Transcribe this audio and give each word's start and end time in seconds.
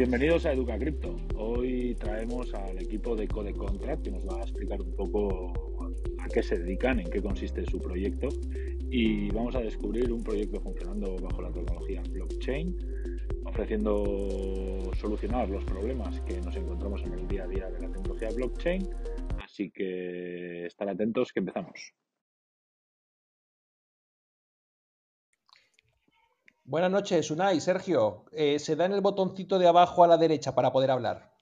Bienvenidos 0.00 0.46
a 0.46 0.54
Educa 0.54 0.78
Cripto. 0.78 1.14
Hoy 1.36 1.94
traemos 1.96 2.54
al 2.54 2.78
equipo 2.78 3.14
de 3.14 3.28
Code 3.28 3.52
Contract 3.52 4.02
que 4.02 4.10
nos 4.10 4.26
va 4.26 4.38
a 4.38 4.44
explicar 4.44 4.80
un 4.80 4.96
poco 4.96 5.52
a 6.20 6.26
qué 6.28 6.42
se 6.42 6.58
dedican, 6.58 7.00
en 7.00 7.10
qué 7.10 7.20
consiste 7.20 7.66
su 7.66 7.78
proyecto 7.78 8.28
y 8.90 9.28
vamos 9.28 9.56
a 9.56 9.60
descubrir 9.60 10.10
un 10.10 10.24
proyecto 10.24 10.58
funcionando 10.58 11.16
bajo 11.16 11.42
la 11.42 11.52
tecnología 11.52 12.02
blockchain, 12.08 12.74
ofreciendo 13.44 14.90
solucionar 14.98 15.50
los 15.50 15.64
problemas 15.66 16.18
que 16.22 16.40
nos 16.40 16.56
encontramos 16.56 17.02
en 17.02 17.12
el 17.12 17.28
día 17.28 17.44
a 17.44 17.48
día 17.48 17.68
de 17.68 17.80
la 17.80 17.92
tecnología 17.92 18.30
blockchain. 18.34 18.88
Así 19.44 19.70
que 19.70 20.64
estar 20.64 20.88
atentos 20.88 21.30
que 21.30 21.40
empezamos. 21.40 21.92
Buenas 26.70 26.92
noches, 26.92 27.32
Unai, 27.32 27.60
Sergio. 27.60 28.26
Eh, 28.30 28.60
se 28.60 28.76
da 28.76 28.84
en 28.84 28.92
el 28.92 29.00
botoncito 29.00 29.58
de 29.58 29.66
abajo 29.66 30.04
a 30.04 30.06
la 30.06 30.16
derecha 30.16 30.54
para 30.54 30.70
poder 30.70 30.92
hablar. 30.92 31.32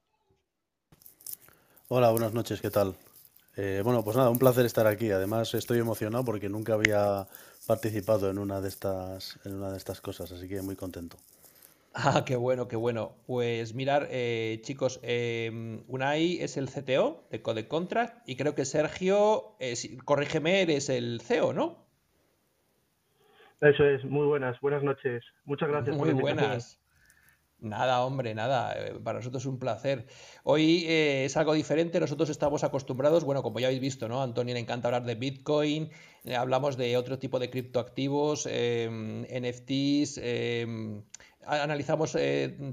Hola, 1.88 2.10
buenas 2.12 2.32
noches, 2.32 2.62
¿qué 2.62 2.70
tal? 2.70 2.96
Eh, 3.54 3.82
bueno, 3.84 4.02
pues 4.02 4.16
nada, 4.16 4.30
un 4.30 4.38
placer 4.38 4.64
estar 4.64 4.86
aquí. 4.86 5.10
Además, 5.10 5.52
estoy 5.52 5.80
emocionado 5.80 6.24
porque 6.24 6.48
nunca 6.48 6.72
había 6.72 7.28
participado 7.66 8.30
en 8.30 8.38
una 8.38 8.62
de 8.62 8.68
estas, 8.68 9.38
en 9.44 9.56
una 9.56 9.70
de 9.70 9.76
estas 9.76 10.00
cosas, 10.00 10.32
así 10.32 10.48
que 10.48 10.62
muy 10.62 10.76
contento. 10.76 11.18
Ah, 11.92 12.24
qué 12.24 12.36
bueno, 12.36 12.68
qué 12.68 12.76
bueno. 12.76 13.12
Pues 13.26 13.74
mirar, 13.74 14.08
eh, 14.10 14.60
chicos, 14.62 15.00
Unai 15.88 16.38
es 16.40 16.56
el 16.56 16.70
CTO 16.70 17.24
de 17.30 17.42
Code 17.42 17.66
Contract 17.66 18.26
y 18.26 18.36
creo 18.36 18.54
que 18.54 18.64
Sergio, 18.64 19.56
corrígeme, 20.04 20.62
eres 20.62 20.88
el 20.90 21.20
CEO, 21.20 21.52
¿no? 21.52 21.87
Eso 23.60 23.84
es, 23.84 24.04
muy 24.04 24.26
buenas, 24.26 24.60
buenas 24.60 24.82
noches. 24.82 25.24
Muchas 25.44 25.68
gracias 25.68 25.96
muy 25.96 26.12
buenas. 26.12 26.80
Nada, 27.60 28.04
hombre, 28.04 28.34
nada. 28.34 28.72
Eh, 28.78 28.94
para 29.02 29.18
nosotros 29.18 29.42
es 29.42 29.46
un 29.46 29.58
placer. 29.58 30.06
Hoy 30.44 30.84
eh, 30.86 31.24
es 31.24 31.36
algo 31.36 31.54
diferente. 31.54 31.98
Nosotros 31.98 32.30
estamos 32.30 32.62
acostumbrados, 32.62 33.24
bueno, 33.24 33.42
como 33.42 33.58
ya 33.58 33.66
habéis 33.66 33.80
visto, 33.80 34.08
¿no? 34.08 34.20
A 34.20 34.24
Antonio 34.24 34.54
le 34.54 34.60
encanta 34.60 34.86
hablar 34.86 35.04
de 35.04 35.16
Bitcoin. 35.16 35.90
Eh, 36.24 36.36
hablamos 36.36 36.76
de 36.76 36.96
otro 36.96 37.18
tipo 37.18 37.40
de 37.40 37.50
criptoactivos, 37.50 38.46
NFTs. 38.46 40.20
Analizamos 41.44 42.16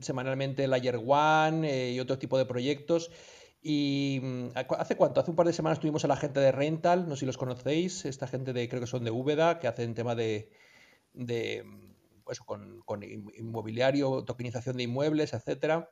semanalmente 0.02 0.68
Layer 0.68 1.00
One 1.04 1.94
y 1.94 2.00
otro 2.00 2.20
tipo 2.20 2.38
de 2.38 2.46
proyectos. 2.46 3.10
Y 3.64 4.20
mm, 4.22 4.50
hace 4.78 4.96
cuánto, 4.96 5.20
hace 5.20 5.32
un 5.32 5.36
par 5.36 5.48
de 5.48 5.54
semanas 5.54 5.80
tuvimos 5.80 6.06
a 6.06 6.08
la 6.08 6.16
gente 6.16 6.40
de 6.40 6.52
Rental, 6.52 7.10
no 7.10 7.16
sé 7.16 7.22
si 7.22 7.26
los 7.26 7.38
conocéis, 7.38 8.06
esta 8.06 8.28
gente 8.28 8.54
de, 8.54 8.70
creo 8.70 8.80
que 8.80 8.86
son 8.86 9.04
de 9.04 9.10
Úbeda, 9.10 9.58
que 9.58 9.68
hacen 9.68 9.96
tema 9.96 10.14
de, 10.14 10.52
de 11.16 11.64
pues, 12.26 12.40
con, 12.40 12.84
inmobiliario, 13.38 14.24
tokenización 14.24 14.78
de 14.78 14.84
inmuebles, 14.84 15.34
etcétera. 15.34 15.90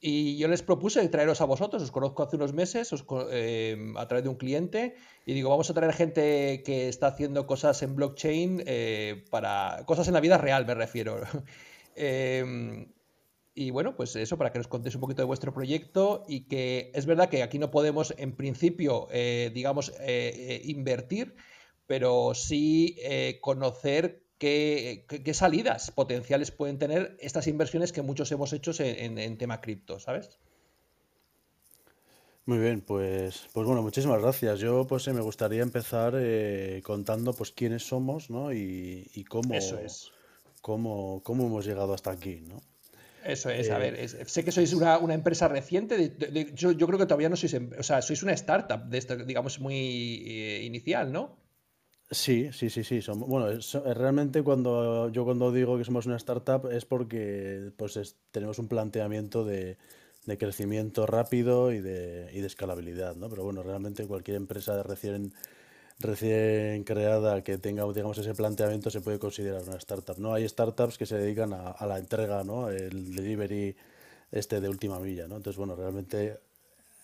Y 0.00 0.36
yo 0.36 0.48
les 0.48 0.62
propuse 0.62 1.08
traeros 1.08 1.40
a 1.40 1.46
vosotros, 1.46 1.82
os 1.82 1.90
conozco 1.90 2.22
hace 2.22 2.36
unos 2.36 2.52
meses 2.52 2.92
eh, 3.30 3.92
a 3.96 4.06
través 4.06 4.24
de 4.24 4.28
un 4.28 4.36
cliente 4.36 4.96
y 5.24 5.32
digo, 5.32 5.48
vamos 5.48 5.70
a 5.70 5.74
traer 5.74 5.94
gente 5.94 6.62
que 6.62 6.88
está 6.88 7.06
haciendo 7.06 7.46
cosas 7.46 7.82
en 7.82 7.94
blockchain 7.96 8.62
eh, 8.66 9.24
para 9.30 9.82
cosas 9.86 10.08
en 10.08 10.14
la 10.14 10.20
vida 10.20 10.36
real, 10.36 10.66
me 10.66 10.74
refiero. 10.74 11.20
Em, 11.96 12.92
y 13.54 13.70
bueno, 13.70 13.94
pues 13.94 14.16
eso, 14.16 14.36
para 14.36 14.50
que 14.50 14.58
nos 14.58 14.66
contéis 14.66 14.96
un 14.96 15.00
poquito 15.00 15.22
de 15.22 15.26
vuestro 15.26 15.54
proyecto 15.54 16.24
y 16.26 16.48
que 16.48 16.90
es 16.92 17.06
verdad 17.06 17.28
que 17.28 17.44
aquí 17.44 17.60
no 17.60 17.70
podemos 17.70 18.12
en 18.18 18.34
principio, 18.34 19.06
eh, 19.12 19.52
digamos, 19.54 19.92
invertir, 20.64 21.36
pero 21.86 22.34
sí 22.34 22.96
conocer 23.40 24.23
qué, 24.38 25.04
salidas 25.34 25.90
potenciales 25.90 26.50
pueden 26.50 26.78
tener 26.78 27.16
estas 27.20 27.46
inversiones 27.46 27.92
que 27.92 28.02
muchos 28.02 28.30
hemos 28.32 28.52
hecho 28.52 28.72
en, 28.78 29.38
tema 29.38 29.60
cripto, 29.60 29.98
¿sabes? 29.98 30.38
Muy 32.46 32.58
bien, 32.58 32.82
pues, 32.82 33.48
pues 33.52 33.66
bueno, 33.66 33.82
muchísimas 33.82 34.20
gracias. 34.20 34.60
Yo 34.60 34.86
pues 34.86 35.08
me 35.08 35.20
gustaría 35.22 35.62
empezar 35.62 36.14
eh, 36.16 36.82
contando 36.84 37.32
pues 37.32 37.52
quiénes 37.52 37.86
somos, 37.86 38.28
¿no? 38.28 38.52
Y, 38.52 39.24
cómo, 39.28 39.54
es. 39.54 40.12
cómo, 40.60 41.22
cómo 41.24 41.46
hemos 41.46 41.64
llegado 41.64 41.94
hasta 41.94 42.10
aquí, 42.10 42.42
¿no? 42.46 42.60
Eso 43.24 43.48
es, 43.48 43.70
a 43.70 43.78
eh, 43.78 43.90
ver, 43.90 44.28
sé 44.28 44.44
que 44.44 44.52
sois 44.52 44.74
una, 44.74 45.14
empresa 45.14 45.48
reciente, 45.48 46.14
yo, 46.54 46.76
creo 46.76 46.98
que 46.98 47.06
todavía 47.06 47.30
no 47.30 47.36
sois, 47.36 47.54
em, 47.54 47.70
o 47.78 47.82
sea, 47.82 48.02
sois 48.02 48.22
una 48.22 48.34
startup, 48.34 48.84
de 48.84 49.24
digamos, 49.24 49.60
muy 49.60 50.22
eh, 50.28 50.60
inicial, 50.62 51.10
¿no? 51.10 51.43
Sí, 52.14 52.50
sí, 52.52 52.70
sí, 52.70 52.84
sí. 52.84 53.00
Somos, 53.02 53.28
bueno, 53.28 53.48
realmente 53.94 54.42
cuando 54.42 55.08
yo 55.10 55.24
cuando 55.24 55.50
digo 55.52 55.76
que 55.78 55.84
somos 55.84 56.06
una 56.06 56.16
startup 56.16 56.70
es 56.70 56.84
porque 56.84 57.72
pues 57.76 58.16
tenemos 58.30 58.58
un 58.58 58.68
planteamiento 58.68 59.44
de, 59.44 59.78
de 60.26 60.38
crecimiento 60.38 61.06
rápido 61.06 61.72
y 61.72 61.80
de, 61.80 62.30
y 62.32 62.40
de 62.40 62.46
escalabilidad, 62.46 63.16
¿no? 63.16 63.28
Pero 63.30 63.44
bueno, 63.44 63.62
realmente 63.62 64.06
cualquier 64.06 64.36
empresa 64.36 64.82
recién, 64.82 65.32
recién 66.00 66.84
creada 66.84 67.44
que 67.44 67.58
tenga, 67.58 67.84
digamos, 67.92 68.18
ese 68.18 68.34
planteamiento 68.34 68.90
se 68.90 69.00
puede 69.02 69.18
considerar 69.18 69.62
una 69.64 69.76
startup, 69.78 70.18
¿no? 70.18 70.34
Hay 70.34 70.48
startups 70.48 70.98
que 70.98 71.06
se 71.06 71.16
dedican 71.18 71.52
a, 71.54 71.70
a 71.70 71.86
la 71.86 71.98
entrega, 71.98 72.44
¿no? 72.44 72.70
El 72.70 73.14
delivery 73.14 73.76
este 74.32 74.60
de 74.60 74.68
última 74.68 75.00
milla, 75.00 75.28
¿no? 75.28 75.36
Entonces, 75.36 75.58
bueno, 75.58 75.76
realmente 75.76 76.38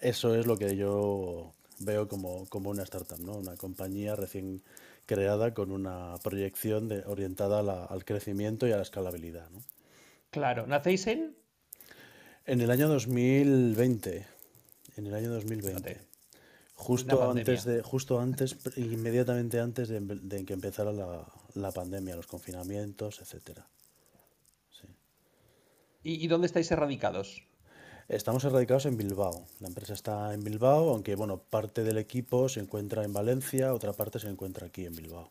eso 0.01 0.35
es 0.35 0.47
lo 0.47 0.57
que 0.57 0.77
yo 0.77 1.53
veo 1.81 2.09
como, 2.09 2.47
como 2.49 2.71
una 2.71 2.83
startup, 2.85 3.19
¿no? 3.21 3.35
Una 3.37 3.57
compañía 3.57 4.17
recién 4.17 4.63
creada 5.11 5.53
con 5.55 5.73
una 5.73 6.15
proyección 6.23 6.87
de, 6.87 7.03
orientada 7.05 7.59
al 7.85 8.05
crecimiento 8.05 8.69
y 8.69 8.73
a 8.73 8.77
la 8.77 8.83
escalabilidad. 8.83 9.51
¿no? 9.51 9.59
Claro, 10.31 10.69
¿nacéis 10.69 11.09
en? 11.09 11.35
En 12.47 12.61
el 12.61 12.71
año 12.71 12.87
2020. 12.87 14.25
En 14.97 15.07
el 15.09 15.15
año 15.15 15.33
2020. 15.33 16.01
Justo 16.77 17.29
antes 17.29 17.65
de, 17.65 17.83
justo 17.83 18.21
antes, 18.21 18.57
inmediatamente 18.77 19.59
antes 19.59 19.89
de, 19.89 20.45
que 20.47 20.53
empezara 20.53 20.93
la, 20.93 21.27
la, 21.55 21.73
pandemia, 21.73 22.15
los 22.15 22.29
confinamientos, 22.29 23.21
etcétera. 23.21 23.67
Sí. 24.71 24.87
¿Y, 26.05 26.25
¿Y 26.25 26.29
dónde 26.29 26.47
estáis 26.47 26.71
erradicados? 26.71 27.43
Estamos 28.11 28.43
erradicados 28.43 28.87
en 28.87 28.97
Bilbao. 28.97 29.47
La 29.61 29.69
empresa 29.69 29.95
está 29.95 30.35
en 30.35 30.43
Bilbao, 30.43 30.91
aunque 30.91 31.15
bueno, 31.15 31.39
parte 31.39 31.85
del 31.85 31.97
equipo 31.97 32.49
se 32.49 32.59
encuentra 32.59 33.05
en 33.05 33.13
Valencia, 33.13 33.73
otra 33.73 33.93
parte 33.93 34.19
se 34.19 34.29
encuentra 34.29 34.67
aquí 34.67 34.85
en 34.85 34.97
Bilbao. 34.97 35.31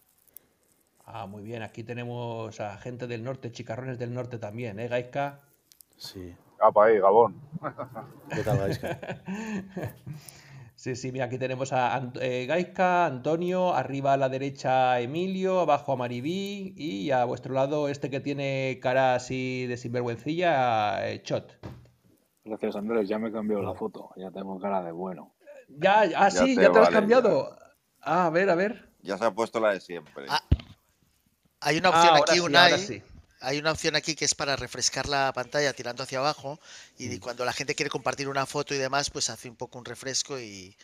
Ah, 1.06 1.26
muy 1.26 1.44
bien. 1.44 1.62
Aquí 1.62 1.84
tenemos 1.84 2.58
a 2.62 2.78
gente 2.78 3.06
del 3.08 3.26
norte, 3.26 3.52
chicarrones 3.52 4.00
del 4.00 4.14
norte 4.14 4.38
también, 4.38 4.80
¿eh, 4.80 4.88
Gaisca? 4.88 5.42
Sí. 5.98 6.34
Capa 6.58 6.86
ahí, 6.86 7.00
Gabón. 7.00 7.36
¿Qué 8.34 8.44
tal, 8.44 8.60
Gaisca? 8.60 8.98
Sí, 10.76 10.96
sí, 10.96 11.12
mira, 11.12 11.26
aquí 11.26 11.38
tenemos 11.38 11.74
a 11.74 12.14
eh, 12.22 12.46
Gaisca, 12.48 13.06
Antonio, 13.06 13.74
arriba 13.74 14.14
a 14.14 14.18
la 14.18 14.30
derecha 14.30 15.02
Emilio, 15.02 15.60
abajo 15.60 15.92
a 15.92 15.98
Maribí 15.98 16.74
y 16.78 17.12
a 17.12 17.26
vuestro 17.26 17.54
lado 17.54 17.90
este 17.90 18.10
que 18.10 18.22
tiene 18.22 18.80
cara 18.82 19.16
así 19.16 19.68
de 19.68 19.76
sinvergüencilla, 19.76 21.10
eh, 21.10 21.22
Chot. 21.24 21.58
Gracias, 22.44 22.76
Andrés. 22.76 23.08
Ya 23.08 23.20
me 23.20 23.32
cambió 23.32 23.62
la 23.62 23.74
foto. 23.74 24.10
Ya 24.16 24.32
tengo 24.32 24.60
cara 24.60 24.84
de 24.84 24.92
bueno. 24.92 25.34
Ya, 25.68 26.02
ah, 26.16 26.32
sí, 26.32 26.56
ya 26.56 26.72
te, 26.72 26.80
has 26.80 26.90
cambiado. 26.90 27.56
Ah, 28.02 28.26
a 28.26 28.30
ver, 28.30 28.50
a 28.50 28.56
ver. 28.56 28.90
Ya 29.02 29.18
se 29.18 29.26
ha 29.26 29.32
puesto 29.32 29.60
la 29.60 29.74
de 29.74 29.82
siempre. 29.82 30.26
Ah, 30.28 30.44
hay 31.62 31.78
una 31.78 31.90
opción 31.90 32.16
ah, 32.16 32.20
aquí, 32.20 32.40
una 32.40 32.68
Hay 33.42 33.60
una 33.60 33.72
opción 33.72 33.96
aquí 33.96 34.16
que 34.16 34.26
es 34.26 34.36
para 34.36 34.56
refrescar 34.56 35.08
la 35.08 35.32
pantalla 35.34 35.74
tirando 35.74 36.04
hacia 36.04 36.20
abajo 36.20 36.60
y 36.98 37.10
mm. 37.10 37.20
cuando 37.20 37.46
la 37.46 37.54
gente 37.54 37.76
quiere 37.76 37.90
compartir 37.90 38.28
una 38.28 38.46
foto 38.46 38.74
y 38.74 38.78
demás, 38.78 39.10
pues 39.10 39.30
hace 39.30 39.50
un 39.50 39.56
poco 39.56 39.78
un 39.78 39.86
refresco 39.86 40.40
y, 40.40 40.76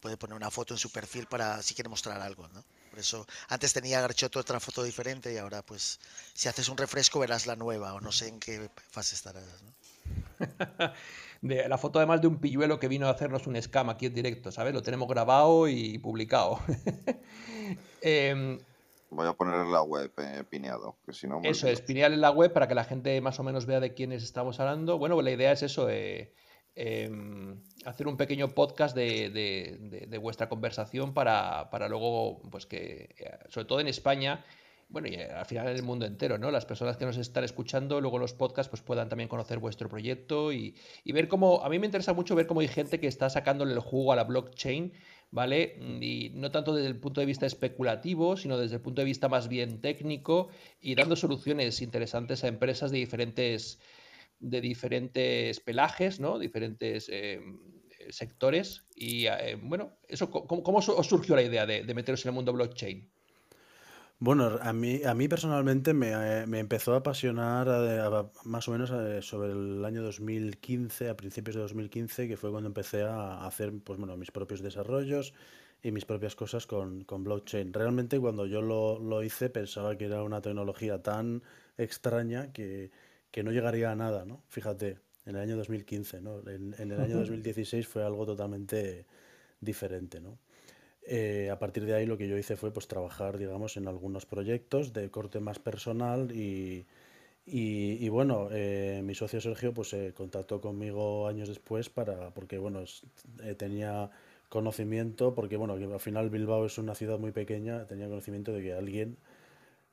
puede 0.00 0.16
poner 0.18 0.36
una 0.36 0.50
foto 0.50 0.74
en 0.74 0.78
su 0.78 0.90
perfil 0.90 1.26
para 1.26 1.62
si 1.62 1.74
quiere 1.74 1.88
mostrar 1.88 2.20
algo, 2.20 2.46
¿no? 2.48 2.62
Por 2.90 2.98
eso 2.98 3.26
antes 3.48 3.72
tenía 3.72 4.00
Garchoto 4.00 4.38
otra 4.38 4.60
foto 4.60 4.82
diferente 4.82 5.32
y 5.32 5.38
ahora 5.38 5.62
pues 5.62 5.98
si 6.34 6.48
haces 6.48 6.68
un 6.68 6.76
refresco 6.76 7.18
verás 7.18 7.46
la 7.46 7.56
nueva 7.56 7.94
o 7.94 8.00
no 8.00 8.12
sé 8.12 8.28
en 8.28 8.38
qué 8.38 8.68
fase 8.90 9.14
estarás, 9.14 9.44
¿no? 9.62 9.72
de, 11.42 11.68
la 11.68 11.78
foto 11.78 11.98
además 11.98 12.20
de 12.20 12.28
un 12.28 12.38
pilluelo 12.38 12.78
que 12.78 12.88
vino 12.88 13.06
a 13.06 13.10
hacernos 13.10 13.46
un 13.46 13.60
scam 13.60 13.90
aquí 13.90 14.06
en 14.06 14.14
directo, 14.14 14.50
¿sabes? 14.52 14.74
Lo 14.74 14.82
tenemos 14.82 15.08
grabado 15.08 15.68
y 15.68 15.98
publicado. 15.98 16.60
Em, 18.00 18.58
Voy 19.10 19.26
a 19.26 19.32
poner 19.32 19.54
en 19.54 19.72
la 19.72 19.82
web 19.82 20.12
eh, 20.18 20.44
pineado, 20.48 20.96
que 21.06 21.12
si 21.12 21.26
no... 21.28 21.40
Eso 21.42 21.68
es, 21.68 21.80
pinear 21.80 22.12
en 22.12 22.20
la 22.20 22.30
web 22.30 22.52
para 22.52 22.66
que 22.66 22.74
la 22.74 22.84
gente 22.84 23.20
más 23.20 23.38
o 23.38 23.44
menos 23.44 23.66
vea 23.66 23.80
de 23.80 23.94
quiénes 23.94 24.22
estamos 24.22 24.58
hablando. 24.58 24.98
Bueno, 24.98 25.20
la 25.22 25.30
idea 25.30 25.52
es 25.52 25.62
eso, 25.62 25.88
eh, 25.88 26.32
em, 26.74 27.62
hacer 27.84 28.08
un 28.08 28.16
pequeño 28.16 28.48
podcast 28.48 28.96
de, 28.96 30.18
vuestra 30.20 30.48
conversación 30.48 31.14
para, 31.14 31.70
para, 31.70 31.88
luego, 31.88 32.42
pues 32.50 32.66
que, 32.66 33.14
eh, 33.18 33.38
sobre 33.48 33.66
todo 33.66 33.80
en 33.80 33.88
España, 33.88 34.44
bueno, 34.88 35.08
y 35.08 35.14
eh, 35.14 35.30
al 35.30 35.46
final 35.46 35.68
en 35.68 35.76
el 35.76 35.82
mundo 35.82 36.06
entero, 36.06 36.38
¿no? 36.38 36.50
Las 36.50 36.64
personas 36.64 36.96
que 36.96 37.04
nos 37.04 37.16
están 37.16 37.44
escuchando, 37.44 38.00
luego 38.00 38.18
los 38.18 38.34
podcasts, 38.34 38.70
pues 38.70 38.82
puedan 38.82 39.08
también 39.08 39.28
conocer 39.28 39.58
vuestro 39.58 39.88
proyecto 39.88 40.52
y, 40.52 40.74
ver 41.04 41.28
cómo, 41.28 41.62
a 41.62 41.68
mí 41.68 41.78
me 41.78 41.86
interesa 41.86 42.12
mucho 42.12 42.34
ver 42.34 42.46
cómo 42.46 42.60
hay 42.60 42.68
gente 42.68 43.00
que 43.00 43.06
está 43.06 43.28
sacándole 43.30 43.72
el 43.72 43.80
jugo 43.80 44.12
a 44.12 44.16
la 44.16 44.24
blockchain, 44.24 44.92
¿vale? 45.30 45.76
Y 46.00 46.30
no 46.34 46.50
tanto 46.50 46.74
desde 46.74 46.88
el 46.88 46.98
punto 46.98 47.20
de 47.20 47.26
vista 47.26 47.46
especulativo, 47.46 48.36
sino 48.36 48.58
desde 48.58 48.76
el 48.76 48.82
punto 48.82 49.00
de 49.00 49.06
vista 49.06 49.28
más 49.28 49.48
bien 49.48 49.80
técnico 49.80 50.48
y 50.80 50.94
dando 50.94 51.16
soluciones 51.16 51.82
interesantes 51.82 52.44
a 52.44 52.48
empresas 52.48 52.90
de 52.90 52.98
diferentes 52.98 53.80
de 54.38 54.60
diferentes 54.60 55.60
pelajes, 55.60 56.20
¿no? 56.20 56.38
Diferentes 56.38 57.08
eh, 57.10 57.40
sectores. 58.10 58.86
Y 58.94 59.26
eh, 59.26 59.56
bueno, 59.60 59.98
eso, 60.08 60.30
¿cómo, 60.30 60.78
os 60.78 61.06
surgió 61.06 61.36
la 61.36 61.42
idea 61.42 61.66
de, 61.66 61.82
meteros 61.94 62.24
en 62.24 62.30
el 62.30 62.34
mundo 62.34 62.52
blockchain? 62.52 63.10
Bueno, 64.18 64.58
a 64.62 64.72
mí, 64.72 65.02
a 65.04 65.14
mí 65.14 65.28
personalmente 65.28 65.92
me, 65.92 66.10
empezó 66.58 66.94
a 66.94 66.98
apasionar 66.98 67.68
más 68.44 68.66
o 68.66 68.72
menos 68.72 68.90
sobre 69.26 69.52
el 69.52 69.84
año 69.84 70.02
2015, 70.02 71.10
a 71.10 71.16
principios 71.16 71.56
de 71.56 71.60
2015, 71.62 72.26
que 72.26 72.38
fue 72.38 72.50
cuando 72.50 72.68
empecé 72.68 73.02
a 73.02 73.44
hacer 73.46 73.74
pues, 73.84 73.98
bueno, 73.98 74.16
mis 74.16 74.30
propios 74.30 74.62
desarrollos 74.62 75.34
y 75.82 75.90
mis 75.92 76.06
propias 76.06 76.34
cosas 76.34 76.66
con, 76.66 77.04
con 77.04 77.24
blockchain. 77.24 77.74
Realmente 77.74 78.18
cuando 78.18 78.46
yo 78.46 78.62
lo, 78.62 78.98
lo, 78.98 79.22
hice 79.22 79.50
pensaba 79.50 79.98
que 79.98 80.06
era 80.06 80.22
una 80.22 80.40
tecnología 80.40 81.02
tan 81.02 81.42
extraña 81.76 82.52
que, 82.52 82.90
que, 83.30 83.42
no 83.42 83.52
llegaría 83.52 83.92
a 83.92 83.96
nada, 83.96 84.24
¿no? 84.24 84.42
Fíjate, 84.48 84.98
en 85.26 85.36
el 85.36 85.42
año 85.42 85.56
2015, 85.58 86.22
¿no? 86.22 86.40
En, 86.48 86.74
en 86.78 86.90
el 86.90 87.00
año 87.00 87.18
2016 87.18 87.86
fue 87.86 88.02
algo 88.02 88.24
totalmente 88.24 89.04
diferente, 89.60 90.20
¿no? 90.20 90.38
Eh, 91.08 91.50
a 91.52 91.58
partir 91.58 91.84
de 91.86 91.94
ahí 91.94 92.04
lo 92.06 92.18
que 92.18 92.28
yo 92.28 92.36
hice 92.36 92.56
fue 92.56 92.72
pues 92.72 92.88
trabajar, 92.88 93.38
digamos, 93.38 93.76
en 93.76 93.86
algunos 93.88 94.26
proyectos 94.26 94.92
de 94.92 95.10
corte 95.10 95.38
más 95.40 95.58
personal 95.60 96.32
y, 96.32 96.86
y, 97.46 98.08
bueno, 98.08 98.48
eh, 98.50 99.02
mi 99.04 99.14
socio 99.14 99.40
Sergio 99.40 99.72
pues 99.72 99.90
se 99.90 100.12
contactó 100.14 100.60
conmigo 100.60 101.28
años 101.28 101.48
después 101.48 101.88
para, 101.90 102.30
porque 102.34 102.58
bueno, 102.58 102.82
eh, 103.44 103.54
tenía 103.54 104.10
conocimiento, 104.48 105.34
porque 105.34 105.56
bueno, 105.56 105.74
al 105.74 106.00
final 106.00 106.28
Bilbao 106.30 106.66
es 106.66 106.78
una 106.78 106.94
ciudad 106.96 107.18
muy 107.20 107.30
pequeña, 107.32 107.86
tenía 107.86 108.08
conocimiento 108.08 108.52
de 108.52 108.62
que 108.62 108.72
alguien 108.74 109.16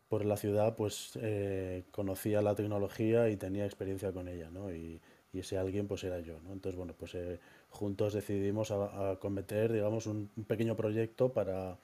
por 0.09 0.25
la 0.25 0.37
ciudad 0.37 0.75
pues 0.75 1.17
eh, 1.21 1.83
conocía 1.91 2.41
la 2.41 2.55
tecnología 2.55 3.29
y 3.29 3.37
tenía 3.37 3.65
experiencia 3.65 4.11
con 4.11 4.27
ella, 4.27 4.49
¿no? 4.51 4.71
Y, 4.73 5.01
y 5.33 5.39
ese 5.39 5.57
alguien 5.57 5.87
pues 5.87 6.03
era 6.03 6.19
yo, 6.19 6.39
¿no? 6.41 6.53
Entonces, 6.53 6.77
bueno, 6.77 6.93
pues 6.97 7.15
eh, 7.15 7.39
juntos 7.73 8.13
decidimos 8.13 8.71
a, 8.71 9.17
cometer, 9.19 9.73
digamos, 9.73 10.07
un, 10.07 10.29
pequeño 10.47 10.75
proyecto 10.75 11.33
para, 11.33 11.77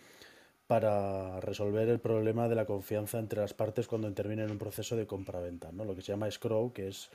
para 0.67 1.41
resolver 1.41 1.89
el 1.89 1.99
problema 1.99 2.47
de 2.47 2.55
la 2.55 2.65
confianza 2.65 3.19
entre 3.19 3.41
las 3.41 3.53
partes 3.53 3.87
cuando 3.87 4.07
interviene 4.07 4.43
en 4.43 4.51
un 4.51 4.57
proceso 4.57 4.95
de 4.95 5.07
compra-venta, 5.07 5.71
¿no? 5.71 5.83
Lo 5.83 5.95
que 5.95 6.01
se 6.01 6.11
llama 6.11 6.27
escrow, 6.27 6.71
que 6.71 6.87
es 6.87 7.09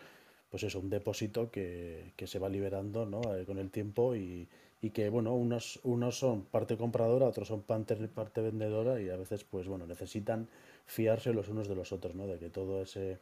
pues 0.51 0.75
un 0.75 0.89
depósito 0.89 1.51
que, 1.51 2.13
que 2.17 2.29
se 2.29 2.39
va 2.39 2.49
liberando 2.49 3.07
¿no? 3.07 3.21
Eh, 3.35 3.45
con 3.45 3.59
el 3.59 3.71
tiempo 3.71 4.15
y, 4.15 4.49
y 4.81 4.91
que 4.91 5.09
bueno, 5.09 5.35
unos, 5.35 5.81
unos 5.83 6.19
son 6.19 6.45
parte 6.45 6.77
compradora, 6.77 7.27
otros 7.27 7.49
son 7.49 7.63
parte, 7.63 7.97
parte 8.09 8.43
vendedora 8.43 9.01
y 9.01 9.09
a 9.09 9.17
veces 9.17 9.43
pues 9.43 9.67
bueno, 9.67 9.87
necesitan 9.87 10.47
fiarse 10.87 11.33
los 11.33 11.49
unos 11.49 11.69
de 11.69 11.75
los 11.75 11.91
otros, 11.93 12.15
¿no? 12.15 12.27
De 12.27 12.39
que 12.39 12.51
todo 12.51 12.83
ese, 12.83 13.19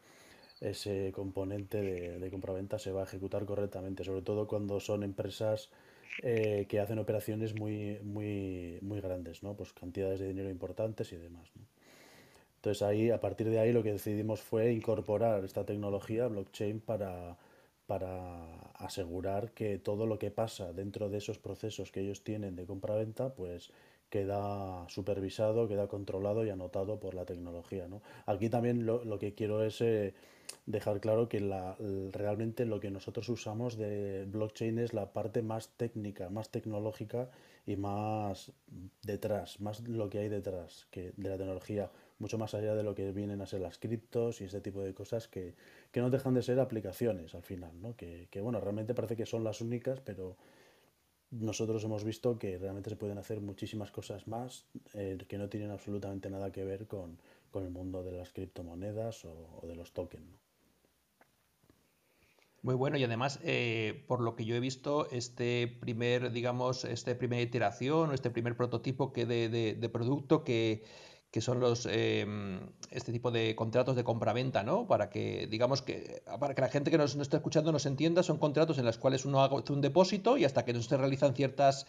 ese 0.62 1.12
componente 1.12 1.82
de, 1.82 2.18
de 2.18 2.30
compraventa 2.30 2.78
se 2.78 2.92
va 2.92 3.00
a 3.02 3.04
ejecutar 3.04 3.44
correctamente, 3.44 4.04
sobre 4.04 4.22
todo 4.22 4.46
cuando 4.46 4.80
son 4.80 5.02
empresas 5.02 5.70
eh, 6.22 6.66
que 6.68 6.78
hacen 6.80 6.98
operaciones 6.98 7.54
muy, 7.54 7.98
muy, 8.02 8.78
muy 8.82 9.00
grandes, 9.00 9.42
¿no? 9.42 9.54
Pues 9.54 9.72
cantidades 9.72 10.20
de 10.20 10.28
dinero 10.28 10.50
importantes 10.50 11.12
y 11.12 11.16
demás, 11.16 11.50
Entonces 12.56 12.82
ahí, 12.82 13.10
a 13.10 13.20
partir 13.20 13.48
de 13.48 13.58
ahí, 13.58 13.72
lo 13.72 13.82
que 13.82 13.92
decidimos 13.92 14.40
fue 14.42 14.72
incorporar 14.72 15.44
esta 15.44 15.64
tecnología, 15.64 16.28
blockchain, 16.28 16.80
para, 16.80 17.38
para 17.86 18.44
asegurar 18.74 19.52
que 19.52 19.78
todo 19.78 20.06
lo 20.06 20.18
que 20.18 20.30
pasa 20.30 20.72
dentro 20.72 21.08
de 21.08 21.18
esos 21.18 21.38
procesos 21.38 21.90
que 21.90 22.00
ellos 22.00 22.22
tienen 22.22 22.56
de 22.56 22.66
compra-venta, 22.66 23.34
pues 23.34 23.72
queda 24.12 24.86
supervisado, 24.90 25.68
queda 25.68 25.88
controlado 25.88 26.44
y 26.44 26.50
anotado 26.50 27.00
por 27.00 27.14
la 27.14 27.24
tecnología. 27.24 27.88
¿no? 27.88 28.02
Aquí 28.26 28.50
también 28.50 28.84
lo, 28.84 29.18
que 29.18 29.32
quiero 29.32 29.64
es 29.64 29.80
eh, 29.80 30.12
dejar 30.66 31.00
claro 31.00 31.30
que 31.30 31.40
la, 31.40 31.76
realmente 32.10 32.66
lo 32.66 32.78
que 32.78 32.90
nosotros 32.90 33.26
usamos 33.30 33.78
de 33.78 34.26
blockchain 34.26 34.78
es 34.78 34.92
la 34.92 35.14
parte 35.14 35.40
más 35.40 35.70
técnica, 35.78 36.28
más 36.28 36.50
tecnológica 36.50 37.30
y 37.64 37.76
más 37.76 38.52
detrás, 39.02 39.60
más 39.60 39.80
lo 39.88 40.10
que 40.10 40.18
hay 40.18 40.28
detrás 40.28 40.86
de 40.92 41.28
la 41.30 41.38
tecnología 41.38 41.90
mucho 42.18 42.36
más 42.36 42.52
allá 42.54 42.74
de 42.74 42.82
lo 42.82 42.94
que 42.94 43.12
vienen 43.12 43.40
a 43.40 43.46
ser 43.46 43.62
las 43.62 43.78
criptos 43.78 44.42
y 44.42 44.44
este 44.44 44.60
tipo 44.60 44.82
de 44.82 44.92
cosas 44.92 45.26
que, 45.26 45.54
que 45.90 46.00
no 46.00 46.10
dejan 46.10 46.34
de 46.34 46.42
ser 46.42 46.60
aplicaciones 46.60 47.34
al 47.34 47.42
final, 47.42 47.72
¿no? 47.80 47.96
Que, 47.96 48.28
que, 48.30 48.40
bueno, 48.40 48.60
realmente 48.60 48.94
parece 48.94 49.16
que 49.16 49.26
son 49.26 49.42
las 49.42 49.60
únicas, 49.60 50.00
pero 50.00 50.36
nosotros 51.32 51.82
hemos 51.84 52.04
visto 52.04 52.38
que 52.38 52.58
realmente 52.58 52.90
se 52.90 52.96
pueden 52.96 53.18
hacer 53.18 53.40
muchísimas 53.40 53.90
cosas 53.90 54.28
más 54.28 54.66
eh, 54.94 55.18
que 55.26 55.38
no 55.38 55.48
tienen 55.48 55.70
absolutamente 55.70 56.30
nada 56.30 56.52
que 56.52 56.64
ver 56.64 56.86
con, 56.86 57.18
con 57.50 57.64
el 57.64 57.70
mundo 57.70 58.02
de 58.02 58.12
las 58.12 58.32
criptomonedas 58.32 59.24
o, 59.24 59.60
de 59.66 59.74
los 59.74 59.92
tokens. 59.92 60.38
Muy 62.60 62.76
bueno 62.76 62.96
y 62.96 63.02
además, 63.02 63.40
eh, 63.42 64.04
por 64.06 64.20
lo 64.20 64.36
que 64.36 64.44
yo 64.44 64.54
he 64.54 64.60
visto, 64.60 65.10
este 65.10 65.66
primer, 65.66 66.30
digamos, 66.30 66.84
esta 66.84 67.18
primera 67.18 67.42
iteración 67.42 68.10
o 68.10 68.12
este 68.14 68.30
primer 68.30 68.56
prototipo 68.56 69.12
que 69.12 69.26
de 69.26 69.88
producto 69.88 70.44
que, 70.44 70.84
que 71.32 71.40
son 71.40 71.60
los 71.60 71.86
em, 71.90 72.60
este 72.90 73.10
tipo 73.10 73.30
de 73.30 73.56
contratos 73.56 73.96
de 73.96 74.04
compraventa, 74.04 74.62
¿no? 74.62 74.86
Para 74.86 75.08
que, 75.08 75.48
digamos 75.50 75.80
que, 75.80 76.22
para 76.38 76.54
que 76.54 76.60
la 76.60 76.68
gente 76.68 76.90
que 76.90 76.98
nos, 76.98 77.16
está 77.16 77.38
escuchando 77.38 77.72
nos 77.72 77.86
entienda, 77.86 78.22
son 78.22 78.36
contratos 78.36 78.76
en 78.78 78.84
los 78.84 78.98
cuales 78.98 79.24
uno 79.24 79.42
hace 79.42 79.72
un 79.72 79.80
depósito 79.80 80.36
y 80.36 80.44
hasta 80.44 80.66
que 80.66 80.74
no 80.74 80.82
se 80.82 80.96
realizan 80.98 81.34
ciertas 81.34 81.86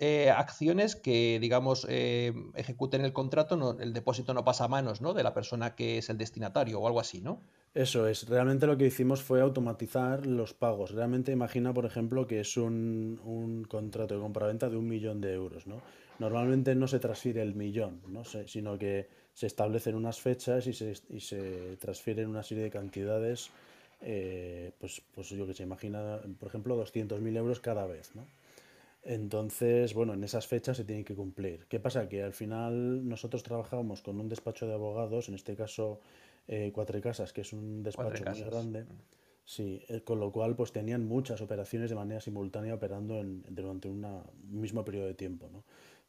eh, 0.00 0.28
acciones 0.30 0.96
que, 0.96 1.38
digamos, 1.40 1.86
eh, 1.88 2.34
ejecuten 2.56 3.06
el 3.06 3.14
contrato, 3.14 3.78
el 3.80 3.94
depósito 3.94 4.34
no 4.34 4.44
pasa 4.44 4.64
a 4.64 4.68
manos, 4.68 5.00
¿no? 5.00 5.14
De 5.14 5.22
la 5.22 5.32
persona 5.32 5.74
que 5.74 5.96
es 5.96 6.10
el 6.10 6.18
destinatario 6.18 6.78
o 6.78 6.86
algo 6.86 7.00
así, 7.00 7.22
¿no? 7.22 7.40
Eso 7.72 8.06
es, 8.06 8.28
realmente 8.28 8.66
lo 8.66 8.76
que 8.76 8.86
hicimos 8.86 9.22
fue 9.22 9.40
automatizar 9.40 10.26
los 10.26 10.52
pagos. 10.52 10.90
Realmente 10.90 11.32
imagina, 11.32 11.72
por 11.72 11.86
ejemplo, 11.86 12.26
que 12.26 12.40
es 12.40 12.58
un, 12.58 13.18
un 13.24 13.64
contrato 13.64 14.14
de 14.14 14.20
compraventa 14.20 14.68
de 14.68 14.76
un 14.76 14.86
millón 14.86 15.22
de 15.22 15.32
euros, 15.32 15.66
¿no? 15.66 15.80
Normalmente 16.18 16.74
no 16.74 16.86
se 16.86 16.98
transfiere 16.98 17.42
el 17.42 17.54
millón, 17.54 18.00
¿no? 18.08 18.24
sino 18.24 18.78
que 18.78 19.08
se 19.32 19.46
establecen 19.46 19.94
unas 19.94 20.20
fechas 20.20 20.66
y 20.66 20.72
se, 20.72 20.94
y 21.10 21.20
se 21.20 21.76
transfieren 21.78 22.28
una 22.28 22.42
serie 22.42 22.64
de 22.64 22.70
cantidades, 22.70 23.50
eh, 24.00 24.72
pues, 24.78 25.02
pues 25.14 25.28
yo 25.30 25.46
que 25.46 25.54
se 25.54 25.64
imagina, 25.64 26.20
por 26.38 26.48
ejemplo, 26.48 26.76
200.000 26.76 27.36
euros 27.36 27.60
cada 27.60 27.86
vez. 27.86 28.14
¿no? 28.14 28.26
Entonces, 29.02 29.92
bueno, 29.92 30.14
en 30.14 30.24
esas 30.24 30.46
fechas 30.46 30.76
se 30.76 30.84
tienen 30.84 31.04
que 31.04 31.14
cumplir. 31.14 31.66
¿Qué 31.68 31.78
pasa? 31.80 32.08
Que 32.08 32.22
al 32.22 32.32
final 32.32 33.06
nosotros 33.06 33.42
trabajábamos 33.42 34.00
con 34.00 34.18
un 34.20 34.28
despacho 34.28 34.66
de 34.66 34.74
abogados, 34.74 35.28
en 35.28 35.34
este 35.34 35.54
caso 35.56 36.00
eh, 36.48 36.70
Cuatro 36.74 37.00
Casas, 37.00 37.32
que 37.32 37.42
es 37.42 37.52
un 37.52 37.82
despacho 37.82 38.24
muy 38.24 38.42
grande. 38.42 38.86
Sí, 39.46 39.82
eh, 39.88 40.00
con 40.02 40.20
lo 40.20 40.32
cual 40.32 40.56
pues 40.56 40.72
tenían 40.72 41.06
muchas 41.06 41.42
operaciones 41.42 41.90
de 41.90 41.96
manera 41.96 42.18
simultánea 42.20 42.74
operando 42.74 43.20
en, 43.20 43.44
durante 43.50 43.88
un 43.88 44.06
mismo 44.48 44.84
periodo 44.86 45.06
de 45.06 45.14
tiempo. 45.14 45.50
¿no? 45.52 45.64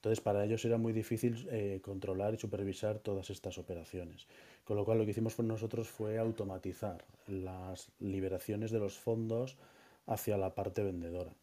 Entonces, 0.06 0.24
para 0.24 0.46
ellos 0.46 0.64
era 0.66 0.78
muy 0.78 0.94
difícil 0.94 1.48
eh, 1.50 1.80
controlar 1.82 2.36
y 2.36 2.38
supervisar 2.38 3.00
todas 3.00 3.32
estas 3.32 3.58
operaciones. 3.58 4.28
Con 4.64 4.78
lo 4.78 4.86
cual, 4.86 5.00
lo 5.00 5.06
que 5.06 5.10
hicimos 5.10 5.40
nosotros 5.40 5.90
fue 5.90 6.20
automatizar 6.20 7.04
las 7.26 7.92
liberaciones 8.00 8.70
de 8.70 8.78
los 8.78 9.00
fondos 9.00 9.58
hacia 10.06 10.38
la 10.38 10.54
parte 10.54 10.84
vendedora. 10.84 11.34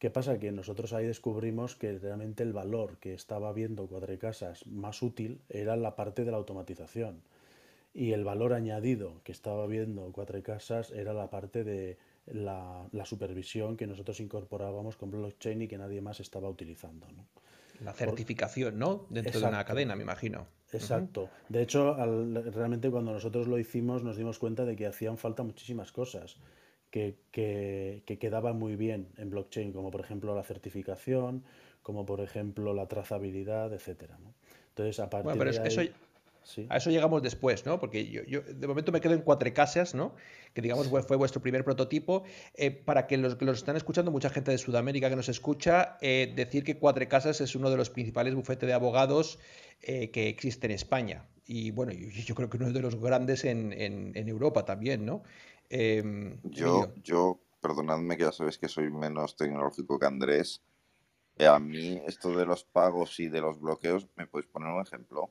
¿Qué 0.00 0.10
pasa? 0.10 0.40
Que 0.40 0.50
nosotros 0.50 0.92
ahí 0.92 1.06
descubrimos 1.06 1.76
que 1.76 1.96
realmente 1.96 2.42
el 2.42 2.52
valor 2.52 2.98
que 2.98 3.14
estaba 3.14 3.52
viendo 3.52 3.86
Cuadrecasas 3.86 4.66
más 4.66 5.00
útil 5.00 5.40
era 5.48 5.76
la 5.76 5.94
parte 5.94 6.24
de 6.24 6.32
la 6.32 6.38
automatización. 6.38 7.22
Y 7.94 8.14
el 8.14 8.24
valor 8.24 8.52
añadido 8.52 9.20
que 9.22 9.30
estaba 9.30 9.68
viendo 9.68 10.10
Cuadrecasas 10.10 10.90
era 10.90 11.12
la 11.12 11.30
parte 11.30 11.62
de 11.62 11.98
la, 12.26 12.84
la, 12.90 13.04
supervisión 13.04 13.76
que 13.76 13.86
nosotros 13.86 14.18
incorporábamos 14.18 14.96
con 14.96 15.12
blockchain 15.12 15.62
y 15.62 15.68
que 15.68 15.78
nadie 15.78 16.00
más 16.00 16.18
estaba 16.18 16.48
utilizando. 16.48 17.06
¿no? 17.12 17.26
La 17.84 17.92
certificación, 17.92 18.78
¿no? 18.78 19.06
Dentro 19.10 19.40
de 19.40 19.46
una 19.46 19.64
cadena, 19.64 19.96
me 19.96 20.02
imagino. 20.02 20.46
Exacto. 20.72 21.28
De 21.48 21.62
hecho, 21.62 21.94
realmente 21.94 22.90
cuando 22.90 23.12
nosotros 23.12 23.46
lo 23.46 23.58
hicimos 23.58 24.02
nos 24.02 24.16
dimos 24.16 24.38
cuenta 24.38 24.64
de 24.64 24.74
que 24.76 24.86
hacían 24.86 25.18
falta 25.18 25.42
muchísimas 25.42 25.92
cosas 25.92 26.36
que, 26.90 27.16
que, 27.30 28.02
que 28.06 28.18
quedaban 28.18 28.58
muy 28.58 28.76
bien 28.76 29.08
en 29.18 29.30
blockchain, 29.30 29.72
como 29.72 29.90
por 29.90 30.00
ejemplo 30.00 30.34
la 30.34 30.42
certificación, 30.42 31.44
como 31.82 32.06
por 32.06 32.20
ejemplo 32.20 32.72
la 32.74 32.86
trazabilidad, 32.86 33.72
etcétera. 33.72 34.18
¿no? 34.22 34.34
Entonces, 34.68 35.00
a 35.00 35.10
partir 35.10 35.24
bueno, 35.24 35.38
pero 35.38 35.50
eso, 35.50 35.82
a 36.68 36.76
eso 36.76 36.90
llegamos 36.90 37.22
después, 37.22 37.64
¿no? 37.66 37.78
Porque 37.78 38.08
yo, 38.08 38.22
yo, 38.24 38.42
de 38.42 38.66
momento 38.66 38.92
me 38.92 39.00
quedo 39.00 39.14
en 39.14 39.22
cuatro 39.22 39.52
casas, 39.54 39.94
¿no? 39.94 40.14
Que 40.54 40.60
digamos 40.60 40.88
fue 40.88 41.16
vuestro 41.16 41.40
primer 41.40 41.64
prototipo. 41.64 42.24
Eh, 42.54 42.70
para 42.70 43.06
que 43.06 43.16
los 43.16 43.36
que 43.36 43.44
los 43.44 43.58
están 43.58 43.76
escuchando, 43.76 44.10
mucha 44.10 44.30
gente 44.30 44.50
de 44.50 44.58
Sudamérica 44.58 45.08
que 45.08 45.16
nos 45.16 45.28
escucha, 45.28 45.98
eh, 46.00 46.32
decir 46.34 46.64
que 46.64 46.78
Cuatro 46.78 47.06
Casas 47.08 47.40
es 47.40 47.54
uno 47.54 47.70
de 47.70 47.76
los 47.76 47.90
principales 47.90 48.34
bufetes 48.34 48.66
de 48.66 48.72
abogados 48.72 49.38
eh, 49.80 50.10
que 50.10 50.28
existe 50.28 50.66
en 50.66 50.72
España. 50.72 51.26
Y 51.46 51.70
bueno, 51.70 51.92
yo, 51.92 52.08
yo, 52.08 52.34
creo 52.34 52.48
que 52.48 52.56
uno 52.56 52.72
de 52.72 52.80
los 52.80 52.96
grandes 52.96 53.44
en, 53.44 53.72
en, 53.72 54.12
en 54.14 54.28
Europa 54.28 54.64
también, 54.64 55.04
¿no? 55.04 55.22
Em, 55.70 56.38
yo, 56.44 56.92
yo, 57.02 57.40
perdonadme 57.60 58.16
que 58.16 58.24
ya 58.24 58.32
sabéis 58.32 58.58
que 58.58 58.68
soy 58.68 58.90
menos 58.90 59.36
tecnológico 59.36 59.98
que 59.98 60.06
Andrés. 60.06 60.62
A 61.38 61.58
mí, 61.58 62.00
esto 62.06 62.36
de 62.36 62.44
los 62.44 62.62
pagos 62.64 63.18
y 63.18 63.28
de 63.28 63.40
los 63.40 63.58
bloqueos, 63.58 64.06
¿me 64.16 64.26
podéis 64.26 64.50
poner 64.50 64.68
un 64.68 64.82
ejemplo? 64.82 65.30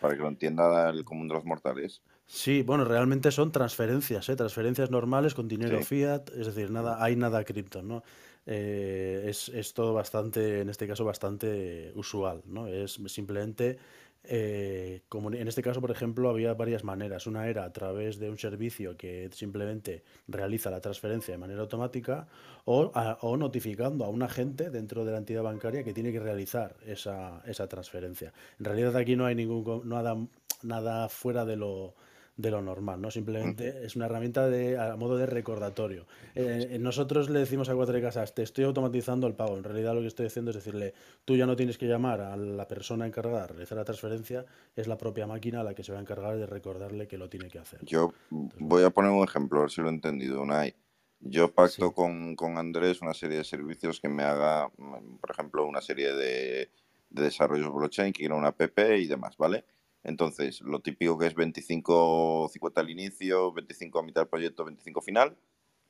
Para 0.00 0.14
que 0.14 0.22
lo 0.22 0.28
entienda 0.28 0.88
el 0.90 1.04
común 1.04 1.28
de 1.28 1.34
los 1.34 1.44
mortales. 1.44 2.02
Sí, 2.26 2.62
bueno, 2.62 2.84
realmente 2.84 3.30
son 3.30 3.52
transferencias, 3.52 4.28
¿eh? 4.28 4.36
transferencias 4.36 4.90
normales 4.90 5.34
con 5.34 5.48
dinero 5.48 5.82
fiat, 5.82 6.30
es 6.30 6.46
decir, 6.46 6.70
nada, 6.70 7.02
hay 7.02 7.16
nada 7.16 7.44
cripto, 7.44 7.82
¿no? 7.82 8.02
Eh, 8.46 9.24
es, 9.26 9.48
es, 9.48 9.74
todo 9.74 9.92
bastante, 9.92 10.60
en 10.60 10.70
este 10.70 10.86
caso, 10.86 11.04
bastante 11.04 11.92
usual, 11.94 12.42
¿no? 12.46 12.66
Es 12.66 13.00
simplemente 13.06 13.78
eh, 14.24 15.02
como 15.08 15.32
en 15.32 15.48
este 15.48 15.62
caso, 15.62 15.80
por 15.80 15.90
ejemplo, 15.90 16.28
había 16.28 16.52
varias 16.54 16.84
maneras. 16.84 17.26
Una 17.26 17.48
era 17.48 17.64
a 17.64 17.72
través 17.72 18.18
de 18.18 18.30
un 18.30 18.38
servicio 18.38 18.96
que 18.96 19.30
simplemente 19.32 20.02
realiza 20.28 20.70
la 20.70 20.80
transferencia 20.80 21.32
de 21.32 21.38
manera 21.38 21.60
automática 21.62 22.28
o, 22.64 22.92
o 23.20 23.36
notificando 23.36 24.04
a 24.04 24.08
un 24.08 24.22
agente 24.22 24.70
dentro 24.70 25.04
de 25.04 25.12
la 25.12 25.18
entidad 25.18 25.42
bancaria 25.42 25.82
que 25.82 25.94
tiene 25.94 26.12
que 26.12 26.20
realizar 26.20 26.76
esa, 26.86 27.42
esa 27.46 27.66
transferencia. 27.66 28.32
En 28.58 28.66
realidad 28.66 28.96
aquí 28.96 29.16
no 29.16 29.26
hay 29.26 29.34
ningún 29.34 29.88
nada, 29.88 30.16
nada 30.62 31.08
fuera 31.08 31.44
de 31.44 31.56
lo, 31.56 31.94
de 32.40 32.50
lo 32.50 32.62
normal, 32.62 33.00
¿no? 33.00 33.10
Simplemente 33.10 33.84
es 33.84 33.96
una 33.96 34.06
herramienta 34.06 34.48
de, 34.48 34.78
a 34.78 34.96
modo 34.96 35.16
de 35.16 35.26
recordatorio. 35.26 36.06
Eh, 36.34 36.78
nosotros 36.80 37.30
le 37.30 37.40
decimos 37.40 37.68
a 37.68 37.74
Cuatro 37.74 38.00
Casas, 38.00 38.34
te 38.34 38.42
estoy 38.42 38.64
automatizando 38.64 39.26
el 39.26 39.34
pago. 39.34 39.56
En 39.56 39.64
realidad 39.64 39.94
lo 39.94 40.00
que 40.00 40.06
estoy 40.06 40.26
haciendo 40.26 40.50
es 40.50 40.56
decirle, 40.56 40.94
tú 41.24 41.36
ya 41.36 41.46
no 41.46 41.56
tienes 41.56 41.78
que 41.78 41.86
llamar 41.86 42.20
a 42.20 42.36
la 42.36 42.66
persona 42.66 43.06
encargada 43.06 43.42
de 43.42 43.46
realizar 43.48 43.78
la 43.78 43.84
transferencia, 43.84 44.46
es 44.76 44.86
la 44.86 44.96
propia 44.96 45.26
máquina 45.26 45.62
la 45.62 45.74
que 45.74 45.84
se 45.84 45.92
va 45.92 45.98
a 45.98 46.00
encargar 46.00 46.36
de 46.36 46.46
recordarle 46.46 47.06
que 47.06 47.18
lo 47.18 47.28
tiene 47.28 47.48
que 47.48 47.58
hacer. 47.58 47.84
Yo 47.84 48.12
voy 48.30 48.84
a 48.84 48.90
poner 48.90 49.10
un 49.10 49.24
ejemplo, 49.24 49.58
a 49.58 49.62
ver 49.62 49.70
si 49.70 49.80
lo 49.80 49.88
he 49.88 49.92
entendido. 49.92 50.42
Unai. 50.42 50.74
Yo 51.22 51.52
pacto 51.52 51.92
con, 51.92 52.34
Andrés 52.56 53.02
una 53.02 53.12
serie 53.12 53.38
de 53.38 53.44
servicios 53.44 54.00
que 54.00 54.08
me 54.08 54.22
haga, 54.22 54.70
por 54.70 55.30
ejemplo, 55.30 55.66
una 55.66 55.82
serie 55.82 56.14
de, 56.14 56.70
de 57.10 57.22
desarrollos 57.22 57.74
blockchain, 57.74 58.14
que 58.14 58.20
quiera 58.20 58.36
una 58.36 58.48
app 58.48 58.78
y 58.78 59.06
demás, 59.06 59.36
¿vale? 59.36 59.66
Entonces, 60.02 60.60
lo 60.62 60.80
típico 60.80 61.18
que 61.18 61.26
es 61.26 61.34
25, 61.34 62.48
50 62.52 62.80
al 62.80 62.90
inicio, 62.90 63.52
25 63.52 63.98
a 63.98 64.02
mitad 64.02 64.22
del 64.22 64.28
proyecto, 64.28 64.64
25 64.64 65.00
final. 65.02 65.36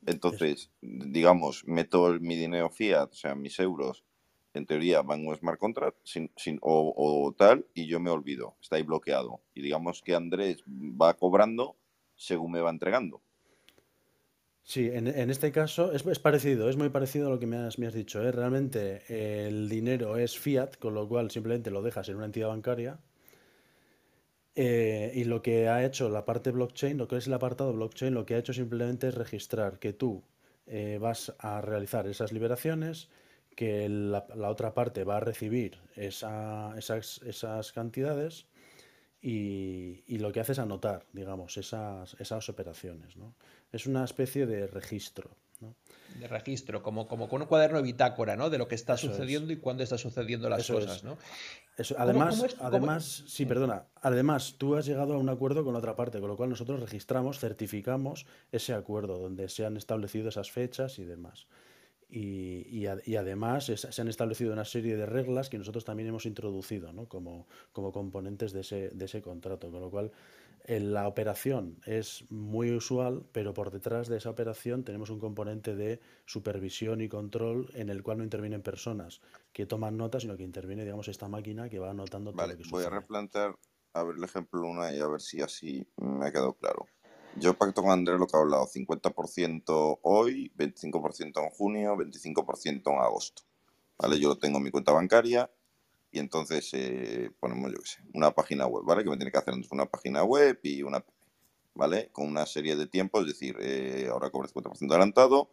Entonces, 0.06 0.70
digamos, 0.80 1.64
meto 1.66 2.16
mi 2.20 2.36
dinero 2.36 2.70
fiat, 2.70 3.10
o 3.12 3.14
sea, 3.14 3.34
mis 3.34 3.58
euros, 3.60 4.02
en 4.54 4.66
teoría 4.66 5.02
van 5.02 5.20
en 5.20 5.28
un 5.28 5.36
smart 5.36 5.60
contract 5.60 5.98
sin, 6.02 6.30
sin, 6.36 6.58
o, 6.62 7.34
tal, 7.36 7.66
y 7.74 7.86
yo 7.86 8.00
me 8.00 8.10
olvido, 8.10 8.56
está 8.60 8.76
ahí 8.76 8.82
bloqueado. 8.82 9.40
Y 9.54 9.62
digamos 9.62 10.02
que 10.02 10.14
Andrés 10.14 10.64
va 10.66 11.14
cobrando 11.14 11.76
según 12.16 12.52
me 12.52 12.60
va 12.60 12.70
entregando. 12.70 13.22
Sí, 14.62 14.88
en, 14.92 15.08
este 15.08 15.50
caso 15.52 15.92
es, 15.92 16.06
es, 16.06 16.18
parecido, 16.18 16.68
es 16.68 16.76
muy 16.76 16.90
parecido 16.90 17.26
a 17.26 17.30
lo 17.30 17.38
que 17.40 17.46
me 17.46 17.56
has, 17.56 17.78
me 17.78 17.86
has 17.86 17.94
dicho. 17.94 18.22
¿eh? 18.22 18.30
Realmente 18.30 19.02
el 19.46 19.68
dinero 19.68 20.16
es 20.16 20.38
fiat, 20.38 20.76
con 20.76 20.94
lo 20.94 21.08
cual 21.08 21.30
simplemente 21.30 21.70
lo 21.70 21.82
dejas 21.82 22.08
en 22.08 22.16
una 22.16 22.26
entidad 22.26 22.48
bancaria 22.48 22.98
eh, 24.62 25.12
y 25.14 25.24
lo 25.24 25.40
que 25.40 25.70
ha 25.70 25.86
hecho 25.86 26.10
la 26.10 26.26
parte 26.26 26.50
blockchain, 26.50 26.98
lo 26.98 27.08
que 27.08 27.16
es 27.16 27.26
el 27.26 27.32
apartado 27.32 27.72
blockchain, 27.72 28.12
lo 28.12 28.26
que 28.26 28.34
ha 28.34 28.38
hecho 28.38 28.52
simplemente 28.52 29.08
es 29.08 29.14
registrar 29.14 29.78
que 29.78 29.94
tú 29.94 30.22
eh, 30.66 30.98
vas 31.00 31.32
a 31.38 31.62
realizar 31.62 32.06
esas 32.06 32.30
liberaciones, 32.30 33.08
que 33.56 33.88
la, 33.88 34.26
otra 34.50 34.74
parte 34.74 35.04
va 35.04 35.16
a 35.16 35.20
recibir 35.20 35.78
esas, 35.96 36.90
esas, 37.22 37.72
cantidades 37.72 38.48
y, 39.22 40.18
lo 40.18 40.30
que 40.30 40.40
hace 40.40 40.52
es 40.52 40.58
anotar, 40.58 41.06
digamos, 41.14 41.56
esas, 41.56 42.14
esas 42.20 42.50
operaciones. 42.50 43.16
¿no? 43.16 43.34
Es 43.72 43.86
una 43.86 44.04
especie 44.04 44.44
de 44.44 44.66
registro. 44.66 45.30
¿No? 45.60 45.74
de 46.18 46.28
registro, 46.28 46.82
como, 46.82 47.06
como 47.06 47.28
con 47.28 47.42
un 47.42 47.48
cuaderno 47.48 47.78
de 47.78 47.84
bitácora, 47.84 48.36
¿no? 48.36 48.50
De 48.50 48.58
lo 48.58 48.68
que 48.68 48.74
está 48.74 48.96
sucediendo 48.96 49.52
y 49.52 49.56
cuándo 49.56 49.82
está 49.82 49.98
sucediendo 49.98 50.48
las 50.48 50.66
cosas, 50.66 51.04
¿no? 51.04 51.16
Además, 51.96 52.56
además, 52.60 53.24
sí, 53.26 53.46
perdona. 53.46 53.86
Además, 54.02 54.56
tú 54.58 54.76
has 54.76 54.84
llegado 54.84 55.14
a 55.14 55.18
un 55.18 55.28
acuerdo 55.28 55.64
con 55.64 55.76
otra 55.76 55.96
parte, 55.96 56.20
con 56.20 56.28
lo 56.28 56.36
cual 56.36 56.50
nosotros 56.50 56.80
registramos, 56.80 57.38
certificamos 57.38 58.26
ese 58.52 58.74
acuerdo 58.74 59.18
donde 59.18 59.48
se 59.48 59.64
han 59.64 59.76
establecido 59.76 60.28
esas 60.28 60.50
fechas 60.50 60.98
y 60.98 61.04
demás. 61.04 61.46
Y, 62.12 62.66
y, 63.06 63.16
además 63.16 63.66
se 63.66 64.02
han 64.02 64.08
establecido 64.08 64.52
una 64.52 64.64
serie 64.64 64.96
de 64.96 65.06
reglas 65.06 65.48
que 65.48 65.58
nosotros 65.58 65.84
también 65.84 66.08
hemos 66.08 66.26
introducido 66.26 66.92
¿no? 66.92 67.06
como, 67.06 67.46
como 67.72 67.92
componentes 67.92 68.52
de 68.52 68.62
ese, 68.62 68.90
de 68.90 69.04
ese 69.04 69.22
contrato, 69.22 69.70
con 69.70 69.80
lo 69.80 69.90
cual 69.90 70.10
la 70.66 71.08
operación 71.08 71.80
es 71.86 72.24
muy 72.30 72.72
usual, 72.72 73.24
pero 73.32 73.54
por 73.54 73.70
detrás 73.70 74.08
de 74.08 74.18
esa 74.18 74.30
operación 74.30 74.84
tenemos 74.84 75.10
un 75.10 75.18
componente 75.18 75.74
de 75.74 76.00
supervisión 76.26 77.00
y 77.00 77.08
control 77.08 77.70
en 77.74 77.88
el 77.88 78.02
cual 78.02 78.18
no 78.18 78.24
intervienen 78.24 78.62
personas 78.62 79.20
que 79.52 79.66
toman 79.66 79.96
notas, 79.96 80.22
sino 80.22 80.36
que 80.36 80.42
interviene, 80.42 80.84
digamos, 80.84 81.08
esta 81.08 81.28
máquina 81.28 81.68
que 81.68 81.78
va 81.78 81.90
anotando 81.90 82.32
todo 82.32 82.46
lo 82.46 82.56
que 82.56 82.64
sucede. 82.64 82.70
Voy 82.70 82.84
a 82.84 82.90
replantear, 82.90 83.56
a 83.94 84.02
ver 84.04 84.16
el 84.16 84.24
ejemplo 84.24 84.62
una 84.62 84.94
y 84.94 85.00
a 85.00 85.08
ver 85.08 85.20
si 85.20 85.40
así 85.40 85.86
me 85.96 86.26
ha 86.26 86.32
quedado 86.32 86.54
claro. 86.54 86.86
Yo 87.36 87.54
pacto 87.54 87.82
con 87.82 87.92
Andrés 87.92 88.18
lo 88.18 88.26
que 88.26 88.36
ha 88.36 88.40
hablado, 88.40 88.66
50% 88.66 90.00
hoy, 90.02 90.52
25% 90.56 91.42
en 91.42 91.50
junio, 91.50 91.96
25% 91.96 92.92
en 92.92 92.98
agosto. 92.98 93.42
¿Vale? 93.98 94.18
Yo 94.18 94.28
lo 94.30 94.38
tengo 94.38 94.58
en 94.58 94.64
mi 94.64 94.70
cuenta 94.70 94.92
bancaria, 94.92 95.50
y 96.10 96.18
entonces 96.18 96.70
eh, 96.72 97.30
ponemos, 97.40 97.70
yo 97.72 97.78
qué 97.78 97.88
sé, 97.88 98.02
una 98.14 98.32
página 98.32 98.66
web, 98.66 98.84
¿vale? 98.84 99.04
Que 99.04 99.10
me 99.10 99.16
tiene 99.16 99.30
que 99.30 99.38
hacer 99.38 99.54
una 99.70 99.86
página 99.86 100.24
web 100.24 100.58
y 100.62 100.82
una 100.82 101.04
¿vale? 101.74 102.10
Con 102.12 102.28
una 102.28 102.46
serie 102.46 102.76
de 102.76 102.86
tiempos, 102.86 103.22
es 103.22 103.28
decir, 103.28 103.56
eh, 103.60 104.08
ahora 104.10 104.30
cobro 104.30 104.48
50% 104.48 104.90
adelantado, 104.90 105.50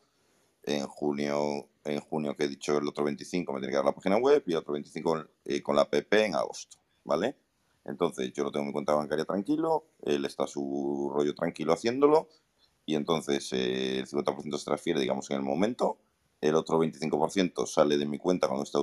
en 0.63 0.85
junio, 0.85 1.69
en 1.85 1.99
junio 2.01 2.35
que 2.35 2.45
he 2.45 2.47
dicho 2.47 2.77
el 2.77 2.87
otro 2.87 3.05
25 3.05 3.53
me 3.53 3.59
tiene 3.59 3.71
que 3.71 3.77
dar 3.77 3.85
la 3.85 3.93
página 3.93 4.17
web 4.17 4.43
y 4.45 4.51
el 4.51 4.57
otro 4.57 4.73
25 4.73 5.25
eh, 5.45 5.61
con 5.61 5.75
la 5.75 5.83
app 5.83 5.93
en 6.13 6.35
agosto, 6.35 6.77
¿vale? 7.05 7.37
Entonces 7.85 8.33
yo 8.33 8.43
lo 8.43 8.51
tengo 8.51 8.63
en 8.63 8.67
mi 8.67 8.73
cuenta 8.73 8.93
bancaria 8.93 9.23
tranquilo, 9.23 9.85
él 10.01 10.25
está 10.25 10.45
su 10.47 11.09
rollo 11.15 11.33
tranquilo 11.33 11.71
haciéndolo 11.71 12.27
y 12.85 12.95
entonces 12.95 13.53
el 13.53 14.05
50% 14.05 14.57
se 14.57 14.65
transfiere, 14.65 14.99
digamos, 14.99 15.29
en 15.31 15.37
el 15.37 15.43
momento 15.43 15.97
el 16.41 16.55
otro 16.55 16.79
25% 16.79 17.65
sale 17.65 17.97
de 17.97 18.05
mi 18.05 18.17
cuenta 18.17 18.47
con 18.47 18.61
esta 18.61 18.79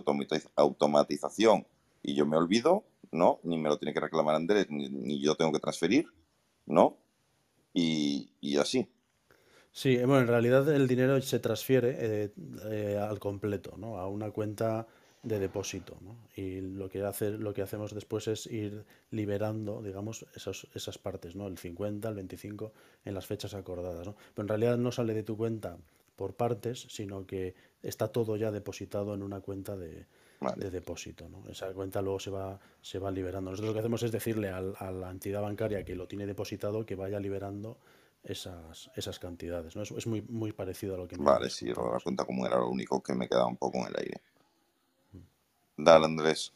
automatización 0.56 1.66
y 2.02 2.14
yo 2.14 2.26
me 2.26 2.36
olvido, 2.36 2.84
¿no? 3.12 3.40
Ni 3.44 3.58
me 3.58 3.68
lo 3.68 3.78
tiene 3.78 3.94
que 3.94 4.00
reclamar 4.00 4.34
Andrés, 4.34 4.66
ni, 4.68 5.20
yo 5.20 5.34
tengo 5.36 5.52
que 5.52 5.60
transferir, 5.60 6.06
¿no? 6.66 6.98
Y, 7.72 8.56
así. 8.58 8.88
Sí, 9.72 9.96
bueno, 9.96 10.20
en 10.20 10.28
realidad 10.28 10.68
el 10.72 10.86
dinero 10.86 11.20
se 11.20 11.40
transfiere 11.40 11.96
eh, 11.98 12.30
eh, 12.66 12.98
al 12.98 13.18
completo, 13.18 13.74
¿no? 13.76 13.98
A 13.98 14.06
una 14.06 14.30
cuenta 14.30 14.86
de 15.24 15.38
depósito, 15.38 15.96
¿no? 16.02 16.16
Y 16.36 16.60
lo 16.60 16.88
que, 16.88 17.02
hace, 17.02 17.30
lo 17.30 17.54
que 17.54 17.62
hacemos 17.62 17.94
después 17.94 18.28
es 18.28 18.46
ir 18.46 18.84
liberando, 19.10 19.82
digamos, 19.82 20.26
esos, 20.34 20.68
esas 20.74 20.98
partes, 20.98 21.34
¿no? 21.34 21.48
El 21.48 21.58
50, 21.58 22.08
el 22.08 22.14
25, 22.14 22.72
en 23.06 23.14
las 23.14 23.26
fechas 23.26 23.54
acordadas, 23.54 24.06
¿no? 24.06 24.14
Pero 24.34 24.44
en 24.44 24.48
realidad 24.48 24.76
no 24.76 24.92
sale 24.92 25.14
de 25.14 25.22
tu 25.22 25.36
cuenta 25.36 25.78
por 26.16 26.34
partes, 26.34 26.86
sino 26.90 27.26
que 27.26 27.54
está 27.82 28.08
todo 28.08 28.36
ya 28.36 28.50
depositado 28.50 29.14
en 29.14 29.22
una 29.22 29.40
cuenta 29.40 29.76
de, 29.76 30.06
depósito. 30.70 31.28
¿no? 31.28 31.48
Esa 31.50 31.72
cuenta 31.72 32.02
luego 32.02 32.20
se 32.20 32.30
va, 32.30 32.58
se 32.80 32.98
va 32.98 33.10
liberando. 33.10 33.50
Nosotros 33.50 33.68
lo 33.68 33.74
que 33.74 33.80
hacemos 33.80 34.02
es 34.02 34.12
decirle 34.12 34.48
a 34.50 34.60
la 34.60 35.10
entidad 35.10 35.42
bancaria 35.42 35.84
que 35.84 35.94
lo 35.94 36.06
tiene 36.06 36.26
depositado 36.26 36.86
que 36.86 36.94
vaya 36.94 37.20
liberando 37.20 37.78
esas, 38.24 38.90
esas 38.96 39.18
cantidades. 39.18 39.76
¿no? 39.76 39.82
Es, 39.82 39.90
es 39.90 40.06
muy, 40.06 40.22
muy 40.22 40.52
parecido 40.52 40.94
a 40.94 40.98
lo 40.98 41.06
que... 41.06 41.16
Vale, 41.16 41.50
sí, 41.50 41.66
la 41.66 42.00
cuenta 42.02 42.24
común 42.24 42.46
era 42.46 42.56
lo 42.56 42.68
único 42.68 43.02
que 43.02 43.14
me 43.14 43.28
quedaba 43.28 43.46
un 43.46 43.56
poco 43.56 43.78
en 43.78 43.86
el 43.88 43.94
aire. 43.98 44.20
Mm. 45.12 45.84
Dale, 45.84 46.04
Andrés. 46.06 46.52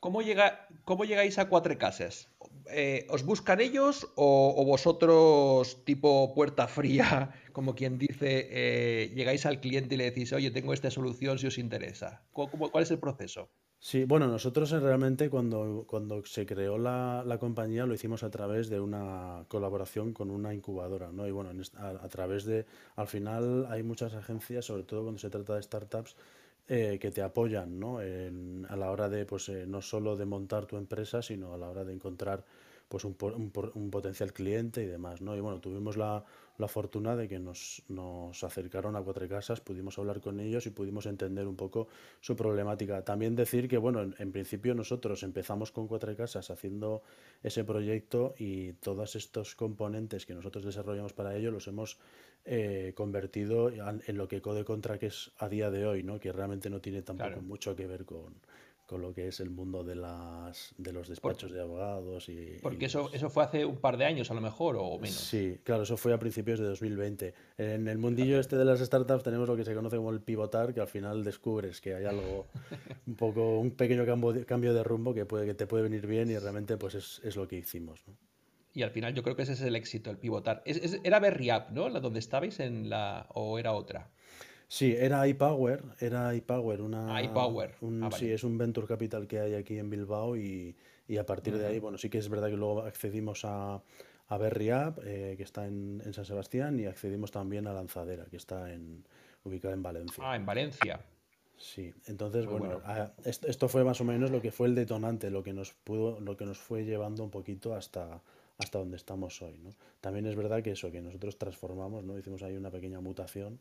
¿Cómo, 0.00 0.20
llega, 0.20 0.66
cómo 0.84 1.04
llegáis 1.04 1.38
a 1.38 1.48
Cuatro 1.48 1.76
Casas? 1.78 2.28
Eh, 2.70 3.06
¿os 3.10 3.24
buscan 3.24 3.60
ellos 3.60 4.08
o, 4.14 4.64
vosotros, 4.64 5.84
tipo 5.84 6.34
puerta 6.34 6.68
fría, 6.68 7.30
como 7.52 7.74
quien 7.74 7.98
dice, 7.98 8.48
eh, 8.50 9.12
llegáis 9.14 9.46
al 9.46 9.60
cliente 9.60 9.94
y 9.94 9.98
le 9.98 10.04
decís, 10.04 10.32
oye, 10.32 10.50
tengo 10.50 10.72
esta 10.72 10.90
solución 10.90 11.38
si 11.38 11.46
os 11.46 11.58
interesa? 11.58 12.22
¿Cuál, 12.32 12.82
es 12.82 12.90
el 12.90 12.98
proceso? 12.98 13.48
Sí, 13.78 14.04
bueno, 14.04 14.28
nosotros 14.28 14.70
realmente 14.70 15.28
cuando, 15.28 15.84
cuando 15.88 16.24
se 16.24 16.46
creó 16.46 16.78
la, 16.78 17.36
compañía 17.40 17.84
lo 17.84 17.94
hicimos 17.94 18.22
a 18.22 18.30
través 18.30 18.68
de 18.70 18.78
una 18.78 19.44
colaboración 19.48 20.12
con 20.12 20.30
una 20.30 20.54
incubadora, 20.54 21.10
¿no? 21.10 21.26
Y 21.26 21.32
bueno, 21.32 21.50
a, 21.76 22.08
través 22.08 22.44
de, 22.44 22.64
al 22.94 23.08
final 23.08 23.66
hay 23.68 23.82
muchas 23.82 24.14
agencias, 24.14 24.66
sobre 24.66 24.84
todo 24.84 25.02
cuando 25.02 25.18
se 25.18 25.30
trata 25.30 25.56
de 25.56 25.62
startups, 25.62 26.14
eh, 26.74 26.98
que 26.98 27.10
te 27.10 27.20
apoyan 27.20 27.78
¿no? 27.78 27.98
a 27.98 28.76
la 28.76 28.90
hora 28.90 29.10
de, 29.10 29.26
pues, 29.26 29.50
eh, 29.50 29.66
no 29.66 29.82
solo 29.82 30.16
de 30.16 30.24
montar 30.24 30.64
tu 30.64 30.78
empresa, 30.78 31.20
sino 31.20 31.52
a 31.52 31.58
la 31.58 31.68
hora 31.68 31.84
de 31.84 31.92
encontrar 31.92 32.46
pues, 32.88 33.04
un, 33.04 33.14
un, 33.74 33.90
potencial 33.90 34.32
cliente 34.32 34.82
y 34.82 34.86
demás. 34.86 35.20
¿no? 35.20 35.36
Y 35.36 35.40
bueno, 35.40 35.60
tuvimos 35.60 35.98
la, 35.98 36.24
la 36.58 36.68
fortuna 36.68 37.16
de 37.16 37.28
que 37.28 37.38
nos, 37.38 37.82
nos, 37.88 38.44
acercaron 38.44 38.96
a 38.96 39.02
Cuatro 39.02 39.28
Casas, 39.28 39.60
pudimos 39.60 39.98
hablar 39.98 40.20
con 40.20 40.40
ellos 40.40 40.66
y 40.66 40.70
pudimos 40.70 41.06
entender 41.06 41.46
un 41.46 41.56
poco 41.56 41.88
su 42.20 42.36
problemática. 42.36 43.02
También 43.04 43.34
decir 43.34 43.68
que, 43.68 43.78
bueno, 43.78 44.02
en, 44.02 44.32
principio 44.32 44.74
nosotros 44.74 45.22
empezamos 45.22 45.72
con 45.72 45.88
Cuatro 45.88 46.14
Casas 46.16 46.50
haciendo 46.50 47.02
ese 47.42 47.64
proyecto 47.64 48.34
y 48.38 48.74
todos 48.74 49.16
estos 49.16 49.54
componentes 49.54 50.26
que 50.26 50.34
nosotros 50.34 50.64
desarrollamos 50.64 51.12
para 51.12 51.36
ello 51.36 51.50
los 51.50 51.66
hemos 51.68 51.98
eh, 52.44 52.92
convertido 52.96 53.70
en 53.70 54.16
lo 54.16 54.26
que 54.28 54.42
Code 54.42 54.64
Contra 54.64 54.98
que 54.98 55.06
es 55.06 55.30
a 55.38 55.48
día 55.48 55.70
de 55.70 55.86
hoy, 55.86 56.02
¿no? 56.02 56.18
que 56.18 56.32
realmente 56.32 56.70
no 56.70 56.80
tiene 56.80 57.02
tampoco 57.02 57.40
mucho 57.40 57.76
que 57.76 57.86
ver 57.86 58.04
con, 58.04 58.34
con 58.86 59.00
lo 59.00 59.14
que 59.14 59.28
es 59.28 59.40
el 59.40 59.50
mundo 59.50 59.84
de 59.84 59.94
las 59.94 60.74
de 60.76 60.92
los 60.92 61.08
despachos 61.08 61.52
de 61.52 61.60
abogados 61.60 62.28
y 62.28 62.58
porque 62.62 62.86
eso 62.86 63.10
eso 63.12 63.30
fue 63.30 63.44
hace 63.44 63.64
un 63.64 63.76
par 63.76 63.96
de 63.96 64.04
años 64.04 64.30
a 64.30 64.34
lo 64.34 64.40
mejor 64.40 64.76
o 64.78 64.98
menos. 64.98 65.16
Sí 65.16 65.58
claro 65.64 65.84
eso 65.84 65.96
fue 65.96 66.12
a 66.12 66.18
principios 66.18 66.58
de 66.58 66.66
2020 66.66 67.34
en 67.58 67.88
el 67.88 67.98
mundillo 67.98 68.38
este 68.38 68.56
de 68.56 68.64
las 68.64 68.80
startups 68.80 69.22
tenemos 69.22 69.48
lo 69.48 69.56
que 69.56 69.64
se 69.64 69.74
conoce 69.74 69.96
como 69.96 70.10
el 70.10 70.20
pivotar 70.20 70.74
que 70.74 70.80
al 70.80 70.88
final 70.88 71.24
descubres 71.24 71.80
que 71.80 71.94
hay 71.94 72.04
algo 72.04 72.46
un 73.06 73.16
poco 73.16 73.58
un 73.58 73.70
pequeño 73.70 74.04
cambio 74.04 74.32
de, 74.32 74.44
cambio 74.44 74.74
de 74.74 74.82
rumbo 74.82 75.14
que 75.14 75.24
puede 75.26 75.46
que 75.46 75.54
te 75.54 75.66
puede 75.66 75.84
venir 75.84 76.06
bien 76.06 76.30
y 76.30 76.38
realmente 76.38 76.76
pues 76.76 76.94
es, 76.94 77.20
es 77.24 77.36
lo 77.36 77.48
que 77.48 77.56
hicimos 77.56 78.02
¿no? 78.06 78.14
y 78.74 78.82
al 78.82 78.90
final 78.90 79.14
yo 79.14 79.22
creo 79.22 79.36
que 79.36 79.42
ese 79.42 79.52
es 79.52 79.60
el 79.60 79.76
éxito 79.76 80.10
el 80.10 80.18
pivotar. 80.18 80.62
Es, 80.64 80.98
era 81.04 81.20
Berry 81.20 81.50
App 81.50 81.70
no 81.70 81.88
la 81.88 82.00
donde 82.00 82.18
estabais 82.18 82.58
en 82.60 82.88
la 82.88 83.26
o 83.34 83.58
era 83.58 83.72
otra 83.72 84.10
Sí, 84.72 84.96
era 84.98 85.28
iPower, 85.28 85.84
era 86.00 86.34
iPower, 86.34 86.80
una... 86.80 87.22
iPower. 87.22 87.74
Un, 87.82 88.04
ah, 88.04 88.10
Sí, 88.10 88.32
es 88.32 88.42
un 88.42 88.56
venture 88.56 88.86
capital 88.86 89.26
que 89.26 89.38
hay 89.38 89.52
aquí 89.52 89.78
en 89.78 89.90
Bilbao 89.90 90.34
y, 90.34 90.74
a 91.20 91.26
partir 91.26 91.58
de 91.58 91.66
ahí, 91.66 91.78
bueno, 91.78 91.98
sí 91.98 92.08
que 92.08 92.16
es 92.16 92.30
verdad 92.30 92.48
que 92.48 92.56
luego 92.56 92.80
accedimos 92.80 93.44
a, 93.44 93.82
a 94.28 94.38
Berry 94.38 94.70
App, 94.70 94.98
eh, 95.04 95.34
que 95.36 95.42
está 95.42 95.66
en, 95.66 96.00
San 96.14 96.24
Sebastián, 96.24 96.80
y 96.80 96.86
accedimos 96.86 97.30
también 97.30 97.66
a 97.66 97.74
Lanzadera, 97.74 98.24
que 98.24 98.38
está 98.38 98.72
en, 98.72 99.04
ubicada 99.44 99.74
en 99.74 99.82
Valencia. 99.82 100.24
Ah, 100.26 100.36
en 100.36 100.46
Valencia. 100.46 101.00
Sí, 101.58 101.92
entonces, 102.06 102.46
bueno, 102.46 102.80
esto, 103.26 103.48
esto, 103.48 103.68
fue 103.68 103.84
más 103.84 104.00
o 104.00 104.04
menos 104.04 104.30
lo 104.30 104.40
que 104.40 104.52
fue 104.52 104.68
el 104.68 104.74
detonante, 104.74 105.28
lo 105.28 105.42
que 105.42 105.52
nos 105.52 105.74
pudo, 105.74 106.18
lo 106.18 106.34
que 106.34 106.46
nos 106.46 106.56
fue 106.56 106.86
llevando 106.86 107.22
un 107.22 107.30
poquito 107.30 107.74
hasta, 107.74 108.22
hasta 108.56 108.78
donde 108.78 108.96
estamos 108.96 109.42
hoy, 109.42 109.58
¿no? 109.58 109.74
También 110.00 110.24
es 110.24 110.34
verdad 110.34 110.62
que 110.62 110.70
eso, 110.70 110.90
que 110.90 111.02
nosotros 111.02 111.36
transformamos, 111.36 112.04
¿no? 112.04 112.16
Hicimos 112.16 112.42
ahí 112.42 112.56
una 112.56 112.70
pequeña 112.70 113.00
mutación 113.00 113.60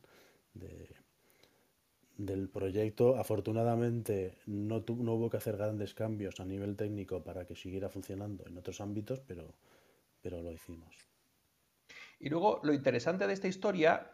del 0.53 2.49
proyecto. 2.49 3.17
Afortunadamente 3.17 4.37
no, 4.45 4.83
no 4.87 5.13
hubo 5.13 5.29
que 5.29 5.37
hacer 5.37 5.57
grandes 5.57 5.93
cambios 5.93 6.39
a 6.39 6.45
nivel 6.45 6.75
técnico 6.75 7.23
para 7.23 7.45
que 7.45 7.55
siguiera 7.55 7.89
funcionando 7.89 8.45
en 8.47 8.57
otros 8.57 8.81
ámbitos, 8.81 9.21
pero, 9.21 9.55
pero 10.21 10.41
lo 10.41 10.51
hicimos. 10.51 10.95
Y 12.19 12.29
luego 12.29 12.59
lo 12.63 12.73
interesante 12.73 13.25
de 13.25 13.33
esta 13.33 13.47
historia, 13.47 14.11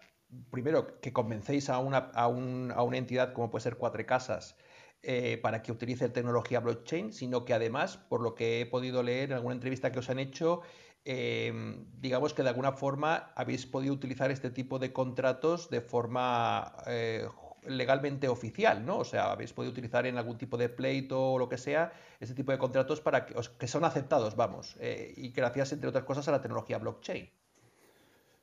primero 0.49 0.99
que 1.01 1.11
convencéis 1.11 1.69
a 1.69 1.79
una, 1.79 1.97
a, 1.97 2.27
una 2.27 2.97
entidad 2.97 3.33
como 3.33 3.51
puede 3.51 3.63
ser 3.63 3.75
Cuatro 3.75 4.05
Casas 4.05 4.55
eh, 5.03 5.37
para 5.37 5.61
que 5.61 5.73
utilice 5.73 6.07
tecnología 6.07 6.61
blockchain, 6.61 7.11
sino 7.11 7.43
que 7.43 7.53
además, 7.53 7.97
por 7.97 8.21
lo 8.21 8.33
que 8.33 8.61
he 8.61 8.65
podido 8.65 9.03
leer 9.03 9.31
en 9.31 9.35
alguna 9.35 9.55
entrevista 9.55 9.91
que 9.91 9.99
os 9.99 10.09
han 10.09 10.19
hecho, 10.19 10.61
Em, 11.09 11.85
digamos 12.01 12.33
que 12.33 12.43
de 12.43 12.49
alguna 12.49 12.73
forma 12.73 13.31
habéis 13.33 13.65
podido 13.65 13.93
utilizar 13.93 14.29
este 14.29 14.49
tipo 14.49 14.77
de 14.77 14.91
contratos 14.91 15.69
de 15.69 15.79
forma 15.79 16.75
eh, 16.85 17.25
legalmente 17.65 18.27
oficial, 18.27 18.85
¿no? 18.85 18.97
O 18.97 19.05
sea, 19.05 19.31
habéis 19.31 19.53
podido 19.53 19.71
utilizar 19.71 20.05
en 20.05 20.17
algún 20.17 20.37
tipo 20.37 20.57
de 20.57 20.67
pleito 20.67 21.31
o 21.31 21.39
lo 21.39 21.47
que 21.47 21.57
sea 21.57 21.93
este 22.19 22.35
tipo 22.35 22.51
de 22.51 22.57
contratos 22.57 22.99
para 22.99 23.25
que, 23.25 23.35
que 23.57 23.67
son 23.69 23.85
aceptados, 23.85 24.35
vamos, 24.35 24.75
eh, 24.81 25.13
y 25.15 25.29
gracias, 25.29 25.71
entre 25.71 25.87
otras 25.87 26.03
cosas, 26.03 26.27
a 26.27 26.31
la 26.31 26.41
tecnología 26.41 26.77
blockchain. 26.77 27.29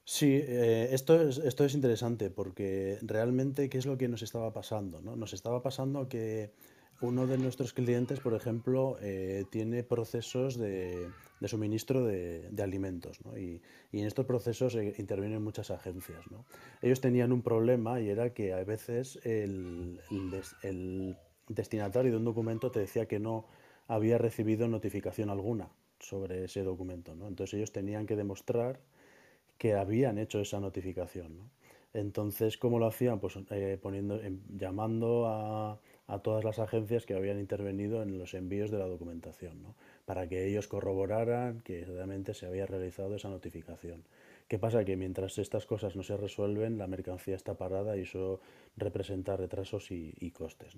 Sí, 0.03 0.33
eh, 0.33 0.89
esto, 0.93 1.21
es, 1.21 1.37
esto 1.37 1.67
es 1.67 1.75
interesante 1.75 2.31
porque 2.31 2.99
realmente, 3.03 3.69
¿qué 3.69 3.77
es 3.77 3.85
lo 3.85 3.99
que 3.99 4.09
nos 4.09 4.23
estaba 4.23 4.55
pasando? 4.55 5.03
¿no? 5.03 5.17
Nos 5.17 5.35
estaba 5.35 5.63
pasando 5.63 6.09
que 6.09 6.55
uno 7.01 7.27
de 7.27 7.39
nuestros 7.39 7.73
clientes, 7.73 8.21
por 8.21 8.35
ejemplo, 8.35 8.97
tiene 9.51 9.83
procesos 9.83 10.57
de, 10.57 11.09
suministro 11.49 12.05
de, 12.05 12.63
alimentos. 12.63 13.21
Y, 13.37 13.61
en 13.93 14.07
estos 14.07 14.27
procesos 14.27 14.75
eh, 14.75 14.95
intervienen 14.99 15.43
muchas 15.43 15.71
agencias. 15.71 16.25
Ellos 16.83 17.01
tenían 17.01 17.33
un 17.33 17.43
problema 17.43 18.01
y 18.01 18.09
era 18.09 18.33
que 18.33 18.53
a 18.53 18.65
veces 18.65 19.21
el, 19.25 20.01
destinatario 21.49 22.11
de 22.11 22.17
un 22.17 22.25
documento 22.25 22.71
te 22.71 22.81
decía 22.81 23.07
que 23.07 23.21
no 23.21 23.47
había 23.87 24.19
recibido 24.19 24.67
notificación 24.67 25.31
alguna 25.31 25.69
sobre 26.01 26.45
ese 26.45 26.63
documento. 26.63 27.13
Entonces 27.13 27.55
ellos 27.55 27.73
tenían 27.73 28.07
que 28.07 28.17
demostrar 28.17 28.81
que 29.59 29.75
habían 29.75 30.19
hecho 30.19 30.41
esa 30.41 30.59
notificación. 30.61 31.51
Entonces, 31.93 32.59
¿cómo 32.59 32.81
lo 32.81 32.87
hacían? 32.87 33.21
Pues 33.21 33.39
eh, 33.51 33.79
poniendo, 33.81 34.21
em, 34.21 34.41
llamando 34.57 35.29
a, 35.29 35.79
a, 36.07 36.19
todas 36.21 36.45
las 36.45 36.59
agencias 36.59 37.07
que 37.07 37.15
habían 37.15 37.39
intervenido 37.39 38.03
en 38.03 38.19
los 38.19 38.35
envíos 38.35 38.71
de 38.71 38.79
la 38.79 38.87
documentación. 38.87 39.63
¿no? 39.63 39.75
para 40.05 40.29
que 40.29 40.47
ellos 40.47 40.69
corroboraran 40.69 41.61
que 41.61 41.85
realmente 41.85 42.35
se 42.35 42.47
había 42.47 42.67
realizado 42.67 43.15
esa 43.15 43.29
notificación. 43.29 44.05
¿Qué 44.49 44.59
pasa? 44.59 44.85
Que 44.85 44.97
mientras 44.97 45.39
estas 45.39 45.65
cosas 45.65 45.97
no 45.97 46.03
se 46.03 46.17
resuelven, 46.17 46.77
la 46.77 46.87
mercancía 46.87 47.35
está 47.35 47.55
parada 47.55 47.97
y 47.97 48.03
eso 48.03 48.41
representa 48.77 49.37
retrasos 49.37 49.91
y, 49.91 50.31
costes. 50.33 50.77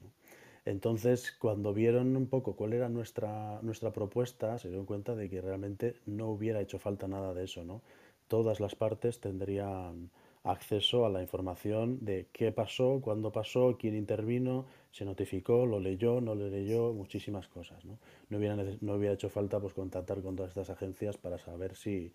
Entonces, 0.65 1.33
cuando 1.33 1.75
vieron 1.75 2.17
un 2.17 2.29
poco 2.29 2.55
cuál 2.55 2.73
era 2.73 2.89
nuestra, 2.89 3.61
nuestra 3.63 3.93
propuesta, 3.93 4.59
se 4.59 4.69
dieron 4.69 4.87
cuenta 4.87 5.17
de 5.17 5.29
que 5.29 5.41
realmente 5.41 5.97
no 6.07 6.29
hubiera 6.29 6.61
hecho 6.61 6.79
falta 6.79 7.09
nada 7.09 7.35
de 7.35 7.45
eso. 7.45 7.65
¿no? 7.65 7.83
Todas 8.29 8.61
las 8.61 8.77
partes 8.77 9.21
tendrían 9.21 10.11
acceso 10.47 11.05
a 11.05 11.11
la 11.11 11.21
información 11.23 11.99
de 12.05 12.29
qué 12.33 12.53
pasó, 12.53 13.01
cuándo 13.03 13.33
pasó, 13.33 13.77
quién 13.79 13.97
intervino, 13.97 14.67
se 14.93 15.05
notificó, 15.05 15.67
lo 15.67 15.81
leyó, 15.81 16.21
no 16.21 16.35
lo 16.35 16.49
leyó, 16.49 16.93
muchísimas 16.93 17.49
cosas. 17.49 17.85
No, 17.85 17.99
no, 18.29 18.39
hubiera, 18.39 18.57
no 18.81 19.03
hecho 19.03 19.29
falta 19.29 19.61
pues, 19.61 19.75
contactar 19.75 20.23
con 20.23 20.37
todas 20.37 20.51
estas 20.51 20.71
agencias 20.71 21.17
para 21.19 21.39
saber 21.39 21.75
si, 21.75 22.13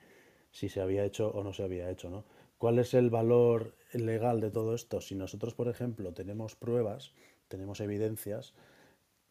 si 0.49 0.69
se 0.69 0.81
había 0.81 1.03
hecho 1.03 1.29
o 1.29 1.43
no 1.43 1.53
se 1.53 1.63
había 1.63 1.89
hecho. 1.89 2.09
¿no? 2.09 2.23
¿Cuál 2.57 2.79
es 2.79 2.93
el 2.93 3.09
valor 3.09 3.75
legal 3.93 4.39
de 4.39 4.49
todo 4.49 4.75
esto? 4.75 5.01
Si 5.01 5.15
nosotros, 5.15 5.53
por 5.53 5.67
ejemplo, 5.67 6.13
tenemos 6.13 6.55
pruebas, 6.55 7.13
tenemos 7.49 7.81
evidencias, 7.81 8.53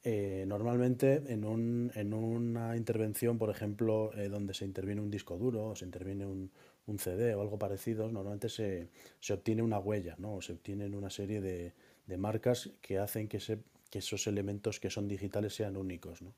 eh, 0.02 0.44
normalmente 0.46 1.22
en, 1.26 1.44
un, 1.44 1.92
en, 1.94 2.14
una 2.14 2.76
intervención, 2.76 3.36
por 3.36 3.50
ejemplo, 3.50 4.12
eh, 4.14 4.28
donde 4.28 4.54
se 4.54 4.64
interviene 4.64 5.02
un 5.02 5.10
disco 5.10 5.36
duro 5.36 5.66
o 5.66 5.76
se 5.76 5.84
interviene 5.84 6.26
un, 6.26 6.50
un 6.90 6.98
CD 6.98 7.34
o 7.34 7.40
algo 7.40 7.58
parecido, 7.58 8.10
normalmente 8.10 8.48
se, 8.48 8.88
se, 9.20 9.32
obtiene 9.32 9.62
una 9.62 9.78
huella, 9.78 10.16
¿no? 10.18 10.36
O 10.36 10.42
se 10.42 10.52
obtienen 10.52 10.94
una 10.94 11.10
serie 11.10 11.40
de, 11.40 11.72
de 12.06 12.16
marcas 12.16 12.70
que 12.82 12.98
hacen 12.98 13.28
que, 13.28 13.40
se, 13.40 13.58
que, 13.90 14.00
esos 14.00 14.26
elementos 14.26 14.80
que 14.80 14.90
son 14.90 15.08
digitales 15.08 15.54
sean 15.54 15.76
únicos. 15.76 16.22
¿no? 16.22 16.32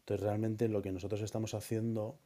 Entonces, 0.00 0.24
realmente 0.24 0.68
lo 0.68 0.82
que 0.82 0.92
nosotros 0.92 1.20
estamos 1.20 1.54
haciendo 1.54 2.16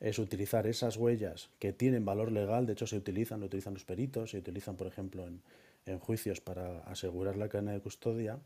es 0.00 0.18
utilizar 0.18 0.66
esas 0.66 0.96
huellas 0.96 1.50
que 1.58 1.72
tienen 1.72 2.04
valor 2.04 2.32
legal, 2.32 2.66
de 2.66 2.72
hecho 2.72 2.86
se 2.86 2.96
utilizan, 2.96 3.40
lo 3.40 3.46
utilizan 3.46 3.74
los 3.74 3.84
peritos, 3.84 4.30
se 4.30 4.38
utilizan, 4.38 4.76
por 4.76 4.86
ejemplo, 4.86 5.26
en, 5.26 5.40
en 5.86 5.98
juicios 5.98 6.40
para 6.40 6.80
asegurar 6.80 7.36
la 7.36 7.48
cadena 7.48 7.72
de 7.72 7.80
custodia, 7.80 8.38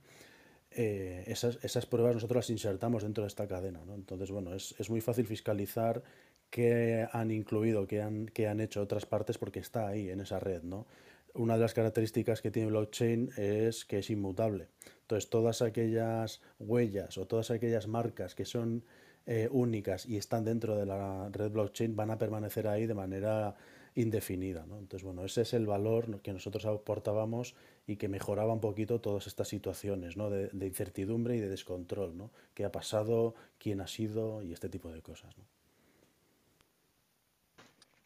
eh, 0.72 1.24
esas, 1.26 1.59
esas, 1.64 1.87
pruebas 1.87 2.14
nosotros 2.14 2.37
las 2.37 2.50
insertamos 2.50 3.03
dentro 3.03 3.24
de 3.24 3.29
esta 3.29 3.48
cadena. 3.48 3.81
¿no? 3.85 3.94
Entonces, 3.94 4.31
bueno, 4.31 4.55
es, 4.55 4.74
es, 4.79 4.88
muy 4.88 5.00
fácil 5.00 5.26
fiscalizar 5.26 6.03
qué 6.50 7.06
han 7.12 7.30
incluido, 7.30 7.86
qué 7.86 8.02
han, 8.02 8.26
qué 8.26 8.48
han 8.48 8.60
hecho 8.60 8.82
otras 8.82 9.06
partes 9.06 9.38
porque 9.38 9.60
está 9.60 9.88
ahí 9.88 10.10
en 10.10 10.20
esa 10.20 10.40
red. 10.40 10.62
¿no? 10.62 10.86
Una 11.34 11.54
de 11.54 11.60
las 11.60 11.74
características 11.74 12.42
que 12.42 12.50
tiene 12.50 12.68
blockchain 12.68 13.30
es 13.36 13.84
que 13.84 13.98
es 13.98 14.10
inmutable. 14.10 14.68
Entonces, 15.02 15.30
todas 15.30 15.62
aquellas 15.62 16.40
huellas 16.58 17.18
o 17.18 17.26
todas 17.26 17.50
aquellas 17.50 17.86
marcas 17.86 18.34
que 18.34 18.44
son 18.44 18.84
eh, 19.26 19.48
únicas 19.50 20.06
y 20.06 20.16
están 20.16 20.44
dentro 20.44 20.76
de 20.76 20.86
la 20.86 21.28
red 21.30 21.50
blockchain 21.50 21.94
van 21.94 22.10
a 22.10 22.18
permanecer 22.18 22.66
ahí 22.66 22.86
de 22.86 22.94
manera 22.94 23.54
indefinida. 23.94 24.66
¿no? 24.66 24.78
Entonces, 24.78 25.04
bueno, 25.04 25.24
ese 25.24 25.42
es 25.42 25.54
el 25.54 25.66
valor 25.66 26.20
que 26.20 26.32
nosotros 26.32 26.66
aportábamos 26.66 27.54
y 27.86 27.96
que 27.96 28.08
mejoraba 28.08 28.52
un 28.52 28.60
poquito 28.60 29.00
todas 29.00 29.26
estas 29.26 29.48
situaciones 29.48 30.16
¿no? 30.16 30.30
de, 30.30 30.50
incertidumbre 30.66 31.36
y 31.36 31.40
de 31.40 31.48
descontrol. 31.48 32.16
¿no? 32.16 32.30
¿Qué 32.54 32.64
ha 32.64 32.72
pasado? 32.72 33.34
¿Quién 33.58 33.80
ha 33.80 33.86
sido? 33.86 34.42
Y 34.42 34.52
este 34.52 34.68
tipo 34.68 34.90
de 34.90 35.02
cosas. 35.02 35.36
¿no? 35.36 35.44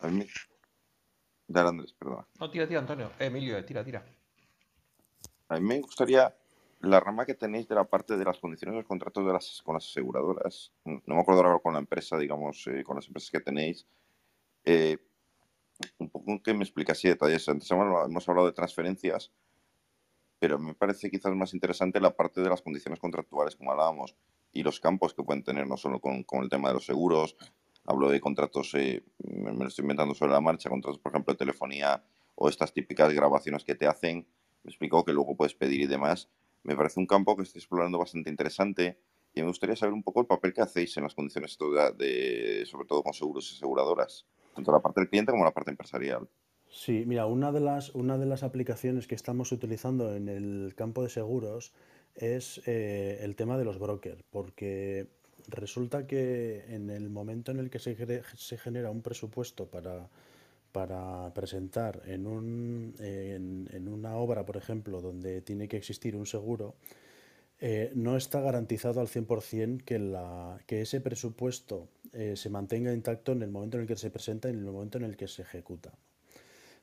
A 0.05 0.09
mí, 0.09 0.27
Dale, 1.49 1.71
Andrés, 1.71 1.95
perdón. 1.95 2.27
No, 2.39 2.51
tira, 2.51 2.69
tira, 2.69 2.81
Antonio. 2.81 3.11
Emilio, 3.19 3.65
tira, 3.65 3.83
tira. 3.83 4.05
A 5.49 5.59
mí 5.59 5.67
me 5.67 5.81
gustaría 5.81 6.35
la 6.81 7.01
rama 7.01 7.25
que 7.25 7.33
tenéis 7.33 7.67
de 7.69 7.75
la 7.75 7.85
parte 7.85 8.19
de 8.19 8.25
las 8.25 8.39
condiciones 8.39 8.75
de 8.75 8.81
los 8.81 8.87
contratos 8.87 9.27
de 9.27 9.33
las, 9.33 9.63
con 9.65 9.75
las 9.75 9.87
aseguradoras. 9.87 10.73
No 10.85 11.01
me 11.07 11.21
acuerdo 11.21 11.43
ahora 11.43 11.59
con 11.59 11.73
la 11.73 11.79
empresa, 11.79 12.19
digamos, 12.19 12.67
eh, 12.67 12.85
con 12.85 12.97
las 12.97 13.07
empresas 13.07 13.31
que 13.31 13.41
tenéis. 13.41 13.87
Eh, 14.67 14.99
un 15.97 16.11
poco 16.11 16.43
que 16.43 16.53
me 16.53 16.65
explicase 16.65 17.09
detalles. 17.09 17.49
Antes 17.49 17.71
hemos 17.71 18.29
hablado 18.29 18.47
de 18.47 18.53
transferencias, 18.53 19.33
pero 20.39 20.59
me 20.59 20.75
parece 20.75 21.11
quizás 21.11 21.35
más 21.35 21.55
interesante 21.55 21.99
la 21.99 22.15
parte 22.15 22.43
de 22.43 22.51
las 22.51 22.61
condiciones 22.61 23.01
contractuales, 23.01 23.57
como 23.57 23.73
hablábamos, 23.73 24.15
y 24.53 24.63
los 24.63 24.81
campos 24.81 25.15
que 25.15 25.23
pueden 25.23 25.43
tener, 25.43 25.67
no 25.67 25.79
solo 25.79 25.99
con, 25.99 26.25
con 26.25 26.43
el 26.43 26.51
tema 26.51 26.69
de 26.69 26.75
los 26.75 26.85
seguros, 26.85 27.37
hablo 27.85 28.11
de 28.11 28.21
contratos, 28.21 28.75
eh, 28.75 29.05
me, 29.19 29.53
lo 29.53 29.67
estoy 29.67 29.83
inventando 29.83 30.15
sobre 30.15 30.33
la 30.33 30.41
marcha, 30.41 30.71
contratos, 30.71 30.99
por 30.99 31.13
ejemplo, 31.13 31.35
de 31.35 31.39
telefonía 31.39 32.03
o 32.35 32.49
estas 32.49 32.73
típicas 32.73 33.13
grabaciones 33.13 33.65
que 33.65 33.75
te 33.75 33.87
hacen, 33.87 34.27
me 34.63 34.71
explicó 34.71 35.05
que 35.05 35.13
luego 35.13 35.37
puedes 35.37 35.55
pedir 35.55 35.81
y 35.83 35.87
demás. 35.87 36.29
Me 36.63 36.75
parece 36.75 36.99
un 36.99 37.07
campo 37.07 37.37
que 37.37 37.43
estoy 37.43 37.61
explorando 37.61 37.99
bastante 37.99 38.31
interesante 38.31 38.99
y 39.35 39.43
me 39.43 39.49
gustaría 39.49 39.77
saber 39.77 39.93
un 39.93 40.03
poco 40.03 40.21
el 40.21 40.27
papel 40.27 40.55
que 40.55 40.63
hacéis 40.63 40.97
en 40.97 41.03
las 41.03 41.15
condiciones, 41.15 41.59
de, 41.99 42.65
sobre 42.67 42.87
todo 42.87 43.03
con 43.03 43.13
seguros 43.13 43.51
y 43.51 43.57
aseguradoras, 43.57 44.27
tanto 44.55 44.73
la 44.73 44.81
parte 44.81 45.01
del 45.01 45.11
cliente 45.11 45.33
como 45.33 45.45
la 45.45 45.53
parte 45.53 45.71
empresarial. 45.71 46.29
Sí, 46.69 47.05
mira, 47.07 47.27
una 47.27 47.53
de 47.53 47.61
las, 47.61 47.95
una 47.95 48.19
de 48.19 48.27
las 48.27 48.43
aplicaciones 48.43 49.07
que 49.07 49.15
estamos 49.15 49.53
utilizando 49.53 50.15
en 50.15 50.29
el 50.29 50.75
campo 50.75 51.03
de 51.03 51.09
seguros 51.09 51.73
es 52.15 52.63
eh, 52.67 53.19
el 53.23 53.37
tema 53.37 53.59
de 53.59 53.65
los 53.65 53.79
brokers, 53.79 54.23
porque 54.31 55.09
resulta 55.49 56.07
que 56.07 56.65
en 56.69 56.91
el 56.91 57.11
momento 57.11 57.53
en 57.53 57.59
el 57.59 57.71
que 57.71 57.79
se, 57.79 57.97
genera 58.57 58.91
un 58.91 59.03
presupuesto 59.03 59.67
para, 59.67 60.09
para 60.73 61.33
presentar 61.35 62.03
en, 62.07 62.27
un, 62.27 62.95
en, 62.99 63.89
una 63.89 64.17
obra, 64.17 64.45
por 64.45 64.57
ejemplo, 64.57 65.01
donde 65.01 65.41
tiene 65.43 65.69
que 65.69 65.77
existir 65.77 66.17
un 66.17 66.27
seguro, 66.27 66.75
eh, 67.61 67.93
no 67.95 68.17
está 68.17 68.41
garantizado 68.41 69.01
al 69.01 69.09
100% 69.09 69.85
que, 69.85 69.99
la, 69.99 70.59
que 70.67 70.83
ese 70.83 71.01
presupuesto 71.01 71.89
eh, 72.13 72.35
se 72.37 72.51
mantenga 72.51 72.93
intacto 72.93 73.33
en 73.33 73.43
el 73.43 73.51
momento 73.51 73.77
en 73.77 73.83
el 73.83 73.87
que 73.87 73.97
se 73.97 74.11
presenta 74.11 74.49
y 74.49 74.53
en 74.53 74.59
el 74.59 74.65
momento 74.65 74.99
en 74.99 75.05
el 75.05 75.17
que 75.17 75.29
se 75.29 75.43
ejecuta. 75.43 75.93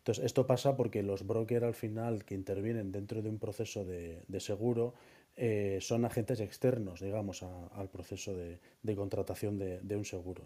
Entonces, 0.01 0.25
esto 0.25 0.47
pasa 0.47 0.75
porque 0.75 1.03
los 1.03 1.27
brokers 1.27 1.63
al 1.63 1.75
final 1.75 2.25
que 2.25 2.33
intervienen 2.33 2.91
dentro 2.91 3.21
de 3.21 3.29
un 3.29 3.37
proceso 3.37 3.85
de, 3.85 4.23
seguro 4.39 4.95
eh, 5.43 5.79
son 5.81 6.05
agentes 6.05 6.39
externos, 6.39 7.01
digamos, 7.01 7.41
al 7.41 7.89
proceso 7.89 8.35
de, 8.35 8.59
contratación 8.95 9.57
de, 9.57 9.95
un 9.97 10.05
seguro. 10.05 10.43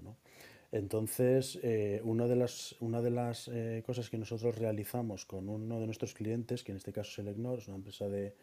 Entonces, 0.72 1.60
eh, 1.64 2.00
una 2.06 2.28
de 2.30 2.38
las, 2.38 3.50
eh, 3.52 3.84
cosas 3.86 4.10
que 4.10 4.18
nosotros 4.18 4.58
realizamos 4.58 5.26
con 5.26 5.50
uno 5.50 5.82
de 5.82 5.86
nuestros 5.86 6.14
clientes, 6.14 6.64
que 6.64 6.72
en 6.72 6.78
este 6.78 6.94
caso 6.94 7.12
es 7.12 7.20
Elecnor, 7.20 7.60
es 7.60 7.68
una 7.68 7.76
empresa 7.76 8.08
de, 8.08 8.36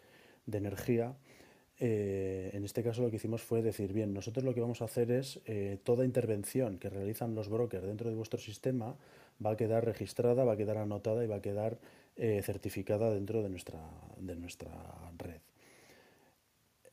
energía, 0.52 1.16
en 1.78 2.64
este 2.64 2.82
caso 2.82 3.00
lo 3.00 3.08
que 3.08 3.16
hicimos 3.16 3.40
fue 3.40 3.62
decir, 3.62 3.94
bien, 3.94 4.12
nosotros 4.12 4.44
lo 4.44 4.52
que 4.52 4.60
vamos 4.60 4.82
a 4.82 4.84
hacer 4.84 5.10
es 5.10 5.40
toda 5.84 6.04
intervención 6.04 6.78
que 6.78 6.90
realizan 6.90 7.34
los 7.34 7.48
brokers 7.48 7.86
dentro 7.86 8.10
de 8.10 8.14
vuestro 8.14 8.38
sistema, 8.38 8.94
va 9.44 9.52
a 9.52 9.56
quedar 9.56 9.86
registrada, 9.86 10.44
va 10.44 10.52
a 10.52 10.56
quedar 10.58 10.76
anotada 10.76 11.24
y 11.24 11.28
va 11.28 11.36
a 11.36 11.42
quedar 11.42 11.78
certificada 12.42 13.10
dentro 13.10 13.42
de 13.42 13.48
nuestra 13.48 13.80
red. 15.16 15.40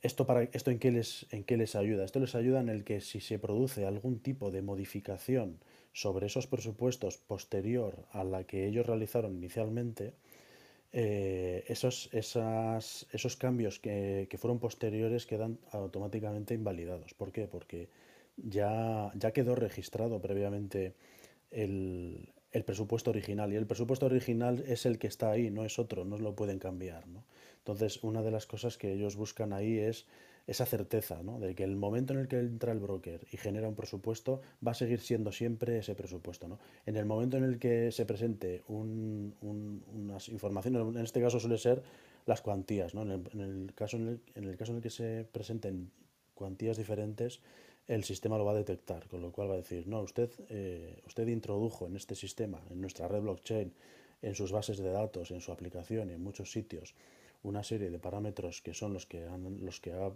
¿Esto, 0.01 0.25
para, 0.25 0.43
esto 0.43 0.71
en, 0.71 0.79
qué 0.79 0.91
les, 0.91 1.25
en 1.31 1.43
qué 1.43 1.57
les 1.57 1.75
ayuda? 1.75 2.05
Esto 2.05 2.19
les 2.19 2.35
ayuda 2.35 2.61
en 2.61 2.69
el 2.69 2.83
que 2.85 3.01
si 3.01 3.19
se 3.19 3.37
produce 3.37 3.85
algún 3.85 4.19
tipo 4.19 4.49
de 4.49 4.61
modificación 4.61 5.59
sobre 5.91 6.27
esos 6.27 6.47
presupuestos 6.47 7.17
posterior 7.17 8.05
a 8.11 8.23
la 8.23 8.45
que 8.45 8.65
ellos 8.65 8.85
realizaron 8.85 9.35
inicialmente, 9.35 10.13
eh, 10.93 11.65
esos, 11.67 12.09
esos 12.13 13.35
cambios 13.37 13.79
que, 13.79 14.27
que, 14.29 14.37
fueron 14.37 14.59
posteriores 14.59 15.25
quedan 15.25 15.59
automáticamente 15.71 16.53
invalidados. 16.53 17.13
¿Por 17.13 17.31
qué? 17.31 17.47
Porque 17.47 17.89
ya, 18.37 19.11
ya 19.15 19.31
quedó 19.31 19.55
registrado 19.55 20.21
previamente 20.21 20.95
el, 21.51 22.29
el 22.51 22.63
presupuesto 22.63 23.11
original. 23.11 23.53
Y 23.53 23.55
el 23.55 23.67
presupuesto 23.67 24.05
original 24.05 24.63
es 24.67 24.85
el 24.85 24.97
que 24.97 25.07
está 25.07 25.31
ahí, 25.31 25.49
no 25.49 25.65
es 25.65 25.79
otro, 25.79 26.05
no 26.05 26.17
lo 26.17 26.35
pueden 26.35 26.59
cambiar. 26.59 27.07
¿no? 27.07 27.23
Entonces, 27.59 28.03
una 28.03 28.21
de 28.21 28.31
las 28.31 28.45
cosas 28.45 28.77
que 28.77 28.93
ellos 28.93 29.15
buscan 29.15 29.53
ahí 29.53 29.77
es 29.77 30.05
esa 30.47 30.65
certeza 30.65 31.21
¿no? 31.21 31.39
de 31.39 31.53
que 31.53 31.63
el 31.63 31.75
momento 31.75 32.13
en 32.13 32.19
el 32.19 32.27
que 32.27 32.39
entra 32.39 32.71
el 32.71 32.79
broker 32.79 33.27
y 33.31 33.37
genera 33.37 33.67
un 33.67 33.75
presupuesto 33.75 34.41
va 34.65 34.71
a 34.71 34.73
seguir 34.73 34.99
siendo 34.99 35.31
siempre 35.31 35.77
ese 35.77 35.93
presupuesto. 35.93 36.47
¿no? 36.47 36.57
En 36.87 36.95
el 36.95 37.05
momento 37.05 37.37
en 37.37 37.43
el 37.43 37.59
que 37.59 37.91
se 37.91 38.05
presente 38.05 38.63
un, 38.67 39.35
unas 39.93 40.27
informaciones, 40.29 40.81
en 40.81 41.03
este 41.03 41.21
caso 41.21 41.39
suele 41.39 41.59
ser 41.59 41.83
las 42.25 42.41
cuantías, 42.41 42.95
¿no? 42.95 43.03
en, 43.03 43.11
el, 43.39 43.73
caso 43.75 43.97
en, 43.97 44.07
el, 44.07 44.21
en 44.33 44.43
el 44.45 44.57
caso 44.57 44.71
en 44.71 44.77
el 44.77 44.83
que 44.83 44.89
se 44.89 45.27
presenten 45.31 45.91
cuantías 46.33 46.77
diferentes, 46.77 47.41
el 47.89 48.03
sistema 48.03 48.37
lo 48.37 48.45
va 48.45 48.51
a 48.51 48.55
detectar, 48.55 49.07
con 49.07 49.21
lo 49.21 49.31
cual 49.31 49.49
va 49.49 49.55
a 49.55 49.57
decir, 49.57 49.87
no, 49.87 50.01
usted, 50.01 50.29
eh, 50.49 51.01
usted 51.07 51.27
introdujo 51.27 51.87
en 51.87 51.95
este 51.95 52.13
sistema, 52.13 52.61
en 52.69 52.79
nuestra 52.81 53.07
red 53.07 53.21
blockchain, 53.21 53.73
en 54.21 54.35
sus 54.35 54.51
bases 54.51 54.77
de 54.77 54.91
datos, 54.91 55.31
en 55.31 55.41
su 55.41 55.51
aplicación 55.51 56.11
y 56.11 56.13
en 56.13 56.21
muchos 56.21 56.51
sitios, 56.51 56.93
una 57.41 57.63
serie 57.63 57.89
de 57.89 57.97
parámetros 57.97 58.61
que 58.61 58.75
son 58.75 58.93
los 58.93 59.07
que, 59.07 59.27
los 59.59 59.81
que 59.81 59.93
ha, 59.93 60.11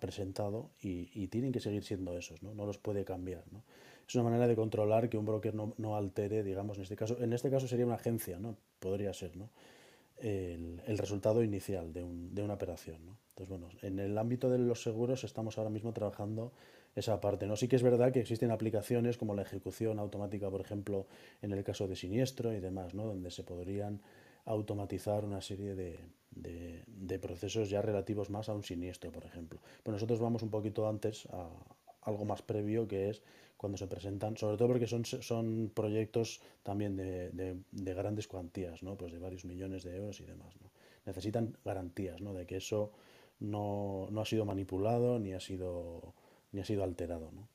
presentado 0.00 0.70
y, 0.80 1.26
tienen 1.28 1.52
que 1.52 1.60
seguir 1.60 1.84
siendo 1.84 2.16
esos, 2.16 2.42
¿no? 2.42 2.54
no 2.54 2.66
los 2.66 2.78
puede 2.78 3.04
cambiar. 3.04 3.44
¿no? 3.52 3.62
Es 4.06 4.14
una 4.16 4.24
manera 4.24 4.48
de 4.48 4.56
controlar 4.56 5.08
que 5.08 5.16
un 5.16 5.24
broker 5.24 5.54
no, 5.54 5.74
no, 5.78 5.96
altere, 5.96 6.42
digamos, 6.42 6.76
en 6.76 6.82
este 6.82 6.96
caso, 6.96 7.16
en 7.20 7.32
este 7.32 7.50
caso 7.50 7.68
sería 7.68 7.86
una 7.86 7.96
agencia, 7.96 8.38
¿no? 8.40 8.56
podría 8.80 9.12
ser, 9.12 9.36
¿no? 9.36 9.48
El, 10.18 10.80
el, 10.86 10.98
resultado 10.98 11.42
inicial 11.42 11.92
de, 11.92 12.04
un, 12.04 12.32
de 12.32 12.42
una 12.42 12.54
operación. 12.54 13.04
¿no? 13.04 13.16
Entonces, 13.30 13.48
bueno, 13.48 13.68
en 13.82 13.98
el 13.98 14.16
ámbito 14.18 14.50
de 14.50 14.58
los 14.58 14.82
seguros 14.82 15.24
estamos 15.24 15.58
ahora 15.58 15.70
mismo 15.70 15.92
trabajando 15.92 16.52
esa 16.94 17.20
parte. 17.20 17.46
¿no? 17.46 17.56
Sí 17.56 17.68
que 17.68 17.76
es 17.76 17.82
verdad 17.82 18.12
que 18.12 18.20
existen 18.20 18.50
aplicaciones 18.50 19.16
como 19.16 19.34
la 19.34 19.42
ejecución 19.42 19.98
automática, 19.98 20.50
por 20.50 20.60
ejemplo, 20.60 21.06
en 21.40 21.52
el 21.52 21.64
caso 21.64 21.88
de 21.88 21.96
siniestro 21.96 22.52
y 22.52 22.60
demás, 22.60 22.94
¿no? 22.94 23.04
donde 23.04 23.30
se 23.30 23.44
podrían 23.44 24.00
automatizar 24.44 25.24
una 25.24 25.40
serie 25.40 25.74
de, 25.74 25.98
de, 26.34 27.18
procesos 27.18 27.70
ya 27.70 27.82
relativos 27.82 28.30
más 28.30 28.48
a 28.48 28.54
un 28.54 28.64
siniestro, 28.64 29.12
por 29.12 29.24
ejemplo. 29.24 29.60
Pero 29.82 29.92
nosotros 29.94 30.20
vamos 30.20 30.42
un 30.42 30.50
poquito 30.50 30.88
antes 30.88 31.26
a 31.30 31.48
algo 32.02 32.24
más 32.24 32.42
previo 32.42 32.88
que 32.88 33.10
es 33.10 33.22
cuando 33.56 33.78
se 33.78 33.86
presentan, 33.86 34.36
sobre 34.36 34.56
todo 34.56 34.68
porque 34.68 34.88
son, 34.88 35.04
son 35.04 35.70
proyectos 35.72 36.40
también 36.64 36.96
de, 36.96 37.30
de, 37.30 37.94
grandes 37.94 38.26
cuantías, 38.26 38.82
¿no? 38.82 38.96
pues 38.96 39.12
de 39.12 39.20
varios 39.20 39.44
millones 39.44 39.84
de 39.84 39.96
euros 39.96 40.18
y 40.20 40.24
demás. 40.24 40.54
¿no? 40.60 40.68
Necesitan 41.06 41.56
garantías 41.64 42.20
¿no? 42.20 42.34
de 42.34 42.44
que 42.44 42.56
eso 42.56 42.90
no, 43.38 44.08
no 44.10 44.20
ha 44.20 44.24
sido 44.24 44.44
manipulado 44.44 45.20
ni 45.20 45.32
ha 45.32 45.40
sido 45.40 46.14
ni 46.52 46.60
ha 46.60 46.64
sido 46.64 46.84
alterado. 46.84 47.30
¿no? 47.32 47.48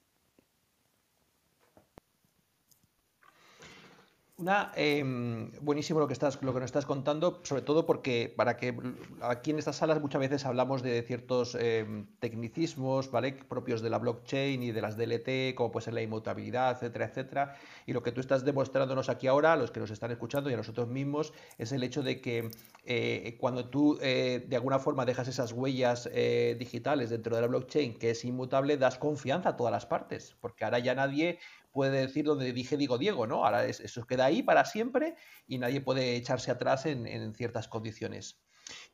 Una, 4.40 4.72
em, 4.76 5.52
buenísimo 5.62 6.00
lo 6.00 6.06
que, 6.06 6.14
estás, 6.14 6.40
lo 6.44 6.54
que 6.54 6.60
nos 6.60 6.68
estás 6.68 6.86
contando, 6.86 7.40
sobre 7.44 7.64
todo 7.64 7.88
porque 7.88 8.32
para 8.38 8.56
que 8.56 8.78
aquí 9.20 9.50
en 9.50 9.58
estas 9.58 9.78
salas 9.78 10.00
muchas 10.00 10.22
veces 10.22 10.46
hablamos 10.46 10.84
de 10.84 11.02
ciertos 11.02 11.56
em, 11.56 12.06
tecnicismos 12.20 13.10
¿vale? 13.10 13.34
propios 13.34 13.82
de 13.82 13.90
la 13.90 13.98
blockchain 13.98 14.62
y 14.62 14.72
de 14.72 14.80
las 14.80 14.96
DLT, 14.96 15.56
como 15.56 15.72
puede 15.72 15.86
ser 15.86 15.96
la 15.96 16.04
inmutabilidad, 16.04 16.74
etcétera, 16.74 17.06
etcétera. 17.06 17.56
Y 17.88 17.94
lo 17.94 18.04
que 18.04 18.12
tú 18.12 18.22
estás 18.22 18.46
demostrándonos 18.46 19.10
aquí 19.10 19.26
ahora, 19.26 19.54
a 19.54 19.56
los 19.56 19.72
que 19.72 19.80
nos 19.80 19.90
están 19.90 20.12
escuchando 20.12 20.52
y 20.52 20.54
a 20.54 20.58
nosotros 20.58 20.88
mismos, 20.88 21.34
es 21.58 21.72
el 21.72 21.82
hecho 21.82 22.04
de 22.04 22.22
que 22.22 22.52
eh, 22.86 23.38
cuando 23.40 23.70
tú 23.70 23.98
eh, 24.04 24.46
de 24.48 24.56
alguna 24.56 24.78
forma 24.78 25.04
dejas 25.04 25.28
esas 25.28 25.52
huellas 25.52 26.08
eh, 26.14 26.56
digitales 26.60 27.10
dentro 27.10 27.36
de 27.36 27.42
la 27.42 27.48
blockchain 27.48 27.98
que 27.98 28.12
es 28.12 28.24
inmutable, 28.24 28.78
das 28.78 29.00
confianza 29.00 29.50
a 29.50 29.58
todas 29.58 29.72
las 29.72 29.88
partes, 29.88 30.36
porque 30.40 30.64
ahora 30.64 30.78
ya 30.78 30.94
nadie 30.94 31.40
puede 31.78 32.00
decir 32.00 32.26
donde 32.26 32.52
dije 32.54 32.76
digo 32.76 32.98
Diego, 32.98 33.28
¿no? 33.28 33.46
Ahora 33.46 33.64
eso 33.68 34.08
queda 34.08 34.26
ahí 34.26 34.42
para 34.42 34.66
siempre 34.66 35.14
y 35.46 35.60
nadie 35.60 35.80
puede 35.80 36.16
echarse 36.16 36.50
atrás 36.50 36.88
en, 36.88 37.36
ciertas 37.36 37.68
condiciones. 37.68 38.42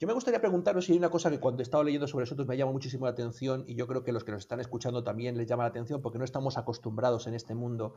Yo 0.01 0.05
me 0.05 0.13
gustaría 0.13 0.41
preguntaros 0.41 0.83
si 0.83 0.91
hay 0.91 0.97
una 0.97 1.09
cosa 1.09 1.31
que 1.31 1.39
cuando 1.39 1.61
he 1.61 1.63
estado 1.63 1.85
leyendo 1.85 2.07
sobre 2.09 2.23
nosotros 2.23 2.45
me 2.45 2.57
llama 2.57 2.73
muchísimo 2.73 3.05
la 3.05 3.13
atención 3.13 3.63
y 3.67 3.75
yo 3.75 3.87
creo 3.87 4.03
que 4.03 4.11
los 4.11 4.25
que 4.25 4.33
nos 4.33 4.41
están 4.41 4.59
escuchando 4.59 5.01
también 5.01 5.37
les 5.37 5.47
llama 5.47 5.63
la 5.63 5.69
atención 5.69 6.01
porque 6.01 6.17
no 6.17 6.25
estamos 6.25 6.57
acostumbrados 6.57 7.25
en 7.25 7.35
este 7.35 7.55
mundo 7.55 7.95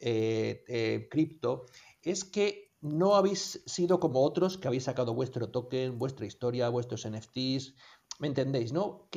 eh, 0.00 0.64
eh, 0.66 1.06
cripto, 1.08 1.66
es 2.02 2.24
que 2.24 2.74
no 2.80 3.14
habéis 3.14 3.62
sido 3.66 4.00
como 4.00 4.24
otros 4.24 4.58
que 4.58 4.66
habéis 4.66 4.82
sacado 4.82 5.14
vuestro 5.14 5.48
token, 5.48 5.96
vuestra 5.96 6.26
historia, 6.26 6.68
vuestros 6.70 7.08
NFTs, 7.08 7.76
¿me 8.18 8.26
entendéis, 8.26 8.72
no? 8.72 9.08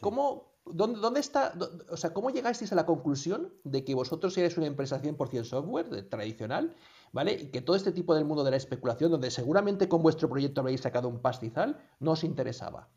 ¿Cómo, 0.00 0.53
¿Dónde, 0.66 1.20
está, 1.20 1.52
o 1.90 1.96
sea, 1.96 2.14
cómo 2.14 2.30
llegasteis 2.30 2.72
a 2.72 2.74
la 2.74 2.86
conclusión 2.86 3.52
de 3.64 3.84
que 3.84 3.94
vosotros 3.94 4.36
erais 4.38 4.56
una 4.56 4.66
empresa 4.66 5.00
100% 5.00 5.44
software 5.44 6.08
tradicional, 6.08 6.74
¿vale? 7.12 7.34
Y 7.34 7.46
que 7.50 7.60
todo 7.60 7.76
este 7.76 7.92
tipo 7.92 8.14
del 8.14 8.24
mundo 8.24 8.44
de 8.44 8.50
la 8.50 8.56
especulación, 8.56 9.10
donde 9.10 9.30
seguramente 9.30 9.88
con 9.88 10.02
vuestro 10.02 10.28
proyecto 10.28 10.62
habéis 10.62 10.80
sacado 10.80 11.08
un 11.08 11.20
pastizal, 11.20 11.78
no 12.00 12.12
os 12.12 12.24
interesaba. 12.24 12.88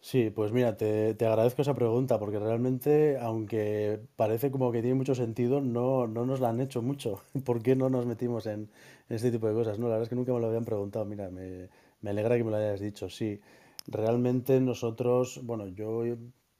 Sí, 0.00 0.30
pues 0.30 0.52
mira, 0.52 0.76
te, 0.76 1.16
agradezco 1.26 1.62
esa 1.62 1.74
pregunta, 1.74 2.18
porque 2.20 2.38
realmente, 2.38 3.18
aunque 3.20 4.00
parece 4.16 4.50
como 4.52 4.70
que 4.70 4.80
tiene 4.80 4.94
mucho 4.94 5.14
sentido, 5.16 5.60
no, 5.60 6.06
no 6.06 6.24
nos 6.24 6.38
la 6.40 6.50
han 6.50 6.60
hecho 6.60 6.82
mucho. 6.82 7.22
¿Por 7.44 7.62
qué 7.62 7.74
no 7.74 7.90
nos 7.90 8.06
metimos 8.06 8.46
en, 8.46 8.70
este 9.08 9.32
tipo 9.32 9.48
de 9.48 9.54
cosas? 9.54 9.78
No, 9.78 9.86
la 9.86 9.94
verdad 9.94 10.04
es 10.04 10.08
que 10.08 10.14
nunca 10.14 10.32
me 10.32 10.40
lo 10.40 10.46
habían 10.46 10.64
preguntado. 10.64 11.04
Mira, 11.04 11.30
me, 11.30 11.68
me 12.00 12.10
alegra 12.10 12.36
que 12.36 12.44
me 12.44 12.50
lo 12.52 12.56
hayas 12.58 12.80
dicho, 12.80 13.10
sí. 13.10 13.40
Realmente 13.90 14.60
nosotros, 14.60 15.40
bueno, 15.44 15.66
yo 15.66 16.02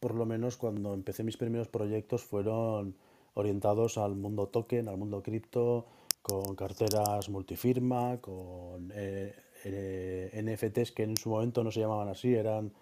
por 0.01 0.15
lo 0.15 0.25
menos 0.25 0.57
cuando 0.57 0.95
empecé 0.95 1.25
mis 1.25 1.37
primeros 1.37 1.69
proyectos 1.69 2.23
fueron 2.23 2.97
orientados 3.35 3.99
al 3.99 4.17
mundo 4.17 4.47
token, 4.49 4.89
al 4.89 4.97
mundo 4.97 5.23
cripto, 5.23 5.87
con 6.23 6.57
carteras 6.57 7.29
multifirma, 7.29 8.19
con 8.23 8.91
eh, 8.95 9.35
eh, 9.65 10.43
NFTs 10.43 10.93
que 10.93 11.03
en 11.03 11.19
su 11.19 11.29
momento 11.29 11.63
no 11.63 11.71
se 11.71 11.81
llamaban 11.81 12.09
así, 12.09 12.35
eran 12.35 12.73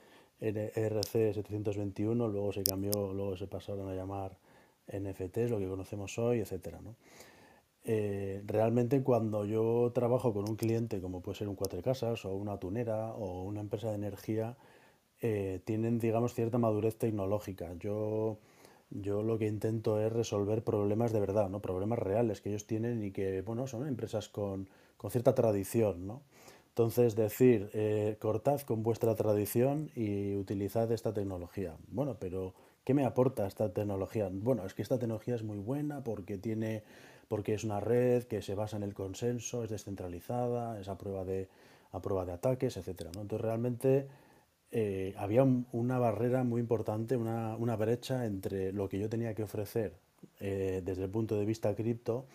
ERC 0.41 1.35
721, 1.35 2.29
luego 2.29 2.53
se 2.53 2.63
cambió, 2.63 3.13
luego 3.13 3.37
se 3.37 3.49
pasaron 3.49 3.89
a 3.89 3.95
llamar 3.95 4.39
NFTs, 4.87 5.51
lo 5.51 5.59
que 5.59 5.67
conocemos 5.67 6.17
hoy, 6.19 6.39
etcétera, 6.39 6.81
¿no? 6.81 6.95
Eh, 7.89 8.43
realmente 8.47 9.03
cuando 9.05 9.45
yo 9.45 9.93
trabajo 9.95 10.33
con 10.35 10.49
un 10.49 10.57
cliente, 10.57 11.01
como 11.01 11.21
puede 11.23 11.39
ser 11.39 11.49
un 11.49 11.55
cuatro 11.55 11.81
casas 11.83 12.25
o 12.25 12.35
una 12.35 12.59
tunera 12.59 13.13
o 13.15 13.45
una 13.45 13.61
empresa 13.61 13.91
de 13.91 13.95
energía, 13.95 14.57
eh, 15.21 15.61
tienen, 15.65 15.99
digamos, 16.01 16.35
cierta 16.35 16.59
madurez 16.59 16.97
tecnológica. 16.99 17.73
Yo, 17.79 18.39
yo 18.91 19.23
lo 19.23 19.39
que 19.39 19.47
intento 19.47 20.01
es 20.01 20.13
resolver 20.13 20.65
problemas 20.65 21.13
de 21.13 21.21
verdad, 21.21 21.49
¿no? 21.49 21.61
problemas 21.61 22.01
reales 22.01 22.41
que 22.41 22.51
ellos 22.51 22.67
tienen 22.67 23.05
y 23.05 23.13
que, 23.13 23.41
bueno, 23.43 23.67
son 23.69 23.87
empresas 23.87 24.29
con, 24.29 24.69
con 24.97 25.11
cierta 25.13 25.35
tradición, 25.35 26.07
¿no? 26.07 26.23
Entonces, 26.77 27.17
decir, 27.17 27.71
eh, 27.73 28.19
cortad 28.21 28.61
con 28.61 28.83
vuestra 28.83 29.15
tradición 29.15 29.91
y 29.95 30.37
utilizad 30.37 30.93
esta 30.93 31.15
tecnología. 31.15 31.75
Bueno, 31.89 32.19
pero 32.21 32.53
¿qué 32.85 32.93
me 32.93 33.07
aporta 33.07 33.47
esta 33.47 33.73
tecnología? 33.73 34.29
Bueno, 34.31 34.67
es 34.67 34.75
que 34.75 34.83
esta 34.83 34.99
tecnología 34.99 35.37
es 35.37 35.43
muy 35.43 35.57
buena 35.57 36.05
porque 36.05 36.37
tiene, 36.37 36.83
porque 37.29 37.55
es 37.55 37.65
una 37.65 37.81
red 37.81 38.25
que 38.25 38.43
se 38.43 38.55
basa 38.55 38.77
en 38.77 38.83
el 38.83 38.95
consenso, 38.95 39.65
es 39.65 39.71
descentralizada, 39.71 40.81
es 40.81 40.89
a 40.89 40.97
prueba 40.97 41.25
de, 41.25 41.49
a 41.93 42.01
prueba 42.01 42.25
de 42.25 42.33
ataques, 42.33 42.77
etc. 42.77 43.07
Entonces, 43.07 43.41
realmente 43.41 44.09
eh, 44.71 45.15
había 45.17 45.45
una 45.45 45.99
barrera 45.99 46.45
muy 46.45 46.61
importante, 46.61 47.17
una, 47.17 47.77
brecha 47.77 48.27
entre 48.27 48.73
lo 48.73 48.89
que 48.89 48.99
yo 48.99 49.09
tenía 49.09 49.35
que 49.35 49.43
ofrecer 49.43 49.95
eh, 50.41 50.83
desde 50.85 51.05
el 51.05 51.11
punto 51.11 51.37
de 51.37 51.45
vista 51.45 51.75
cripto 51.75 52.27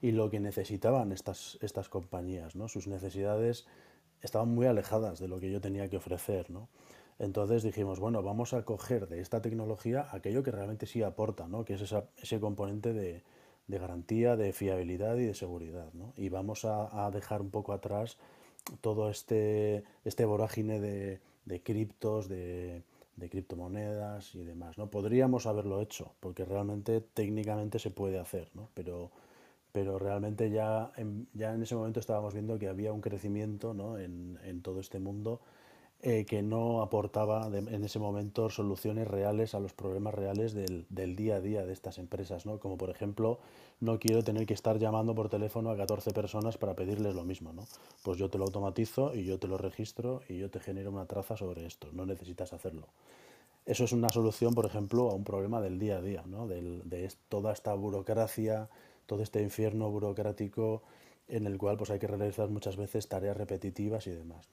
y 0.00 0.12
lo 0.12 0.30
que 0.30 0.40
necesitaban 0.40 1.12
estas, 1.12 1.58
estas 1.60 1.88
compañías. 1.88 2.56
¿no? 2.56 2.68
Sus 2.68 2.86
necesidades 2.86 3.66
estaban 4.22 4.48
muy 4.48 4.66
alejadas 4.66 5.18
de 5.18 5.28
lo 5.28 5.40
que 5.40 5.50
yo 5.50 5.60
tenía 5.60 5.88
que 5.88 5.96
ofrecer, 5.96 6.50
¿no? 6.50 6.68
Entonces 7.18 7.64
dijimos, 7.64 7.98
bueno, 7.98 8.22
vamos 8.22 8.54
a 8.54 8.64
coger 8.64 9.08
de 9.08 9.20
esta 9.20 9.42
tecnología 9.42 10.06
aquello 10.12 10.44
que 10.44 10.52
realmente 10.52 10.86
sí 10.86 11.02
aporta, 11.02 11.48
¿no? 11.48 11.64
Que 11.64 11.74
es 11.74 11.94
ese 12.22 12.40
componente 12.40 12.92
de, 12.92 13.24
garantía, 13.76 14.36
de 14.36 14.54
fiabilidad 14.54 15.16
y 15.18 15.26
de 15.26 15.34
seguridad, 15.34 15.92
¿no? 15.92 16.14
Y 16.16 16.30
vamos 16.30 16.64
a, 16.64 17.10
dejar 17.12 17.42
un 17.42 17.50
poco 17.50 17.74
atrás 17.74 18.16
todo 18.80 19.10
este, 19.10 19.84
este 20.04 20.24
vorágine 20.24 20.80
de, 20.80 21.20
de 21.44 21.62
criptos, 21.62 22.28
de, 22.28 22.82
de 23.16 23.28
criptomonedas 23.28 24.34
y 24.34 24.44
demás, 24.44 24.78
¿no? 24.78 24.88
Podríamos 24.88 25.46
haberlo 25.46 25.82
hecho, 25.82 26.12
porque 26.20 26.46
realmente 26.46 27.02
técnicamente 27.02 27.78
se 27.78 27.90
puede 27.90 28.18
hacer, 28.18 28.48
¿no? 28.54 28.70
Pero 28.72 29.10
pero 29.72 29.98
realmente 29.98 30.50
ya 30.50 30.90
en, 30.96 31.28
ya 31.34 31.54
en 31.54 31.62
ese 31.62 31.76
momento 31.76 32.00
estábamos 32.00 32.32
viendo 32.34 32.58
que 32.58 32.68
había 32.68 32.92
un 32.92 33.00
crecimiento 33.00 33.74
¿no? 33.74 33.98
en, 33.98 34.38
en, 34.42 34.62
todo 34.62 34.80
este 34.80 34.98
mundo 34.98 35.40
eh, 36.00 36.24
que 36.26 36.42
no 36.42 36.80
aportaba 36.80 37.48
en 37.48 37.84
ese 37.84 37.98
momento 37.98 38.50
soluciones 38.50 39.08
reales 39.08 39.54
a 39.54 39.60
los 39.60 39.72
problemas 39.72 40.14
reales 40.14 40.54
del, 40.54 40.86
del, 40.90 41.16
día 41.16 41.36
a 41.36 41.40
día 41.40 41.66
de 41.66 41.72
estas 41.72 41.98
empresas, 41.98 42.46
¿no? 42.46 42.60
como 42.60 42.78
por 42.78 42.90
ejemplo 42.90 43.40
no 43.80 43.98
quiero 43.98 44.22
tener 44.22 44.46
que 44.46 44.54
estar 44.54 44.78
llamando 44.78 45.14
por 45.16 45.28
teléfono 45.28 45.70
a 45.70 45.76
14 45.76 46.12
personas 46.12 46.56
para 46.56 46.74
pedirles 46.74 47.16
lo 47.16 47.24
mismo, 47.24 47.52
¿no? 47.52 47.66
pues 48.04 48.16
yo 48.16 48.30
te 48.30 48.38
lo 48.38 48.44
automatizo 48.44 49.12
y 49.12 49.24
yo 49.24 49.40
te 49.40 49.48
lo 49.48 49.58
registro 49.58 50.22
y 50.28 50.38
yo 50.38 50.50
te 50.50 50.60
genero 50.60 50.90
una 50.90 51.06
traza 51.06 51.36
sobre 51.36 51.66
esto, 51.66 51.88
no 51.92 52.06
necesitas 52.06 52.52
hacerlo. 52.52 52.86
Eso 53.66 53.84
es 53.84 53.92
una 53.92 54.08
solución, 54.08 54.54
por 54.54 54.64
ejemplo, 54.64 55.10
a 55.10 55.14
un 55.14 55.24
problema 55.24 55.60
del 55.60 55.78
día 55.78 55.98
a 55.98 56.00
día, 56.00 56.22
¿no? 56.26 56.46
Del, 56.46 56.88
de 56.88 57.12
toda 57.28 57.52
esta 57.52 57.74
burocracia, 57.74 58.70
todo 59.04 59.22
este 59.22 59.42
infierno 59.42 59.90
burocrático 59.90 60.82
en 61.28 61.46
el 61.46 61.58
cual 61.58 61.76
pues 61.76 61.90
hay 61.90 61.98
que 61.98 62.06
realizar 62.06 62.48
muchas 62.48 62.76
veces 62.76 63.08
tareas 63.08 63.36
repetitivas 63.36 64.06
y 64.06 64.10
demás. 64.10 64.48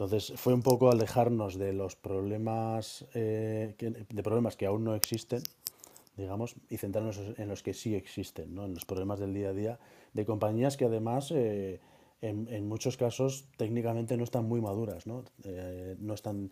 Entonces 0.00 0.32
fue 0.40 0.54
un 0.54 0.62
poco 0.62 0.90
alejarnos 0.90 1.58
de 1.58 1.74
los 1.74 1.94
problemas, 1.94 3.04
eh, 3.12 3.74
de 3.78 4.22
problemas 4.22 4.56
que 4.56 4.64
aún 4.64 4.82
no 4.82 4.94
existen, 4.94 5.42
digamos, 6.16 6.54
y 6.70 6.78
centrarnos 6.78 7.20
en 7.36 7.48
los 7.50 7.62
que 7.62 7.74
sí 7.74 7.94
existen, 7.94 8.54
¿no? 8.54 8.64
en 8.64 8.72
los 8.72 8.86
problemas 8.86 9.18
del 9.18 9.34
día 9.34 9.50
a 9.50 9.52
día, 9.52 9.78
de 10.14 10.24
compañías 10.24 10.78
que 10.78 10.86
además 10.86 11.30
eh, 11.32 11.80
en, 12.22 12.66
muchos 12.66 12.96
casos 12.96 13.44
técnicamente 13.58 14.16
no 14.16 14.24
están 14.24 14.46
muy 14.46 14.62
maduras, 14.62 15.06
¿no? 15.06 15.22
Eh, 15.44 15.96
no 15.98 16.14
están 16.14 16.50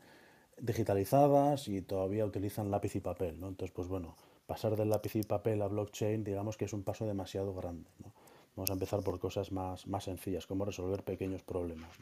digitalizadas 0.61 1.69
y 1.69 1.81
todavía 1.81 2.27
utilizan 2.27 2.71
lápiz 2.71 2.97
y 2.97 3.01
papel. 3.01 3.41
¿no? 3.41 3.49
Entonces, 3.49 3.75
pues 3.75 3.89
bueno, 3.89 4.15
pasar 4.47 4.77
del 4.77 4.91
lápiz 4.91 5.17
y 5.17 5.23
papel 5.23 5.63
a 5.63 5.69
blockchain, 5.69 6.23
digamos 6.23 6.59
que 6.59 6.67
es 6.67 6.75
un 6.75 6.83
paso 6.83 7.07
demasiado 7.07 7.55
grande. 7.55 7.89
Vamos 8.57 8.69
a 8.69 8.75
empezar 8.75 9.03
por 9.03 9.19
cosas 9.19 9.53
más, 9.53 9.87
más 9.87 10.05
sencillas, 10.05 10.47
como 10.47 10.67
resolver 10.67 11.03
pequeños 11.03 11.43
problemas. 11.43 11.97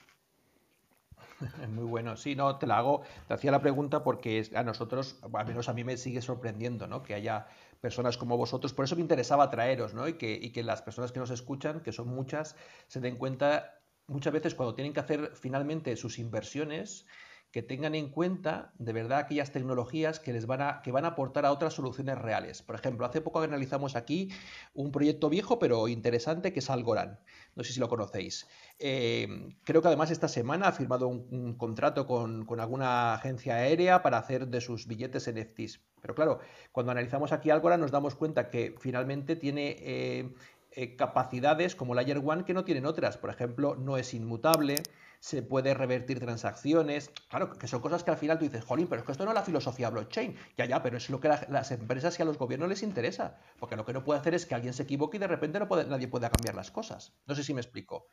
Muy 1.68 1.84
bueno, 1.84 2.16
sí, 2.16 2.34
no, 2.34 2.58
te 2.58 2.66
la 2.66 2.78
hago, 2.78 3.02
te 3.28 3.34
hacía 3.34 3.50
la 3.50 3.60
pregunta 3.60 4.02
porque 4.02 4.48
a 4.54 4.62
nosotros, 4.62 5.18
al 5.32 5.46
menos 5.46 5.68
a 5.68 5.72
mí 5.72 5.84
me 5.84 5.96
sigue 5.96 6.22
sorprendiendo, 6.22 6.86
¿no? 6.86 7.02
Que 7.02 7.14
haya 7.14 7.46
personas 7.80 8.16
como 8.16 8.36
vosotros, 8.36 8.72
por 8.72 8.84
eso 8.84 8.96
me 8.96 9.02
interesaba 9.02 9.50
traeros, 9.50 9.94
¿no? 9.94 10.08
Y 10.08 10.14
que, 10.14 10.32
y 10.32 10.50
que 10.50 10.62
las 10.62 10.82
personas 10.82 11.12
que 11.12 11.20
nos 11.20 11.30
escuchan, 11.30 11.80
que 11.80 11.92
son 11.92 12.08
muchas, 12.08 12.56
se 12.86 13.00
den 13.00 13.16
cuenta 13.16 13.80
muchas 14.06 14.32
veces 14.32 14.54
cuando 14.54 14.74
tienen 14.74 14.92
que 14.92 15.00
hacer 15.00 15.32
finalmente 15.34 15.96
sus 15.96 16.18
inversiones, 16.18 17.06
que 17.50 17.62
tengan 17.62 17.94
en 17.94 18.10
cuenta 18.10 18.72
de 18.78 18.92
verdad 18.92 19.18
aquellas 19.18 19.50
tecnologías 19.50 20.20
que 20.20 20.32
les 20.32 20.46
van 20.46 20.60
a, 20.60 20.82
que 20.82 20.92
van 20.92 21.04
a 21.04 21.08
aportar 21.08 21.46
a 21.46 21.52
otras 21.52 21.74
soluciones 21.74 22.18
reales. 22.18 22.62
Por 22.62 22.74
ejemplo, 22.74 23.06
hace 23.06 23.20
poco 23.20 23.40
analizamos 23.40 23.96
aquí 23.96 24.30
un 24.74 24.92
proyecto 24.92 25.30
viejo 25.30 25.58
pero 25.58 25.88
interesante 25.88 26.52
que 26.52 26.58
es 26.60 26.70
Algorand. 26.70 27.18
No 27.54 27.64
sé 27.64 27.72
si 27.72 27.80
lo 27.80 27.88
conocéis. 27.88 28.46
Eh, 28.78 29.54
creo 29.64 29.80
que 29.80 29.88
además 29.88 30.10
esta 30.10 30.28
semana 30.28 30.68
ha 30.68 30.72
firmado 30.72 31.08
un, 31.08 31.54
contrato 31.54 32.06
con, 32.06 32.46
alguna 32.60 33.14
agencia 33.14 33.54
aérea 33.54 34.02
para 34.02 34.18
hacer 34.18 34.48
de 34.48 34.60
sus 34.60 34.86
billetes 34.86 35.30
NFTs. 35.30 35.80
Pero 36.02 36.14
claro, 36.14 36.40
cuando 36.72 36.92
analizamos 36.92 37.32
aquí 37.32 37.50
Algorand 37.50 37.82
nos 37.82 37.90
damos 37.90 38.14
cuenta 38.14 38.50
que 38.50 38.74
finalmente 38.78 39.34
tiene 39.34 39.76
eh, 39.80 40.34
eh, 40.72 40.94
capacidades 40.94 41.74
como 41.74 41.94
Layer 41.94 42.18
One 42.18 42.44
que 42.44 42.52
no 42.52 42.64
tienen 42.64 42.84
otras. 42.84 43.16
Por 43.16 43.30
ejemplo, 43.30 43.76
no 43.76 43.96
es 43.96 44.12
inmutable 44.12 44.74
se 45.20 45.42
puede 45.42 45.74
revertir 45.74 46.20
transacciones. 46.20 47.10
Claro, 47.28 47.50
que 47.50 47.66
son 47.66 47.80
cosas 47.80 48.04
que 48.04 48.10
al 48.10 48.16
final 48.16 48.38
tú 48.38 48.44
dices, 48.44 48.64
jolín, 48.64 48.86
pero 48.86 49.00
es 49.00 49.06
que 49.06 49.12
esto 49.12 49.24
no 49.24 49.30
es 49.30 49.34
la 49.34 49.42
filosofía 49.42 49.90
blockchain. 49.90 50.36
Ya, 50.56 50.66
ya, 50.66 50.82
pero 50.82 50.96
es 50.96 51.10
lo 51.10 51.20
que 51.20 51.28
a 51.28 51.46
las 51.48 51.70
empresas 51.70 52.18
y 52.18 52.22
a 52.22 52.24
los 52.24 52.38
gobiernos 52.38 52.68
les 52.68 52.82
interesa. 52.82 53.38
Porque 53.58 53.76
lo 53.76 53.84
que 53.84 53.92
no 53.92 54.04
puede 54.04 54.20
hacer 54.20 54.34
es 54.34 54.46
que 54.46 54.54
alguien 54.54 54.74
se 54.74 54.84
equivoque 54.84 55.16
y 55.16 55.20
de 55.20 55.26
repente 55.26 55.58
no 55.58 55.66
nadie 55.84 56.08
pueda 56.08 56.30
cambiar 56.30 56.54
las 56.54 56.70
cosas. 56.70 57.14
No 57.26 57.34
sé 57.34 57.42
si 57.42 57.54
me 57.54 57.60
explico. 57.60 58.06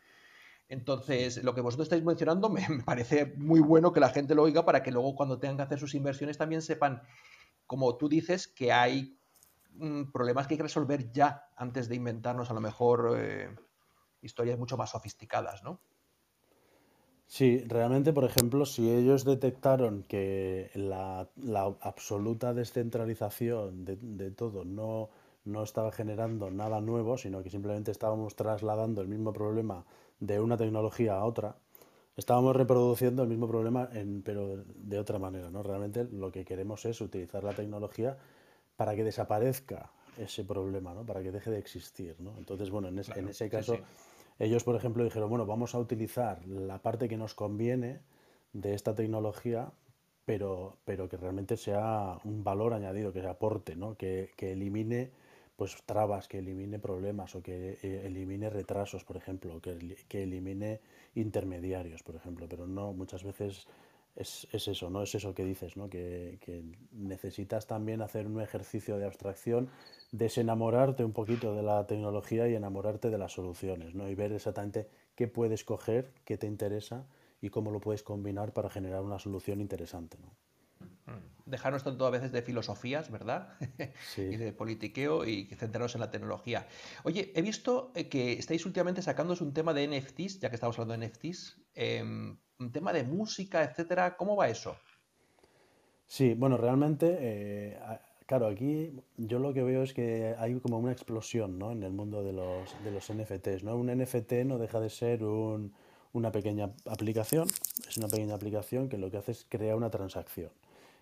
Entonces, 0.70 1.44
lo 1.44 1.54
que 1.54 1.62
vosotros 1.62 1.86
estáis 1.86 2.04
mencionando 2.04 2.50
me, 2.50 2.66
parece 2.86 3.34
muy 3.38 3.60
bueno 3.60 3.94
que 3.94 4.00
la 4.00 4.10
gente 4.10 4.36
lo 4.36 4.44
oiga 4.44 4.66
para 4.66 4.84
que 4.84 4.92
luego 4.92 5.16
cuando 5.16 5.39
tengan 5.39 5.58
que 5.58 5.63
hacer 5.63 5.80
sus 5.80 5.96
inversiones 5.96 6.38
también 6.38 6.62
sepan, 6.62 7.02
como 7.68 7.98
tú 7.98 8.10
dices, 8.10 8.48
que 8.48 8.72
hay 8.72 9.20
mm, 9.72 10.12
problemas 10.12 10.48
que 10.48 10.56
hay 10.56 10.58
que 10.58 10.63
resolver 10.63 11.12
ya 11.12 11.50
antes 11.56 11.89
de 11.89 11.96
inventarnos 11.96 12.50
a 12.50 12.54
lo 12.54 12.62
mejor 12.62 13.16
eh, 13.18 13.54
historias 14.22 14.58
mucho 14.58 14.78
más 14.78 14.92
sofisticadas, 14.92 15.63
¿no? 15.63 15.80
Sí, 17.34 17.63
realmente, 17.67 18.13
por 18.13 18.26
ejemplo, 18.26 18.63
si 18.63 18.91
ellos 18.91 19.26
detectaron 19.26 20.04
que 20.04 20.69
la, 20.76 21.28
absoluta 21.82 22.54
descentralización 22.54 23.86
de, 23.86 24.30
todo 24.30 24.63
no, 24.65 25.10
no 25.43 25.63
estaba 25.63 25.91
generando 25.91 26.52
nada 26.52 26.80
nuevo, 26.80 27.17
sino 27.17 27.41
que 27.41 27.50
simplemente 27.50 27.89
estábamos 27.89 28.36
trasladando 28.36 29.02
el 29.02 29.08
mismo 29.08 29.34
problema 29.34 29.84
de 30.19 30.39
una 30.39 30.58
tecnología 30.58 31.15
a 31.15 31.26
otra, 31.26 31.56
estábamos 32.17 32.56
reproduciendo 32.56 33.24
el 33.24 33.30
mismo 33.30 33.48
problema, 33.48 33.89
en, 33.93 34.22
pero 34.22 34.63
de 34.67 35.00
otra 35.00 35.17
manera. 35.17 35.50
¿no? 35.50 35.63
Realmente 35.63 36.04
lo 36.04 36.32
que 36.32 36.46
queremos 36.46 36.86
es 36.86 37.02
utilizar 37.02 37.43
la 37.43 37.56
tecnología 37.56 38.15
para 38.76 38.96
que 38.96 39.04
desaparezca 39.04 39.89
ese 40.19 40.43
problema, 40.43 40.93
¿no? 40.93 41.04
para 41.04 41.24
que 41.24 41.32
deje 41.32 41.50
de 41.50 41.58
existir. 41.58 42.15
¿no? 42.19 42.38
Entonces, 42.38 42.69
bueno, 42.69 42.89
en, 42.89 43.00
en 43.00 43.30
ese 43.30 43.50
caso... 43.50 43.80
Ellos, 44.39 44.63
por 44.63 44.76
ejemplo, 44.76 45.04
dijeron, 45.04 45.30
bueno, 45.30 45.46
vamos 45.46 45.76
a 45.76 45.80
utilizar 45.80 46.46
la 46.48 46.82
parte 46.82 47.08
que 47.08 47.17
nos 47.17 47.34
conviene 47.34 48.00
de 48.54 48.74
esta 48.74 48.96
tecnología, 48.96 49.72
pero, 50.26 50.78
pero 50.86 51.10
que 51.10 51.17
realmente 51.17 51.58
sea 51.58 52.17
un 52.24 52.43
valor 52.43 52.74
añadido, 52.74 53.13
que 53.13 53.26
aporte, 53.28 53.76
¿no? 53.76 53.96
que, 53.96 54.32
elimine 54.39 55.12
pues 55.56 55.78
trabas, 55.86 56.28
que 56.28 56.39
elimine 56.39 56.80
problemas 56.80 57.36
o 57.36 57.43
que 57.43 57.78
eh, 57.84 58.02
elimine 58.06 58.50
retrasos, 58.50 59.04
por 59.04 59.17
ejemplo, 59.17 59.62
que, 59.62 59.98
que 60.08 60.24
elimine 60.24 60.82
intermediarios, 61.13 62.02
por 62.02 62.15
ejemplo, 62.15 62.48
pero 62.50 62.65
no 62.65 62.91
muchas 62.93 63.24
veces 63.24 63.67
es, 64.15 64.47
eso, 64.52 64.89
¿no? 64.89 65.04
Es 65.04 65.15
eso 65.15 65.34
que 65.34 65.43
dices, 65.43 65.76
¿no? 65.78 65.89
Que, 65.89 66.39
necesitas 66.91 67.67
también 67.67 68.02
hacer 68.02 68.28
un 68.28 68.41
ejercicio 68.41 68.97
de 68.97 69.06
abstracción, 69.06 69.69
desenamorarte 70.12 71.04
un 71.04 71.13
poquito 71.13 71.56
de 71.56 71.63
la 71.63 71.88
tecnología 71.88 72.47
y 72.47 72.56
enamorarte 72.56 73.10
de 73.10 73.17
las 73.17 73.34
soluciones, 73.34 73.95
¿no? 73.95 74.10
Y 74.10 74.15
ver 74.15 74.32
exactamente 74.32 74.88
qué 75.15 75.28
puedes 75.28 75.63
coger, 75.63 76.13
qué 76.26 76.38
te 76.38 76.47
interesa 76.47 77.06
y 77.41 77.49
cómo 77.49 77.71
lo 77.71 77.80
puedes 77.80 78.04
combinar 78.04 78.54
para 78.54 78.69
generar 78.69 79.02
una 79.02 79.19
solución 79.19 79.62
interesante, 79.62 80.17
¿no? 80.21 80.34
Mm. 81.06 81.49
Dejarnos 81.49 81.84
tanto 81.84 82.06
a 82.06 82.10
veces 82.10 82.32
de 82.32 82.41
filosofías, 82.41 83.12
¿verdad? 83.12 83.58
y 84.17 84.38
de 84.38 84.54
politiqueo 84.54 85.26
y 85.26 85.45
centrarnos 85.56 85.95
en 85.95 86.02
la 86.02 86.12
tecnología. 86.12 86.67
Oye, 87.04 87.32
he 87.36 87.41
visto 87.41 87.91
eh, 87.95 88.08
que 88.08 88.34
estáis 88.34 88.65
últimamente 88.65 89.02
sacándoos 89.02 89.41
un 89.41 89.54
tema 89.54 89.73
de 89.73 89.88
NFTs, 89.88 90.39
ya 90.39 90.49
que 90.49 90.56
estamos 90.56 90.80
hablando 90.80 91.06
de 91.06 91.10
NFTs. 91.10 91.58
Em, 91.76 92.38
tema 92.71 92.93
de 92.93 93.04
música, 93.04 93.63
etcétera. 93.63 94.15
¿Cómo 94.15 94.36
va 94.36 94.49
eso? 94.49 94.76
Sí, 96.06 96.34
bueno, 96.36 96.58
realmente, 96.58 97.17
eh, 97.19 97.80
claro, 98.26 98.47
aquí 98.47 98.93
yo 99.17 99.39
lo 99.39 99.54
que 99.54 99.63
veo 99.63 99.84
es 99.84 99.93
que 99.93 100.36
hay 100.38 100.60
como 100.60 100.78
una 100.78 100.91
explosión 100.91 101.58
¿no? 101.58 101.71
en 101.71 101.84
el 101.84 101.91
mundo 101.91 102.23
de 102.23 102.34
los, 102.34 102.76
de 102.84 102.91
los 102.91 103.12
NFTs. 103.12 103.63
¿no? 103.63 103.76
Un 103.76 103.88
NFT 103.88 104.34
no 104.45 104.58
deja 104.58 104.80
de 104.80 104.89
ser 104.89 105.23
una 105.23 106.32
pequeña 106.32 106.71
aplicación, 106.86 107.47
es 107.88 107.97
una 107.97 108.08
pequeña 108.08 108.36
aplicación 108.36 108.89
que 108.89 108.97
lo 108.97 109.10
que 109.10 109.17
hace 109.17 109.32
es 109.32 109.45
crear 109.49 109.76
una 109.76 109.89
transacción. 109.89 110.52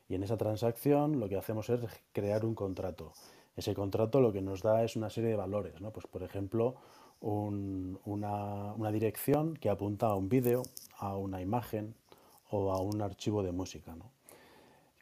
Y 0.08 0.16
en 0.16 0.24
esa 0.24 0.38
transacción 0.38 1.20
lo 1.20 1.30
que 1.30 1.38
hacemos 1.38 1.70
es 1.70 1.80
crear 2.12 2.46
un 2.46 2.56
contrato. 2.56 3.14
Ese 3.56 3.74
contrato 3.74 4.22
lo 4.22 4.32
que 4.32 4.42
nos 4.42 4.62
da 4.62 4.84
es 4.84 4.96
una 4.96 5.10
serie 5.10 5.30
de 5.30 5.36
valores, 5.36 5.80
¿no? 5.82 5.92
Pues 5.92 6.08
por 6.08 6.24
ejemplo, 6.24 6.76
una, 7.22 8.74
una, 8.74 8.92
dirección 8.92 9.56
que 9.56 9.70
apunta 9.70 10.08
a 10.08 10.16
un 10.16 10.28
vídeo, 10.28 10.64
a 10.98 11.16
una 11.16 11.42
imagen 11.42 11.94
o 12.50 12.72
a 12.72 12.82
un 12.82 13.02
archivo 13.02 13.44
de 13.44 13.52
música. 13.52 13.96
¿no? 13.96 14.12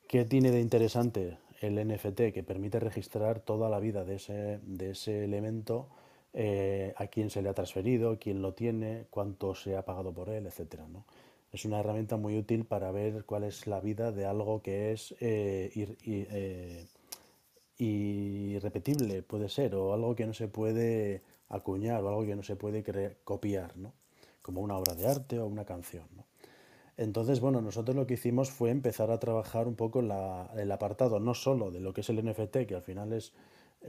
¿Qué 0.07 0.25
tiene 0.25 0.51
de 0.51 0.59
interesante 0.59 1.37
el 1.61 1.75
NFT? 1.75 2.33
Que 2.33 2.43
permite 2.43 2.79
registrar 2.79 3.39
toda 3.39 3.69
la 3.69 3.79
vida 3.79 4.03
de 4.03 4.15
ese, 4.15 4.59
de 4.63 4.91
ese 4.91 5.23
elemento, 5.23 5.87
eh, 6.33 6.93
a 6.97 7.07
quién 7.07 7.29
se 7.29 7.41
le 7.41 7.49
ha 7.49 7.53
transferido, 7.53 8.19
quién 8.19 8.41
lo 8.41 8.53
tiene, 8.53 9.05
cuánto 9.09 9.55
se 9.55 9.75
ha 9.75 9.85
pagado 9.85 10.13
por 10.13 10.29
él, 10.29 10.45
etc. 10.45 10.81
¿no? 10.91 11.05
Es 11.51 11.65
una 11.65 11.79
herramienta 11.79 12.17
muy 12.17 12.37
útil 12.37 12.65
para 12.65 12.91
ver 12.91 13.25
cuál 13.25 13.45
es 13.45 13.65
la 13.65 13.79
vida 13.79 14.11
de 14.11 14.25
algo 14.25 14.61
que 14.61 14.91
es 14.91 15.15
eh, 15.19 15.71
eh, 16.05 16.85
irrepetible, 17.77 19.23
puede 19.23 19.49
ser, 19.49 19.73
o 19.73 19.93
algo 19.93 20.15
que 20.15 20.27
no 20.27 20.33
se 20.33 20.47
puede 20.47 21.23
acuñar, 21.49 22.03
o 22.03 22.09
algo 22.09 22.25
que 22.25 22.35
no 22.35 22.43
se 22.43 22.55
puede 22.55 22.83
copiar, 23.23 23.75
¿no? 23.77 23.93
como 24.41 24.61
una 24.61 24.77
obra 24.77 24.95
de 24.95 25.07
arte 25.07 25.39
o 25.39 25.45
una 25.45 25.65
canción. 25.65 26.05
¿no? 26.15 26.25
Entonces, 26.97 27.39
bueno, 27.39 27.61
nosotros 27.61 27.95
lo 27.95 28.07
que 28.07 28.15
hicimos 28.15 28.49
fue 28.49 28.71
empezar 28.71 29.11
a 29.11 29.19
trabajar 29.19 29.67
un 29.67 29.75
poco 29.75 29.99
el 29.99 30.71
apartado, 30.71 31.19
no 31.19 31.33
solo 31.33 31.71
de 31.71 31.79
lo 31.79 31.93
que 31.93 32.01
es 32.01 32.09
el 32.09 32.23
NFT, 32.25 32.65
que 32.67 32.75
al 32.75 32.81
final 32.81 33.13
es, 33.13 33.33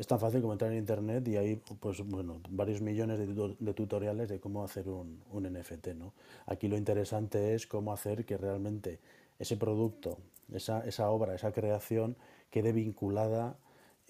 tan 0.07 0.21
fácil 0.21 0.41
como 0.41 0.53
entrar 0.53 0.71
en 0.71 0.79
internet 0.79 1.27
y 1.27 1.37
hay 1.37 1.57
pues 1.57 2.07
bueno, 2.07 2.41
varios 2.51 2.81
millones 2.81 3.19
de, 3.19 3.75
tutoriales 3.75 4.29
de 4.29 4.39
cómo 4.39 4.63
hacer 4.63 4.89
un, 4.89 5.23
NFT. 5.33 5.89
¿no? 5.95 6.13
Aquí 6.47 6.69
lo 6.69 6.77
interesante 6.77 7.55
es 7.55 7.67
cómo 7.67 7.93
hacer 7.93 8.25
que 8.25 8.37
realmente 8.37 9.01
ese 9.39 9.57
producto, 9.57 10.19
esa 10.53 11.11
obra, 11.11 11.35
esa 11.35 11.53
creación 11.53 12.17
quede 12.51 12.73
vinculada 12.73 13.57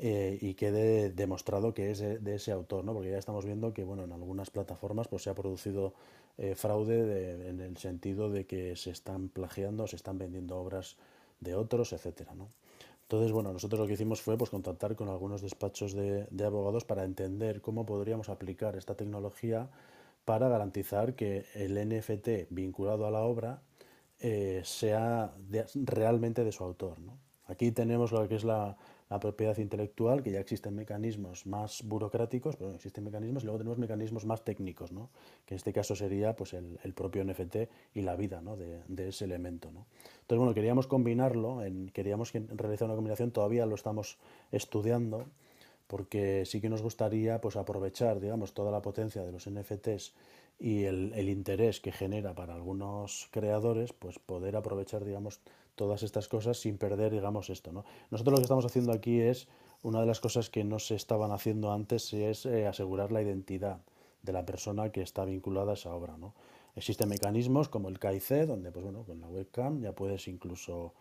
eh, 0.02 0.38
y 0.40 0.54
quede 0.54 1.10
demostrado 1.10 1.74
que 1.74 1.90
es 1.90 1.98
de, 1.98 2.34
ese 2.34 2.52
autor, 2.52 2.84
¿no? 2.84 2.94
porque 2.94 3.10
ya 3.10 3.18
estamos 3.18 3.44
viendo 3.44 3.74
que 3.74 3.84
bueno, 3.84 4.04
en 4.04 4.12
algunas 4.12 4.48
plataformas 4.48 5.08
pues, 5.08 5.24
se 5.24 5.28
ha 5.28 5.34
producido 5.34 5.92
eh, 6.38 6.54
fraude 6.54 7.50
en 7.50 7.60
el 7.60 7.76
sentido 7.76 8.30
de 8.30 8.46
que 8.46 8.76
se 8.76 8.92
están 8.92 9.28
plagiando, 9.28 9.86
se 9.86 9.96
están 9.96 10.16
vendiendo 10.16 10.56
obras 10.56 10.96
de 11.40 11.54
otros, 11.54 11.92
etcétera, 11.92 12.34
¿no? 12.34 12.48
Entonces, 13.02 13.30
bueno, 13.30 13.52
nosotros 13.52 13.78
lo 13.78 13.86
que 13.86 13.92
hicimos 13.92 14.22
fue 14.22 14.38
pues, 14.38 14.48
contactar 14.48 14.96
con 14.96 15.10
algunos 15.10 15.42
despachos 15.42 15.92
de, 15.92 16.28
abogados 16.42 16.86
para 16.86 17.04
entender 17.04 17.60
cómo 17.60 17.84
podríamos 17.84 18.30
aplicar 18.30 18.76
esta 18.76 18.94
tecnología 18.94 19.68
para 20.24 20.48
garantizar 20.48 21.14
que 21.14 21.44
el 21.54 21.74
NFT 21.74 22.48
vinculado 22.48 23.06
a 23.06 23.10
la 23.10 23.20
obra 23.20 23.62
eh, 24.20 24.62
sea 24.64 25.34
realmente 25.74 26.42
de 26.42 26.52
su 26.52 26.64
autor. 26.64 27.00
¿no? 27.00 27.18
Aquí 27.48 27.70
tenemos 27.72 28.12
lo 28.12 28.26
que 28.28 28.36
es 28.36 28.44
la, 28.44 28.78
la 29.10 29.18
propiedad 29.18 29.58
intelectual, 29.58 30.22
que 30.22 30.30
ya 30.30 30.38
existen 30.38 30.76
mecanismos 30.76 31.44
más 31.44 31.82
burocráticos, 31.82 32.54
pero 32.56 32.72
existen 32.72 33.02
mecanismos, 33.02 33.42
y 33.42 33.46
luego 33.46 33.58
tenemos 33.58 33.78
mecanismos 33.78 34.24
más 34.24 34.44
técnicos, 34.44 34.92
¿no? 34.92 35.10
que 35.44 35.54
en 35.54 35.56
este 35.56 35.72
caso 35.72 35.96
sería 35.96 36.36
pues, 36.36 36.54
el, 36.54 36.94
propio 36.94 37.24
NFT 37.24 37.56
y 37.94 38.02
la 38.02 38.14
vida 38.14 38.40
¿no? 38.40 38.56
de, 38.56 39.08
ese 39.08 39.24
elemento. 39.24 39.72
¿no? 39.72 39.86
Entonces, 40.20 40.38
bueno, 40.38 40.54
queríamos 40.54 40.86
combinarlo, 40.86 41.64
en, 41.64 41.88
queríamos 41.88 42.32
realizar 42.32 42.86
una 42.86 42.94
combinación, 42.94 43.32
todavía 43.32 43.66
lo 43.66 43.74
estamos 43.74 44.16
estudiando, 44.52 45.26
porque 45.88 46.44
sí 46.46 46.60
que 46.60 46.68
nos 46.68 46.80
gustaría 46.80 47.40
pues, 47.40 47.56
aprovechar 47.56 48.20
digamos, 48.20 48.54
toda 48.54 48.70
la 48.70 48.80
potencia 48.80 49.24
de 49.24 49.32
los 49.32 49.50
NFTs 49.50 50.14
y 50.60 50.84
el, 50.84 51.12
el 51.14 51.28
interés 51.28 51.80
que 51.80 51.90
genera 51.90 52.32
para 52.34 52.54
algunos 52.54 53.28
creadores, 53.32 53.92
pues 53.92 54.20
poder 54.20 54.54
aprovechar 54.54 55.04
digamos, 55.04 55.40
todas 55.80 56.02
estas 56.02 56.28
cosas 56.28 56.58
sin 56.58 56.76
perder, 56.76 57.10
digamos, 57.10 57.48
esto. 57.48 57.72
¿no? 57.72 57.86
Nosotros 58.10 58.32
lo 58.32 58.36
que 58.36 58.42
estamos 58.42 58.66
haciendo 58.66 58.92
aquí 58.92 59.18
es, 59.18 59.48
una 59.82 60.00
de 60.00 60.06
las 60.06 60.20
cosas 60.20 60.50
que 60.50 60.62
no 60.62 60.78
se 60.78 60.94
estaban 60.94 61.32
haciendo 61.32 61.72
antes 61.72 62.12
es 62.12 62.44
eh, 62.44 62.66
asegurar 62.66 63.12
la 63.12 63.22
identidad 63.22 63.80
de 64.20 64.32
la 64.34 64.44
persona 64.44 64.92
que 64.92 65.00
está 65.00 65.24
vinculada 65.24 65.70
a 65.70 65.74
esa 65.74 65.94
obra. 65.94 66.18
¿no? 66.18 66.34
Existen 66.76 67.08
mecanismos 67.08 67.70
como 67.70 67.88
el 67.88 67.98
KIC, 67.98 68.46
donde 68.46 68.70
pues, 68.72 68.84
bueno, 68.84 69.04
con 69.04 69.22
la 69.22 69.28
webcam 69.28 69.80
ya 69.80 69.92
puedes 69.92 70.28
incluso 70.28 70.92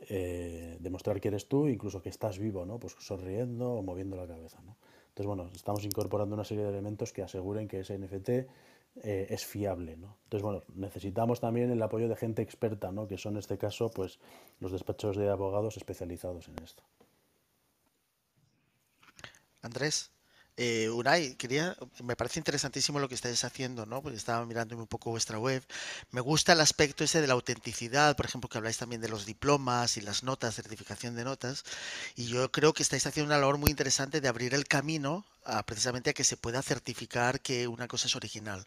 eh, 0.00 0.76
demostrar 0.80 1.18
que 1.18 1.28
eres 1.28 1.48
tú, 1.48 1.66
incluso 1.66 2.02
que 2.02 2.10
estás 2.10 2.38
vivo, 2.38 2.66
¿no? 2.66 2.78
pues 2.78 2.94
sonriendo 2.98 3.72
o 3.72 3.82
moviendo 3.82 4.16
la 4.16 4.26
cabeza. 4.26 4.60
¿no? 4.66 4.76
Entonces, 5.08 5.26
bueno, 5.28 5.50
estamos 5.54 5.82
incorporando 5.86 6.34
una 6.34 6.44
serie 6.44 6.64
de 6.64 6.68
elementos 6.68 7.14
que 7.14 7.22
aseguren 7.22 7.68
que 7.68 7.80
ese 7.80 7.98
NFT 7.98 8.50
eh, 9.02 9.26
es 9.30 9.44
fiable. 9.44 9.96
¿no? 9.96 10.16
Entonces, 10.24 10.42
bueno, 10.42 10.62
necesitamos 10.74 11.40
también 11.40 11.70
el 11.70 11.82
apoyo 11.82 12.08
de 12.08 12.16
gente 12.16 12.42
experta, 12.42 12.92
¿no? 12.92 13.06
que 13.06 13.18
son 13.18 13.34
en 13.34 13.38
este 13.40 13.58
caso 13.58 13.90
pues, 13.90 14.18
los 14.60 14.72
despachos 14.72 15.16
de 15.16 15.28
abogados 15.28 15.76
especializados 15.76 16.48
en 16.48 16.62
esto. 16.62 16.82
Andrés. 19.62 20.15
Eh, 20.58 20.88
Unai, 20.88 21.34
quería, 21.36 21.76
me 22.02 22.16
parece 22.16 22.40
interesantísimo 22.40 22.98
lo 22.98 23.08
que 23.08 23.14
estáis 23.14 23.44
haciendo, 23.44 23.84
¿no? 23.84 24.02
Porque 24.02 24.16
estaba 24.16 24.44
mirando 24.46 24.74
un 24.76 24.86
poco 24.86 25.10
vuestra 25.10 25.38
web. 25.38 25.62
Me 26.12 26.22
gusta 26.22 26.54
el 26.54 26.60
aspecto 26.60 27.04
ese 27.04 27.20
de 27.20 27.26
la 27.26 27.34
autenticidad, 27.34 28.16
por 28.16 28.24
ejemplo, 28.24 28.48
que 28.48 28.56
habláis 28.56 28.78
también 28.78 29.02
de 29.02 29.08
los 29.10 29.26
diplomas 29.26 29.98
y 29.98 30.00
las 30.00 30.22
notas, 30.22 30.54
certificación 30.54 31.14
de 31.14 31.24
notas. 31.24 31.64
Y 32.14 32.26
yo 32.28 32.50
creo 32.50 32.72
que 32.72 32.82
estáis 32.82 33.06
haciendo 33.06 33.28
una 33.28 33.40
labor 33.40 33.58
muy 33.58 33.70
interesante 33.70 34.20
de 34.22 34.28
abrir 34.28 34.54
el 34.54 34.66
camino 34.66 35.26
a, 35.44 35.64
precisamente 35.64 36.10
a 36.10 36.14
que 36.14 36.24
se 36.24 36.36
pueda 36.36 36.62
certificar 36.62 37.40
que 37.40 37.68
una 37.68 37.86
cosa 37.86 38.06
es 38.06 38.16
original. 38.16 38.66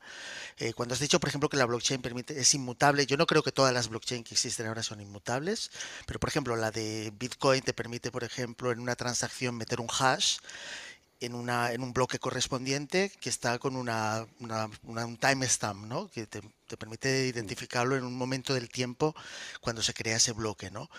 Eh, 0.57 0.73
cuando 0.73 0.93
has 0.93 0.99
dicho, 0.99 1.19
por 1.19 1.29
ejemplo, 1.29 1.49
que 1.49 1.57
la 1.57 1.65
blockchain 1.65 2.01
permite, 2.01 2.39
es 2.39 2.53
inmutable, 2.53 3.05
yo 3.05 3.17
no 3.17 3.25
creo 3.27 3.43
que 3.43 3.51
todas 3.51 3.73
las 3.73 3.89
blockchain 3.89 4.23
que 4.23 4.35
existen 4.35 4.67
ahora 4.67 4.83
son 4.83 5.01
inmutables, 5.01 5.71
pero 6.05 6.19
por 6.19 6.29
ejemplo, 6.29 6.55
la 6.55 6.71
de 6.71 7.11
Bitcoin 7.17 7.61
te 7.61 7.73
permite, 7.73 8.11
por 8.11 8.23
ejemplo, 8.23 8.71
en 8.71 8.79
una 8.79 8.95
transacción 8.95 9.55
meter 9.57 9.79
un 9.81 9.89
hash 9.89 10.37
en, 11.19 11.35
una, 11.35 11.73
en 11.73 11.83
un 11.83 11.93
bloque 11.93 12.19
correspondiente 12.19 13.11
que 13.19 13.29
está 13.29 13.59
con 13.59 13.75
una, 13.75 14.25
un 14.83 15.17
timestamp, 15.17 15.85
¿no? 15.85 16.09
que 16.09 16.27
te, 16.27 16.41
te, 16.67 16.77
permite 16.77 17.27
identificarlo 17.27 17.95
en 17.95 18.03
un 18.03 18.15
momento 18.15 18.53
del 18.53 18.69
tiempo 18.69 19.15
cuando 19.61 19.81
se 19.81 19.93
crea 19.93 20.17
ese 20.17 20.31
bloque. 20.31 20.71
¿no? 20.71 20.89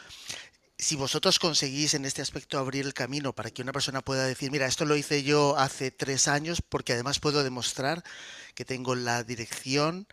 Si 0.78 0.96
vosotros 0.96 1.38
conseguís 1.38 1.94
en 1.94 2.04
este 2.04 2.22
aspecto 2.22 2.58
abrir 2.58 2.86
el 2.86 2.94
camino 2.94 3.32
para 3.32 3.50
que 3.50 3.62
una 3.62 3.72
persona 3.72 4.02
pueda 4.02 4.26
decir, 4.26 4.50
mira, 4.50 4.66
esto 4.66 4.84
lo 4.84 4.96
hice 4.96 5.22
yo 5.22 5.56
hace 5.58 5.90
tres 5.90 6.28
años 6.28 6.62
porque 6.62 6.92
además 6.92 7.18
puedo 7.18 7.42
demostrar 7.42 8.02
que 8.54 8.64
tengo 8.64 8.94
la 8.94 9.22
dirección, 9.22 10.06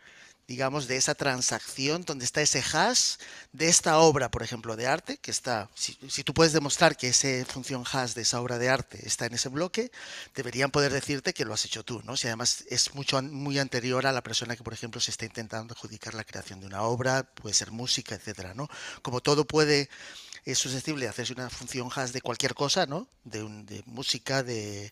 digamos, 0.48 0.88
de 0.88 0.96
esa 0.96 1.14
transacción 1.14 2.04
donde 2.04 2.24
está 2.24 2.42
ese 2.42 2.64
hash 2.74 3.18
de 3.52 3.68
esta 3.68 4.00
obra, 4.00 4.32
por 4.32 4.44
ejemplo, 4.44 4.78
de 4.78 4.88
arte, 4.88 5.18
que 5.18 5.30
está, 5.30 5.70
si, 5.76 6.24
tú 6.24 6.34
puedes 6.34 6.54
demostrar 6.54 6.96
que 6.96 7.10
esa 7.10 7.28
función 7.46 7.84
hash 7.84 8.14
de 8.14 8.22
esa 8.22 8.40
obra 8.40 8.58
de 8.58 8.70
arte 8.70 9.06
está 9.06 9.26
en 9.26 9.34
ese 9.34 9.50
bloque, 9.50 9.92
deberían 10.36 10.72
poder 10.72 10.94
decirte 10.94 11.34
que 11.34 11.44
lo 11.44 11.54
has 11.54 11.66
hecho 11.66 11.84
tú, 11.84 12.02
¿no? 12.06 12.16
Si 12.16 12.28
además 12.28 12.64
es 12.70 12.96
mucho 12.96 13.22
muy 13.22 13.60
anterior 13.60 14.08
a 14.08 14.14
la 14.14 14.24
persona 14.24 14.56
que, 14.56 14.64
por 14.64 14.74
ejemplo, 14.74 15.02
se 15.02 15.12
está 15.12 15.26
intentando 15.26 15.74
adjudicar 15.74 16.14
la 16.14 16.24
creación 16.24 16.62
de 16.62 16.68
una 16.68 16.84
obra, 16.84 17.24
puede 17.24 17.54
ser 17.54 17.72
música, 17.72 18.16
etcétera, 18.16 18.54
¿no? 18.54 18.70
Como 19.02 19.20
todo 19.20 19.46
puede 19.46 19.90
es 20.52 20.60
susceptible 20.60 21.04
de 21.04 21.10
hacerse 21.10 21.34
una 21.34 21.50
función 21.50 21.90
hash 21.94 22.12
de 22.12 22.22
cualquier 22.22 22.54
cosa, 22.54 22.86
¿no? 22.86 23.10
De, 23.26 23.84
música, 23.86 24.44
de, 24.44 24.92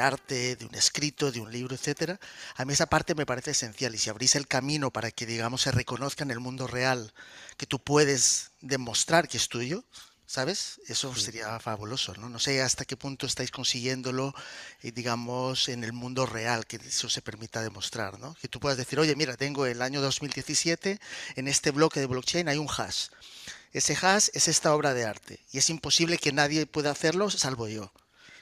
arte, 0.00 0.56
de 0.56 0.64
un 0.66 0.74
escrito, 0.74 1.30
de 1.30 1.38
un 1.38 1.52
libro, 1.52 1.76
etcétera. 1.76 2.18
A 2.56 2.64
mí 2.64 2.72
esa 2.72 2.86
parte 2.86 3.14
me 3.14 3.24
parece 3.24 3.52
esencial 3.52 3.94
y 3.94 3.98
si 3.98 4.10
abrís 4.10 4.34
el 4.34 4.48
camino 4.48 4.90
para 4.90 5.12
que, 5.12 5.24
digamos, 5.24 5.62
se 5.62 5.70
reconozca 5.70 6.24
en 6.24 6.32
el 6.32 6.40
mundo 6.40 6.66
real 6.66 7.14
que 7.56 7.66
tú 7.66 7.78
puedes 7.78 8.50
demostrar 8.60 9.28
que 9.28 9.36
es 9.36 9.48
tuyo, 9.48 9.84
¿sabes? 10.26 10.80
Eso 10.88 11.14
sería 11.14 11.58
fabuloso, 11.60 12.14
¿no? 12.14 12.28
No 12.28 12.38
sé 12.38 12.60
hasta 12.60 12.84
qué 12.84 12.96
punto 12.96 13.26
estáis 13.26 13.50
consiguiéndolo, 13.50 14.34
eh, 14.82 14.92
digamos, 14.92 15.68
en 15.68 15.84
el 15.84 15.92
mundo 15.92 16.26
real, 16.26 16.66
que 16.66 16.76
eso 16.76 17.08
se 17.08 17.22
permita 17.22 17.62
demostrar, 17.62 18.18
¿no? 18.18 18.34
Que 18.40 18.48
tú 18.48 18.60
puedas 18.60 18.76
decir, 18.76 18.98
oye, 18.98 19.14
mira, 19.16 19.36
tengo 19.36 19.66
el 19.66 19.82
año 19.82 20.00
2017, 20.00 21.00
en 21.36 21.48
este 21.48 21.70
bloque 21.70 22.00
de 22.00 22.06
blockchain 22.06 22.48
hay 22.48 22.58
un 22.58 22.68
hash. 22.68 23.08
Ese 23.72 23.96
hash 24.00 24.28
es 24.32 24.48
esta 24.48 24.74
obra 24.74 24.94
de 24.94 25.04
arte 25.04 25.40
y 25.52 25.58
es 25.58 25.70
imposible 25.70 26.18
que 26.18 26.32
nadie 26.32 26.66
pueda 26.66 26.90
hacerlo 26.90 27.30
salvo 27.30 27.68
yo. 27.68 27.92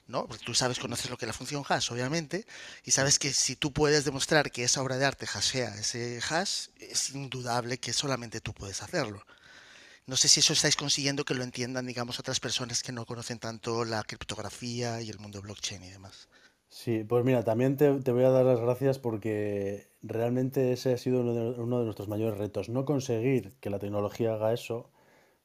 ¿no? 0.06 0.26
Porque 0.26 0.44
tú 0.44 0.54
sabes, 0.54 0.78
conoces 0.78 1.10
lo 1.10 1.16
que 1.16 1.24
es 1.24 1.28
la 1.28 1.32
función 1.32 1.64
hash, 1.66 1.90
obviamente, 1.90 2.46
y 2.84 2.90
sabes 2.90 3.18
que 3.18 3.32
si 3.32 3.56
tú 3.56 3.72
puedes 3.72 4.04
demostrar 4.04 4.50
que 4.50 4.64
esa 4.64 4.82
obra 4.82 4.98
de 4.98 5.06
arte 5.06 5.26
hashea 5.26 5.74
ese 5.76 6.20
hash, 6.28 6.66
es 6.78 7.10
indudable 7.10 7.78
que 7.78 7.92
solamente 7.92 8.40
tú 8.40 8.52
puedes 8.52 8.82
hacerlo. 8.82 9.24
No 10.06 10.16
sé 10.16 10.28
si 10.28 10.40
eso 10.40 10.52
estáis 10.52 10.76
consiguiendo 10.76 11.24
que 11.24 11.34
lo 11.34 11.42
entiendan, 11.42 11.86
digamos, 11.86 12.18
otras 12.18 12.38
personas 12.38 12.82
que 12.82 12.92
no 12.92 13.06
conocen 13.06 13.38
tanto 13.38 13.84
la 13.84 14.02
criptografía 14.02 15.00
y 15.00 15.08
el 15.08 15.18
mundo 15.18 15.40
blockchain 15.40 15.82
y 15.82 15.90
demás. 15.90 16.28
Sí, 16.68 17.04
pues 17.04 17.24
mira, 17.24 17.44
también 17.44 17.76
te, 17.76 17.90
voy 17.90 18.24
a 18.24 18.30
dar 18.30 18.44
las 18.44 18.60
gracias 18.60 18.98
porque 18.98 19.86
realmente 20.02 20.72
ese 20.72 20.92
ha 20.92 20.98
sido 20.98 21.20
uno 21.20 21.78
de 21.78 21.84
nuestros 21.84 22.08
mayores 22.08 22.36
retos. 22.36 22.68
No 22.68 22.84
conseguir 22.84 23.54
que 23.60 23.70
la 23.70 23.78
tecnología 23.78 24.34
haga 24.34 24.52
eso, 24.52 24.90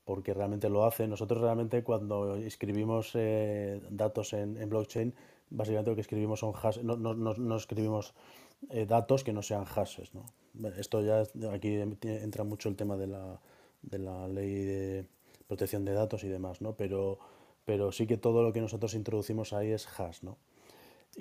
porque 0.03 0.33
realmente 0.33 0.69
lo 0.69 0.85
hace. 0.85 1.07
Nosotros 1.07 1.39
realmente 1.39 1.83
cuando 1.83 2.35
escribimos 2.35 3.11
eh, 3.13 3.79
datos 3.91 4.33
en, 4.33 4.67
blockchain, 4.67 5.13
básicamente 5.51 5.91
lo 5.91 5.95
que 5.95 6.01
escribimos 6.01 6.39
son 6.39 6.51
hashes, 6.53 6.83
no, 6.83 6.97
no, 6.97 7.13
no, 7.13 7.55
escribimos 7.55 8.15
eh, 8.71 8.85
datos 8.87 9.23
que 9.23 9.31
no 9.31 9.41
sean 9.43 9.65
hashes. 9.65 10.13
¿no? 10.15 10.25
Esto 10.77 11.01
ya 11.01 11.21
aquí 11.53 11.75
entra 12.01 12.43
mucho 12.43 12.69
el 12.69 12.75
tema 12.75 12.97
de 12.97 13.07
la, 13.07 13.39
de 13.81 13.99
la 13.99 14.27
ley 14.27 14.53
de 14.63 15.05
protección 15.47 15.85
de 15.85 15.93
datos 15.93 16.23
y 16.23 16.27
demás, 16.27 16.61
¿no? 16.61 16.75
pero, 16.75 17.19
pero 17.65 17.91
sí 17.91 18.07
que 18.07 18.17
todo 18.17 18.43
lo 18.43 18.53
que 18.53 18.61
nosotros 18.61 18.93
introducimos 18.93 19.53
ahí 19.53 19.71
es 19.71 19.87
hash. 19.99 20.21
¿no? 20.21 20.37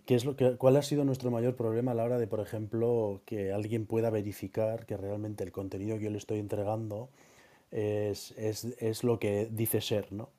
¿qué 0.07 0.15
es 0.15 0.25
lo 0.25 0.37
que, 0.37 0.57
¿cuál 0.57 0.77
ha 0.77 0.83
sido 0.83 1.05
nuestro 1.05 1.31
mayor 1.31 1.57
problema 1.57 1.93
a 1.93 1.95
la 1.95 2.05
hora 2.05 2.19
de, 2.19 2.27
por 2.27 2.41
ejemplo, 2.41 3.23
que 3.25 3.53
alguien 3.53 3.87
pueda 3.87 4.11
verificar 4.11 4.87
que 4.87 4.97
realmente 4.97 5.45
el 5.45 5.53
contenido 5.53 5.99
que 5.99 6.05
yo 6.05 6.11
le 6.11 6.19
estoy 6.19 6.39
entregando 6.39 7.11
es, 7.71 8.33
es, 8.33 8.65
es 8.65 9.05
lo 9.05 9.19
que 9.19 9.49
dice 9.51 9.81
ser, 9.81 10.13
¿no? 10.13 10.31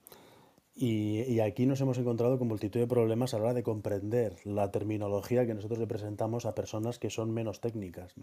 Y, 0.75 1.23
y, 1.23 1.41
aquí 1.41 1.65
nos 1.65 1.81
hemos 1.81 1.97
encontrado 1.97 2.39
con 2.39 2.47
multitud 2.47 2.79
de 2.79 2.87
problemas 2.87 3.33
a 3.33 3.37
la 3.37 3.45
hora 3.45 3.53
de 3.53 3.63
comprender 3.63 4.37
la 4.45 4.71
terminología 4.71 5.45
que 5.45 5.53
nosotros 5.53 5.77
le 5.77 5.87
presentamos 5.87 6.45
a 6.45 6.55
personas 6.55 6.99
que 6.99 7.09
son 7.09 7.31
menos 7.31 7.59
técnicas. 7.59 8.15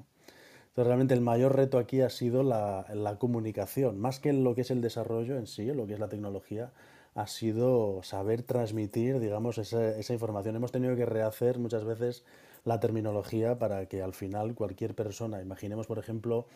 Entonces, 0.76 0.88
realmente 0.88 1.14
el 1.14 1.22
mayor 1.22 1.56
reto 1.56 1.78
aquí 1.78 2.02
ha 2.02 2.10
sido 2.10 2.42
la, 2.42 3.16
comunicación, 3.18 3.98
más 3.98 4.20
que 4.20 4.34
lo 4.34 4.54
que 4.54 4.60
es 4.60 4.70
el 4.70 4.82
desarrollo 4.82 5.38
en 5.38 5.46
sí, 5.46 5.64
lo 5.72 5.86
que 5.86 5.94
es 5.94 5.98
la 5.98 6.10
tecnología, 6.10 6.70
ha 7.14 7.26
sido 7.28 8.02
saber 8.02 8.42
transmitir, 8.42 9.18
digamos, 9.18 9.56
esa, 9.56 10.12
información. 10.12 10.54
Hemos 10.54 10.72
tenido 10.72 10.94
que 10.94 11.06
rehacer 11.06 11.58
muchas 11.58 11.84
veces 11.84 12.24
la 12.66 12.78
terminología 12.78 13.58
para 13.58 13.86
que 13.86 14.02
al 14.02 14.12
final 14.12 14.54
cualquier 14.54 14.94
persona, 14.94 15.40
imaginemos, 15.40 15.86
por 15.86 15.98
ejemplo, 15.98 16.46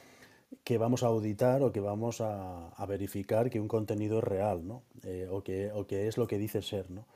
que 0.64 0.76
vamos 0.76 1.02
a 1.02 1.06
auditar 1.06 1.62
o 1.62 1.72
que 1.72 1.80
vamos 1.80 2.20
a, 2.20 2.68
a 2.68 2.84
verificar 2.84 3.48
que 3.48 3.58
un 3.58 3.68
contenido 3.68 4.18
es 4.18 4.24
real, 4.24 4.68
¿no? 4.68 4.82
Eh, 5.02 5.28
o, 5.30 5.42
que, 5.42 5.72
o 5.72 5.86
que 5.86 6.08
es 6.08 6.18
lo 6.18 6.26
que 6.26 6.36
dice 6.36 6.60
ser, 6.60 6.90
¿no? 6.90 7.06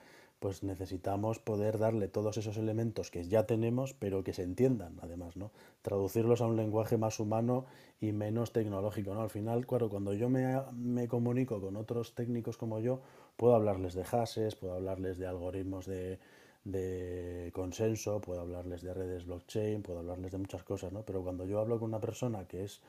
Pues 0.45 0.63
necesitamos 0.63 1.39
poder 1.39 1.79
darle 1.79 2.07
todos 2.07 2.37
esos 2.37 2.59
elementos 2.59 3.11
que 3.11 3.27
ya 3.27 3.47
tenemos, 3.47 3.95
pero 3.95 4.23
que 4.23 4.35
se 4.35 4.43
entiendan, 4.43 4.99
además, 5.01 5.39
¿no? 5.39 5.51
Traducirlos 5.81 6.43
a 6.43 6.47
un 6.47 6.57
lenguaje 6.57 6.99
más 6.99 7.19
humano 7.19 7.65
y 7.99 8.13
menos 8.13 8.53
tecnológico, 8.53 9.15
¿no? 9.15 9.23
Al 9.23 9.31
final, 9.31 9.67
claro, 9.67 9.89
cuando 9.89 10.13
yo 10.13 10.29
me, 10.29 10.61
me 10.75 11.09
comunico 11.09 11.63
con 11.63 11.77
otros 11.77 12.15
técnicos 12.15 12.59
como 12.59 12.79
yo, 12.79 13.01
puedo 13.39 13.55
hablarles 13.55 13.95
de 13.95 14.05
hashes, 14.05 14.55
puedo 14.55 14.75
hablarles 14.75 15.17
de 15.17 15.27
algoritmos 15.27 15.87
de, 15.87 16.19
de 16.65 17.51
consenso, 17.55 18.21
puedo 18.21 18.43
hablarles 18.43 18.83
de 18.83 18.93
redes 18.93 19.25
blockchain, 19.25 19.81
puedo 19.81 20.01
hablarles 20.01 20.33
de 20.33 20.37
muchas 20.37 20.63
cosas, 20.63 20.93
¿no? 20.93 21.07
Pero 21.07 21.23
cuando 21.23 21.47
yo 21.47 21.59
hablo 21.59 21.79
con 21.79 21.89
una 21.89 22.01
persona 22.01 22.47
que 22.47 22.65
es 22.65 22.83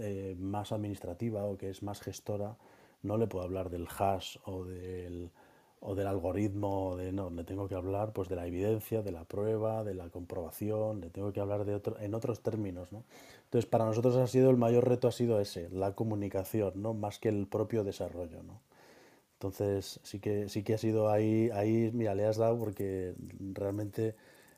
eh, 0.00 0.34
más 0.40 0.72
administrativa 0.72 1.44
o 1.44 1.56
que 1.56 1.70
es 1.70 1.84
más 1.84 2.00
gestora, 2.00 2.56
no 3.04 3.16
le 3.16 3.28
puedo 3.28 3.44
hablar 3.44 3.70
del 3.70 3.86
hash 3.96 4.38
o 4.44 4.64
del, 4.64 5.30
o 5.80 5.94
del 5.94 6.06
algoritmo, 6.06 6.96
de, 6.96 7.12
no, 7.12 7.30
le 7.30 7.44
tengo 7.44 7.68
que 7.68 7.74
hablar 7.74 8.12
pues 8.12 8.28
de 8.28 8.36
la 8.36 8.46
evidencia, 8.46 9.02
de 9.02 9.12
la 9.12 9.24
prueba, 9.24 9.84
de 9.84 9.94
la 9.94 10.08
comprobación, 10.08 11.00
le 11.00 11.10
tengo 11.10 11.32
que 11.32 11.40
hablar 11.40 11.64
de 11.64 11.74
otro, 11.74 11.98
en 12.00 12.14
otros 12.14 12.40
términos. 12.40 12.92
¿no? 12.92 13.04
Entonces, 13.44 13.68
para 13.68 13.84
nosotros 13.84 14.16
ha 14.16 14.26
sido 14.26 14.50
el 14.50 14.56
mayor 14.56 14.88
reto 14.88 15.08
ha 15.08 15.12
sido 15.12 15.40
ese, 15.40 15.68
la 15.70 15.94
comunicación, 15.94 16.72
¿no? 16.76 16.94
más 16.94 17.18
que 17.18 17.28
el 17.28 17.46
propio 17.46 17.84
desarrollo. 17.84 18.42
¿no? 18.42 18.60
Entonces, 19.34 20.00
sí 20.02 20.18
que, 20.18 20.48
sí 20.48 20.62
que 20.62 20.74
ha 20.74 20.78
sido 20.78 21.10
ahí, 21.10 21.50
ahí, 21.52 21.90
mira, 21.92 22.14
le 22.14 22.24
has 22.24 22.38
dado 22.38 22.58
porque 22.58 23.14
realmente 23.52 24.14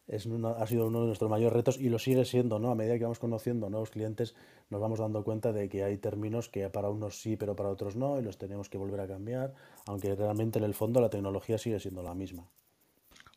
es 0.07 0.25
una, 0.25 0.53
ha 0.53 0.67
sido 0.67 0.87
uno 0.87 1.01
de 1.01 1.07
nuestros 1.07 1.31
mayores 1.31 1.53
retos 1.53 1.79
y 1.79 1.89
lo 1.89 1.99
sigue 1.99 2.25
siendo, 2.25 2.59
¿no? 2.59 2.71
A 2.71 2.75
medida 2.75 2.97
que 2.97 3.05
vamos 3.05 3.19
conociendo 3.19 3.69
nuevos 3.69 3.91
clientes, 3.91 4.35
nos 4.71 4.81
vamos 4.81 4.99
dando 4.99 5.25
cuenta 5.25 5.53
de 5.53 5.69
que 5.69 5.85
hay 5.85 5.99
términos 5.99 6.49
que 6.49 6.69
para 6.71 6.91
unos 6.91 7.21
sí, 7.21 7.37
pero 7.37 7.57
para 7.57 7.71
otros 7.71 7.97
no, 7.97 8.19
y 8.19 8.23
los 8.23 8.39
tenemos 8.39 8.69
que 8.69 8.79
volver 8.79 9.01
a 9.01 9.09
cambiar, 9.09 9.55
aunque 9.87 10.15
realmente 10.15 10.59
en 10.59 10.65
el 10.65 10.75
fondo 10.75 11.01
la 11.01 11.11
tecnología 11.11 11.59
sigue 11.59 11.81
siendo 11.81 12.03
la 12.03 12.15
misma. 12.15 12.49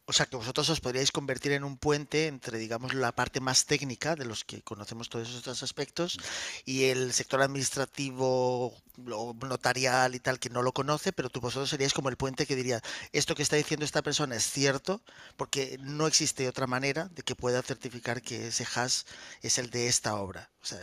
O 0.05 0.13
sea, 0.13 0.25
que 0.25 0.35
vosotros 0.35 0.67
os 0.67 0.81
podríais 0.81 1.11
convertir 1.11 1.53
en 1.53 1.63
un 1.63 1.77
puente 1.77 2.27
entre, 2.27 2.57
digamos, 2.57 2.93
la 2.93 3.13
parte 3.13 3.39
más 3.39 3.65
técnica 3.65 4.15
de 4.17 4.25
los 4.25 4.43
que 4.43 4.61
conocemos 4.61 5.07
todos 5.07 5.33
estos 5.33 5.63
aspectos 5.63 6.19
y 6.65 6.85
el 6.85 7.13
sector 7.13 7.41
administrativo 7.41 8.73
notarial 8.97 10.13
y 10.13 10.19
tal 10.19 10.37
que 10.37 10.49
no 10.49 10.63
lo 10.63 10.73
conoce, 10.73 11.13
pero 11.13 11.29
tú 11.29 11.39
vosotros 11.39 11.69
seríais 11.69 11.93
como 11.93 12.09
el 12.09 12.17
puente 12.17 12.45
que 12.45 12.57
diría, 12.57 12.81
esto 13.13 13.35
que 13.35 13.43
está 13.43 13.55
diciendo 13.55 13.85
esta 13.85 14.01
persona 14.01 14.35
es 14.35 14.43
cierto, 14.43 15.01
porque 15.37 15.77
no 15.79 16.07
existe 16.07 16.49
otra 16.49 16.67
manera 16.67 17.07
de 17.09 17.21
que 17.21 17.35
pueda 17.35 17.61
certificar 17.61 18.21
que 18.21 18.47
ese 18.47 18.65
hash 18.65 19.03
es 19.41 19.59
el 19.59 19.69
de 19.69 19.87
esta 19.87 20.15
obra. 20.15 20.49
O 20.61 20.65
sea, 20.65 20.79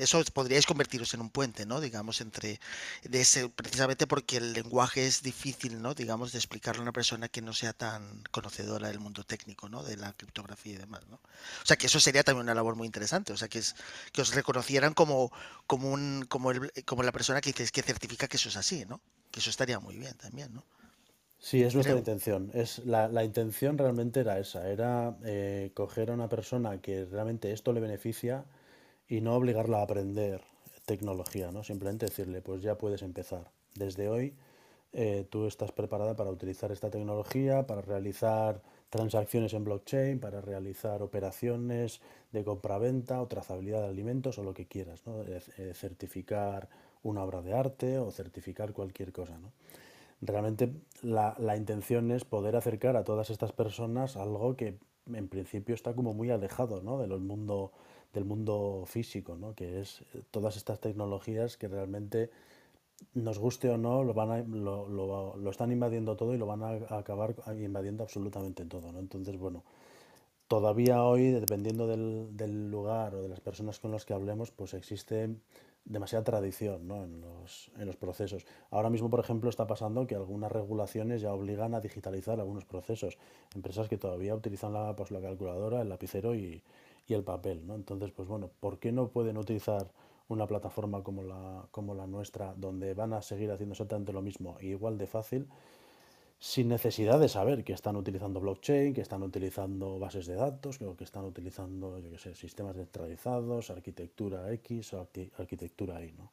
eso 0.00 0.24
podríais 0.32 0.66
convertiros 0.66 1.12
en 1.14 1.20
un 1.20 1.30
puente, 1.30 1.66
¿no? 1.66 1.80
Digamos, 1.80 2.20
entre 2.20 2.58
de 3.04 3.20
ese, 3.20 3.48
precisamente 3.48 4.06
porque 4.06 4.38
el 4.38 4.52
lenguaje 4.52 5.06
es 5.06 5.22
difícil, 5.22 5.80
¿no? 5.82 5.94
Digamos, 5.94 6.32
de 6.32 6.38
explicarle 6.38 6.80
a 6.80 6.82
una 6.82 6.92
persona 6.92 7.28
que 7.28 7.42
no 7.42 7.52
sea 7.52 7.72
tan 7.72 8.22
conocedora 8.30 8.88
del 8.88 8.98
mundo 8.98 9.24
técnico, 9.24 9.68
¿no? 9.68 9.82
De 9.82 9.96
la 9.96 10.12
criptografía 10.14 10.74
y 10.74 10.78
demás, 10.78 11.02
¿no? 11.08 11.16
O 11.16 11.66
sea, 11.66 11.76
que 11.76 11.86
eso 11.86 12.00
sería 12.00 12.22
también 12.22 12.44
una 12.44 12.54
labor 12.54 12.76
muy 12.76 12.86
interesante, 12.86 13.32
o 13.32 13.36
sea, 13.36 13.48
que 13.48 13.58
es 13.58 13.76
que 14.12 14.22
os 14.22 14.34
reconocieran 14.34 14.94
como 14.94 15.30
como 15.66 15.90
un 15.90 16.24
como 16.28 16.50
el, 16.50 16.72
como 16.84 17.02
la 17.02 17.12
persona 17.12 17.40
que 17.40 17.52
que 17.52 17.82
certifica 17.82 18.26
que 18.26 18.36
eso 18.36 18.48
es 18.48 18.56
así, 18.56 18.84
¿no? 18.86 19.00
Que 19.30 19.40
eso 19.40 19.50
estaría 19.50 19.78
muy 19.80 19.96
bien 19.96 20.16
también, 20.16 20.54
¿no? 20.54 20.64
Sí, 21.38 21.62
es 21.62 21.74
nuestra 21.74 21.94
Creo. 21.94 21.98
intención. 22.00 22.50
Es 22.52 22.80
la, 22.84 23.08
la, 23.08 23.24
intención 23.24 23.78
realmente 23.78 24.20
era 24.20 24.38
esa, 24.38 24.68
era 24.68 25.16
eh, 25.24 25.70
coger 25.72 26.10
a 26.10 26.14
una 26.14 26.28
persona 26.28 26.82
que 26.82 27.06
realmente 27.06 27.52
esto 27.52 27.72
le 27.72 27.80
beneficia 27.80 28.44
y 29.10 29.20
no 29.20 29.34
obligarla 29.34 29.80
a 29.80 29.82
aprender 29.82 30.40
tecnología, 30.86 31.50
¿no? 31.50 31.64
Simplemente 31.64 32.06
decirle, 32.06 32.40
pues 32.40 32.62
ya 32.62 32.78
puedes 32.78 33.02
empezar. 33.02 33.50
Desde 33.74 34.08
hoy 34.08 34.34
eh, 34.92 35.26
tú 35.28 35.46
estás 35.46 35.72
preparada 35.72 36.14
para 36.14 36.30
utilizar 36.30 36.70
esta 36.70 36.90
tecnología, 36.90 37.66
para 37.66 37.82
realizar 37.82 38.62
transacciones 38.88 39.52
en 39.52 39.64
blockchain, 39.64 40.20
para 40.20 40.40
realizar 40.40 41.02
operaciones 41.02 42.00
de 42.30 42.44
compra-venta 42.44 43.20
o 43.20 43.26
trazabilidad 43.26 43.80
de 43.82 43.88
alimentos 43.88 44.38
o 44.38 44.44
lo 44.44 44.54
que 44.54 44.66
quieras, 44.66 45.04
¿no? 45.06 45.22
Eh, 45.22 45.74
certificar 45.74 46.68
una 47.02 47.24
obra 47.24 47.42
de 47.42 47.52
arte 47.52 47.98
o 47.98 48.12
certificar 48.12 48.72
cualquier 48.72 49.12
cosa, 49.12 49.38
¿no? 49.38 49.52
Realmente 50.22 50.70
la, 51.02 51.34
la 51.38 51.56
intención 51.56 52.12
es 52.12 52.24
poder 52.24 52.54
acercar 52.54 52.96
a 52.96 53.04
todas 53.04 53.30
estas 53.30 53.52
personas 53.52 54.16
algo 54.16 54.54
que 54.54 54.78
en 55.14 55.28
principio 55.28 55.74
está 55.74 55.94
como 55.94 56.14
muy 56.14 56.30
alejado 56.30 56.82
¿no? 56.82 56.98
del 56.98 57.18
mundo 57.20 57.72
del 58.12 58.24
mundo 58.24 58.84
físico, 58.86 59.36
¿no? 59.36 59.54
que 59.54 59.80
es 59.80 60.00
eh, 60.14 60.22
todas 60.30 60.56
estas 60.56 60.80
tecnologías 60.80 61.56
que 61.56 61.68
realmente 61.68 62.30
nos 63.14 63.38
guste 63.38 63.70
o 63.70 63.78
no, 63.78 64.04
lo, 64.04 64.12
van 64.14 64.30
a, 64.30 64.38
lo, 64.42 64.88
lo, 65.36 65.50
están 65.50 65.72
invadiendo 65.72 66.16
todo 66.16 66.34
y 66.34 66.38
lo 66.38 66.46
van 66.46 66.62
a 66.62 66.98
acabar 66.98 67.34
invadiendo 67.58 68.02
absolutamente 68.02 68.64
todo. 68.66 68.92
¿no? 68.92 68.98
Entonces, 68.98 69.38
bueno, 69.38 69.64
todavía 70.48 71.02
hoy, 71.02 71.30
dependiendo 71.30 71.86
del, 71.86 72.36
del, 72.36 72.70
lugar 72.70 73.14
o 73.14 73.22
de 73.22 73.28
las 73.28 73.40
personas 73.40 73.78
con 73.78 73.90
las 73.90 74.04
que 74.04 74.12
hablemos, 74.12 74.50
pues 74.50 74.74
existe 74.74 75.30
demasiada 75.84 76.24
tradición 76.24 76.86
¿no? 76.86 77.04
en, 77.04 77.20
los, 77.20 77.70
en 77.78 77.86
los 77.86 77.96
procesos. 77.96 78.46
Ahora 78.70 78.90
mismo, 78.90 79.10
por 79.10 79.20
ejemplo, 79.20 79.50
está 79.50 79.66
pasando 79.66 80.06
que 80.06 80.14
algunas 80.14 80.52
regulaciones 80.52 81.20
ya 81.20 81.32
obligan 81.32 81.74
a 81.74 81.80
digitalizar 81.80 82.38
algunos 82.40 82.64
procesos. 82.64 83.18
Empresas 83.54 83.88
que 83.88 83.98
todavía 83.98 84.34
utilizan 84.34 84.72
la, 84.72 84.94
pues, 84.94 85.10
la 85.10 85.20
calculadora, 85.20 85.82
el 85.82 85.88
lapicero 85.88 86.34
y, 86.34 86.62
y 87.06 87.14
el 87.14 87.24
papel. 87.24 87.66
¿no? 87.66 87.74
Entonces, 87.74 88.12
pues 88.12 88.28
bueno, 88.28 88.50
¿por 88.60 88.78
qué 88.78 88.92
no 88.92 89.08
pueden 89.08 89.36
utilizar 89.36 89.90
una 90.30 90.46
plataforma 90.46 91.02
como 91.02 91.24
la, 91.24 91.66
como 91.72 91.94
la 91.94 92.06
nuestra, 92.06 92.54
donde 92.56 92.94
van 92.94 93.12
a 93.12 93.20
seguir 93.20 93.50
haciendo 93.50 93.72
exactamente 93.72 94.12
lo 94.12 94.22
mismo, 94.22 94.56
igual 94.60 94.96
de 94.96 95.08
fácil, 95.08 95.48
sin 96.40 96.68
necesidad 96.68 97.20
de 97.20 97.28
saber 97.28 97.62
que 97.64 97.74
están 97.74 97.96
utilizando 97.96 98.40
blockchain, 98.40 98.94
que 98.94 99.02
están 99.02 99.22
utilizando 99.22 99.98
bases 99.98 100.26
de 100.26 100.36
datos, 100.36 100.78
que 100.78 101.04
están 101.04 101.24
utilizando, 101.24 101.98
yo 101.98 102.10
qué 102.10 102.18
sé, 102.18 102.34
sistemas 102.34 102.76
centralizados, 102.76 103.68
arquitectura 103.68 104.50
X 104.54 104.94
o 104.94 105.06
arquitectura 105.36 106.02
Y, 106.02 106.12
¿no? 106.12 106.32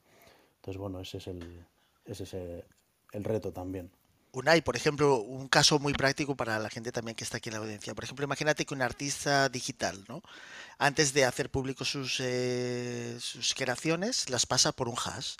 Entonces, 0.55 0.79
bueno, 0.79 1.01
ese 1.01 1.17
es 1.17 1.27
el, 1.27 1.65
ese 2.05 2.23
es 2.23 2.33
el, 2.33 3.23
reto 3.25 3.51
también. 3.51 3.91
Unai, 4.31 4.61
por 4.61 4.77
ejemplo, 4.77 5.17
un 5.19 5.49
caso 5.49 5.77
muy 5.77 5.91
práctico 5.91 6.35
para 6.35 6.57
la 6.57 6.69
gente 6.69 6.93
también 6.93 7.15
que 7.15 7.25
está 7.25 7.37
aquí 7.37 7.49
en 7.49 7.55
la 7.55 7.61
audiencia. 7.61 7.93
Por 7.93 8.05
ejemplo, 8.05 8.23
imagínate 8.23 8.65
que 8.65 8.73
un 8.73 8.81
artista 8.81 9.49
digital, 9.49 10.05
¿no? 10.07 10.21
Antes 10.77 11.13
de 11.13 11.25
hacer 11.25 11.49
público 11.49 11.83
sus, 11.83 12.21
eh, 12.21 13.17
sus 13.19 13.53
creaciones, 13.55 14.29
las 14.29 14.45
pasa 14.45 14.71
por 14.71 14.87
un 14.87 14.95
hash 14.95 15.35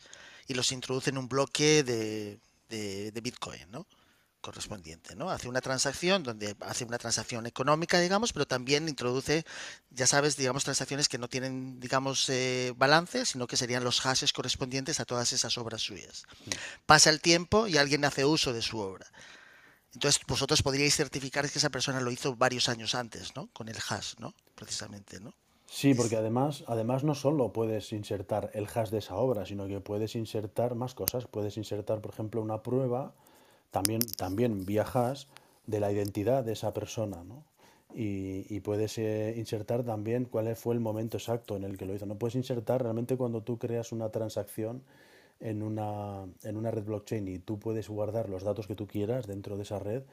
y 0.48 0.56
los 0.56 0.74
introduce 0.74 1.10
en 1.10 1.18
un 1.18 1.30
bloque 1.30 1.84
de, 1.84 2.40
de 2.68 3.22
Bitcoin, 3.22 3.72
¿no? 3.72 3.86
Correspondiente, 4.48 5.14
¿no? 5.14 5.30
Hace 5.30 5.50
una 5.50 5.60
transacción 5.60 6.24
donde 6.24 6.56
hace 6.62 6.86
una 6.86 6.98
transacción 6.98 7.46
económica, 7.48 8.00
digamos, 8.00 8.32
pero 8.32 8.48
también 8.48 8.88
introduce, 8.88 9.44
ya 9.90 10.08
sabes, 10.08 10.38
digamos, 10.38 10.64
transacciones 10.64 11.10
que 11.10 11.18
no 11.18 11.28
tienen, 11.28 11.82
digamos, 11.82 12.30
eh, 12.30 12.74
balance, 12.78 13.26
sino 13.26 13.46
que 13.46 13.58
serían 13.58 13.84
los 13.84 14.00
hashes 14.00 14.32
correspondientes 14.32 15.02
a 15.02 15.06
todas 15.06 15.34
esas 15.34 15.58
obras 15.58 15.82
suyas. 15.82 16.24
Pasa 16.86 17.10
el 17.10 17.20
tiempo 17.20 17.68
y 17.68 17.76
alguien 17.76 18.06
hace 18.06 18.24
uso 18.24 18.54
de 18.54 18.62
su 18.62 18.80
obra. 18.80 19.08
Entonces, 19.94 20.22
vosotros 20.26 20.64
podríais 20.64 20.96
certificar 20.96 21.50
que 21.50 21.60
esa 21.60 21.70
persona 21.70 22.00
lo 22.00 22.10
hizo 22.10 22.34
varios 22.38 22.70
años 22.70 22.96
antes, 22.96 23.36
¿no? 23.36 23.50
Con 23.52 23.68
el 23.68 23.76
hash, 23.90 24.14
¿no? 24.18 24.34
Precisamente, 24.56 25.20
¿no? 25.20 25.34
Sí, 25.66 25.94
porque 25.94 26.16
además, 26.16 26.64
además 26.68 27.04
no 27.04 27.16
solo 27.16 27.52
puedes 27.52 27.92
insertar 27.92 28.50
el 28.54 28.66
hash 28.74 28.92
de 28.92 29.00
esa 29.00 29.16
obra, 29.16 29.46
sino 29.46 29.68
que 29.68 29.82
puedes 29.82 30.16
insertar 30.16 30.76
más 30.76 30.94
cosas. 30.94 31.28
Puedes 31.28 31.58
insertar, 31.58 32.00
por 32.00 32.14
ejemplo, 32.14 32.42
una 32.42 32.64
prueba 32.64 33.14
también, 33.72 34.02
también 34.18 34.66
viajas 34.66 35.28
de 35.66 35.80
la 35.80 35.92
identidad 35.92 36.44
de 36.44 36.54
esa 36.54 36.74
persona, 36.74 37.24
¿no? 37.24 37.44
Y, 37.94 38.46
y, 38.50 38.60
puedes 38.60 38.98
eh, 38.98 39.34
insertar 39.38 39.84
también 39.84 40.26
cuál 40.26 40.56
fue 40.56 40.76
el 40.76 40.80
momento 40.80 41.18
exacto 41.18 41.56
en 41.56 41.64
el 41.64 41.78
que 41.78 41.86
lo 41.86 41.96
hizo. 41.96 42.06
No 42.06 42.16
puedes 42.16 42.36
insertar 42.36 42.84
realmente 42.84 43.18
cuando 43.18 43.42
tú 43.42 43.58
creas 43.58 43.92
una 43.92 44.10
transacción 44.10 44.84
en 45.40 45.64
una, 45.64 46.26
en 46.44 46.58
una 46.58 46.72
red 46.72 46.84
blockchain 46.84 47.28
y 47.28 47.40
tú 47.40 47.60
puedes 47.60 47.90
guardar 47.90 48.30
los 48.30 48.44
datos 48.44 48.68
que 48.68 48.76
tú 48.76 48.88
quieras 48.88 49.28
dentro 49.28 49.56
de 49.58 49.64
esa 49.64 49.80
red, 49.80 50.04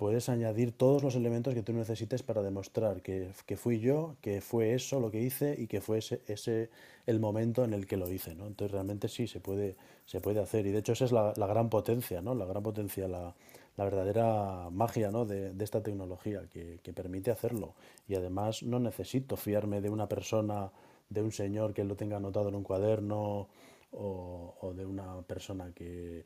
puedes 0.00 0.30
añadir 0.30 0.72
todos 0.72 1.02
los 1.02 1.14
elementos 1.14 1.52
que 1.52 1.62
tú 1.62 1.74
necesites 1.74 2.22
para 2.22 2.40
demostrar 2.40 3.02
que, 3.02 3.34
fui 3.58 3.80
yo, 3.80 4.16
que 4.22 4.40
fue 4.40 4.72
eso 4.72 4.98
lo 4.98 5.10
que 5.10 5.20
hice 5.20 5.54
y 5.58 5.66
que 5.66 5.82
fue 5.82 5.98
ese, 5.98 6.22
ese, 6.26 6.70
el 7.04 7.20
momento 7.20 7.64
en 7.64 7.74
el 7.74 7.86
que 7.86 7.98
lo 7.98 8.10
hice, 8.10 8.34
¿no? 8.34 8.46
Entonces 8.46 8.72
realmente 8.72 9.08
sí, 9.08 9.26
se 9.26 9.40
puede, 9.40 9.76
se 10.06 10.22
puede 10.22 10.40
hacer. 10.40 10.66
Y 10.66 10.70
de 10.70 10.78
hecho 10.78 10.94
esa 10.94 11.04
es 11.04 11.12
la, 11.12 11.34
gran 11.34 11.68
potencia, 11.68 12.22
¿no? 12.22 12.34
La 12.34 12.46
gran 12.46 12.62
potencia, 12.62 13.08
la, 13.08 13.34
verdadera 13.76 14.70
magia 14.70 15.10
¿no? 15.10 15.26
de, 15.26 15.52
esta 15.62 15.82
tecnología 15.82 16.44
que, 16.50 16.92
permite 16.94 17.30
hacerlo. 17.30 17.74
Y 18.08 18.14
además 18.14 18.62
no 18.62 18.80
necesito 18.80 19.36
fiarme 19.36 19.82
de 19.82 19.90
una 19.90 20.08
persona, 20.08 20.72
de 21.10 21.20
un 21.20 21.30
señor 21.30 21.74
que 21.74 21.84
lo 21.84 21.94
tenga 21.94 22.16
anotado 22.16 22.48
en 22.48 22.54
un 22.54 22.62
cuaderno 22.62 23.48
o 23.92 24.72
de 24.74 24.86
una 24.86 25.20
persona 25.26 25.72
que 25.74 26.24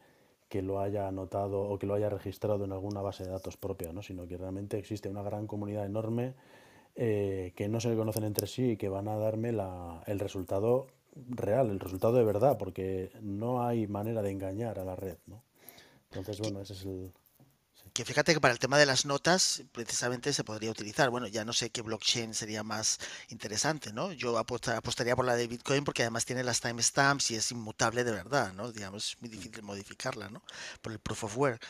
que 0.55 0.63
lo 0.63 0.79
haya 0.79 1.09
anotado 1.09 1.63
o 1.63 1.81
que 1.81 1.87
lo 1.89 1.95
haya 1.95 2.09
registrado 2.09 2.65
en 2.65 2.71
alguna 2.71 3.03
base 3.03 3.25
de 3.25 3.31
datos 3.31 3.57
propia, 3.57 3.93
¿no? 3.93 4.03
sino 4.05 4.29
que 4.29 4.37
realmente 4.37 4.79
existe 4.79 5.09
una 5.09 5.25
gran 5.25 5.49
comunidad 5.49 5.85
enorme 5.85 6.35
eh, 6.95 7.53
que 7.57 7.69
no 7.69 7.81
se 7.81 7.97
conocen 7.97 8.23
entre 8.23 8.47
sí 8.47 8.71
y 8.71 8.77
que 8.77 8.89
van 8.89 9.09
a 9.09 9.17
darme 9.17 9.51
la, 9.51 10.05
el 10.07 10.21
resultado 10.21 10.87
real, 11.29 11.71
el 11.71 11.81
resultado 11.81 12.17
de 12.17 12.23
verdad, 12.23 12.57
porque 12.57 13.11
no 13.21 13.67
hay 13.67 13.89
manera 13.89 14.23
de 14.23 14.31
engañar 14.31 14.79
a 14.79 14.85
la 14.85 14.95
red. 14.95 15.17
¿no? 15.27 15.43
Entonces, 16.11 16.39
bueno, 16.39 16.61
ese 16.61 16.75
es 16.75 16.85
el, 16.85 17.11
que 17.95 18.05
fíjate 18.05 18.35
que 18.35 18.41
para 18.41 18.53
el 18.53 18.59
tema 18.59 18.77
de 18.77 18.87
las 18.87 19.07
notas 19.07 19.63
precisamente 19.71 20.33
se 20.33 20.43
podría 20.43 20.73
utilizar. 20.73 21.11
Bueno, 21.11 21.29
ya 21.29 21.45
no 21.45 21.53
sé 21.53 21.71
qué 21.71 21.81
blockchain 21.81 22.35
sería 22.35 22.65
más 22.65 22.99
interesante, 23.29 23.93
¿no? 23.93 24.11
Yo 24.11 24.37
apostaría 24.37 25.15
por 25.15 25.25
la 25.25 25.37
de 25.37 25.47
Bitcoin 25.47 25.85
porque 25.85 26.03
además 26.03 26.25
tiene 26.25 26.43
las 26.43 26.61
timestamps 26.61 27.31
y 27.31 27.37
es 27.37 27.53
inmutable 27.53 28.03
de 28.03 28.11
verdad, 28.11 28.53
¿no? 28.53 28.73
Digamos, 28.73 29.11
es 29.11 29.23
muy 29.23 29.31
difícil 29.31 29.63
modificarla, 29.63 30.29
¿no? 30.29 30.43
Por 30.83 30.91
el 30.91 30.99
proof 30.99 31.23
of 31.23 31.37
work. 31.37 31.63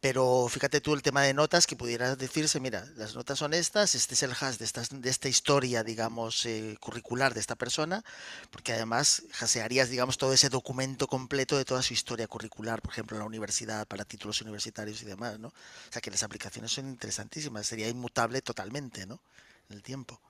Pero 0.00 0.48
fíjate 0.50 0.80
tú 0.80 0.94
el 0.94 1.02
tema 1.02 1.22
de 1.22 1.32
notas 1.32 1.64
que 1.64 1.76
pudiera 1.76 2.16
decirse, 2.16 2.58
mira, 2.58 2.84
las 2.96 3.14
notas 3.14 3.38
son 3.38 3.54
estas, 3.54 3.94
este 3.94 4.14
es 4.14 4.24
el 4.24 4.32
hash 4.32 4.56
de, 4.56 4.98
de 4.98 5.10
esta 5.10 5.28
historia, 5.28 5.84
digamos, 5.84 6.44
eh, 6.46 6.76
curricular 6.80 7.34
de 7.34 7.40
esta 7.40 7.54
persona, 7.54 8.04
porque 8.50 8.72
además 8.72 9.22
hasearías, 9.38 9.90
digamos, 9.90 10.18
todo 10.18 10.32
ese 10.32 10.48
documento 10.48 11.06
completo 11.06 11.56
de 11.56 11.64
toda 11.64 11.82
su 11.82 11.94
historia 11.94 12.26
curricular, 12.26 12.82
por 12.82 12.92
ejemplo, 12.92 13.16
en 13.16 13.20
la 13.20 13.26
universidad, 13.26 13.86
para 13.86 14.04
títulos 14.04 14.40
universitarios 14.42 15.02
y 15.02 15.04
demás, 15.04 15.38
¿no? 15.38 15.52
O 15.88 15.92
sea 15.92 16.02
que 16.02 16.10
las 16.10 16.22
aplicaciones 16.22 16.72
son 16.72 16.88
interesantísimas, 16.88 17.66
sería 17.66 17.88
inmutable 17.88 18.42
totalmente, 18.42 19.06
¿no? 19.06 19.20
En 19.68 19.76
el 19.76 19.82
tiempo. 19.82 20.20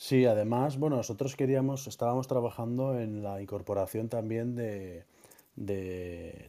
Sí, 0.00 0.26
además, 0.26 0.78
bueno, 0.78 0.94
nosotros 0.96 1.34
queríamos, 1.34 1.88
estábamos 1.88 2.28
trabajando 2.28 3.00
en 3.00 3.20
la 3.24 3.42
incorporación 3.42 4.08
también 4.08 4.54
de, 4.54 5.04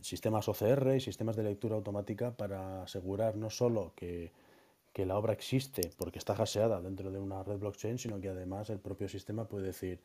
sistemas 0.02 0.48
OCR 0.48 0.96
y 0.96 1.00
sistemas 1.00 1.36
de 1.36 1.42
lectura 1.42 1.76
automática 1.76 2.38
para 2.38 2.84
asegurar 2.84 3.36
no 3.36 3.50
solo 3.50 3.94
que, 3.96 4.32
la 4.94 5.18
obra 5.18 5.32
existe 5.34 5.92
porque 5.98 6.20
está 6.20 6.34
haseada 6.34 6.82
dentro 6.82 7.10
de 7.10 7.20
una 7.20 7.42
red 7.42 7.58
blockchain, 7.58 7.98
sino 7.98 8.20
que 8.20 8.30
además 8.30 8.70
el 8.70 8.80
propio 8.80 9.08
sistema 9.08 9.46
puede 9.46 9.68
decir, 9.68 10.00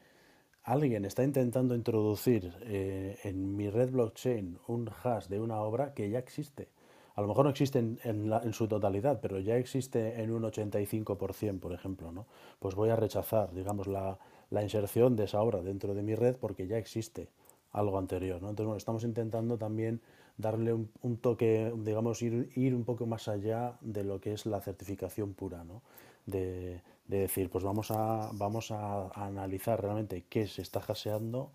alguien 0.62 1.04
está 1.04 1.24
intentando 1.24 1.74
introducir 1.74 2.54
eh, 2.62 3.18
en 3.24 3.56
mi 3.56 3.68
red 3.68 3.90
blockchain 3.90 4.58
un 4.68 4.88
hash 5.02 5.26
de 5.26 5.40
una 5.40 5.60
obra 5.60 5.92
que 5.94 6.08
ya 6.08 6.20
existe 6.20 6.68
a 7.14 7.20
lo 7.20 7.28
mejor 7.28 7.44
no 7.44 7.50
existe 7.50 7.78
en, 7.78 8.52
su 8.52 8.66
totalidad, 8.66 9.20
pero 9.20 9.38
ya 9.38 9.56
existe 9.56 10.20
en 10.20 10.32
un 10.32 10.42
85%, 10.42 11.60
por 11.60 11.72
ejemplo, 11.72 12.10
¿no? 12.10 12.26
Pues 12.58 12.74
voy 12.74 12.90
a 12.90 12.96
rechazar, 12.96 13.52
digamos, 13.54 13.86
la, 13.86 14.18
inserción 14.62 15.16
de 15.16 15.24
esa 15.24 15.40
obra 15.40 15.62
dentro 15.62 15.94
de 15.94 16.02
mi 16.02 16.14
red 16.14 16.36
porque 16.36 16.66
ya 16.66 16.76
existe 16.76 17.28
algo 17.72 17.98
anterior, 17.98 18.42
¿no? 18.42 18.50
Entonces, 18.50 18.66
bueno, 18.66 18.78
estamos 18.78 19.04
intentando 19.04 19.58
también 19.58 20.00
darle 20.38 20.72
un, 20.72 21.16
toque, 21.18 21.72
digamos, 21.76 22.20
ir, 22.22 22.74
un 22.74 22.84
poco 22.84 23.06
más 23.06 23.28
allá 23.28 23.78
de 23.80 24.02
lo 24.02 24.20
que 24.20 24.32
es 24.32 24.46
la 24.46 24.60
certificación 24.60 25.34
pura, 25.34 25.62
¿no? 25.64 25.82
De, 26.26 26.82
decir, 27.06 27.50
pues 27.50 27.62
vamos 27.62 27.90
a, 27.90 28.30
vamos 28.32 28.70
a, 28.72 29.08
analizar 29.10 29.80
realmente 29.80 30.24
qué 30.28 30.46
se 30.48 30.62
está 30.62 30.80
haseando 30.80 31.50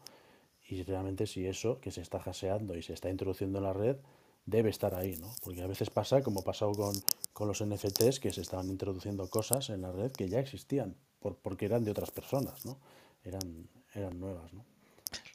y 0.69 0.83
realmente 0.83 1.25
si 1.25 1.47
eso 1.47 1.81
que 1.81 1.91
se 1.91 2.01
está 2.01 2.19
haseando 2.19 2.77
y 2.77 2.81
se 2.81 2.93
está 2.93 3.09
introduciendo 3.09 3.57
en 3.57 3.63
la 3.63 3.73
red 3.73 3.97
debe 4.45 4.69
estar 4.69 4.95
ahí, 4.95 5.17
¿no? 5.17 5.33
Porque 5.43 5.61
a 5.61 5.67
veces 5.67 5.89
pasa, 5.89 6.21
como 6.21 6.43
pasado 6.43 6.71
con, 6.73 6.93
con 7.33 7.47
los 7.47 7.63
NFTs, 7.63 8.19
que 8.19 8.31
se 8.31 8.41
estaban 8.41 8.69
introduciendo 8.69 9.29
cosas 9.29 9.69
en 9.69 9.81
la 9.81 9.91
red 9.91 10.11
que 10.11 10.27
ya 10.27 10.39
existían, 10.39 10.95
por, 11.19 11.37
porque 11.37 11.65
eran 11.65 11.83
de 11.83 11.91
otras 11.91 12.11
personas, 12.11 12.65
¿no? 12.65 12.79
Eran, 13.23 13.67
eran 13.93 14.19
nuevas, 14.19 14.51
¿no? 14.53 14.65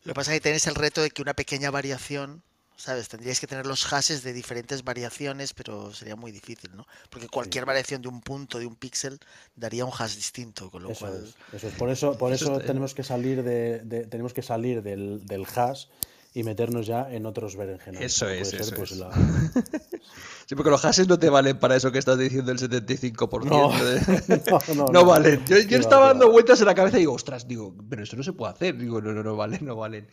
Lo 0.05 0.13
que 0.13 0.15
pasa 0.15 0.33
es 0.33 0.37
que 0.39 0.43
tenéis 0.43 0.67
el 0.67 0.75
reto 0.75 1.03
de 1.03 1.11
que 1.11 1.23
una 1.23 1.35
pequeña 1.35 1.71
variación, 1.71 2.43
¿sabes? 2.77 3.09
Tendríais 3.09 3.41
que 3.41 3.47
tener 3.47 3.67
los 3.67 3.85
hashes 3.85 4.23
de 4.23 4.33
diferentes 4.33 4.85
variaciones, 4.85 5.55
pero 5.55 5.95
sería 5.95 6.17
muy 6.17 6.31
difícil, 6.31 6.77
¿no? 6.77 6.87
Porque 7.09 7.29
cualquier 7.29 7.65
variación 7.65 8.03
de 8.03 8.09
un 8.09 8.21
punto, 8.21 8.59
de 8.59 8.67
un 8.67 8.77
píxel, 8.77 9.19
daría 9.57 9.85
un 9.85 9.93
hash 9.97 10.17
distinto, 10.17 10.71
con 10.71 10.83
lo 10.83 10.91
eso 10.91 11.07
cual... 11.07 11.25
Es, 11.25 11.55
eso 11.55 11.69
es. 11.69 11.75
Por 11.75 11.91
eso, 11.91 12.19
por 12.19 12.33
eso, 12.33 12.59
tenemos 12.59 12.95
que 12.95 13.03
salir 13.03 13.43
de, 13.43 13.81
de, 13.81 14.07
tenemos 14.07 14.35
que 14.35 14.43
salir 14.43 14.83
del, 14.83 15.25
del 15.27 15.47
hash 15.47 15.87
y 16.35 16.43
meternos 16.43 16.87
ya 16.87 17.11
en 17.11 17.27
otros 17.27 17.57
berenjenales. 17.57 18.15
Eso 18.15 18.29
es, 18.29 18.53
eso 18.53 18.75
pues, 18.75 18.91
Sí, 20.47 20.57
porque 20.57 20.71
los 20.71 20.83
hashes 20.83 21.09
no 21.09 21.19
te 21.19 21.31
valen 21.31 21.59
para 21.59 21.77
eso 21.77 21.93
que 21.93 21.99
estás 21.99 22.19
diciendo 22.19 22.51
el 22.51 22.59
75%. 22.59 24.69
No, 24.75 24.75
no, 24.75 24.93
no, 24.93 25.05
valen. 25.07 25.45
Yo, 25.47 25.79
estaba 25.79 26.09
dando 26.09 26.31
vueltas 26.31 26.61
en 26.61 26.67
la 26.67 26.75
cabeza 26.75 26.97
y 26.97 27.01
digo, 27.01 27.13
ostras, 27.13 27.47
digo, 27.47 27.75
pero 27.89 28.03
eso 28.03 28.17
no 28.17 28.23
se 28.23 28.33
puede 28.33 28.53
hacer. 28.53 28.77
Digo, 28.77 29.01
no, 29.01 29.13
no, 29.13 29.23
no 29.23 29.37
valen, 29.37 29.65
no 29.65 29.77
valen 29.77 30.09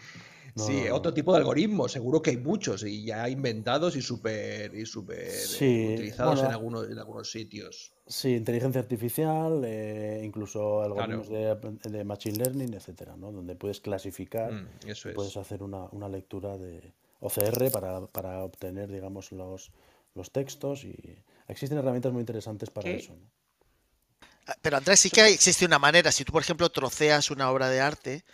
sí, 0.56 0.90
otro 0.90 1.14
tipo 1.14 1.34
de 1.34 1.40
algoritmos, 1.40 1.92
seguro 1.92 2.22
que 2.22 2.32
hay 2.32 2.38
muchos 2.38 2.84
y 2.84 3.06
ya 3.06 3.30
inventados 3.30 3.96
y 3.96 4.02
súper 4.02 4.74
y 4.76 4.86
super, 4.86 5.32
eh, 5.60 5.94
utilizados 5.94 6.42
en, 6.42 6.48
algunos, 6.48 6.90
en 6.90 6.98
algunos 6.98 7.32
sitios. 7.32 7.94
Sí, 8.12 8.36
inteligencia 8.36 8.82
artificial, 8.82 9.64
eh, 9.64 10.22
incluso 10.22 10.82
algoritmos 10.82 11.30
de, 11.30 12.04
machine 12.04 12.40
learning, 12.40 12.74
etcétera, 12.74 13.16
¿no? 13.16 13.32
Donde 13.32 13.56
puedes 13.56 13.80
clasificar, 13.80 14.52
mm, 14.52 14.68
puedes 15.16 15.38
hacer 15.38 15.64
una, 15.64 15.86
una, 15.92 16.10
lectura 16.10 16.58
de 16.58 16.92
OCR 17.22 17.72
para, 17.72 18.06
para, 18.08 18.44
obtener, 18.44 18.92
digamos, 18.92 19.32
los, 19.32 19.72
los 20.14 20.30
textos 20.30 20.84
y 20.84 21.24
existen 21.48 21.78
herramientas 21.78 22.12
muy 22.12 22.20
interesantes 22.20 22.70
para 22.70 22.90
eso. 22.90 23.16
Ah, 24.46 24.58
pero 24.62 24.76
Andrés, 24.76 25.00
sí 25.00 25.10
que 25.10 25.26
existe 25.28 25.66
una 25.66 25.80
manera. 25.80 26.12
Si 26.12 26.26
tú, 26.26 26.34
por 26.34 26.42
ejemplo, 26.42 26.70
troceas 26.70 27.32
una 27.32 27.50
obra 27.50 27.70
de 27.70 27.80
arte 27.80 28.26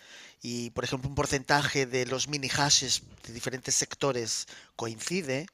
y, 0.42 0.72
por 0.72 0.86
ejemplo, 0.86 1.08
un 1.08 1.14
porcentaje 1.16 1.86
de 1.86 2.08
los 2.08 2.28
mini 2.28 2.50
hashes 2.50 3.04
de 3.28 3.32
diferentes 3.32 3.76
sectores 3.76 4.48
coincide, 4.76 5.46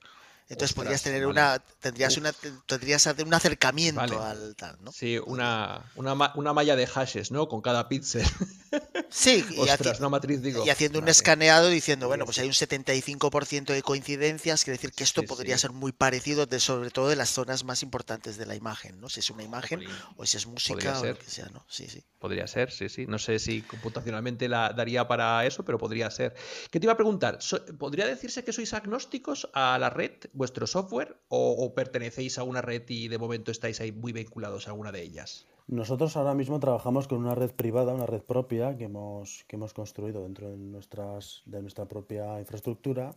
entonces 0.49 0.73
podrías 0.73 1.01
tener 1.01 1.25
una, 1.25 1.59
tendrías 1.79 2.17
una, 2.17 2.31
tendrías 2.65 3.05
un 3.05 3.33
acercamiento 3.33 4.01
al 4.21 4.55
tal, 4.55 4.77
¿no? 4.81 4.91
Sí, 4.91 5.17
una, 5.25 5.91
una, 5.95 6.53
malla 6.53 6.75
de 6.75 6.85
hashes, 6.85 7.31
¿no? 7.31 7.47
Con 7.47 7.61
cada 7.61 7.87
píxel. 7.87 8.25
Sí, 9.15 9.45
y, 9.51 9.99
una 9.99 10.09
matriz, 10.09 10.41
digo. 10.41 10.65
y 10.65 10.71
haciendo 10.71 10.97
un 10.97 11.07
escaneado 11.07 11.69
diciendo, 11.69 12.07
bueno, 12.07 12.25
pues 12.25 12.39
hay 12.39 12.47
un 12.47 12.53
75% 12.53 13.65
de 13.65 13.83
coincidencias, 13.83 14.63
quiere 14.63 14.77
decir 14.77 14.91
que 14.91 15.03
esto 15.03 15.21
podría 15.23 15.57
ser 15.57 15.71
muy 15.71 15.91
parecido, 15.91 16.47
de, 16.47 16.59
sobre 16.59 16.89
todo 16.89 17.09
de 17.09 17.15
las 17.15 17.29
zonas 17.29 17.63
más 17.63 17.83
importantes 17.83 18.37
de 18.37 18.47
la 18.47 18.55
imagen, 18.55 18.99
¿no? 18.99 19.09
Si 19.09 19.19
es 19.19 19.29
una 19.29 19.43
imagen 19.43 19.81
o 20.17 20.25
si 20.25 20.37
es 20.37 20.47
música 20.47 20.99
o 20.99 21.05
lo 21.05 21.17
que 21.17 21.29
sea, 21.29 21.47
¿no? 21.53 21.63
Sí, 21.69 21.87
sí. 21.87 22.03
Podría 22.17 22.47
ser, 22.47 22.71
sí, 22.71 22.89
sí. 22.89 23.05
No 23.05 23.19
sé 23.19 23.37
si 23.37 23.61
computacionalmente 23.61 24.49
la 24.49 24.73
daría 24.73 25.07
para 25.07 25.45
eso, 25.45 25.63
pero 25.63 25.77
podría 25.77 26.09
ser. 26.09 26.33
¿Qué 26.71 26.79
te 26.79 26.85
iba 26.87 26.93
a 26.93 26.97
preguntar? 26.97 27.39
¿Podría 27.77 28.07
decirse 28.07 28.43
que 28.43 28.51
sois 28.51 28.73
agnósticos 28.73 29.47
a 29.53 29.77
la 29.77 29.89
red? 29.89 30.13
vuestro 30.33 30.67
software 30.67 31.17
o, 31.27 31.73
pertenecéis 31.75 32.37
a 32.37 32.43
una 32.43 32.61
red 32.61 32.83
y 32.87 33.07
de 33.07 33.17
momento 33.17 33.51
estáis 33.51 33.79
ahí 33.81 33.91
muy 33.91 34.13
vinculados 34.13 34.67
a 34.67 34.71
alguna 34.71 34.91
de 34.91 35.01
ellas? 35.01 35.47
Nosotros 35.67 36.17
ahora 36.17 36.33
mismo 36.33 36.59
trabajamos 36.59 37.07
con 37.07 37.19
una 37.19 37.35
red 37.35 37.51
privada, 37.51 37.93
una 37.93 38.05
red 38.05 38.21
propia 38.21 38.77
que 38.77 38.85
hemos, 38.85 39.45
que 39.47 39.55
hemos 39.55 39.73
construido 39.73 40.23
dentro 40.23 40.49
de, 40.49 40.57
nuestras, 40.57 41.41
de 41.45 41.61
nuestra 41.61 41.85
propia 41.85 42.39
infraestructura. 42.39 43.15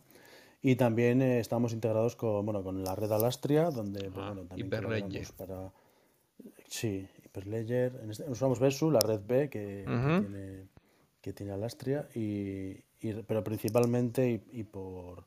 Y 0.61 0.75
también 0.75 1.21
eh, 1.21 1.39
estamos 1.39 1.73
integrados 1.73 2.15
con, 2.15 2.45
bueno, 2.45 2.63
con 2.63 2.83
la 2.83 2.95
red 2.95 3.11
Alastria, 3.11 3.69
donde 3.69 4.09
pues, 4.09 4.25
ah, 4.25 4.27
bueno, 4.29 4.47
también 4.47 4.67
Hyperledger. 4.67 5.27
para 5.37 5.71
Sí, 6.67 7.07
Hyperledger. 7.25 8.01
Este, 8.09 8.29
usamos 8.29 8.59
Besu, 8.59 8.89
la 8.91 9.01
red 9.01 9.21
B 9.25 9.49
que, 9.49 9.83
tiene, 9.85 10.67
que 11.21 11.33
tiene 11.33 11.51
Alastria, 11.51 12.07
y, 12.15 12.75
pero 13.27 13.43
principalmente 13.43 14.41
y 14.51 14.63
por 14.63 15.25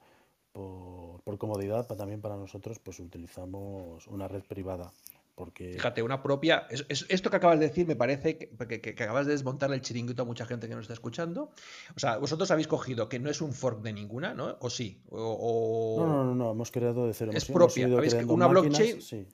por, 0.52 1.38
comodidad, 1.38 1.86
también 1.86 2.20
para 2.20 2.36
nosotros, 2.36 2.78
pues 2.78 2.98
utilizamos 3.00 4.06
una 4.08 4.28
red 4.28 4.42
privada. 4.44 4.92
Porque... 5.40 5.72
Fíjate, 5.72 6.02
una 6.02 6.22
propia. 6.22 6.66
esto 6.68 7.30
que 7.30 7.36
acabas 7.36 7.58
de 7.58 7.68
decir 7.68 7.86
me 7.86 7.96
parece 7.96 8.36
que, 8.36 8.80
que, 8.82 8.90
acabas 8.90 9.24
de 9.24 9.32
desmontar 9.32 9.72
el 9.72 9.80
chiringuito 9.80 10.20
a 10.20 10.26
mucha 10.26 10.44
gente 10.44 10.68
que 10.68 10.74
nos 10.74 10.82
está 10.82 10.92
escuchando. 10.92 11.50
O 11.96 11.98
sea, 11.98 12.18
vosotros 12.18 12.50
habéis 12.50 12.68
cogido 12.68 13.08
que 13.08 13.18
no 13.18 13.30
es 13.30 13.40
un 13.40 13.54
fork 13.54 13.80
de 13.80 13.94
ninguna, 13.94 14.34
¿no? 14.34 14.58
¿O 14.60 14.68
sí? 14.68 15.00
O, 15.08 15.96
No, 15.98 16.06
no, 16.06 16.24
no, 16.24 16.34
no, 16.34 16.50
hemos 16.50 16.70
creado 16.70 17.06
de 17.06 17.14
cero. 17.14 17.32
Es 17.34 17.46
propia. 17.46 17.86
¿Habéis 17.86 18.12
una 18.12 18.48
blockchain? 18.48 19.00
Sí. 19.00 19.26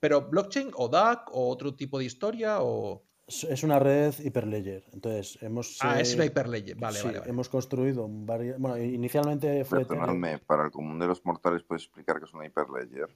¿Pero 0.00 0.28
blockchain 0.28 0.72
o 0.74 0.88
DAC 0.88 1.30
o 1.30 1.50
otro 1.50 1.76
tipo 1.76 2.00
de 2.00 2.06
historia? 2.06 2.62
o 2.62 3.06
es 3.28 3.62
una 3.62 3.78
red 3.78 4.14
hiperledger. 4.18 4.84
Entonces, 4.92 5.38
hemos. 5.40 5.78
Ah, 5.82 6.00
es 6.00 6.14
una 6.16 6.24
hiperledger. 6.24 6.76
Vale, 6.76 7.00
vale, 7.00 7.22
Hemos 7.26 7.48
construido 7.48 8.08
varias. 8.08 8.58
Bueno, 8.58 8.76
inicialmente 8.78 9.64
fue. 9.64 9.84
Perdonadme, 9.84 10.38
para 10.38 10.64
el 10.64 10.72
común 10.72 10.98
de 10.98 11.06
los 11.06 11.24
mortales, 11.24 11.62
¿puedes 11.62 11.84
explicar 11.84 12.18
qué 12.18 12.24
es 12.24 12.34
una 12.34 12.46
hiperledger? 12.46 13.08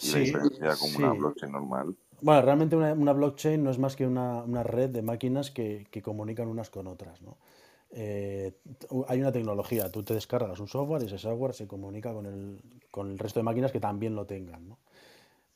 Y 0.00 0.10
la 0.10 0.18
diferencia 0.18 0.76
con 0.76 0.96
una 0.96 1.12
blockchain 1.12 1.52
normal. 1.52 1.96
Bueno, 2.22 2.42
realmente 2.42 2.76
una, 2.76 3.12
blockchain 3.12 3.62
no 3.62 3.70
es 3.70 3.78
más 3.78 3.96
que 3.96 4.06
una, 4.06 4.62
red 4.62 4.90
de 4.90 5.02
máquinas 5.02 5.50
que, 5.50 5.86
comunican 6.02 6.46
unas 6.48 6.70
con 6.70 6.86
otras. 6.86 7.20
¿no? 7.20 7.36
Eh, 7.90 8.54
hay 9.08 9.20
una 9.20 9.32
tecnología, 9.32 9.90
tú 9.90 10.04
te 10.04 10.14
descargas 10.14 10.60
un 10.60 10.68
software 10.68 11.02
y 11.02 11.06
ese 11.06 11.18
software 11.18 11.52
se 11.52 11.66
comunica 11.66 12.12
con 12.12 12.26
el, 12.26 12.60
con 12.92 13.10
el 13.10 13.18
resto 13.18 13.40
de 13.40 13.44
máquinas 13.44 13.72
que 13.72 13.80
también 13.80 14.14
lo 14.14 14.24
tengan. 14.24 14.68
¿no? 14.68 14.78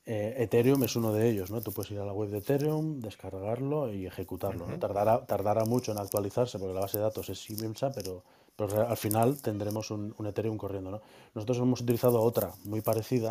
Eh, 0.07 0.35
Ethereum 0.39 0.83
es 0.85 0.95
uno 0.97 1.13
de 1.13 1.29
ellos, 1.29 1.51
¿no? 1.51 1.61
Tú 1.61 1.73
puedes 1.73 1.91
ir 1.91 1.99
a 1.99 2.05
la 2.05 2.13
web 2.13 2.31
de 2.31 2.39
Ethereum, 2.39 3.01
descargarlo 3.01 3.93
y 3.93 4.07
ejecutarlo. 4.07 4.67
tardará, 4.79 5.27
tardará, 5.27 5.65
mucho 5.65 5.91
en 5.91 5.99
actualizarse 5.99 6.61
porque 6.61 6.75
la 6.75 6.81
base 6.81 6.99
de 6.99 7.05
datos 7.05 7.29
es 7.29 7.51
inmensa, 7.51 7.91
pero, 7.93 8.23
pero 8.55 8.89
al 8.89 8.97
final 8.97 9.41
tendremos 9.43 9.91
un, 9.91 10.15
un, 10.17 10.27
Ethereum 10.27 10.57
corriendo. 10.59 10.93
¿no? 10.93 11.01
Nosotros 11.35 11.59
hemos 11.59 11.81
utilizado 11.81 12.23
otra 12.23 12.53
muy 12.65 12.83
parecida, 12.83 13.29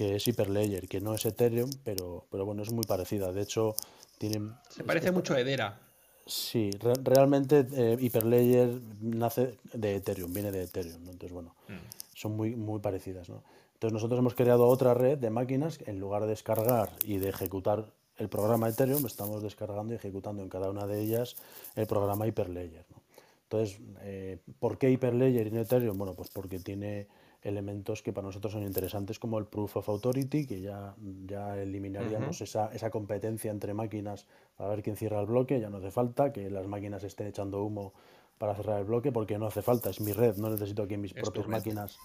que 0.00 0.16
es 0.16 0.26
Hyperledger, 0.26 0.88
que 0.88 0.98
no 0.98 1.14
es 1.14 1.26
Ethereum, 1.26 1.68
pero, 1.84 2.24
pero 2.30 2.46
bueno, 2.46 2.62
es 2.62 2.72
muy 2.72 2.86
parecida. 2.86 3.32
De 3.32 3.42
hecho, 3.42 3.74
tienen... 4.16 4.54
Se 4.70 4.82
parece 4.82 5.12
mucho 5.12 5.34
a 5.34 5.40
Edera. 5.40 5.78
Sí, 6.26 6.70
realmente 6.80 7.66
eh, 7.74 7.98
Hyperledger 8.00 8.80
nace 9.02 9.58
de 9.74 9.96
Ethereum, 9.96 10.32
viene 10.32 10.52
de 10.52 10.62
Ethereum, 10.62 11.02
entonces 11.02 11.32
bueno, 11.32 11.54
mm. 11.68 12.14
son 12.14 12.34
muy, 12.34 12.56
muy 12.56 12.80
parecidas. 12.80 13.28
¿no? 13.28 13.42
Entonces 13.74 13.92
nosotros 13.92 14.20
hemos 14.20 14.34
creado 14.34 14.68
otra 14.68 14.94
red 14.94 15.18
de 15.18 15.28
máquinas, 15.28 15.78
en 15.84 16.00
lugar 16.00 16.22
de 16.22 16.28
descargar 16.28 16.92
y 17.04 17.18
de 17.18 17.28
ejecutar 17.28 17.92
el 18.16 18.30
programa 18.30 18.70
Ethereum, 18.70 19.04
estamos 19.04 19.42
descargando 19.42 19.92
y 19.92 19.96
ejecutando 19.96 20.42
en 20.42 20.48
cada 20.48 20.70
una 20.70 20.86
de 20.86 20.98
ellas 20.98 21.36
el 21.76 21.86
programa 21.86 22.26
Hyperledger. 22.26 22.86
¿no? 22.88 23.02
Entonces, 23.42 23.78
eh, 24.00 24.38
¿por 24.60 24.78
qué 24.78 24.90
Hyperledger 24.90 25.48
en 25.48 25.58
Ethereum? 25.58 25.98
Bueno, 25.98 26.14
pues 26.14 26.30
porque 26.30 26.58
tiene 26.58 27.06
elementos 27.42 28.02
que 28.02 28.12
para 28.12 28.26
nosotros 28.26 28.52
son 28.52 28.62
interesantes 28.62 29.18
como 29.18 29.38
el 29.38 29.46
Proof 29.46 29.78
of 29.78 29.88
Authority, 29.88 30.46
que 30.46 30.60
ya, 30.60 30.94
ya 31.26 31.56
eliminaríamos 31.60 32.40
esa, 32.40 32.72
esa, 32.72 32.90
competencia 32.90 33.50
entre 33.50 33.72
máquinas 33.72 34.26
para 34.56 34.70
ver 34.70 34.82
quién 34.82 34.96
cierra 34.96 35.20
el 35.20 35.26
bloque, 35.26 35.60
ya 35.60 35.70
no 35.70 35.78
hace 35.78 35.90
falta 35.90 36.32
que 36.32 36.50
las 36.50 36.66
máquinas 36.66 37.02
estén 37.04 37.28
echando 37.28 37.62
humo 37.64 37.94
para 38.38 38.54
cerrar 38.54 38.78
el 38.78 38.84
bloque, 38.84 39.12
porque 39.12 39.38
no 39.38 39.46
hace 39.46 39.62
falta, 39.62 39.90
es 39.90 40.00
mi 40.00 40.12
red, 40.12 40.36
no 40.36 40.48
necesito 40.50 40.86
que 40.88 40.96
mis 40.96 41.12
propias 41.12 41.46
máquinas, 41.46 41.98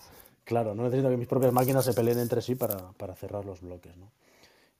claro, 0.44 0.76
no 0.76 0.84
necesito 0.84 1.10
que 1.10 1.18
mis 1.18 1.28
propias 1.28 1.54
máquinas 1.54 1.86
se 1.86 1.94
peleen 1.94 2.20
entre 2.20 2.42
sí 2.42 2.56
para, 2.56 2.92
para 2.94 3.16
cerrar 3.16 3.46
los 3.46 3.62
bloques, 3.62 3.96
¿no? 3.98 4.12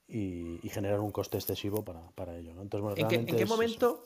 Y, 0.08 0.60
y, 0.62 0.68
generar 0.68 1.00
un 1.00 1.10
coste 1.10 1.36
excesivo 1.36 1.84
para, 1.84 2.00
para 2.12 2.36
ello. 2.36 2.54
¿no? 2.54 2.62
Entonces, 2.62 2.82
bueno, 2.82 2.96
¿En, 2.96 3.08
qué, 3.08 3.16
¿En, 3.16 3.36
qué, 3.36 3.44
momento, 3.44 4.04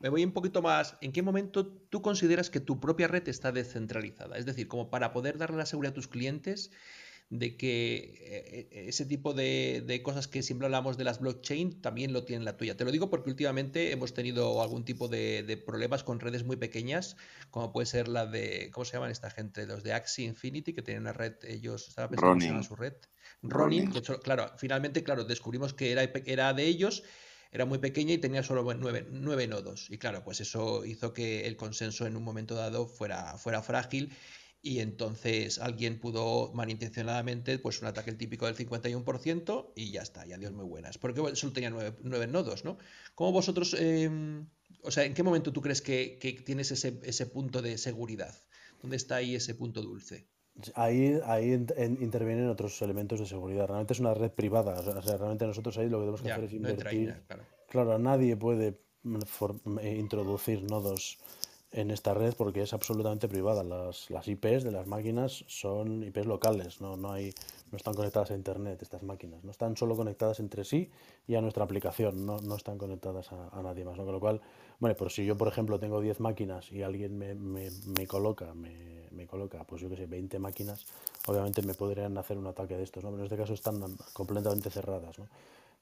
me 0.00 0.08
voy 0.08 0.24
un 0.24 0.32
poquito 0.32 0.62
más, 0.62 0.96
¿en 1.02 1.12
qué 1.12 1.22
momento 1.22 1.66
tú 1.66 2.00
consideras 2.02 2.50
que 2.50 2.58
tu 2.58 2.80
propia 2.80 3.06
red 3.06 3.28
está 3.28 3.52
descentralizada? 3.52 4.38
Es 4.38 4.46
decir, 4.46 4.66
como 4.66 4.90
para 4.90 5.12
poder 5.12 5.36
darle 5.38 5.58
la 5.58 5.66
seguridad 5.66 5.92
a 5.92 5.94
tus 5.94 6.08
clientes 6.08 6.70
de 7.28 7.56
que 7.56 7.96
eh, 7.96 8.68
eh, 8.72 8.84
ese 8.88 9.04
tipo 9.04 9.34
de, 9.34 10.00
cosas 10.02 10.26
que 10.26 10.42
siempre 10.42 10.66
hablamos 10.66 10.96
de 10.96 11.04
las 11.04 11.20
blockchain 11.20 11.80
también 11.80 12.12
lo 12.14 12.24
tienen 12.24 12.46
la 12.46 12.56
tuya. 12.56 12.76
Te 12.76 12.84
lo 12.84 12.90
digo 12.90 13.10
porque 13.10 13.30
últimamente 13.30 13.92
hemos 13.92 14.14
tenido 14.14 14.60
algún 14.62 14.84
tipo 14.84 15.06
de, 15.06 15.62
problemas 15.64 16.02
con 16.02 16.18
redes 16.18 16.44
muy 16.44 16.56
pequeñas, 16.56 17.16
como 17.50 17.70
puede 17.70 17.86
ser 17.86 18.08
la 18.08 18.26
de, 18.26 18.70
¿cómo 18.72 18.86
se 18.86 18.94
llaman 18.94 19.10
esta 19.10 19.30
gente? 19.30 19.66
Los 19.66 19.84
de 19.84 19.92
Axie 19.92 20.24
Infinity, 20.24 20.72
que 20.72 20.82
tienen 20.82 21.02
una 21.02 21.12
red, 21.12 21.34
ellos, 21.44 21.88
estaba 21.88 22.08
pensando 22.08 22.44
en 22.44 22.64
su 22.64 22.74
red. 22.74 22.94
Ronin, 23.42 23.90
de 23.92 23.98
hecho, 23.98 24.18
claro, 24.20 24.50
finalmente, 24.56 25.04
claro, 25.04 25.24
descubrimos 25.24 25.74
que 25.74 25.92
era, 25.92 26.02
era 26.24 26.52
de 26.52 26.64
ellos 26.64 27.04
era 27.52 27.64
muy 27.64 27.78
pequeña 27.78 28.14
y 28.14 28.18
tenía 28.18 28.42
solo 28.42 28.62
nueve, 28.74 29.46
nodos. 29.48 29.90
Y 29.90 29.98
claro, 29.98 30.22
pues 30.24 30.40
eso 30.40 30.84
hizo 30.84 31.12
que 31.12 31.46
el 31.46 31.56
consenso 31.56 32.06
en 32.06 32.16
un 32.16 32.22
momento 32.22 32.54
dado 32.54 32.86
fuera, 32.86 33.38
fuera 33.38 33.62
frágil 33.62 34.12
y 34.62 34.80
entonces 34.80 35.58
alguien 35.58 35.98
pudo 36.00 36.52
malintencionadamente, 36.52 37.58
pues 37.58 37.80
un 37.80 37.88
ataque 37.88 38.12
típico 38.12 38.46
del 38.46 38.56
51% 38.56 39.72
y 39.74 39.90
ya 39.90 40.02
está, 40.02 40.26
y 40.26 40.32
adiós 40.32 40.52
muy 40.52 40.66
buenas. 40.66 40.98
Porque 40.98 41.34
solo 41.34 41.52
tenía 41.52 41.70
nueve, 41.70 42.26
nodos, 42.26 42.64
¿no? 42.64 42.78
¿Cómo 43.14 43.32
vosotros, 43.32 43.74
em, 43.78 44.46
o 44.82 44.90
sea, 44.90 45.04
en 45.04 45.14
qué 45.14 45.22
momento 45.22 45.52
tú 45.52 45.62
crees 45.62 45.80
que, 45.82 46.18
tienes 46.44 46.70
ese, 46.70 47.00
ese, 47.04 47.26
punto 47.26 47.62
de 47.62 47.78
seguridad? 47.78 48.34
¿Dónde 48.82 48.96
está 48.96 49.16
ahí 49.16 49.34
ese 49.34 49.54
punto 49.54 49.82
dulce? 49.82 50.28
Ahí, 50.74 51.20
ahí 51.24 51.52
intervienen 51.52 52.48
otros 52.48 52.80
elementos 52.82 53.20
de 53.20 53.26
seguridad. 53.26 53.66
Realmente 53.66 53.92
es 53.92 54.00
una 54.00 54.14
red 54.14 54.30
privada. 54.30 54.78
O 54.78 54.82
sea, 54.82 55.16
realmente 55.16 55.46
nosotros 55.46 55.76
ahí 55.78 55.88
lo 55.88 55.98
que 55.98 56.02
tenemos 56.02 56.22
que 56.22 56.32
hacer 56.32 56.44
es 56.44 56.52
invertir. 56.52 57.22
claro. 57.68 57.98
nadie 57.98 58.36
puede 58.36 58.78
eh, 59.80 59.96
introducir 59.98 60.62
nodos 60.62 61.18
en 61.72 61.90
esta 61.90 62.14
red 62.14 62.34
porque 62.34 62.62
es 62.62 62.72
absolutamente 62.72 63.28
privada. 63.28 63.62
Las, 63.62 64.10
las 64.10 64.26
IPs 64.26 64.64
de 64.64 64.72
las 64.72 64.86
máquinas 64.86 65.44
son 65.46 66.02
IPs 66.02 66.26
locales, 66.26 66.80
no, 66.80 66.96
no, 66.96 67.12
hay, 67.12 67.32
no 67.70 67.76
están 67.76 67.94
conectadas 67.94 68.30
a 68.30 68.34
Internet 68.34 68.82
estas 68.82 69.02
máquinas. 69.02 69.44
No 69.44 69.50
están 69.50 69.76
solo 69.76 69.96
conectadas 69.96 70.40
entre 70.40 70.64
sí 70.64 70.90
y 71.26 71.34
a 71.36 71.40
nuestra 71.40 71.64
aplicación, 71.64 72.26
no, 72.26 72.40
no 72.40 72.56
están 72.56 72.78
conectadas 72.78 73.30
a, 73.32 73.62
nadie 73.62 73.84
más. 73.84 73.96
Con 73.96 74.12
lo 74.12 74.20
cual, 74.20 74.40
bueno, 74.80 74.96
pues 74.96 75.14
si 75.14 75.24
yo, 75.24 75.36
por 75.36 75.48
ejemplo, 75.48 75.78
tengo 75.78 76.00
10 76.00 76.20
máquinas 76.20 76.72
y 76.72 76.82
alguien 76.82 77.16
me, 77.16 77.34
me, 77.34 77.70
me 77.96 78.06
coloca, 78.06 78.54
me, 78.54 79.08
me 79.10 79.26
coloca, 79.26 79.62
pues 79.64 79.82
yo 79.82 79.90
que 79.90 79.96
sé, 79.96 80.06
20 80.06 80.38
máquinas, 80.38 80.86
obviamente 81.26 81.62
me 81.62 81.74
podrían 81.74 82.16
hacer 82.16 82.38
un 82.38 82.46
ataque 82.46 82.76
de 82.76 82.82
estos, 82.82 83.04
¿no? 83.04 83.10
Pero 83.10 83.20
en 83.20 83.26
este 83.26 83.36
caso 83.36 83.52
están 83.52 83.78
completamente 84.12 84.70
cerradas, 84.70 85.18
¿no? 85.18 85.26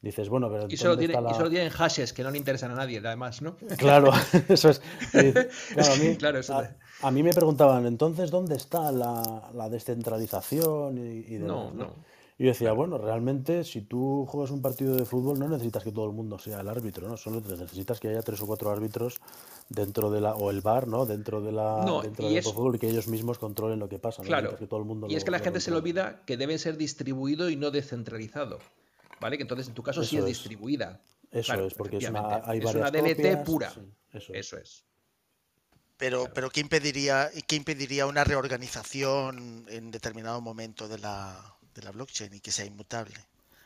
Dices, 0.00 0.28
bueno, 0.28 0.48
pero. 0.48 0.66
Y 0.68 0.76
solo, 0.76 0.96
tiene, 0.96 1.14
y 1.14 1.34
solo 1.34 1.50
tienen 1.50 1.70
hashes 1.70 2.12
que 2.12 2.22
no 2.22 2.30
le 2.30 2.38
interesan 2.38 2.70
a 2.70 2.74
nadie, 2.74 3.00
además, 3.04 3.42
¿no? 3.42 3.56
Claro, 3.76 4.12
eso 4.48 4.70
es. 4.70 4.80
Claro, 5.10 5.92
a, 5.92 5.96
mí, 5.96 6.16
claro, 6.18 6.38
eso 6.38 6.62
a, 7.02 7.10
mí 7.10 7.22
me 7.22 7.32
preguntaban, 7.32 7.86
entonces, 7.86 8.30
¿dónde 8.30 8.56
está 8.56 8.92
la, 8.92 9.50
la 9.54 9.68
descentralización 9.68 10.98
y, 10.98 11.34
y 11.34 11.38
demás, 11.38 11.48
no, 11.48 11.70
no. 11.72 11.94
Y 12.38 12.44
yo 12.44 12.50
decía, 12.50 12.72
bueno, 12.72 12.98
realmente 12.98 13.64
si 13.64 13.80
tú 13.80 14.24
juegas 14.28 14.52
un 14.52 14.62
partido 14.62 14.94
de 14.94 15.04
fútbol 15.04 15.40
no 15.40 15.48
necesitas 15.48 15.82
que 15.82 15.90
todo 15.90 16.06
el 16.06 16.12
mundo 16.12 16.38
sea 16.38 16.60
el 16.60 16.68
árbitro, 16.68 17.08
¿no? 17.08 17.16
Solo 17.16 17.40
necesitas 17.40 17.98
que 17.98 18.08
haya 18.08 18.22
tres 18.22 18.40
o 18.40 18.46
cuatro 18.46 18.70
árbitros 18.70 19.20
dentro 19.68 20.08
de 20.08 20.20
la, 20.20 20.36
o 20.36 20.50
el 20.50 20.60
bar, 20.60 20.86
¿no? 20.86 21.04
Dentro 21.04 21.40
de 21.40 21.50
la 21.50 21.84
dentro 22.00 22.28
del 22.28 22.42
fútbol 22.44 22.76
y 22.76 22.78
que 22.78 22.88
ellos 22.88 23.08
mismos 23.08 23.38
controlen 23.38 23.80
lo 23.80 23.88
que 23.88 23.98
pasa. 23.98 24.22
Claro. 24.22 24.56
Que 24.56 24.68
todo 24.68 24.78
el 24.78 24.86
mundo 24.86 25.08
y 25.10 25.16
es 25.16 25.24
que 25.24 25.32
la 25.32 25.40
gente 25.40 25.60
se 25.60 25.72
le 25.72 25.78
olvida 25.78 26.22
que 26.26 26.36
debe 26.36 26.58
ser 26.58 26.76
distribuido 26.76 27.50
y 27.50 27.56
no 27.56 27.72
descentralizado. 27.72 28.60
¿Vale? 29.20 29.36
Que 29.36 29.42
entonces 29.42 29.66
en 29.66 29.74
tu 29.74 29.82
caso 29.82 30.04
sí 30.04 30.16
es, 30.16 30.24
distribuida. 30.24 31.00
Eso 31.32 31.54
es, 31.66 31.74
porque 31.74 31.96
es 31.96 32.08
una, 32.08 32.40
hay 32.44 32.60
es 32.60 32.72
una 32.72 32.92
DNT 32.92 33.44
pura. 33.44 33.72
eso, 34.12 34.56
es. 34.56 34.84
Pero, 35.96 36.28
pero 36.32 36.50
¿qué 36.50 36.60
impediría, 36.60 37.28
¿qué 37.48 37.56
impediría 37.56 38.06
una 38.06 38.22
reorganización 38.22 39.66
en 39.68 39.90
determinado 39.90 40.40
momento 40.40 40.86
de 40.86 40.98
la, 40.98 41.57
de 41.78 41.84
la 41.84 41.92
blockchain 41.92 42.34
y 42.34 42.40
que 42.40 42.52
sea 42.52 42.66
inmutable. 42.66 43.14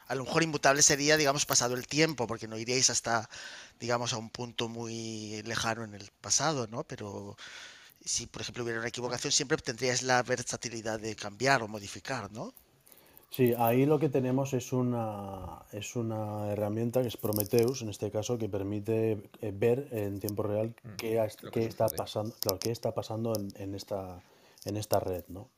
A 0.07 0.15
lo 0.15 0.25
mejor 0.25 0.43
inmutable 0.43 0.83
sería, 0.83 1.17
digamos, 1.17 1.47
pasado 1.47 1.75
el 1.75 1.87
tiempo, 1.87 2.27
porque 2.27 2.47
no 2.47 2.59
iríais 2.59 2.91
hasta, 2.91 3.29
digamos, 3.81 4.13
a 4.13 4.19
un 4.19 4.29
punto 4.29 4.69
muy 4.69 5.43
lejano 5.43 5.85
en 5.85 5.95
el 5.95 6.11
pasado, 6.21 6.67
¿no? 6.67 6.85
Pero 6.85 7.37
si, 8.05 8.27
por 8.27 8.43
ejemplo, 8.43 8.65
hubiera 8.65 8.81
una 8.81 8.89
equivocación, 8.89 9.33
siempre 9.33 9.57
tendríais 9.57 10.03
la 10.03 10.23
versatilidad 10.23 11.01
de 11.01 11.17
cambiar 11.17 11.63
o 11.63 11.69
modificar, 11.69 12.31
¿no? 12.33 12.53
Sí, 13.31 13.55
ahí 13.57 13.87
lo 13.87 13.99
que 13.99 14.11
tenemos 14.11 14.53
es 14.53 14.75
una, 14.75 15.63
es 15.73 15.97
una 15.97 16.53
herramienta 16.53 17.01
que 17.01 17.09
es 17.09 17.17
Prometheus, 17.17 17.81
en 17.81 17.89
este 17.89 18.11
caso, 18.11 18.37
que 18.37 18.51
permite 18.51 19.31
eh, 19.41 19.53
ver 19.55 19.89
en 19.93 20.21
tiempo 20.21 20.43
real 20.43 20.75
mm, 20.83 20.97
qué, 20.99 21.29
qué 21.51 21.65
está 21.65 21.87
pasando, 21.89 22.35
claro, 22.41 22.59
qué 22.59 22.71
está 22.71 22.93
pasando 22.93 23.33
en, 23.35 23.49
en, 23.57 23.75
esta, 23.75 24.21
en 24.67 24.77
esta 24.77 25.01
red, 25.01 25.25
¿no? 25.29 25.49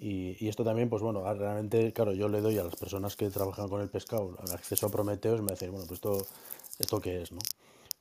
Y, 0.00 0.48
esto 0.48 0.62
también, 0.62 0.88
pues 0.88 1.02
bueno, 1.02 1.22
realmente, 1.34 1.92
claro, 1.92 2.12
yo 2.12 2.28
le 2.28 2.40
doy 2.40 2.56
a 2.56 2.62
las 2.62 2.76
personas 2.76 3.16
que 3.16 3.30
trabajan 3.30 3.68
con 3.68 3.80
el 3.80 3.88
pescado 3.88 4.36
acceso 4.52 4.86
a 4.86 4.90
Prometeos 4.90 5.42
me 5.42 5.52
dicen, 5.52 5.72
bueno, 5.72 5.86
pues 5.88 5.98
esto, 5.98 6.26
esto 6.78 7.00
qué 7.00 7.22
es, 7.22 7.32
¿no? 7.32 7.40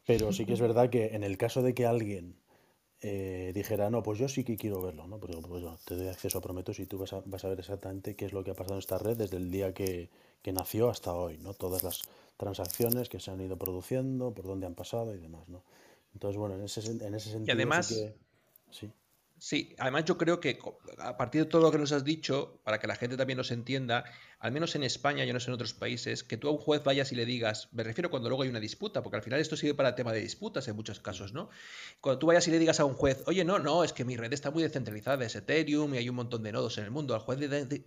Pero 0.06 0.32
sí 0.32 0.46
que 0.46 0.54
es 0.54 0.62
verdad 0.62 0.90
que 0.90 1.16
en 1.16 1.24
el 1.24 1.38
caso 1.38 1.64
de 1.64 1.74
que 1.74 1.88
alguien 1.88 2.36
eh, 3.02 3.52
dijera, 3.54 3.90
no, 3.90 4.04
pues 4.04 4.20
yo 4.20 4.30
sí 4.30 4.44
que 4.44 4.58
quiero 4.58 4.80
verlo, 4.80 5.08
¿no? 5.08 5.18
Pues, 5.18 5.36
pues 5.48 5.64
te 5.86 5.96
doy 5.96 6.08
acceso 6.08 6.38
a 6.38 6.42
Prometeos 6.42 6.80
y 6.80 6.86
tú 6.86 7.00
vas 7.00 7.14
a, 7.14 7.24
vas 7.26 7.44
a 7.44 7.50
ver 7.50 7.60
exactamente 7.60 8.16
qué 8.16 8.26
es 8.26 8.34
lo 8.34 8.44
que 8.44 8.52
ha 8.52 8.56
pasado 8.56 8.76
en 8.76 8.80
esta 8.80 9.00
red 9.00 9.18
desde 9.18 9.38
el 9.38 9.50
día 9.50 9.74
que, 9.74 10.10
que 10.44 10.52
nació 10.52 10.90
hasta 10.90 11.14
hoy, 11.14 11.40
¿no? 11.40 11.56
Todas 11.56 11.82
las 11.84 12.04
transacciones 12.38 13.10
que 13.10 13.20
se 13.20 13.32
han 13.32 13.42
ido 13.42 13.58
produciendo, 13.58 14.32
por 14.36 14.46
dónde 14.46 14.68
han 14.68 14.76
pasado 14.76 15.16
y 15.16 15.18
demás, 15.18 15.50
¿no? 15.50 15.64
Entonces, 16.14 16.38
bueno, 16.38 16.56
en 16.56 16.64
ese, 16.64 16.82
en 16.82 17.16
ese 17.16 17.32
sentido. 17.32 17.48
Y 17.48 17.52
además, 17.52 17.88
sí. 17.88 18.14
Sí, 18.70 18.92
además 19.78 20.06
yo 20.06 20.18
creo 20.18 20.40
que 20.40 20.60
a 20.98 21.18
partir 21.18 21.44
de 21.44 21.50
todo 21.50 21.62
lo 21.62 21.72
que 21.72 21.78
nos 21.78 21.92
has 21.92 22.04
dicho, 22.04 22.60
para 22.64 22.80
que 22.80 22.88
la 22.88 22.96
gente 22.96 23.18
también 23.18 23.38
nos 23.38 23.52
entienda, 23.52 24.04
al 24.40 24.52
menos 24.52 24.76
en 24.76 24.84
España, 24.84 25.26
yo 25.26 25.34
no 25.34 25.40
sé 25.40 25.50
en 25.50 25.54
otros 25.54 25.74
países, 25.74 26.24
que 26.24 26.38
tú 26.38 26.48
a 26.48 26.52
un 26.52 26.58
juez 26.58 26.84
vayas 26.84 27.12
y 27.12 27.16
le 27.16 27.26
digas, 27.26 27.70
me 27.72 27.84
refiero 27.84 28.10
cuando 28.10 28.30
luego 28.30 28.44
hay 28.44 28.50
una 28.50 28.60
disputa, 28.60 29.04
porque 29.04 29.18
al 29.18 29.24
final 29.24 29.40
esto 29.40 29.56
sirve 29.56 29.76
para 29.76 29.96
tema 29.96 30.14
de 30.14 30.22
disputas 30.22 30.68
en 30.68 30.76
muchos 30.76 31.00
casos, 31.00 31.34
¿no? 31.34 31.50
Cuando 32.02 32.20
tú 32.20 32.28
vayas 32.28 32.48
y 32.48 32.52
le 32.52 32.60
digas 32.60 32.80
a 32.80 32.86
un 32.86 32.94
juez, 32.94 33.24
oye, 33.28 33.46
no, 33.46 33.60
no, 33.60 33.84
es 33.84 33.94
que 33.94 34.06
mi 34.06 34.18
red 34.18 34.34
está 34.34 34.52
muy 34.52 34.64
descentralizada, 34.64 35.26
es 35.26 35.36
Ethereum 35.36 35.94
y 35.94 35.98
hay 35.98 36.10
un 36.10 36.16
montón 36.16 36.44
de 36.44 36.52
nodos 36.52 36.78
en 36.78 36.86
el 36.86 36.92
mundo, 36.92 37.14
al 37.14 37.22
juez 37.22 37.40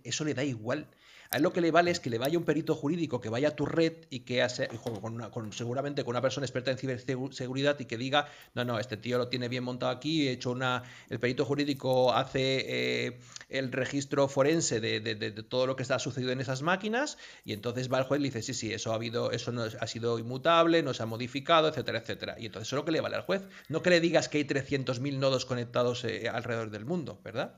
eso 0.03 0.23
le 0.23 0.33
da 0.33 0.43
igual. 0.43 0.89
A 1.33 1.37
él 1.37 1.43
lo 1.43 1.53
que 1.53 1.61
le 1.61 1.71
vale 1.71 1.91
es 1.91 2.01
que 2.01 2.09
le 2.09 2.17
vaya 2.17 2.37
un 2.37 2.43
perito 2.43 2.75
jurídico 2.75 3.21
que 3.21 3.29
vaya 3.29 3.47
a 3.47 3.55
tu 3.55 3.65
red 3.65 3.93
y 4.09 4.19
que 4.19 4.41
hace, 4.41 4.67
con, 4.67 5.53
seguramente 5.53 6.03
con 6.03 6.11
una 6.11 6.21
persona 6.21 6.45
experta 6.45 6.71
en 6.71 6.77
ciberseguridad 6.77 7.79
y 7.79 7.85
que 7.85 7.97
diga, 7.97 8.27
no, 8.53 8.65
no, 8.65 8.79
este 8.79 8.97
tío 8.97 9.17
lo 9.17 9.29
tiene 9.29 9.47
bien 9.47 9.63
montado 9.63 9.93
aquí, 9.93 10.27
he 10.27 10.33
hecho 10.33 10.51
una, 10.51 10.83
el 11.09 11.21
perito 11.21 11.45
jurídico 11.45 12.13
hace 12.13 12.65
eh, 12.67 13.19
el 13.47 13.71
registro 13.71 14.27
forense 14.27 14.81
de, 14.81 15.31
todo 15.47 15.67
lo 15.67 15.77
que 15.77 15.83
está 15.83 15.99
sucedido 15.99 16.33
en 16.33 16.41
esas 16.41 16.63
máquinas 16.63 17.17
y 17.45 17.53
entonces 17.53 17.89
va 17.89 17.99
el 17.99 18.03
juez 18.03 18.19
y 18.19 18.23
dice, 18.25 18.41
sí, 18.41 18.53
sí, 18.53 18.73
eso 18.73 18.91
ha 18.91 18.95
habido, 18.95 19.31
eso 19.31 19.53
no 19.53 19.63
ha 19.63 19.87
sido 19.87 20.19
inmutable, 20.19 20.83
no 20.83 20.93
se 20.93 21.03
ha 21.03 21.05
modificado, 21.05 21.69
etcétera, 21.69 21.99
etcétera. 21.99 22.35
Y 22.39 22.47
entonces 22.47 22.67
eso 22.67 22.75
es 22.75 22.81
lo 22.81 22.85
que 22.85 22.91
le 22.91 22.99
vale 22.99 23.15
al 23.15 23.21
juez. 23.21 23.43
No 23.69 23.81
que 23.81 23.89
le 23.89 24.01
digas 24.01 24.27
que 24.27 24.39
hay 24.39 24.43
300.000 24.43 25.17
nodos 25.17 25.45
conectados 25.45 26.03
eh, 26.03 26.27
alrededor 26.27 26.71
del 26.71 26.83
mundo, 26.83 27.21
¿verdad? 27.23 27.55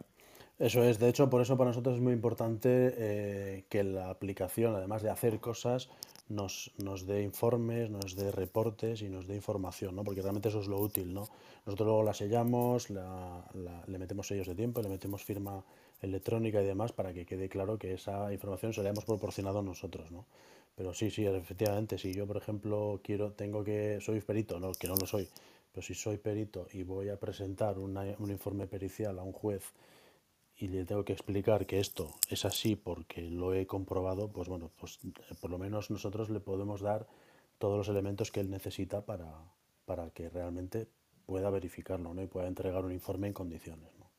Eso 0.60 0.84
es, 0.84 1.00
de 1.00 1.10
hecho, 1.10 1.30
por 1.30 1.42
eso 1.42 1.58
para 1.58 1.72
nosotros 1.72 1.96
es 1.96 2.02
muy 2.02 2.14
importante 2.14 2.94
eh, 2.96 3.66
que 3.70 3.84
la 3.84 4.12
aplicación, 4.12 4.76
además 4.76 5.02
de 5.02 5.10
hacer 5.10 5.40
cosas, 5.40 5.90
nos, 6.30 6.72
nos 6.78 7.08
dé 7.08 7.24
informes, 7.24 7.90
nos 7.90 8.16
dé 8.16 8.32
reportes 8.32 9.02
y 9.02 9.10
nos 9.10 9.28
dé 9.28 9.36
información, 9.36 9.96
¿no? 9.96 10.04
Porque 10.04 10.22
realmente 10.22 10.50
eso 10.50 10.60
es 10.62 10.68
lo 10.68 10.80
útil, 10.80 11.14
¿no? 11.14 11.28
Nosotros 11.66 11.88
luego 11.88 12.04
la 12.04 12.14
sellamos, 12.14 12.92
le 12.92 13.98
metemos 13.98 14.28
sellos 14.28 14.48
de 14.48 14.56
tiempo, 14.56 14.82
le 14.82 14.90
metemos 14.90 15.24
firma 15.24 15.64
electrónica 16.02 16.62
y 16.62 16.66
demás 16.66 16.92
para 16.92 17.14
que 17.14 17.26
quede 17.26 17.50
claro 17.50 17.80
que 17.80 17.94
esa 17.94 18.32
información 18.32 18.74
se 18.74 18.84
la 18.84 18.90
hemos 18.90 19.06
proporcionado 19.06 19.62
nosotros, 19.64 20.12
¿no? 20.12 20.26
Pero 20.76 20.94
sí, 20.94 21.10
sí, 21.10 21.26
efectivamente, 21.26 21.98
si 21.98 22.14
yo, 22.14 22.28
por 22.28 22.38
ejemplo, 22.38 23.00
quiero, 23.04 23.32
tengo 23.32 23.64
que, 23.64 24.00
soy 24.02 24.22
perito, 24.22 24.60
no, 24.60 24.72
que 24.74 24.88
no 24.88 24.96
lo 24.96 25.08
soy, 25.08 25.28
pero 25.72 25.86
si 25.86 25.96
soy 25.96 26.18
perito 26.18 26.68
y 26.74 26.84
voy 26.84 27.10
a 27.10 27.20
presentar 27.20 27.80
un 27.80 28.30
informe 28.30 28.68
pericial 28.68 29.18
a 29.18 29.24
un 29.24 29.34
juez 29.34 29.64
y 30.64 30.70
le 30.70 30.86
tengo 30.86 31.04
que 31.04 31.12
explicar 31.12 31.66
que 31.66 31.82
esto 31.82 32.16
es 32.30 32.46
así 32.46 32.78
porque 32.78 33.22
lo 33.22 33.54
he 33.54 33.68
comprobado, 33.68 34.32
pues 34.32 34.48
bueno, 34.48 34.72
pues 34.80 34.98
eh, 35.04 35.36
por 35.42 35.52
lo 35.52 35.58
menos 35.58 35.92
nosotros 35.92 36.30
le 36.30 36.40
podemos 36.40 36.80
dar 36.80 37.06
todos 37.58 37.78
los 37.78 37.90
elementos 37.90 38.32
que 38.32 38.40
él 38.40 38.50
necesita 38.50 39.06
para, 39.06 39.30
para 39.86 40.10
que 40.12 40.30
realmente 40.30 40.88
pueda 41.26 41.50
verificarlo 41.50 42.14
¿no? 42.14 42.22
y 42.22 42.28
pueda 42.28 42.48
entregar 42.48 42.86
un 42.86 42.94
informe 42.94 43.28
en 43.28 43.34
condiciones. 43.34 43.90
¿no? 44.00 44.10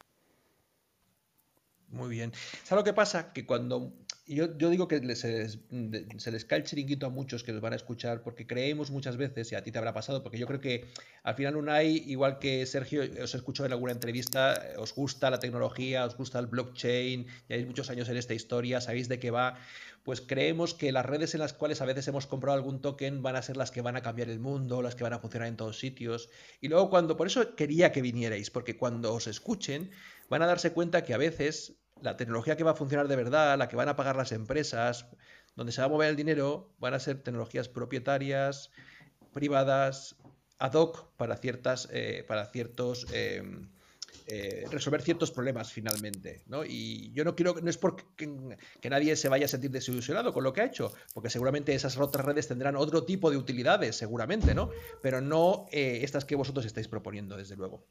Muy 1.88 2.10
bien. 2.10 2.30
¿Sabes 2.62 2.82
lo 2.82 2.84
que 2.84 2.92
pasa? 2.92 3.32
Que 3.32 3.46
cuando 3.46 3.94
yo, 4.26 4.56
yo 4.56 4.70
digo 4.70 4.88
que 4.88 5.16
se 5.16 6.30
les, 6.32 6.44
cae 6.44 6.58
el 6.58 6.64
chiringuito 6.64 7.06
a 7.06 7.10
muchos 7.10 7.44
que 7.44 7.52
los 7.52 7.60
van 7.60 7.74
a 7.74 7.76
escuchar 7.76 8.22
porque 8.22 8.46
creemos 8.46 8.90
muchas 8.90 9.16
veces, 9.16 9.52
y 9.52 9.54
a 9.54 9.62
ti 9.62 9.70
te 9.70 9.78
habrá 9.78 9.92
pasado, 9.92 10.22
porque 10.22 10.38
yo 10.38 10.46
creo 10.46 10.60
que 10.60 10.86
al 11.22 11.34
final 11.34 11.56
Unai, 11.56 12.02
igual 12.06 12.38
que 12.38 12.64
Sergio, 12.64 13.02
os 13.22 13.34
escuchado 13.34 13.66
en 13.66 13.72
alguna 13.72 13.92
entrevista, 13.92 14.62
os 14.78 14.94
gusta 14.94 15.30
la 15.30 15.38
tecnología, 15.38 16.06
os 16.06 16.16
gusta 16.16 16.38
el 16.38 16.46
blockchain, 16.46 17.26
hay 17.50 17.66
muchos 17.66 17.90
años 17.90 18.08
en 18.08 18.16
esta 18.16 18.32
historia, 18.32 18.80
sabéis 18.80 19.08
de 19.08 19.18
qué 19.18 19.30
va, 19.30 19.58
pues 20.04 20.20
creemos 20.20 20.74
que 20.74 20.92
las 20.92 21.04
redes 21.04 21.34
en 21.34 21.40
las 21.40 21.52
cuales 21.52 21.82
a 21.82 21.84
veces 21.84 22.08
hemos 22.08 22.26
comprado 22.26 22.56
algún 22.56 22.80
token 22.80 23.22
van 23.22 23.36
a 23.36 23.42
ser 23.42 23.56
las 23.56 23.70
que 23.70 23.82
van 23.82 23.96
a 23.96 24.02
cambiar 24.02 24.30
el 24.30 24.38
mundo, 24.38 24.80
las 24.80 24.94
que 24.94 25.04
van 25.04 25.14
a 25.14 25.18
funcionar 25.18 25.48
en 25.48 25.56
todos 25.56 25.78
sitios. 25.78 26.28
Y 26.60 26.68
luego 26.68 26.90
cuando, 26.90 27.16
por 27.16 27.26
eso 27.26 27.54
quería 27.56 27.92
que 27.92 28.02
vinierais, 28.02 28.50
porque 28.50 28.76
cuando 28.76 29.14
os 29.14 29.26
escuchen 29.26 29.90
van 30.28 30.42
a 30.42 30.46
darse 30.46 30.72
cuenta 30.72 31.04
que 31.04 31.14
a 31.14 31.18
veces 31.18 31.78
la 32.04 32.16
tecnología 32.18 32.56
que 32.56 32.64
va 32.64 32.72
a 32.72 32.74
funcionar 32.74 33.08
de 33.08 33.16
verdad, 33.16 33.56
la 33.56 33.66
que 33.66 33.76
van 33.76 33.88
a 33.88 33.96
pagar 33.96 34.14
las 34.14 34.30
empresas, 34.32 35.06
donde 35.56 35.72
se 35.72 35.80
va 35.80 35.86
a 35.86 35.88
mover 35.88 36.10
el 36.10 36.16
dinero, 36.16 36.70
van 36.78 36.92
a 36.92 37.00
ser 37.00 37.22
tecnologías 37.22 37.68
propietarias, 37.68 38.70
privadas, 39.32 40.16
ad 40.58 40.74
hoc 40.74 41.08
para 41.16 41.36
ciertas, 41.38 41.88
eh, 41.90 42.22
para 42.28 42.44
ciertos 42.46 43.06
em, 43.12 43.70
eh, 44.26 44.66
resolver 44.70 45.00
ciertos 45.00 45.30
problemas 45.30 45.72
finalmente. 45.72 46.42
¿no? 46.46 46.62
Y 46.66 47.10
yo 47.12 47.24
no 47.24 47.34
quiero, 47.34 47.54
no 47.62 47.70
es 47.70 47.78
porque 47.78 48.04
que, 48.16 48.90
nadie 48.90 49.16
se 49.16 49.30
vaya 49.30 49.46
a 49.46 49.48
sentir 49.48 49.70
desilusionado 49.70 50.34
con 50.34 50.44
lo 50.44 50.52
que 50.52 50.60
ha 50.60 50.66
hecho, 50.66 50.92
porque 51.14 51.30
seguramente 51.30 51.74
esas 51.74 51.96
otras 51.96 52.26
redes 52.26 52.48
tendrán 52.48 52.76
otro 52.76 53.04
tipo 53.04 53.30
de 53.30 53.38
utilidades, 53.38 53.96
seguramente, 53.96 54.54
¿no? 54.54 54.68
Pero 55.00 55.22
no 55.22 55.64
eh, 55.72 56.00
estas 56.02 56.26
que 56.26 56.36
vosotros 56.36 56.66
estáis 56.66 56.86
proponiendo, 56.86 57.34
desde 57.34 57.56
luego. 57.56 57.86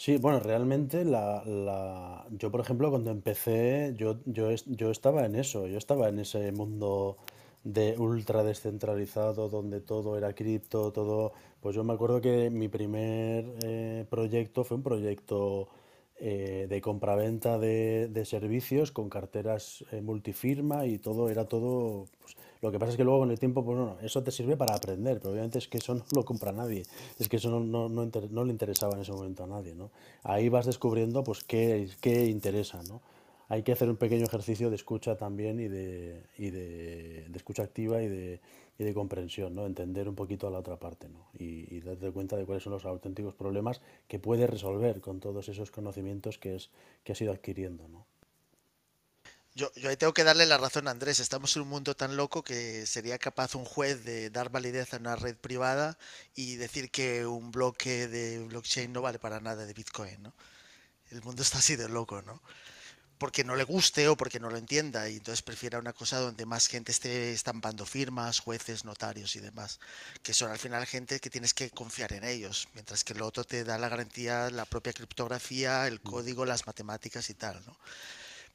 Sí, 0.00 0.16
bueno, 0.16 0.38
realmente 0.38 1.04
la, 1.04 1.42
la, 1.44 2.24
yo, 2.30 2.50
por 2.52 2.60
ejemplo, 2.60 2.88
cuando 2.90 3.10
empecé, 3.10 3.94
yo, 3.96 4.20
yo, 4.26 4.50
yo 4.66 4.90
estaba 4.92 5.26
en 5.26 5.34
eso, 5.34 5.66
yo 5.66 5.76
estaba 5.76 6.08
en 6.08 6.20
ese 6.20 6.52
mundo 6.52 7.16
de 7.64 7.96
ultra 7.98 8.44
descentralizado, 8.44 9.48
donde 9.48 9.80
todo 9.80 10.16
era 10.16 10.34
cripto, 10.34 10.92
todo... 10.92 11.32
Pues 11.60 11.74
yo 11.74 11.82
me 11.82 11.92
acuerdo 11.94 12.20
que 12.20 12.48
mi 12.50 12.68
primer 12.68 13.44
eh, 13.64 14.06
proyecto 14.08 14.62
fue 14.62 14.76
un 14.76 14.84
proyecto 14.84 15.68
eh, 16.16 16.66
de 16.68 16.80
compraventa 16.80 17.58
de, 17.58 18.06
de 18.08 18.24
servicios 18.24 18.92
con 18.92 19.08
carteras 19.10 19.84
eh, 19.90 20.00
multifirma 20.00 20.86
y 20.86 20.98
todo, 20.98 21.28
era 21.28 21.46
todo... 21.48 22.06
Pues, 22.20 22.36
lo 22.60 22.72
que 22.72 22.78
pasa 22.78 22.90
es 22.90 22.96
que 22.96 23.04
luego 23.04 23.20
con 23.20 23.30
el 23.30 23.38
tiempo, 23.38 23.64
pues 23.64 23.76
bueno, 23.78 23.96
eso 24.02 24.22
te 24.22 24.30
sirve 24.30 24.56
para 24.56 24.74
aprender, 24.74 25.18
pero 25.18 25.32
obviamente 25.32 25.58
es 25.58 25.68
que 25.68 25.78
eso 25.78 25.94
no 25.94 26.04
lo 26.14 26.24
compra 26.24 26.52
nadie, 26.52 26.82
es 27.18 27.28
que 27.28 27.36
eso 27.36 27.50
no, 27.50 27.60
no, 27.60 27.88
no, 27.88 28.44
le 28.44 28.50
interesaba 28.50 28.94
en 28.94 29.00
ese 29.00 29.12
momento 29.12 29.44
a 29.44 29.46
nadie, 29.46 29.74
¿no? 29.74 29.90
Ahí 30.24 30.48
vas 30.48 30.66
descubriendo 30.66 31.22
pues 31.22 31.44
qué, 31.44 31.88
qué 32.00 32.26
interesa, 32.26 32.82
¿no? 32.88 33.00
Hay 33.48 33.62
que 33.62 33.72
hacer 33.72 33.88
un 33.88 33.96
pequeño 33.96 34.24
ejercicio 34.24 34.68
de 34.68 34.76
escucha 34.76 35.16
también 35.16 35.58
y 35.60 35.68
de, 35.68 36.22
y 36.36 36.50
de, 36.50 37.26
escucha 37.34 37.62
activa 37.62 38.02
y 38.02 38.08
de, 38.08 38.40
y 38.78 38.84
de 38.84 38.92
comprensión, 38.92 39.54
¿no? 39.54 39.64
Entender 39.64 40.08
un 40.08 40.16
poquito 40.16 40.48
a 40.48 40.50
la 40.50 40.58
otra 40.58 40.76
parte, 40.78 41.08
¿no? 41.08 41.28
Y, 41.38 41.74
y, 41.74 41.80
darte 41.80 42.10
cuenta 42.10 42.36
de 42.36 42.44
cuáles 42.44 42.64
son 42.64 42.72
los 42.72 42.84
auténticos 42.84 43.34
problemas 43.34 43.80
que 44.06 44.18
puedes 44.18 44.50
resolver 44.50 45.00
con 45.00 45.20
todos 45.20 45.48
esos 45.48 45.70
conocimientos 45.70 46.38
que, 46.38 46.56
es, 46.56 46.70
que 47.04 47.12
has 47.12 47.20
ido 47.22 47.32
adquiriendo, 47.32 47.88
¿no? 47.88 48.04
Yo, 49.58 49.72
ahí 49.88 49.96
tengo 49.96 50.14
que 50.14 50.22
darle 50.22 50.46
la 50.46 50.56
razón 50.56 50.86
a 50.86 50.92
Andrés. 50.92 51.18
Estamos 51.18 51.56
en 51.56 51.62
un 51.62 51.68
mundo 51.68 51.96
tan 51.96 52.16
loco 52.16 52.44
que 52.44 52.86
sería 52.86 53.18
capaz 53.18 53.56
un 53.56 53.64
juez 53.64 54.04
de 54.04 54.30
dar 54.30 54.50
validez 54.50 54.94
a 54.94 54.98
una 54.98 55.16
red 55.16 55.36
privada 55.36 55.98
y 56.36 56.54
decir 56.54 56.92
que 56.92 57.26
un 57.26 57.50
bloque 57.50 58.06
de 58.06 58.38
blockchain 58.38 58.92
no 58.92 59.02
vale 59.02 59.18
para 59.18 59.40
nada 59.40 59.66
de 59.66 59.74
Bitcoin, 59.74 60.22
¿no? 60.22 60.32
El 61.10 61.22
mundo 61.22 61.42
está 61.42 61.58
así 61.58 61.74
de 61.74 61.88
loco, 61.88 62.22
¿no? 62.22 62.40
Porque 63.18 63.42
no 63.42 63.56
le 63.56 63.64
guste 63.64 64.06
o 64.06 64.16
porque 64.16 64.38
no 64.38 64.48
lo 64.48 64.58
entienda 64.58 65.08
y 65.08 65.16
entonces 65.16 65.42
prefiera 65.42 65.80
una 65.80 65.92
cosa 65.92 66.20
donde 66.20 66.46
más 66.46 66.68
gente 66.68 66.92
esté 66.92 67.32
estampando 67.32 67.84
firmas, 67.84 68.38
jueces, 68.38 68.84
notarios 68.84 69.34
y 69.34 69.40
demás, 69.40 69.80
que 70.22 70.34
son 70.34 70.52
al 70.52 70.58
final 70.58 70.86
gente 70.86 71.18
que 71.18 71.30
tienes 71.30 71.52
que 71.52 71.70
confiar 71.70 72.12
en 72.12 72.22
ellos, 72.22 72.68
mientras 72.74 73.02
que 73.02 73.12
el 73.14 73.22
otro 73.22 73.42
te 73.42 73.64
da 73.64 73.76
la 73.76 73.88
garantía, 73.88 74.50
la 74.50 74.66
propia 74.66 74.92
criptografía, 74.92 75.88
el 75.88 75.96
mm. 75.96 76.10
código, 76.10 76.46
las 76.46 76.64
matemáticas 76.64 77.28
y 77.28 77.34
tal, 77.34 77.60
¿no? 77.66 77.76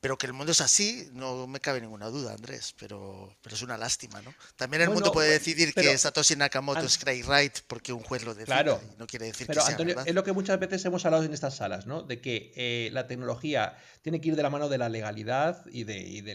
Pero 0.04 0.18
que 0.18 0.28
el 0.28 0.34
mundo 0.34 0.52
es 0.52 0.60
así, 0.60 1.08
no 1.14 1.48
me 1.48 1.62
cabe 1.62 1.80
ninguna 1.80 2.10
duda, 2.10 2.34
Andrés, 2.34 2.76
pero, 2.78 3.38
pero 3.42 3.56
es 3.56 3.62
una 3.62 3.78
lástima, 3.78 4.22
¿no? 4.22 4.34
También 4.58 4.82
el 4.82 4.90
mundo 4.90 5.14
puede 5.14 5.30
decidir 5.30 5.74
que 5.74 5.98
Satoshi 5.98 6.36
Nakamoto 6.36 6.82
es 6.82 6.98
Craig 6.98 7.24
Wright 7.26 7.60
porque 7.68 7.94
un 7.94 8.04
juez 8.04 8.26
lo 8.26 8.34
decide. 8.34 8.48
Claro, 8.48 8.82
no 8.98 9.08
quiere 9.08 9.28
decir 9.28 9.48
pero 9.48 9.64
que 9.64 9.72
Antonio, 9.72 9.96
es 10.06 10.14
lo 10.14 10.26
que 10.26 10.34
muchas 10.34 10.60
veces 10.60 10.84
hemos 10.84 11.06
hablado 11.06 11.24
en 11.24 11.34
estas 11.34 11.56
salas, 11.56 11.88
¿no? 11.88 12.04
De 12.04 12.20
que 12.20 12.52
eh, 12.58 12.90
la 12.92 13.08
tecnología 13.08 13.78
tiene 14.02 14.20
que 14.20 14.28
ir 14.28 14.36
de 14.36 14.44
la 14.44 14.50
mano 14.50 14.68
de 14.68 14.78
la 14.78 14.90
legalidad 14.90 15.66
y 15.72 15.86
de, 15.86 16.00
y 16.00 16.20
de, 16.20 16.34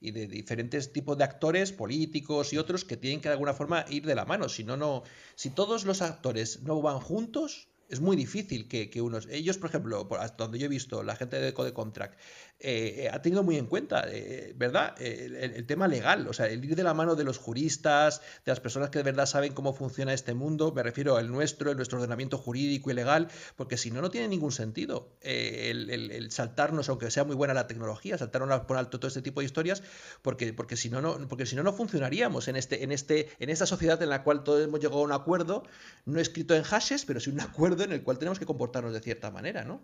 y, 0.00 0.10
de 0.10 0.26
diferentes 0.26 0.92
tipos 0.92 1.16
de 1.16 1.22
actores, 1.22 1.70
políticos 1.70 2.52
y 2.52 2.58
otros 2.58 2.84
que 2.84 2.96
tienen 2.96 3.20
que 3.20 3.28
de 3.28 3.34
alguna 3.34 3.54
forma 3.54 3.84
ir 3.90 4.06
de 4.06 4.16
la 4.16 4.24
mano. 4.24 4.48
Si 4.48 4.64
no, 4.64 4.76
no, 4.76 5.04
si 5.36 5.50
todos 5.50 5.84
los 5.84 6.02
actores 6.02 6.62
no 6.62 6.82
van 6.82 6.98
juntos, 6.98 7.68
es 7.88 8.00
muy 8.00 8.16
difícil 8.16 8.68
que, 8.68 8.90
que, 8.90 9.00
unos. 9.00 9.26
Ellos, 9.30 9.56
por 9.56 9.70
ejemplo, 9.70 10.06
hasta 10.18 10.44
donde 10.44 10.58
yo 10.58 10.66
he 10.66 10.68
visto, 10.68 11.02
la 11.02 11.16
gente 11.16 11.40
de 11.40 11.54
Code 11.54 11.72
Contract, 11.72 12.18
eh, 12.60 13.04
eh, 13.04 13.10
ha 13.12 13.22
tenido 13.22 13.44
muy 13.44 13.56
en 13.56 13.66
cuenta, 13.66 14.04
eh, 14.08 14.52
¿verdad? 14.56 15.00
El, 15.00 15.64
tema 15.66 15.86
legal, 15.86 16.26
o 16.26 16.32
sea, 16.32 16.48
el 16.48 16.64
ir 16.64 16.74
de 16.74 16.82
la 16.82 16.92
mano 16.92 17.14
de 17.14 17.22
los 17.22 17.38
juristas, 17.38 18.20
de 18.44 18.50
las 18.50 18.58
personas 18.58 18.90
que 18.90 18.98
de 18.98 19.04
verdad 19.04 19.26
saben 19.26 19.52
cómo 19.52 19.72
funciona 19.72 20.12
este 20.12 20.34
mundo, 20.34 20.72
me 20.72 20.82
refiero 20.82 21.16
al 21.16 21.30
nuestro, 21.30 21.70
el 21.70 21.76
nuestro 21.76 21.98
ordenamiento 21.98 22.36
jurídico 22.36 22.90
y 22.90 22.94
legal, 22.94 23.28
porque 23.54 23.76
si 23.76 23.92
no, 23.92 24.02
no 24.02 24.10
tiene 24.10 24.26
ningún 24.26 24.50
sentido 24.50 25.12
el, 25.20 26.28
saltarnos, 26.32 26.88
aunque 26.88 27.12
sea 27.12 27.22
muy 27.22 27.36
buena 27.36 27.54
la 27.54 27.68
tecnología, 27.68 28.18
saltarnos 28.18 28.60
por 28.62 28.76
alto 28.76 28.98
todo 28.98 29.08
este 29.08 29.22
tipo 29.22 29.40
de 29.40 29.46
historias, 29.46 29.84
porque, 30.22 30.52
porque 30.52 30.76
si 30.76 30.90
no, 30.90 31.00
no, 31.00 31.28
porque 31.28 31.46
si 31.46 31.54
no, 31.54 31.62
no 31.62 31.72
funcionaríamos 31.72 32.48
en, 32.48 32.56
este, 32.56 32.82
en, 32.82 32.90
este, 32.90 33.28
en 33.38 33.50
esta 33.50 33.66
sociedad 33.66 34.02
en 34.02 34.08
la 34.08 34.24
cual 34.24 34.42
todos 34.42 34.64
hemos 34.64 34.80
llegado 34.80 35.00
a 35.00 35.04
un 35.04 35.12
acuerdo, 35.12 35.62
no 36.06 36.18
escrito 36.18 36.56
en 36.56 36.64
hashes, 36.64 37.04
pero 37.04 37.20
sí 37.20 37.30
un 37.30 37.40
acuerdo 37.40 37.84
en 37.84 37.92
el 37.92 38.02
cual 38.02 38.18
tenemos 38.18 38.40
que 38.40 38.46
comportarnos 38.46 38.92
de 38.92 39.00
cierta 39.00 39.30
manera, 39.30 39.62
¿no? 39.62 39.80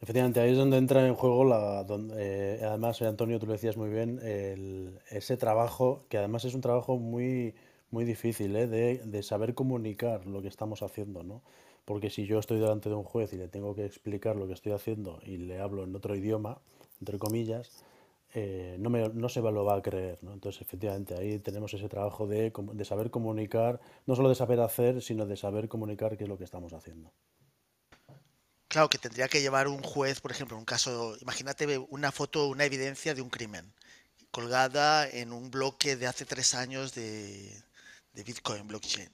Efectivamente, 0.00 0.40
ahí 0.40 0.52
es 0.52 0.56
donde 0.56 0.76
entra 0.76 1.06
en 1.06 1.14
juego 1.14 1.44
la. 1.44 1.84
Eh, 2.16 2.60
además, 2.62 3.02
Antonio, 3.02 3.38
tú 3.38 3.46
lo 3.46 3.52
decías 3.52 3.76
muy 3.76 3.90
bien, 3.90 4.20
ese 5.10 5.36
trabajo, 5.36 6.04
que 6.08 6.18
además 6.18 6.44
es 6.44 6.54
un 6.54 6.60
trabajo 6.60 6.98
muy, 6.98 7.54
muy 7.90 8.04
difícil, 8.04 8.54
¿eh? 8.56 8.66
de, 8.68 8.98
de, 8.98 9.22
saber 9.22 9.54
comunicar 9.54 10.26
lo 10.26 10.40
que 10.42 10.48
estamos 10.48 10.82
haciendo, 10.82 11.24
¿no? 11.24 11.42
Porque 11.84 12.10
si 12.10 12.26
yo 12.26 12.38
estoy 12.38 12.60
delante 12.60 12.88
de 12.88 12.94
un 12.94 13.02
juez 13.02 13.32
y 13.32 13.36
le 13.38 13.48
tengo 13.48 13.74
que 13.74 13.86
explicar 13.86 14.36
lo 14.36 14.46
que 14.46 14.52
estoy 14.52 14.72
haciendo 14.72 15.20
y 15.24 15.38
le 15.38 15.58
hablo 15.58 15.84
en 15.84 15.96
otro 15.96 16.14
idioma, 16.14 16.58
entre 17.00 17.18
comillas, 17.18 17.84
eh, 18.34 18.76
no, 18.78 18.90
me, 18.90 19.08
no 19.08 19.28
se 19.28 19.40
lo 19.40 19.64
va 19.64 19.76
a 19.76 19.82
creer, 19.82 20.18
¿no? 20.22 20.32
Entonces, 20.32 20.62
efectivamente, 20.62 21.14
ahí 21.14 21.38
tenemos 21.38 21.72
ese 21.74 21.88
trabajo 21.88 22.26
de, 22.26 22.52
de 22.74 22.84
saber 22.84 23.10
comunicar, 23.10 23.80
no 24.06 24.14
solo 24.14 24.28
de 24.28 24.34
saber 24.34 24.60
hacer, 24.60 25.02
sino 25.02 25.26
de 25.26 25.36
saber 25.36 25.68
comunicar 25.68 26.16
qué 26.16 26.24
es 26.24 26.28
lo 26.28 26.38
que 26.38 26.44
estamos 26.44 26.72
haciendo. 26.72 27.10
Claro, 28.68 28.90
que 28.90 28.98
tendría 28.98 29.28
que 29.28 29.40
llevar 29.40 29.66
un 29.66 29.82
juez, 29.82 30.20
por 30.20 30.30
ejemplo, 30.30 30.56
un 30.56 30.64
caso, 30.66 31.16
imagínate 31.20 31.78
una 31.88 32.12
foto, 32.12 32.46
una 32.48 32.64
evidencia 32.64 33.14
de 33.14 33.22
un 33.22 33.30
crimen, 33.30 33.72
colgada 34.30 35.08
en 35.08 35.32
un 35.32 35.50
bloque 35.50 35.96
de 35.96 36.06
hace 36.06 36.26
tres 36.26 36.54
años 36.54 36.94
de, 36.94 37.62
de 38.12 38.24
Bitcoin 38.24 38.68
blockchain. 38.68 39.10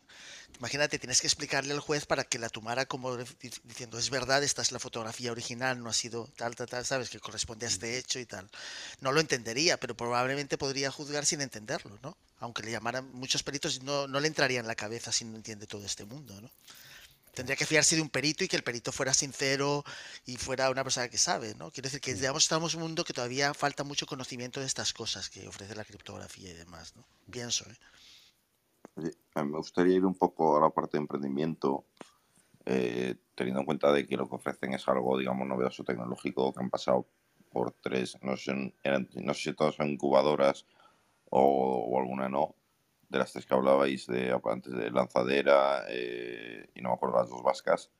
Imagínate, 0.58 0.98
tienes 0.98 1.20
que 1.20 1.26
explicarle 1.26 1.72
al 1.72 1.80
juez 1.80 2.06
para 2.06 2.24
que 2.24 2.38
la 2.38 2.48
tomara 2.48 2.86
como 2.86 3.16
diciendo, 3.16 3.98
es 3.98 4.10
verdad, 4.10 4.42
esta 4.42 4.62
es 4.62 4.72
la 4.72 4.78
fotografía 4.78 5.32
original, 5.32 5.82
no 5.82 5.90
ha 5.90 5.92
sido 5.92 6.28
tal, 6.36 6.54
tal, 6.54 6.68
tal, 6.68 6.84
sabes, 6.84 7.10
que 7.10 7.18
corresponde 7.20 7.66
a 7.66 7.68
este 7.68 7.98
hecho 7.98 8.18
y 8.20 8.26
tal. 8.26 8.48
No 9.00 9.12
lo 9.12 9.20
entendería, 9.20 9.78
pero 9.78 9.96
probablemente 9.96 10.58
podría 10.58 10.90
juzgar 10.90 11.26
sin 11.26 11.40
entenderlo, 11.40 11.98
¿no? 12.02 12.16
Aunque 12.38 12.62
le 12.62 12.70
llamaran 12.70 13.10
muchos 13.12 13.42
peritos, 13.42 13.82
no, 13.82 14.06
no 14.06 14.20
le 14.20 14.28
entraría 14.28 14.60
en 14.60 14.66
la 14.66 14.76
cabeza 14.76 15.12
si 15.12 15.24
no 15.24 15.36
entiende 15.36 15.66
todo 15.66 15.84
este 15.84 16.04
mundo, 16.04 16.40
¿no? 16.40 16.50
Tendría 17.34 17.56
que 17.56 17.66
fiarse 17.66 17.96
de 17.96 18.02
un 18.02 18.08
perito 18.08 18.44
y 18.44 18.48
que 18.48 18.56
el 18.56 18.62
perito 18.62 18.92
fuera 18.92 19.12
sincero 19.12 19.84
y 20.24 20.36
fuera 20.36 20.70
una 20.70 20.84
persona 20.84 21.08
que 21.08 21.18
sabe, 21.18 21.54
¿no? 21.54 21.70
Quiero 21.70 21.86
decir 21.88 22.00
que 22.00 22.14
digamos, 22.14 22.44
estamos 22.44 22.74
en 22.74 22.80
un 22.80 22.88
mundo 22.88 23.04
que 23.04 23.12
todavía 23.12 23.54
falta 23.54 23.84
mucho 23.84 24.06
conocimiento 24.06 24.60
de 24.60 24.66
estas 24.66 24.92
cosas 24.92 25.28
que 25.30 25.46
ofrece 25.48 25.74
la 25.74 25.84
criptografía 25.84 26.50
y 26.50 26.54
demás, 26.54 26.94
¿no? 26.96 27.04
Pienso, 27.30 27.64
¿eh? 27.68 27.76
me 29.34 29.58
gustaría 29.58 29.96
ir 29.96 30.04
un 30.04 30.14
poco 30.14 30.56
a 30.56 30.60
la 30.60 30.70
parte 30.70 30.96
de 30.96 31.02
emprendimiento, 31.02 31.84
eh, 32.64 33.16
teniendo 33.34 33.60
en 33.60 33.66
cuenta 33.66 33.92
de 33.92 34.06
que 34.06 34.16
lo 34.16 34.28
que 34.28 34.36
ofrecen 34.36 34.72
es 34.74 34.86
algo, 34.88 35.18
digamos, 35.18 35.46
novedoso 35.46 35.84
tecnológico, 35.84 36.52
que 36.52 36.62
han 36.62 36.70
pasado 36.70 37.06
por 37.50 37.72
tres, 37.72 38.16
no 38.22 38.36
sé, 38.36 38.54
no 38.54 39.34
sé 39.34 39.40
si 39.40 39.52
todas 39.54 39.74
son 39.76 39.88
incubadoras 39.88 40.66
o, 41.30 41.98
alguna 41.98 42.28
no, 42.28 42.54
de 43.08 43.18
las 43.18 43.32
tres 43.32 43.46
que 43.46 43.54
hablabais 43.54 44.06
de 44.06 44.38
antes 44.44 44.72
de 44.72 44.90
lanzadera 44.90 45.84
eh, 45.88 46.68
y 46.74 46.80
no 46.80 46.90
me 46.90 46.94
acuerdo 46.94 47.18
las 47.18 47.30
dos 47.30 47.42
vascas. 47.42 47.90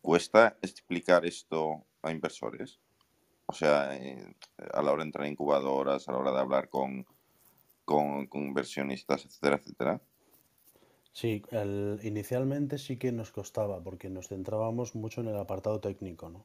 ¿Cuesta 0.00 0.56
explicar 0.62 1.26
esto 1.26 1.84
a 2.02 2.10
inversores? 2.10 2.80
O 3.46 3.52
sea, 3.52 3.96
eh, 3.96 4.34
a 4.72 4.82
la 4.82 4.92
hora 4.92 5.02
de 5.02 5.08
entrar 5.08 5.26
en 5.26 5.32
incubadoras, 5.32 6.08
a 6.08 6.12
la 6.12 6.18
hora 6.18 6.32
de 6.32 6.40
hablar 6.40 6.68
con, 6.68 7.06
con, 7.84 8.28
inversionistas, 8.34 9.24
etcétera, 9.24 9.56
etcétera? 9.56 10.00
Sí, 11.12 11.42
inicialmente 12.02 12.78
sí 12.78 12.96
que 12.96 13.10
nos 13.10 13.32
costaba 13.32 13.82
porque 13.82 14.10
nos 14.10 14.28
centrábamos 14.28 14.94
mucho 14.94 15.22
en 15.22 15.28
el 15.28 15.36
apartado 15.36 15.80
técnico, 15.80 16.28
¿no? 16.28 16.44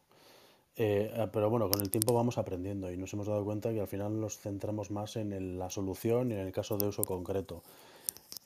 Eh, 0.75 1.11
eh, 1.15 1.27
pero 1.31 1.49
bueno, 1.49 1.69
con 1.69 1.81
el 1.81 1.91
tiempo 1.91 2.13
vamos 2.13 2.37
aprendiendo 2.37 2.91
y 2.91 2.97
nos 2.97 3.13
hemos 3.13 3.27
dado 3.27 3.43
cuenta 3.45 3.71
que 3.71 3.81
al 3.81 3.87
final 3.87 4.19
nos 4.19 4.39
centramos 4.39 4.89
más 4.89 5.15
en 5.17 5.59
la 5.59 5.69
solución 5.69 6.31
y 6.31 6.33
en 6.33 6.39
el 6.39 6.51
caso 6.51 6.77
de 6.77 6.87
uso 6.87 7.03
concreto. 7.03 7.61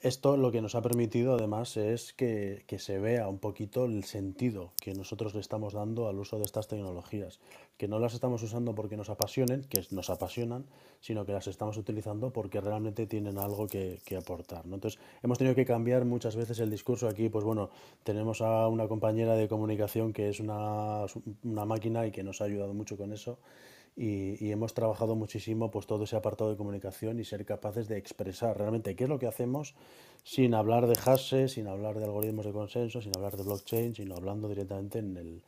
Esto 0.02 0.38
lo 0.38 0.52
que 0.52 0.62
nos 0.62 0.76
ha 0.76 0.84
permitido 0.84 1.34
además 1.34 1.76
es 1.76 2.14
que, 2.14 2.64
se 2.78 3.00
vea 3.00 3.28
un 3.28 3.40
poquito 3.40 3.86
el 3.86 4.04
sentido 4.04 4.72
que 4.80 4.94
nosotros 4.94 5.34
le 5.34 5.42
estamos 5.42 5.74
dando 5.74 6.08
al 6.08 6.20
uso 6.20 6.38
de 6.38 6.44
estas 6.44 6.68
tecnologías, 6.68 7.40
que 7.78 7.88
no 7.88 7.98
las 7.98 8.14
estamos 8.14 8.44
usando 8.44 8.76
porque 8.76 8.96
nos 8.96 9.10
apasionen, 9.10 9.64
que 9.64 9.84
nos 9.90 10.12
apasionan, 10.12 10.66
sino 11.02 11.26
que 11.26 11.32
las 11.32 11.48
estamos 11.48 11.78
utilizando 11.78 12.32
porque 12.32 12.62
realmente 12.62 13.08
tienen 13.08 13.40
algo 13.40 13.66
que, 13.66 14.00
aportar. 14.16 14.66
Entonces 14.66 15.00
hemos 15.24 15.40
tenido 15.40 15.56
que 15.56 15.66
cambiar 15.66 16.06
muchas 16.06 16.36
veces 16.36 16.60
el 16.60 16.70
discurso 16.70 17.08
aquí, 17.08 17.30
pues 17.30 17.44
bueno, 17.44 17.72
tenemos 18.04 18.42
a 18.42 18.68
una 18.68 18.88
compañera 18.88 19.34
de 19.34 19.48
comunicación 19.48 20.14
que 20.14 20.30
es 20.30 20.40
una, 20.40 21.06
una 21.44 21.66
máquina 21.66 22.06
y 22.06 22.12
que 22.12 22.22
nos 22.22 22.42
ha 22.42 22.44
ayudado 22.44 22.76
mucho 22.76 22.98
con 22.98 23.14
eso 23.14 23.40
y, 23.98 24.52
hemos 24.52 24.76
trabajado 24.76 25.16
muchísimo 25.16 25.72
pues 25.72 25.88
todo 25.88 26.04
ese 26.04 26.16
apartado 26.16 26.52
de 26.52 26.58
comunicación 26.58 27.20
y 27.20 27.26
ser 27.26 27.46
capaces 27.46 27.88
de 27.88 27.98
expresar 27.98 28.56
realmente 28.56 28.96
qué 28.96 29.06
es 29.06 29.10
lo 29.10 29.18
que 29.18 29.26
hacemos 29.26 29.74
sin 30.24 30.54
hablar 30.54 30.86
de 30.86 30.96
hashes, 30.96 31.54
sin 31.54 31.68
hablar 31.68 31.98
de 31.98 32.06
algoritmos 32.06 32.46
de 32.46 32.52
consenso, 32.52 33.02
sin 33.02 33.12
hablar 33.16 33.38
de 33.38 33.44
blockchain, 33.44 33.96
sino 33.96 34.16
hablando 34.16 34.48
directamente 34.50 35.00
en 35.00 35.18
el, 35.18 35.44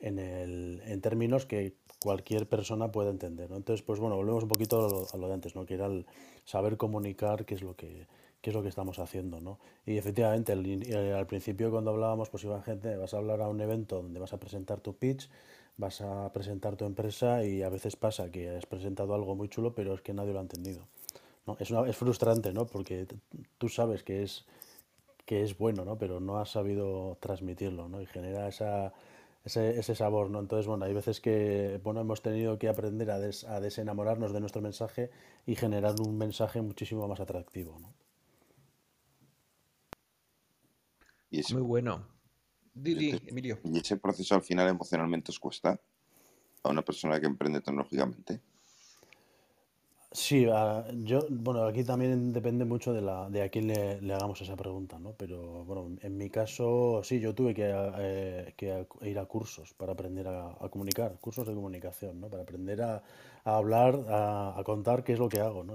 en, 0.00 0.18
el, 0.18 0.82
en 0.84 1.00
términos 1.00 1.46
que 1.46 1.76
cualquier 2.02 2.46
persona 2.46 2.92
pueda 2.92 3.08
entender. 3.10 3.50
Entonces, 3.50 3.82
pues 3.82 3.98
bueno, 4.00 4.16
volvemos 4.16 4.42
un 4.42 4.50
poquito 4.50 5.06
a 5.10 5.16
lo, 5.16 5.28
de 5.28 5.34
antes, 5.34 5.56
¿no? 5.56 5.64
que 5.64 5.74
era 5.74 5.86
el 5.86 6.04
saber 6.44 6.76
comunicar 6.76 7.46
qué 7.46 7.54
es 7.54 7.62
lo 7.62 7.74
que, 7.74 8.06
qué 8.42 8.50
es 8.50 8.54
lo 8.54 8.62
que 8.62 8.68
estamos 8.68 8.98
haciendo. 8.98 9.40
¿no? 9.40 9.58
Y 9.86 9.96
efectivamente, 9.96 10.52
al 10.52 11.26
principio 11.26 11.70
cuando 11.70 11.92
hablábamos, 11.92 12.28
pues 12.28 12.44
iba 12.44 12.60
gente, 12.60 12.96
vas 12.96 13.14
a 13.14 13.16
hablar 13.16 13.40
a 13.40 13.48
un 13.48 13.62
evento 13.62 14.02
donde 14.02 14.20
vas 14.20 14.34
a 14.34 14.38
presentar 14.38 14.80
tu 14.80 14.94
pitch, 14.94 15.30
vas 15.76 16.00
a 16.00 16.32
presentar 16.32 16.76
tu 16.76 16.84
empresa 16.84 17.44
y 17.44 17.62
a 17.62 17.68
veces 17.68 17.96
pasa 17.96 18.30
que 18.30 18.50
has 18.50 18.66
presentado 18.66 19.14
algo 19.14 19.34
muy 19.34 19.48
chulo, 19.48 19.74
pero 19.74 19.94
es 19.94 20.02
que 20.02 20.14
nadie 20.14 20.32
lo 20.32 20.38
ha 20.38 20.42
entendido. 20.42 20.86
¿no? 21.46 21.56
Es, 21.58 21.70
es 21.70 21.96
frustrante, 21.96 22.52
¿no? 22.52 22.66
Porque 22.66 23.06
tú 23.58 23.68
sabes 23.68 24.02
que 24.02 24.22
es, 24.22 24.44
que 25.26 25.42
es 25.42 25.56
bueno, 25.58 25.84
¿no? 25.84 25.98
Pero 25.98 26.20
no 26.20 26.38
has 26.38 26.50
sabido 26.50 27.18
transmitirlo, 27.20 27.88
¿no? 27.88 28.00
Y 28.00 28.06
genera 28.06 28.48
esa, 28.48 28.92
ese, 29.44 29.78
ese, 29.78 29.94
sabor, 29.94 30.30
¿no? 30.30 30.40
Entonces, 30.40 30.66
bueno, 30.66 30.84
hay 30.84 30.94
veces 30.94 31.20
que, 31.20 31.80
bueno, 31.82 32.00
hemos 32.00 32.22
tenido 32.22 32.58
que 32.58 32.68
aprender 32.68 33.10
a, 33.10 33.16
a 33.16 33.60
desenamorarnos 33.60 34.32
de 34.32 34.40
nuestro 34.40 34.62
mensaje 34.62 35.10
y 35.46 35.56
generar 35.56 35.94
un 36.00 36.16
mensaje 36.16 36.62
muchísimo 36.62 37.06
más 37.08 37.20
atractivo, 37.20 37.78
¿no? 37.80 37.92
Y 41.30 41.40
es 41.40 41.52
muy 41.52 41.62
bueno. 41.62 42.13
Emilio. 42.76 43.58
¿Y 43.64 43.78
ese 43.78 43.96
proceso 43.96 44.34
al 44.34 44.42
final 44.42 44.68
emocionalmente 44.68 45.30
os 45.30 45.38
cuesta 45.38 45.78
a 46.62 46.68
una 46.68 46.82
persona 46.82 47.20
que 47.20 47.26
emprende 47.26 47.60
tecnológicamente? 47.60 48.40
Sí, 50.16 50.46
yo, 51.02 51.26
bueno, 51.28 51.64
aquí 51.64 51.82
también 51.82 52.32
depende 52.32 52.64
mucho 52.64 52.92
de, 52.92 53.02
la, 53.02 53.28
de 53.28 53.42
a 53.42 53.48
quién 53.48 53.66
le, 53.66 54.14
hagamos 54.14 54.40
esa 54.40 54.54
pregunta, 54.54 54.96
¿no? 54.96 55.12
Pero 55.18 55.64
bueno, 55.64 55.96
en 56.02 56.16
mi 56.16 56.30
caso, 56.30 57.00
sí, 57.02 57.18
yo 57.18 57.34
tuve 57.34 57.52
que, 57.52 57.68
eh, 57.98 58.54
que 58.56 58.86
ir 59.02 59.18
a 59.18 59.26
cursos 59.26 59.74
para 59.74 59.92
aprender 59.92 60.28
a, 60.28 60.56
comunicar, 60.70 61.18
cursos 61.20 61.48
de 61.48 61.54
comunicación, 61.54 62.20
¿no? 62.20 62.28
Para 62.28 62.44
aprender 62.44 62.80
a, 62.82 63.02
hablar, 63.42 64.04
a, 64.08 64.62
contar 64.64 65.02
qué 65.02 65.14
es 65.14 65.18
lo 65.18 65.28
que 65.28 65.40
hago, 65.40 65.64
¿no? 65.64 65.74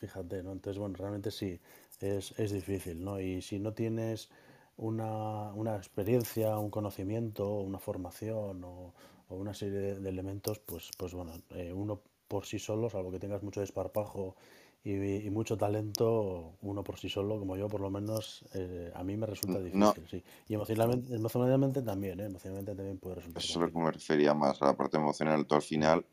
Fíjate, 0.00 0.42
¿no? 0.42 0.50
Entonces, 0.50 0.76
bueno, 0.76 0.96
realmente 0.98 1.30
sí, 1.30 1.60
es, 2.00 2.36
es 2.40 2.50
difícil, 2.50 3.04
¿no? 3.04 3.20
Y 3.20 3.40
si 3.40 3.60
no 3.60 3.72
tienes 3.72 4.30
una, 4.78 5.52
una 5.52 5.76
experiencia, 5.76 6.58
un 6.58 6.70
conocimiento, 6.70 7.60
una 7.60 7.78
formación 7.78 8.64
o, 8.64 8.94
una 9.30 9.52
serie 9.52 9.96
de, 9.96 10.08
elementos, 10.08 10.58
pues, 10.60 10.90
pues 10.96 11.12
bueno, 11.12 11.32
eh, 11.50 11.72
uno 11.72 12.00
por 12.28 12.46
sí 12.46 12.58
solo, 12.58 12.88
salvo 12.88 13.10
que 13.10 13.18
tengas 13.18 13.42
mucho 13.42 13.60
desparpajo 13.60 14.36
y, 14.84 15.28
mucho 15.28 15.58
talento, 15.58 16.54
uno 16.62 16.82
por 16.82 16.98
sí 16.98 17.10
solo, 17.10 17.38
como 17.38 17.56
yo, 17.56 17.68
por 17.68 17.80
lo 17.80 17.90
menos, 17.90 18.44
eh, 18.54 18.90
a 18.94 19.04
mí 19.04 19.16
me 19.16 19.26
resulta 19.26 19.60
difícil, 19.60 20.08
sí. 20.08 20.22
Y 20.48 20.54
emocionalmente, 20.54 21.14
emocionalmente 21.14 21.82
también, 21.82 22.20
¿eh? 22.20 22.26
Emocionalmente 22.26 22.74
también 22.74 22.98
puede 22.98 23.16
resultar. 23.16 23.42
Eso 23.42 23.52
es 23.52 23.66
lo 23.66 23.72
que 23.72 23.84
me 23.84 23.90
refería 23.90 24.32
más 24.32 24.62
a 24.62 24.66
la 24.66 24.76
parte 24.76 24.96
emocional. 24.96 25.44
Todo 25.46 25.56
al 25.56 25.62
final, 25.62 26.06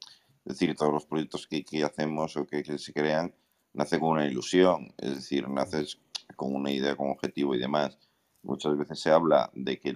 es 0.44 0.60
decir, 0.60 0.76
todos 0.76 0.92
los 0.92 1.06
proyectos 1.06 1.48
que, 1.48 1.64
que 1.64 1.84
hacemos 1.84 2.36
o 2.36 2.46
que, 2.46 2.64
que, 2.64 2.78
se 2.78 2.92
crean, 2.92 3.34
nace 3.74 3.98
con 3.98 4.10
una 4.10 4.28
ilusión, 4.28 4.94
es 4.98 5.16
decir, 5.16 5.48
naces 5.48 6.00
con 6.36 6.54
una 6.54 6.72
idea, 6.72 6.98
con 6.98 7.08
un 7.08 7.14
objetivo 7.14 7.56
y 7.56 7.60
demás. 7.60 7.98
Muchas 8.46 8.78
veces 8.78 9.00
se 9.00 9.10
habla 9.10 9.50
de 9.56 9.80
que, 9.80 9.92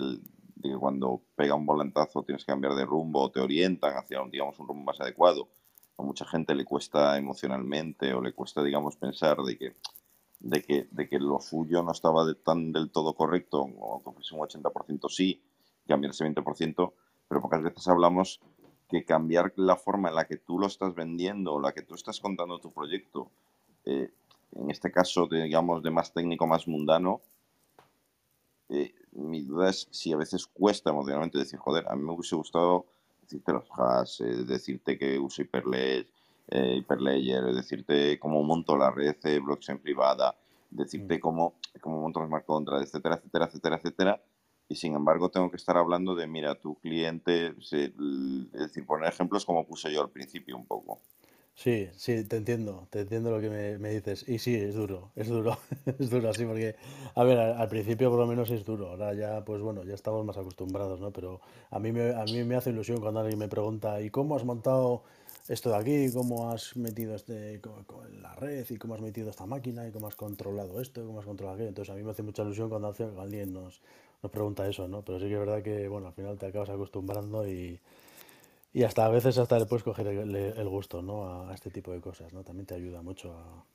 cuando 0.80 1.22
pega 1.36 1.54
un 1.54 1.68
volantazo 1.68 2.24
tienes 2.24 2.44
que 2.44 2.52
cambiar 2.52 2.74
de 2.74 2.84
rumbo 2.84 3.22
o 3.22 3.32
te 3.32 3.40
orientan 3.40 3.96
hacia 3.96 4.22
digamos, 4.30 4.60
un 4.60 4.68
rumbo 4.68 4.84
más 4.86 5.00
adecuado. 5.00 5.48
A 5.98 6.04
mucha 6.04 6.26
gente 6.26 6.56
le 6.56 6.66
cuesta 6.66 7.16
emocionalmente 7.18 8.12
o 8.14 8.22
le 8.22 8.34
cuesta 8.34 8.64
digamos, 8.64 8.96
pensar 8.96 9.38
de 9.44 9.56
que, 9.56 9.76
de 10.40 10.64
que, 10.64 10.88
de 10.90 11.08
que 11.08 11.20
lo 11.20 11.40
suyo 11.40 11.84
no 11.84 11.92
estaba 11.92 12.26
tan 12.44 12.72
del 12.72 12.90
todo 12.90 13.14
correcto, 13.14 13.62
o 13.62 14.02
que 14.04 14.12
fuese 14.12 14.34
un 14.34 14.42
80% 14.42 15.10
sí, 15.10 15.44
cambiar 15.88 16.12
ese 16.12 16.26
20%, 16.26 16.94
pero 17.28 17.42
pocas 17.42 17.62
veces 17.62 17.88
hablamos 17.88 18.42
que 18.90 19.06
cambiar 19.06 19.54
la 19.58 19.76
forma 19.76 20.10
en 20.10 20.16
la 20.16 20.26
que 20.26 20.38
tú 20.38 20.58
lo 20.58 20.66
estás 20.66 20.96
vendiendo 20.96 21.54
o 21.54 21.62
la 21.62 21.74
que 21.74 21.84
tú 21.84 21.94
estás 21.94 22.20
contando 22.20 22.58
tu 22.58 22.72
proyecto, 22.72 23.30
eh, 23.86 24.12
en 24.54 24.72
este 24.72 24.92
caso, 24.92 25.28
digamos, 25.28 25.84
de 25.84 25.92
más 25.92 26.12
técnico, 26.12 26.48
más 26.48 26.68
mundano, 26.68 27.22
eh, 28.70 28.94
mi 29.14 29.42
duda 29.42 29.70
es 29.70 29.88
si 29.92 30.14
a 30.14 30.18
veces 30.18 30.46
cuesta 30.48 30.92
emocionalmente 30.92 31.38
decir, 31.38 31.60
joder, 31.60 31.86
a 31.88 31.96
mí 31.96 32.04
me 32.04 32.14
hubiese 32.14 32.36
gustado 32.36 32.86
decirte 33.22 33.54
los 33.54 33.66
hash, 33.72 34.22
eh, 34.22 34.44
decirte 34.46 34.98
que 34.98 35.20
uso 35.20 35.42
Hyperledger, 35.42 36.08
eh, 36.50 36.76
Hyperledger, 36.78 37.54
decirte 37.54 38.20
cómo 38.20 38.44
monto 38.44 38.78
la 38.78 38.92
red 38.92 39.18
de 39.22 39.40
blockchain 39.40 39.80
privada, 39.80 40.36
decirte 40.70 41.18
mm. 41.18 41.20
cómo, 41.20 41.56
cómo 41.82 42.02
monto 42.02 42.20
los 42.20 42.28
smart 42.28 42.46
contracts, 42.46 42.90
etcétera, 42.90 43.16
etcétera, 43.16 43.46
etcétera, 43.46 43.76
etcétera. 43.78 44.22
Y 44.68 44.76
sin 44.76 44.94
embargo 44.94 45.30
tengo 45.30 45.50
que 45.50 45.58
estar 45.58 45.78
hablando 45.78 46.14
de, 46.14 46.28
mira, 46.28 46.54
tu 46.54 46.76
cliente, 46.76 47.56
es 47.58 47.72
decir, 48.52 48.86
poner 48.86 49.10
ejemplos 49.10 49.44
como 49.44 49.66
puse 49.66 49.92
yo 49.92 50.02
al 50.02 50.10
principio 50.10 50.56
un 50.56 50.66
poco. 50.66 51.00
Sí, 51.60 51.90
sí, 51.98 52.24
te 52.24 52.38
entiendo, 52.38 52.88
te 52.90 53.02
entiendo 53.02 53.32
lo 53.32 53.42
que 53.42 53.50
me, 53.50 53.90
dices. 53.90 54.24
Y 54.30 54.40
sí, 54.40 54.56
es 54.56 54.76
duro, 54.76 55.12
es 55.18 55.28
duro, 55.28 55.58
es 56.00 56.10
duro, 56.10 56.34
sí, 56.34 56.46
porque, 56.46 56.78
a 57.16 57.24
ver, 57.26 57.38
al, 57.38 57.68
principio 57.68 58.10
por 58.10 58.18
lo 58.18 58.26
menos 58.28 58.50
es 58.50 58.64
duro, 58.64 58.92
ahora 58.92 59.14
ya, 59.14 59.44
pues 59.44 59.62
bueno, 59.62 59.84
ya 59.84 59.94
estamos 59.94 60.26
más 60.26 60.38
acostumbrados, 60.38 61.02
¿no? 61.02 61.12
Pero 61.12 61.42
a 61.70 61.80
mí 61.80 61.92
me, 61.92 62.14
a 62.14 62.24
mí 62.24 62.46
me 62.46 62.56
hace 62.56 62.70
ilusión 62.70 63.02
cuando 63.02 63.20
alguien 63.20 63.38
me 63.38 63.50
pregunta, 63.50 64.00
¿y 64.02 64.10
cómo 64.10 64.38
has 64.38 64.46
montado 64.46 65.04
esto 65.50 65.72
de 65.72 65.76
aquí? 65.76 66.14
¿Cómo 66.14 66.50
has 66.50 66.78
metido 66.78 67.14
este, 67.14 67.60
la 68.22 68.36
red? 68.36 68.66
¿Y 68.70 68.78
cómo 68.78 68.94
has 68.96 69.02
metido 69.02 69.30
esta 69.30 69.46
máquina? 69.46 69.86
¿Y 69.86 69.92
cómo 69.92 70.08
has 70.08 70.16
controlado 70.16 70.80
esto? 70.80 71.04
¿Y 71.04 71.08
cómo 71.08 71.20
has 71.20 71.26
controlado 71.26 71.56
aquello? 71.56 71.70
Entonces 71.70 71.94
a 71.94 71.98
mí 71.98 72.04
me 72.04 72.12
hace 72.12 72.24
mucha 72.24 72.44
ilusión 72.44 72.70
cuando 72.70 72.96
alguien 73.20 73.52
nos, 73.52 73.82
nos 74.24 74.32
pregunta 74.32 74.66
eso, 74.66 74.88
¿no? 74.88 75.04
Pero 75.04 75.20
sí 75.20 75.26
que 75.26 75.34
es 75.34 75.40
verdad 75.40 75.62
que, 75.62 75.90
bueno, 75.90 76.08
al 76.08 76.14
final 76.14 76.38
te 76.38 76.46
acabas 76.46 76.70
acostumbrando 76.70 77.46
y, 77.46 77.82
y 78.72 78.84
hasta 78.84 79.06
a 79.06 79.10
veces 79.10 79.38
hasta 79.38 79.58
le 79.58 79.66
puedes 79.66 79.84
coger 79.84 80.08
el, 80.08 80.70
gusto, 80.70 81.02
¿no? 81.02 81.50
A, 81.50 81.54
este 81.54 81.72
tipo 81.72 81.92
de 81.92 82.02
cosas, 82.02 82.34
¿no? 82.34 82.44
También 82.44 82.66
te 82.66 82.76
ayuda 82.76 83.02
mucho 83.02 83.34
a... 83.34 83.66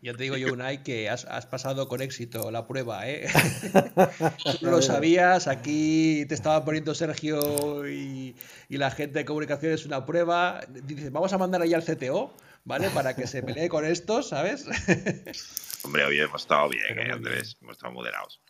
Ya 0.00 0.14
te 0.14 0.22
digo 0.22 0.36
yo, 0.36 0.52
Unai, 0.52 0.84
que 0.84 1.10
has, 1.10 1.24
pasado 1.46 1.88
con 1.88 2.00
éxito 2.00 2.52
la 2.52 2.68
prueba, 2.68 3.08
¿eh? 3.08 3.26
Tú 4.60 4.66
no 4.66 4.70
lo 4.70 4.82
sabías, 4.82 5.48
aquí 5.48 6.24
te 6.28 6.34
estaba 6.34 6.64
poniendo 6.64 6.94
Sergio 6.94 7.88
y, 7.88 8.36
la 8.68 8.92
gente 8.92 9.18
de 9.18 9.24
comunicación 9.24 9.76
una 9.86 10.06
prueba. 10.06 10.60
Dices, 10.68 11.10
vamos 11.10 11.32
a 11.32 11.38
mandar 11.38 11.62
ahí 11.62 11.74
al 11.74 11.82
CTO, 11.82 12.32
¿vale? 12.64 12.90
Para 12.90 13.16
que 13.16 13.26
se 13.26 13.42
pelee 13.42 13.68
con 13.68 13.84
estos, 13.84 14.28
¿sabes? 14.28 14.66
Hombre, 15.84 16.04
hoy 16.04 16.20
hemos 16.20 16.42
estado 16.42 16.68
bien, 16.68 16.98
¿eh, 16.98 17.12
Andrés? 17.12 17.56
Hemos 17.60 17.76
estado 17.76 17.92
moderados. 17.92 18.40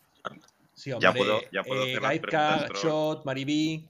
Sí, 0.75 0.93
hombre. 0.93 1.09
Ya 1.09 1.15
puedo, 1.15 1.41
ya 1.51 1.63
puedo 1.65 1.87
eh, 1.87 1.97
hacer 1.97 2.73
Shot, 2.75 3.25
Maribí. 3.25 3.89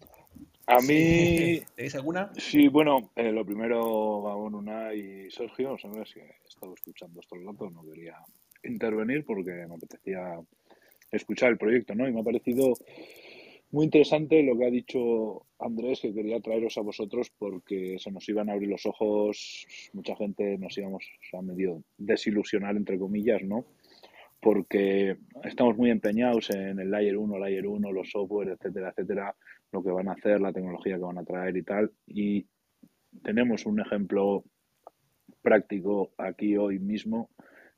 A 0.68 0.80
mí. 0.80 1.60
¿Tenéis 1.74 1.94
alguna? 1.94 2.30
Sí, 2.36 2.68
bueno, 2.68 3.10
eh, 3.16 3.32
lo 3.32 3.44
primero, 3.44 4.22
Gabón, 4.22 4.54
Una 4.54 4.92
y 4.92 5.30
Sergio, 5.30 5.78
sabes 5.78 6.12
que 6.12 6.20
he 6.20 6.48
estado 6.48 6.74
escuchando 6.74 7.20
estos 7.20 7.42
datos, 7.42 7.72
no 7.72 7.82
quería 7.84 8.16
intervenir 8.62 9.24
porque 9.24 9.50
me 9.66 9.74
apetecía 9.74 10.38
escuchar 11.10 11.52
el 11.52 11.58
proyecto, 11.58 11.94
¿no? 11.94 12.06
Y 12.06 12.12
me 12.12 12.20
ha 12.20 12.24
parecido 12.24 12.74
muy 13.70 13.86
interesante 13.86 14.42
lo 14.42 14.58
que 14.58 14.66
ha 14.66 14.70
dicho 14.70 15.46
Andrés, 15.58 16.00
que 16.00 16.12
quería 16.12 16.40
traeros 16.40 16.76
a 16.76 16.82
vosotros 16.82 17.30
porque 17.38 17.96
se 17.98 18.10
nos 18.10 18.28
iban 18.28 18.50
a 18.50 18.52
abrir 18.52 18.68
los 18.68 18.84
ojos, 18.84 19.66
mucha 19.94 20.16
gente 20.16 20.58
nos 20.58 20.76
íbamos 20.76 21.04
a 21.32 21.42
medio 21.42 21.82
desilusionar, 21.96 22.76
entre 22.76 22.98
comillas, 22.98 23.42
¿no? 23.42 23.64
Porque 24.40 25.16
estamos 25.44 25.76
muy 25.76 25.90
empeñados 25.90 26.50
en 26.50 26.78
el 26.78 26.90
Layer 26.90 27.16
1, 27.16 27.38
Layer 27.38 27.66
1, 27.66 27.92
los 27.92 28.10
software, 28.10 28.50
etcétera, 28.50 28.90
etcétera 28.90 29.34
lo 29.72 29.82
que 29.82 29.90
van 29.90 30.08
a 30.08 30.12
hacer, 30.12 30.40
la 30.40 30.52
tecnología 30.52 30.96
que 30.96 31.02
van 31.02 31.18
a 31.18 31.24
traer 31.24 31.56
y 31.56 31.62
tal. 31.62 31.92
Y 32.06 32.46
tenemos 33.22 33.66
un 33.66 33.80
ejemplo 33.80 34.44
práctico 35.42 36.12
aquí 36.16 36.56
hoy 36.56 36.78
mismo 36.78 37.30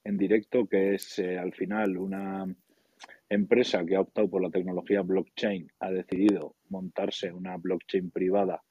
en 0.05 0.17
directo, 0.17 0.67
que 0.67 0.95
es 0.95 1.19
eh, 1.19 1.39
al 1.39 1.53
final 1.53 1.97
una 1.97 2.47
empresa 3.29 3.85
que 3.85 3.97
ha 3.97 4.01
optado 4.01 4.29
por 4.29 4.43
la 4.43 4.51
tecnología 4.51 5.03
blockchain, 5.03 5.71
ha 5.81 5.91
decidido 5.91 6.57
montarse 6.69 7.33
una 7.33 7.57
blockchain 7.57 8.11
privada 8.11 8.63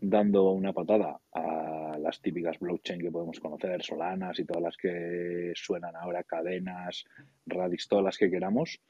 dando 0.00 0.50
una 0.50 0.72
patada 0.72 1.18
a 1.32 1.93
las 2.04 2.20
típicas 2.20 2.58
blockchain 2.58 3.00
que 3.00 3.10
podemos 3.10 3.40
conocer, 3.40 3.82
Solanas 3.82 4.38
y 4.38 4.44
todas 4.44 4.62
las 4.62 4.76
que 4.76 5.52
suenan 5.54 5.96
ahora, 5.96 6.22
cadenas, 6.22 7.04
Radix, 7.46 7.88
todas 7.88 8.04
las 8.04 8.18
que 8.18 8.30
queramos. 8.30 8.80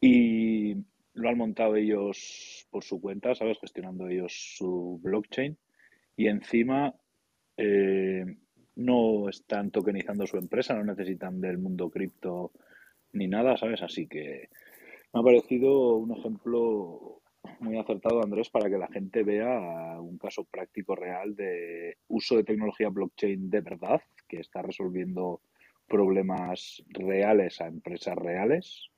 Y 0.00 0.76
lo 1.14 1.28
han 1.28 1.38
montado 1.38 1.76
ellos 1.76 2.66
por 2.70 2.84
su 2.84 3.00
cuenta, 3.00 3.34
¿sabes? 3.34 3.58
Gestionando 3.58 4.06
ellos 4.06 4.32
su 4.56 5.00
blockchain. 5.02 5.56
Y 6.16 6.28
encima 6.28 6.94
eh, 7.56 8.24
no 8.76 9.28
están 9.28 9.70
tokenizando 9.70 10.26
su 10.26 10.36
empresa, 10.36 10.74
no 10.74 10.84
necesitan 10.84 11.40
del 11.40 11.58
mundo 11.58 11.90
cripto 11.90 12.52
ni 13.12 13.28
nada, 13.28 13.56
¿sabes? 13.56 13.82
Así 13.82 14.06
que 14.06 14.50
me 15.12 15.20
ha 15.20 15.22
parecido 15.22 15.96
un 15.96 16.16
ejemplo 16.16 17.21
muy 17.60 17.78
acertado, 17.78 18.22
Andrés, 18.22 18.50
para 18.50 18.68
que 18.68 18.78
la 18.78 18.88
gente 18.88 19.22
vea 19.22 20.00
un 20.00 20.18
caso 20.18 20.44
práctico 20.44 20.94
real 20.94 21.34
de 21.34 21.96
uso 22.08 22.36
de 22.36 22.44
tecnología 22.44 22.88
blockchain 22.88 23.50
de 23.50 23.60
verdad, 23.60 24.02
que 24.28 24.40
está 24.40 24.62
resolviendo 24.62 25.40
problemas 25.88 26.82
reales 26.88 27.60
a 27.60 27.66
empresas 27.66 28.16
reales 28.16 28.90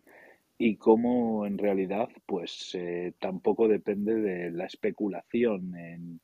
y 0.58 0.76
cómo 0.76 1.46
en 1.46 1.58
realidad 1.58 2.08
pues 2.26 2.74
eh, 2.74 3.12
tampoco 3.18 3.66
depende 3.66 4.14
de 4.14 4.50
la 4.50 4.66
especulación 4.66 5.76
en 5.76 6.20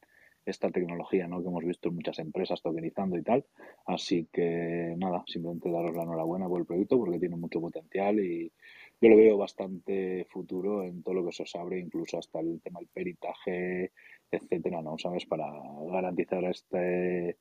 esta 0.46 0.70
tecnología 0.70 1.26
¿no? 1.26 1.42
que 1.42 1.48
hemos 1.48 1.64
visto 1.64 1.88
en 1.88 1.96
muchas 1.96 2.18
empresas 2.18 2.62
tokenizando 2.62 3.16
y 3.16 3.22
tal. 3.22 3.44
Así 3.86 4.28
que 4.32 4.94
nada, 4.96 5.24
simplemente 5.26 5.70
daros 5.70 5.94
la 5.94 6.02
enhorabuena 6.02 6.48
por 6.48 6.60
el 6.60 6.66
proyecto 6.66 6.98
porque 6.98 7.18
tiene 7.18 7.36
mucho 7.36 7.60
potencial 7.60 8.20
y 8.20 8.52
yo 9.00 9.08
lo 9.08 9.16
veo 9.16 9.36
bastante 9.38 10.26
futuro 10.30 10.84
en 10.84 11.02
todo 11.02 11.14
lo 11.14 11.26
que 11.26 11.32
se 11.32 11.44
os 11.44 11.54
abre, 11.56 11.78
incluso 11.78 12.18
hasta 12.18 12.40
el 12.40 12.60
tema 12.60 12.80
del 12.80 12.88
peritaje, 12.88 13.92
etcétera, 14.30 14.82
¿no? 14.82 14.98
¿Sabes? 14.98 15.26
Para 15.26 15.46
garantizar 15.90 16.44
este 16.44 17.38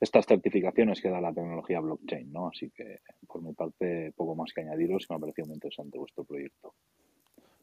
estas 0.00 0.26
certificaciones 0.26 1.00
que 1.00 1.10
da 1.10 1.20
la 1.20 1.32
tecnología 1.32 1.78
blockchain, 1.78 2.32
¿no? 2.32 2.48
Así 2.48 2.70
que, 2.70 2.98
por 3.28 3.40
mi 3.40 3.52
parte, 3.52 4.12
poco 4.16 4.34
más 4.34 4.52
que 4.52 4.62
añadiros 4.62 5.04
y 5.04 5.12
me 5.12 5.16
ha 5.16 5.20
parecido 5.20 5.46
muy 5.46 5.54
interesante 5.54 5.96
vuestro 5.96 6.24
proyecto. 6.24 6.74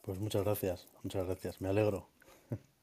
Pues 0.04 0.20
muchas 0.20 0.46
gracias, 0.46 0.88
muchas 1.04 1.26
gracias, 1.26 1.60
me 1.60 1.68
alegro. 1.68 2.08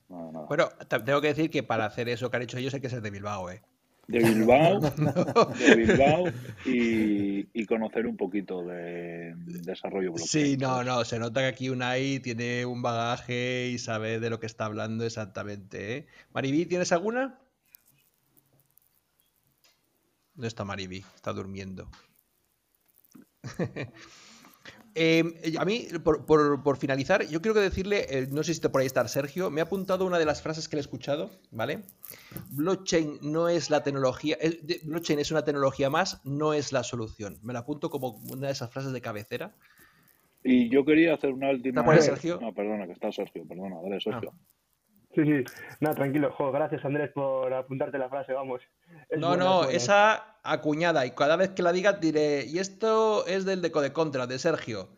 Bueno, 0.09 0.69
tengo 1.05 1.21
que 1.21 1.29
decir 1.29 1.51
que 1.51 1.63
para 1.63 1.87
hacer 1.87 2.09
eso 2.09 2.31
que 2.31 2.37
han 2.37 2.43
hecho 2.43 2.59
ellos 2.59 2.75
hay 2.75 2.81
que 2.81 2.91
ser 2.91 3.01
de 3.01 3.11
Bilbao, 3.11 3.51
¿eh? 3.51 3.63
De 4.09 4.21
Bilbao, 4.21 4.81
de 5.59 5.75
Bilbao 5.75 6.27
y, 6.65 7.67
conocer 7.67 8.07
un 8.07 8.17
poquito 8.17 8.63
de 8.63 9.35
desarrollo 9.37 10.13
blockchain. 10.13 10.47
Sí, 10.47 10.57
no, 10.57 10.85
no, 10.85 11.05
se 11.05 11.19
nota 11.19 11.41
que 11.41 11.47
aquí 11.47 11.69
Unai 11.71 12.21
tiene 12.21 12.65
un 12.65 12.83
bagaje 12.83 13.69
y 13.73 13.79
sabe 13.79 14.21
de 14.21 14.31
lo 14.31 14.39
que 14.39 14.47
está 14.47 14.67
hablando 14.67 15.05
exactamente. 15.05 15.97
¿eh? 15.97 16.07
Maribí, 16.33 16.67
¿tienes 16.67 16.93
alguna? 16.93 17.41
¿Dónde 20.35 20.49
está 20.49 20.65
Mariby? 20.65 21.05
Está 21.15 21.33
durmiendo. 21.33 21.89
Em, 24.99 25.35
a 25.59 25.65
mí, 25.67 25.89
por, 26.03 26.77
finalizar, 26.79 27.23
yo 27.29 27.43
quiero 27.43 27.53
que 27.53 27.61
decirle, 27.61 28.07
eh, 28.09 28.29
no 28.31 28.43
sé 28.43 28.47
si 28.47 28.53
está 28.53 28.73
por 28.73 28.81
ahí 28.81 28.87
está 28.87 29.07
Sergio, 29.09 29.51
me 29.51 29.61
ha 29.61 29.65
apuntado 29.65 30.07
una 30.07 30.19
de 30.19 30.25
las 30.25 30.41
frases 30.41 30.71
que 30.71 30.77
le 30.77 30.81
he 30.81 30.87
escuchado, 30.89 31.29
¿vale? 31.51 31.83
Blockchain 32.53 33.19
no 33.21 33.51
es 33.51 33.69
la 33.69 33.83
tecnología, 33.83 34.39
blockchain 34.85 35.19
es 35.19 35.31
una 35.31 35.45
tecnología 35.45 35.91
más, 35.91 36.25
no 36.25 36.55
es 36.55 36.73
la 36.73 36.83
solución. 36.83 37.39
Me 37.43 37.53
la 37.53 37.59
apunto 37.59 37.91
como 37.91 38.23
una 38.31 38.47
de 38.47 38.55
esas 38.55 38.71
frases 38.71 38.93
de 38.93 39.03
cabecera. 39.03 39.55
Y 40.43 40.71
yo 40.71 40.83
quería 40.87 41.13
hacer 41.13 41.31
una 41.31 41.51
última... 41.51 41.83
¿Está 41.83 41.85
por 41.85 41.95
ahí 41.95 42.01
Sergio? 42.01 42.39
No, 42.41 42.55
perdona, 42.55 42.87
que 42.87 42.93
está 42.93 43.13
Sergio, 43.13 43.47
perdona, 43.47 43.77
dale 43.83 44.01
Sergio. 44.01 44.33
Ah. 44.33 44.39
Sí, 45.17 45.23
sí. 45.25 45.45
No, 45.81 45.95
tranquilo. 45.95 46.37
gracias, 46.53 46.85
Andrés, 46.85 47.11
por 47.13 47.53
apuntarte 47.55 47.97
la 47.97 48.11
frase, 48.11 48.35
vamos. 48.35 48.61
no, 49.17 49.35
no, 49.35 49.65
esa 49.65 50.37
acuñada. 50.43 51.07
Y 51.07 51.13
cada 51.13 51.37
vez 51.37 51.51
que 51.51 51.63
la 51.63 51.73
digas 51.73 51.99
diré, 52.01 52.45
y 52.45 52.59
esto 52.59 53.27
es 53.27 53.47
del 53.47 53.63
de 53.63 53.73
Code 53.73 53.95
Contra, 53.95 54.27
de 54.27 54.39
Sergio. 54.39 54.91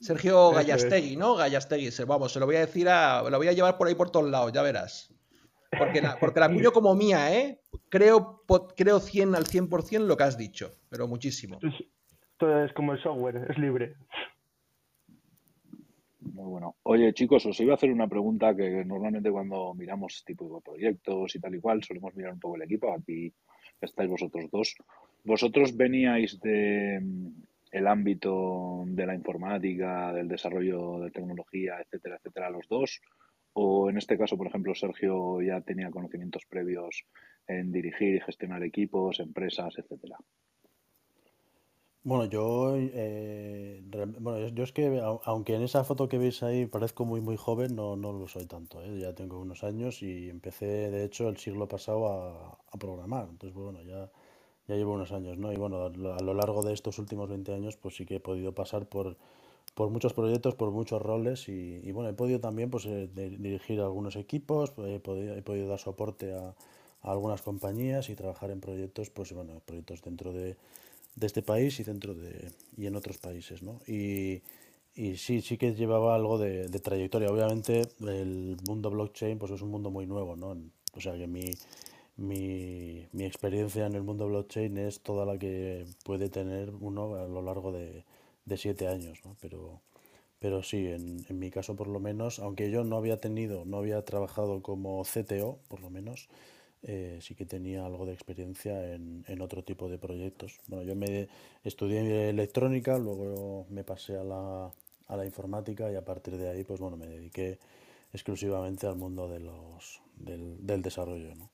Sergio 0.00 0.50
Gallastegui, 0.52 1.16
¿no? 1.16 1.34
Gallastegui. 1.36 1.90
Vamos, 2.06 2.32
se 2.32 2.40
lo 2.40 2.46
voy 2.46 2.56
a 2.56 2.60
decir 2.60 2.88
a. 2.88 3.22
Lo 3.28 3.36
voy 3.36 3.48
a 3.48 3.52
llevar 3.52 3.76
por 3.76 3.86
ahí 3.86 3.94
por 3.94 4.10
todos 4.10 4.30
lados, 4.30 4.50
ya 4.52 4.62
verás. 4.62 5.14
Porque 5.76 6.00
la, 6.00 6.16
porque 6.18 6.40
la 6.40 6.46
acuño 6.46 6.72
como 6.72 6.94
mía, 6.94 7.34
¿eh? 7.34 7.60
Creo, 7.90 8.42
creo 8.76 8.98
100 8.98 9.34
al 9.34 9.44
100% 9.44 10.06
lo 10.06 10.16
que 10.16 10.24
has 10.24 10.38
dicho, 10.38 10.70
pero 10.88 11.06
muchísimo. 11.06 11.58
Esto 11.62 12.64
es 12.64 12.72
como 12.72 12.92
el 12.92 13.02
software, 13.02 13.46
es 13.50 13.58
libre. 13.58 13.94
Muy 16.20 16.50
bueno. 16.50 16.76
Oye, 16.84 17.12
chicos, 17.12 17.44
os 17.46 17.60
iba 17.60 17.72
a 17.72 17.76
hacer 17.76 17.90
una 17.90 18.08
pregunta 18.08 18.54
que 18.54 18.84
normalmente 18.84 19.30
cuando 19.30 19.74
miramos 19.74 20.14
este 20.16 20.32
tipo 20.32 20.54
de 20.54 20.62
proyectos 20.62 21.34
y 21.34 21.40
tal 21.40 21.54
y 21.54 21.60
cual, 21.60 21.82
solemos 21.82 22.14
mirar 22.14 22.32
un 22.32 22.40
poco 22.40 22.56
el 22.56 22.62
equipo. 22.62 22.92
Aquí 22.92 23.32
estáis 23.80 24.08
vosotros 24.10 24.50
dos. 24.50 24.76
¿Vosotros 25.24 25.76
veníais 25.76 26.40
de 26.40 27.00
mm, 27.02 27.28
el 27.72 27.86
ámbito 27.86 28.84
de 28.86 29.06
la 29.06 29.14
informática, 29.14 30.12
del 30.12 30.28
desarrollo 30.28 31.00
de 31.00 31.10
tecnología, 31.10 31.80
etcétera, 31.80 32.16
etcétera, 32.16 32.50
los 32.50 32.66
dos? 32.68 33.00
¿O 33.52 33.90
en 33.90 33.98
este 33.98 34.18
caso, 34.18 34.36
por 34.36 34.46
ejemplo, 34.46 34.74
Sergio 34.74 35.40
ya 35.42 35.60
tenía 35.60 35.90
conocimientos 35.90 36.44
previos 36.48 37.04
en 37.46 37.72
dirigir 37.72 38.16
y 38.16 38.20
gestionar 38.20 38.62
equipos, 38.62 39.20
empresas, 39.20 39.78
etcétera? 39.78 40.16
Bueno, 42.08 42.24
yo, 42.26 42.74
eh, 42.76 43.82
bueno, 44.20 44.46
yo 44.48 44.62
es 44.62 44.70
que, 44.72 45.00
aunque 45.24 45.56
en 45.56 45.62
esa 45.62 45.82
foto 45.82 46.08
que 46.08 46.18
veis 46.18 46.40
ahí 46.44 46.64
parezco 46.66 47.04
muy, 47.04 47.20
muy 47.20 47.36
joven, 47.36 47.74
no, 47.74 47.96
no 47.96 48.12
lo 48.12 48.28
soy 48.28 48.46
tanto, 48.46 48.80
¿eh? 48.80 49.00
Ya 49.00 49.12
tengo 49.12 49.40
unos 49.40 49.64
años 49.64 50.02
y 50.02 50.30
empecé, 50.30 50.66
de 50.92 51.02
hecho, 51.04 51.28
el 51.28 51.36
siglo 51.36 51.66
pasado 51.66 52.06
a, 52.08 52.58
a 52.70 52.78
programar. 52.78 53.26
Entonces, 53.28 53.54
bueno, 53.58 53.82
ya, 53.82 54.08
ya 54.68 54.76
llevo 54.76 54.94
unos 54.94 55.10
años, 55.12 55.36
¿no? 55.38 55.52
Y 55.52 55.56
bueno, 55.56 55.86
a 55.86 56.22
lo 56.22 56.34
largo 56.34 56.62
de 56.62 56.74
estos 56.74 56.98
últimos 57.00 57.28
20 57.28 57.52
años, 57.54 57.76
pues 57.76 57.96
sí 57.96 58.06
que 58.06 58.16
he 58.16 58.20
podido 58.20 58.52
pasar 58.54 58.86
por, 58.88 59.16
por 59.74 59.90
muchos 59.90 60.12
proyectos, 60.14 60.54
por 60.54 60.70
muchos 60.72 61.02
roles 61.02 61.48
y, 61.48 61.92
bueno, 61.92 62.10
he 62.10 62.14
podido 62.14 62.40
también, 62.40 62.70
pues, 62.70 62.86
eh, 62.86 63.08
dirigir 63.14 63.80
algunos 63.80 64.16
equipos, 64.16 64.72
he 64.78 65.00
podido, 65.00 65.34
he 65.36 65.42
podido 65.42 65.68
dar 65.68 65.80
soporte 65.80 66.34
a, 66.34 66.54
a 67.02 67.10
algunas 67.12 67.42
compañías 67.42 68.08
y 68.10 68.14
trabajar 68.16 68.50
en 68.50 68.60
proyectos, 68.60 69.10
pues, 69.10 69.32
bueno, 69.32 69.60
proyectos 69.66 70.02
dentro 70.02 70.32
de 70.32 70.56
de 71.16 71.26
este 71.26 71.42
país 71.42 71.80
y 71.80 71.84
dentro 71.84 72.14
de 72.14 72.52
y 72.76 72.86
en 72.86 72.94
otros 72.94 73.18
países, 73.18 73.62
¿no? 73.62 73.80
Y, 73.86 74.42
y 74.94 75.16
sí, 75.16 75.40
sí 75.40 75.58
que 75.58 75.74
llevaba 75.74 76.14
algo 76.14 76.38
de, 76.38 76.68
trayectoria. 76.80 77.30
Obviamente 77.30 77.88
el 78.00 78.56
mundo 78.66 78.90
blockchain 78.90 79.38
pues 79.38 79.52
es 79.52 79.62
un 79.62 79.70
mundo 79.70 79.90
muy 79.90 80.06
nuevo, 80.06 80.36
¿no? 80.36 80.56
O 80.94 81.00
sea 81.00 81.14
que 81.16 81.26
mi, 81.26 81.50
mi, 82.16 83.06
mi 83.12 83.24
experiencia 83.24 83.86
en 83.86 83.94
el 83.94 84.02
mundo 84.02 84.28
blockchain 84.28 84.76
es 84.78 85.00
toda 85.00 85.24
la 85.26 85.38
que 85.38 85.86
puede 86.04 86.28
tener 86.28 86.70
uno 86.80 87.16
a 87.16 87.26
lo 87.26 87.42
largo 87.42 87.72
de, 87.72 88.04
de 88.44 88.56
siete 88.56 88.88
años, 88.88 89.18
¿no? 89.24 89.36
Pero, 89.40 89.80
pero 90.38 90.62
sí, 90.62 90.86
en, 90.86 91.24
en, 91.28 91.38
mi 91.38 91.50
caso 91.50 91.76
por 91.76 91.88
lo 91.88 92.00
menos, 92.00 92.38
aunque 92.38 92.70
yo 92.70 92.84
no 92.84 92.96
había 92.96 93.20
tenido, 93.20 93.64
no 93.64 93.78
había 93.78 94.04
trabajado 94.04 94.62
como 94.62 95.02
CTO, 95.04 95.58
por 95.68 95.80
lo 95.80 95.90
menos, 95.90 96.28
eh, 96.88 97.18
sí 97.20 97.34
que 97.34 97.46
tenía 97.46 97.84
algo 97.84 98.06
de 98.06 98.12
experiencia 98.12 98.94
en, 98.94 99.24
en, 99.26 99.40
otro 99.42 99.64
tipo 99.64 99.88
de 99.88 99.98
proyectos. 99.98 100.60
Bueno, 100.68 100.84
yo 100.84 100.94
me 100.94 101.28
estudié 101.64 102.28
electrónica, 102.28 102.96
luego 102.96 103.66
me 103.70 103.82
pasé 103.82 104.16
a 104.16 104.22
la, 104.22 104.70
a 105.08 105.16
la 105.16 105.24
informática 105.24 105.90
y 105.90 105.96
a 105.96 106.04
partir 106.04 106.36
de 106.36 106.48
ahí, 106.48 106.62
pues 106.62 106.78
bueno, 106.78 106.96
me 106.96 107.08
dediqué 107.08 107.58
exclusivamente 108.12 108.86
al 108.86 108.94
mundo 108.94 109.28
de 109.28 109.40
los, 109.40 110.00
del, 110.14 110.64
del 110.64 110.80
desarrollo. 110.80 111.34
¿no? 111.34 111.50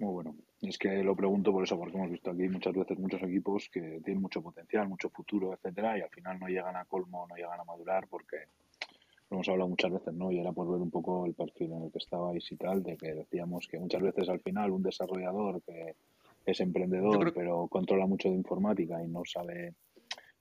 Muy 0.00 0.12
bueno. 0.12 0.34
Es 0.60 0.78
que 0.78 1.04
lo 1.04 1.14
pregunto 1.14 1.52
por 1.52 1.62
eso, 1.62 1.78
porque 1.78 1.96
hemos 1.96 2.10
visto 2.10 2.30
aquí 2.30 2.48
muchas 2.48 2.74
veces 2.74 2.98
muchos 2.98 3.22
equipos 3.22 3.68
que 3.68 4.00
tienen 4.04 4.20
mucho 4.20 4.42
potencial, 4.42 4.88
mucho 4.88 5.08
futuro, 5.08 5.54
etcétera, 5.54 5.98
y 5.98 6.00
al 6.00 6.10
final 6.10 6.40
no 6.40 6.48
llegan 6.48 6.74
a 6.74 6.84
colmo, 6.84 7.26
no 7.28 7.36
llegan 7.36 7.60
a 7.60 7.64
madurar 7.64 8.08
porque 8.08 8.46
lo 9.32 9.36
hemos 9.38 9.48
hablado 9.48 9.68
muchas 9.68 9.92
veces, 9.92 10.14
¿no? 10.14 10.30
Y 10.30 10.38
era 10.38 10.52
por 10.52 10.70
ver 10.70 10.80
un 10.80 10.90
poco 10.90 11.26
el 11.26 11.34
perfil 11.34 11.72
en 11.72 11.84
el 11.84 11.92
que 11.92 11.98
estabais 11.98 12.50
y 12.52 12.56
tal, 12.56 12.82
de 12.82 12.96
que 12.96 13.14
decíamos 13.14 13.66
que 13.66 13.78
muchas 13.78 14.02
veces 14.02 14.28
al 14.28 14.40
final 14.40 14.70
un 14.70 14.82
desarrollador 14.82 15.62
que 15.62 15.96
es 16.44 16.60
emprendedor, 16.60 17.18
creo... 17.20 17.34
pero 17.34 17.68
controla 17.68 18.06
mucho 18.06 18.28
de 18.28 18.36
informática 18.36 19.02
y 19.02 19.08
no 19.08 19.22
sabe 19.24 19.74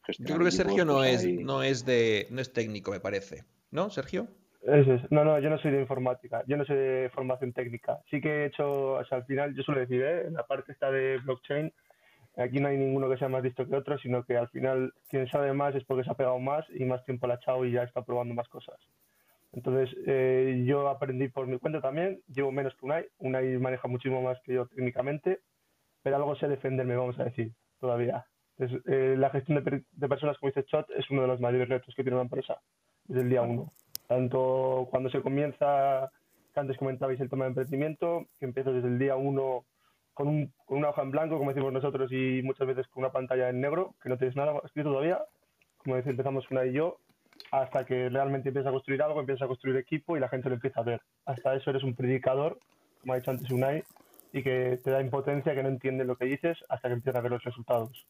gestionar. 0.04 0.30
Yo 0.30 0.36
creo 0.36 0.46
que 0.46 0.52
Sergio 0.52 0.86
no 0.86 0.98
pues 0.98 1.22
es, 1.22 1.26
ahí... 1.26 1.38
no 1.38 1.64
es 1.64 1.86
de, 1.86 2.28
no 2.32 2.42
es 2.42 2.52
técnico, 2.52 2.92
me 2.92 3.00
parece. 3.00 3.46
¿No, 3.72 3.90
Sergio? 3.90 4.28
Eso 4.64 4.94
es. 4.94 5.12
No, 5.12 5.24
no, 5.24 5.40
yo 5.40 5.50
no 5.50 5.58
soy 5.60 5.72
de 5.72 5.82
informática, 5.82 6.44
yo 6.48 6.58
no 6.58 6.66
soy 6.66 6.76
de 6.76 7.12
formación 7.14 7.54
técnica. 7.54 8.00
Sí 8.10 8.20
que 8.22 8.30
he 8.30 8.46
hecho, 8.48 8.94
o 8.94 9.06
sea, 9.06 9.20
al 9.20 9.26
final, 9.26 9.56
yo 9.56 9.64
suelo 9.64 9.82
decir, 9.82 10.02
¿eh? 10.02 10.28
en 10.28 10.34
la 10.34 10.46
parte 10.46 10.74
esta 10.74 10.92
de 10.92 11.18
blockchain, 11.20 11.72
aquí 12.38 12.60
no 12.60 12.68
hay 12.68 12.78
ninguno 12.78 13.10
que 13.10 13.18
sea 13.18 13.30
más 13.30 13.44
listo 13.44 13.68
que 13.68 13.76
otro, 13.76 13.98
sino 14.00 14.24
que 14.24 14.38
al 14.38 14.50
final 14.50 14.94
quien 15.10 15.28
sabe 15.30 15.54
más 15.54 15.76
es 15.76 15.84
porque 15.86 16.04
se 16.04 16.12
ha 16.12 16.16
pegado 16.16 16.40
más 16.40 16.66
y 16.70 16.86
más 16.86 17.04
tiempo 17.06 17.28
le 17.28 17.34
ha 17.34 17.36
echado 17.38 17.66
y 17.66 17.72
ya 17.72 17.84
está 17.84 18.04
probando 18.04 18.34
más 18.34 18.48
cosas. 18.48 18.78
Entonces, 19.54 19.96
eh, 20.08 20.64
yo 20.66 20.88
aprendí 20.88 21.28
por 21.28 21.46
mi 21.46 21.60
cuenta 21.60 21.82
también, 21.82 22.22
llevo 22.28 22.52
menos 22.52 22.74
que 22.76 22.86
Unai, 22.86 23.06
Unai 23.18 23.58
maneja 23.58 23.88
muchísimo 23.88 24.22
más 24.22 24.40
que 24.44 24.54
yo 24.54 24.68
técnicamente, 24.68 25.42
pero 26.04 26.16
algo 26.16 26.36
sé 26.36 26.48
defenderme, 26.48 26.96
vamos 26.96 27.20
a 27.20 27.26
decir, 27.26 27.52
todavía. 27.80 28.26
Entonces, 28.58 28.82
eh, 28.88 29.16
la 29.18 29.30
gestión 29.30 29.64
de, 29.64 29.84
de, 29.92 30.08
personas, 30.08 30.38
como 30.38 30.52
dice 30.52 30.64
Chot, 30.66 30.90
es 30.92 31.10
uno 31.10 31.24
de 31.24 31.28
los 31.28 31.42
mayores 31.42 31.68
retos 31.68 31.94
que 31.96 32.04
tiene 32.04 32.16
una 32.16 32.24
empresa 32.24 32.62
desde 33.06 33.24
el 33.24 33.30
día 33.30 33.42
uno 33.42 33.72
tanto 34.12 34.90
cuando 34.92 35.10
se 35.10 35.22
comienza, 35.22 36.12
que 36.54 36.60
antes 36.60 36.78
comentabais 36.78 37.18
el 37.22 37.30
tema 37.30 37.46
de 37.46 37.52
emprendimiento, 37.52 38.28
que 38.38 38.46
empieza 38.46 38.70
desde 38.70 38.90
el 38.90 39.00
día 39.00 39.16
uno 39.16 39.64
con, 40.14 40.28
un, 40.28 40.54
con, 40.66 40.78
una 40.78 40.90
hoja 40.90 41.02
en 41.02 41.12
blanco, 41.12 41.38
como 41.38 41.52
decimos 41.52 41.74
nosotros, 41.74 42.12
y 42.12 42.42
muchas 42.44 42.68
veces 42.68 42.88
con 42.88 43.04
una 43.04 43.12
pantalla 43.12 43.50
en 43.50 43.62
negro, 43.62 43.96
que 44.02 44.10
no 44.10 44.18
tienes 44.18 44.36
nada 44.36 44.60
escrito 44.64 44.90
todavía, 44.90 45.24
como 45.78 45.96
decía, 45.96 46.12
empezamos 46.12 46.50
una 46.52 46.66
y 46.66 46.74
yo, 46.74 46.98
hasta 47.52 47.86
que 47.86 48.10
realmente 48.10 48.50
empiezas 48.50 48.70
a 48.70 48.74
construir 48.74 49.02
algo, 49.02 49.20
empiezas 49.20 49.44
a 49.44 49.48
construir 49.48 49.78
equipo 49.78 50.16
y 50.16 50.20
la 50.20 50.30
gente 50.30 50.50
lo 50.50 50.56
empieza 50.56 50.82
a 50.82 50.84
ver. 50.84 51.02
Hasta 51.26 51.56
eso 51.56 51.70
eres 51.70 51.84
un 51.84 51.96
predicador, 51.96 52.60
como 53.00 53.14
ha 53.14 53.18
dicho 53.18 53.32
antes 53.32 53.50
Unai, 53.52 53.84
y 54.32 54.44
que 54.44 54.80
te 54.84 54.92
da 54.92 55.02
impotencia, 55.02 55.56
que 55.56 55.64
no 55.64 55.70
entiende 55.70 56.06
lo 56.06 56.16
que 56.16 56.26
dices, 56.26 56.64
hasta 56.70 56.88
que 56.88 56.94
empiezas 56.94 57.20
a 57.20 57.22
ver 57.22 57.32
los 57.32 57.44
resultados. 57.44 58.06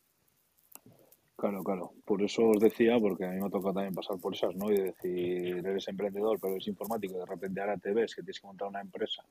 Claro, 1.35 1.63
claro. 1.63 1.91
Por 2.05 2.21
eso 2.21 2.49
os 2.49 2.59
decía, 2.59 2.99
porque 2.99 3.25
a 3.25 3.29
mí 3.29 3.39
me 3.39 3.47
ha 3.47 3.49
tocado 3.49 3.73
también 3.73 3.95
pasar 3.95 4.19
por 4.19 4.35
esas, 4.35 4.55
¿no? 4.55 4.71
Y 4.71 4.77
decir, 4.77 5.65
eres 5.65 5.87
emprendedor, 5.87 6.37
pero 6.39 6.53
eres 6.53 6.67
informático, 6.67 7.17
de 7.17 7.25
repente 7.25 7.61
ahora 7.61 7.77
te 7.77 7.93
ves 7.93 8.13
que 8.13 8.21
tienes 8.21 8.39
que 8.39 8.45
montar 8.45 8.67
una 8.67 8.81
empresa, 8.81 9.23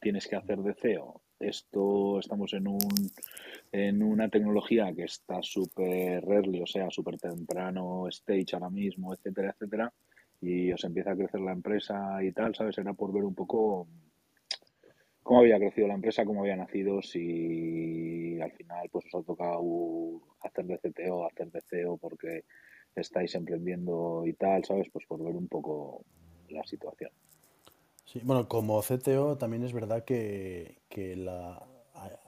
tienes 0.00 0.26
que 0.26 0.36
hacer 0.36 0.58
de 0.58 0.74
CEO. 0.74 1.20
Esto, 1.40 2.18
estamos 2.18 2.52
en 2.52 2.66
un 2.68 3.10
en 3.72 4.02
una 4.02 4.28
tecnología 4.28 4.92
que 4.94 5.04
está 5.04 5.42
súper 5.42 6.24
early, 6.24 6.62
o 6.62 6.66
sea, 6.66 6.90
súper 6.90 7.18
temprano 7.18 8.08
stage 8.08 8.54
ahora 8.54 8.70
mismo, 8.70 9.12
etcétera, 9.12 9.50
etcétera, 9.50 9.92
y 10.40 10.72
os 10.72 10.82
empieza 10.84 11.12
a 11.12 11.16
crecer 11.16 11.40
la 11.40 11.52
empresa 11.52 12.22
y 12.22 12.32
tal, 12.32 12.54
¿sabes? 12.54 12.78
Era 12.78 12.94
por 12.94 13.12
ver 13.12 13.24
un 13.24 13.34
poco 13.34 13.86
cómo 15.22 15.40
había 15.40 15.58
crecido 15.58 15.88
la 15.88 15.94
empresa, 15.94 16.24
cómo 16.24 16.40
había 16.40 16.56
nacido, 16.56 17.02
si 17.02 18.40
al 18.40 18.52
final 18.52 18.88
pues 18.90 19.04
os 19.06 19.22
ha 19.22 19.26
tocado 19.26 20.22
hacer 20.40 20.64
de 20.64 20.78
CTO, 20.78 21.26
hacer 21.26 21.50
de 21.50 21.60
CEO 21.60 21.98
porque 21.98 22.44
estáis 22.96 23.34
emprendiendo 23.34 24.24
y 24.26 24.32
tal, 24.32 24.64
¿sabes? 24.64 24.88
Pues 24.90 25.04
por 25.06 25.22
ver 25.22 25.36
un 25.36 25.48
poco 25.48 26.04
la 26.48 26.64
situación. 26.64 27.10
Sí, 28.10 28.20
bueno, 28.24 28.48
como 28.48 28.80
CTO 28.80 29.36
también 29.36 29.64
es 29.64 29.74
verdad 29.74 30.02
que, 30.02 30.78
que 30.88 31.14
la, 31.14 31.62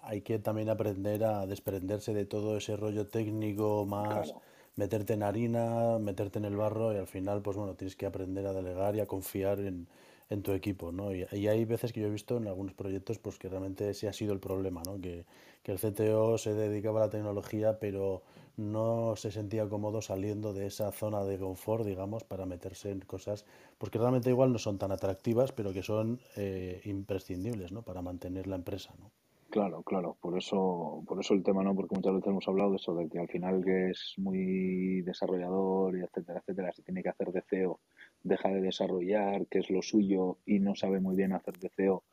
hay 0.03 0.21
que 0.21 0.39
también 0.39 0.69
aprender 0.69 1.25
a 1.25 1.47
desprenderse 1.47 2.13
de 2.13 2.27
todo 2.27 2.59
ese 2.59 2.77
rollo 2.77 3.07
técnico 3.07 3.87
más... 3.87 4.31
Claro. 4.31 4.43
meterte 4.77 5.15
en 5.15 5.23
harina, 5.23 5.99
meterte 5.99 6.39
en 6.39 6.45
el 6.45 6.57
barro 6.57 6.95
y 6.95 6.97
al 6.97 7.07
final, 7.07 7.43
pues 7.43 7.57
bueno, 7.57 7.75
tienes 7.75 7.97
que 7.97 8.07
aprender 8.07 8.47
a 8.47 8.53
delegar 8.53 8.95
y 8.97 9.01
a 9.01 9.07
confiar 9.07 9.61
en, 9.61 9.89
en 10.31 10.43
tu 10.43 10.53
equipo, 10.53 10.93
¿no? 10.93 11.15
Y, 11.15 11.27
y, 11.33 11.49
hay 11.49 11.65
veces 11.65 11.93
que 11.93 12.01
yo 12.01 12.07
he 12.07 12.11
visto 12.11 12.37
en 12.37 12.47
algunos 12.47 12.73
proyectos 12.73 13.19
pues 13.19 13.39
que 13.39 13.49
realmente 13.49 13.91
ese 13.91 14.09
ha 14.09 14.13
sido 14.13 14.33
el 14.33 14.39
problema, 14.39 14.83
¿no? 14.87 15.01
Que, 15.01 15.25
que, 15.63 15.73
el 15.73 15.79
CTO 15.79 16.39
se 16.39 16.55
dedicaba 16.55 17.03
a 17.03 17.07
la 17.07 17.11
tecnología 17.11 17.79
pero 17.79 18.23
no 18.61 19.17
se 19.17 19.31
sentía 19.31 19.69
cómodo 19.69 20.03
saliendo 20.03 20.53
de 20.53 20.67
esa 20.67 20.93
zona 20.93 21.25
de 21.25 21.39
confort, 21.39 21.85
digamos, 21.85 22.25
para 22.25 22.47
meterse 22.47 22.91
en 22.91 23.01
cosas 23.01 23.45
pues 23.79 23.91
que 23.91 23.99
realmente 23.99 24.31
igual 24.31 24.53
no 24.53 24.59
son 24.59 24.79
tan 24.79 24.93
atractivas 24.93 25.53
pero 25.53 25.73
que 25.73 25.83
son 25.83 26.21
eh, 26.37 26.81
imprescindibles, 26.85 27.73
¿no? 27.73 27.83
Para 27.83 28.03
mantener 28.03 28.47
la 28.47 28.57
empresa, 28.57 28.95
¿no? 28.99 29.11
Claro, 29.51 29.83
claro, 29.83 30.17
por 30.21 30.39
eso, 30.39 31.03
por 31.09 31.19
eso 31.19 31.35
el 31.35 31.43
tema, 31.43 31.65
¿no? 31.65 31.75
Porque 31.75 31.97
muchas 31.97 32.15
veces 32.15 32.29
hemos 32.29 32.47
hablado 32.47 32.71
de 32.71 32.77
eso, 32.77 32.95
de 32.95 33.09
que 33.09 33.19
al 33.19 33.27
final 33.27 33.65
que 33.65 33.91
es 33.91 34.15
muy 34.17 35.03
desarrollador 35.03 35.99
y 35.99 36.03
etcétera, 36.03 36.39
etcétera, 36.39 36.71
se 36.71 36.83
tiene 36.83 37.03
que 37.03 37.09
hacer 37.09 37.33
de 37.33 37.43
CEO 37.43 37.81
deja 38.23 38.49
de 38.49 38.61
desarrollar, 38.61 39.47
qué 39.49 39.59
es 39.59 39.71
lo 39.71 39.83
suyo 39.83 40.39
y 40.47 40.61
no 40.61 40.77
sabe 40.77 41.01
muy 41.01 41.17
bien 41.17 41.33
hacer 41.33 41.59
de 41.59 41.69
CEO 41.71 42.05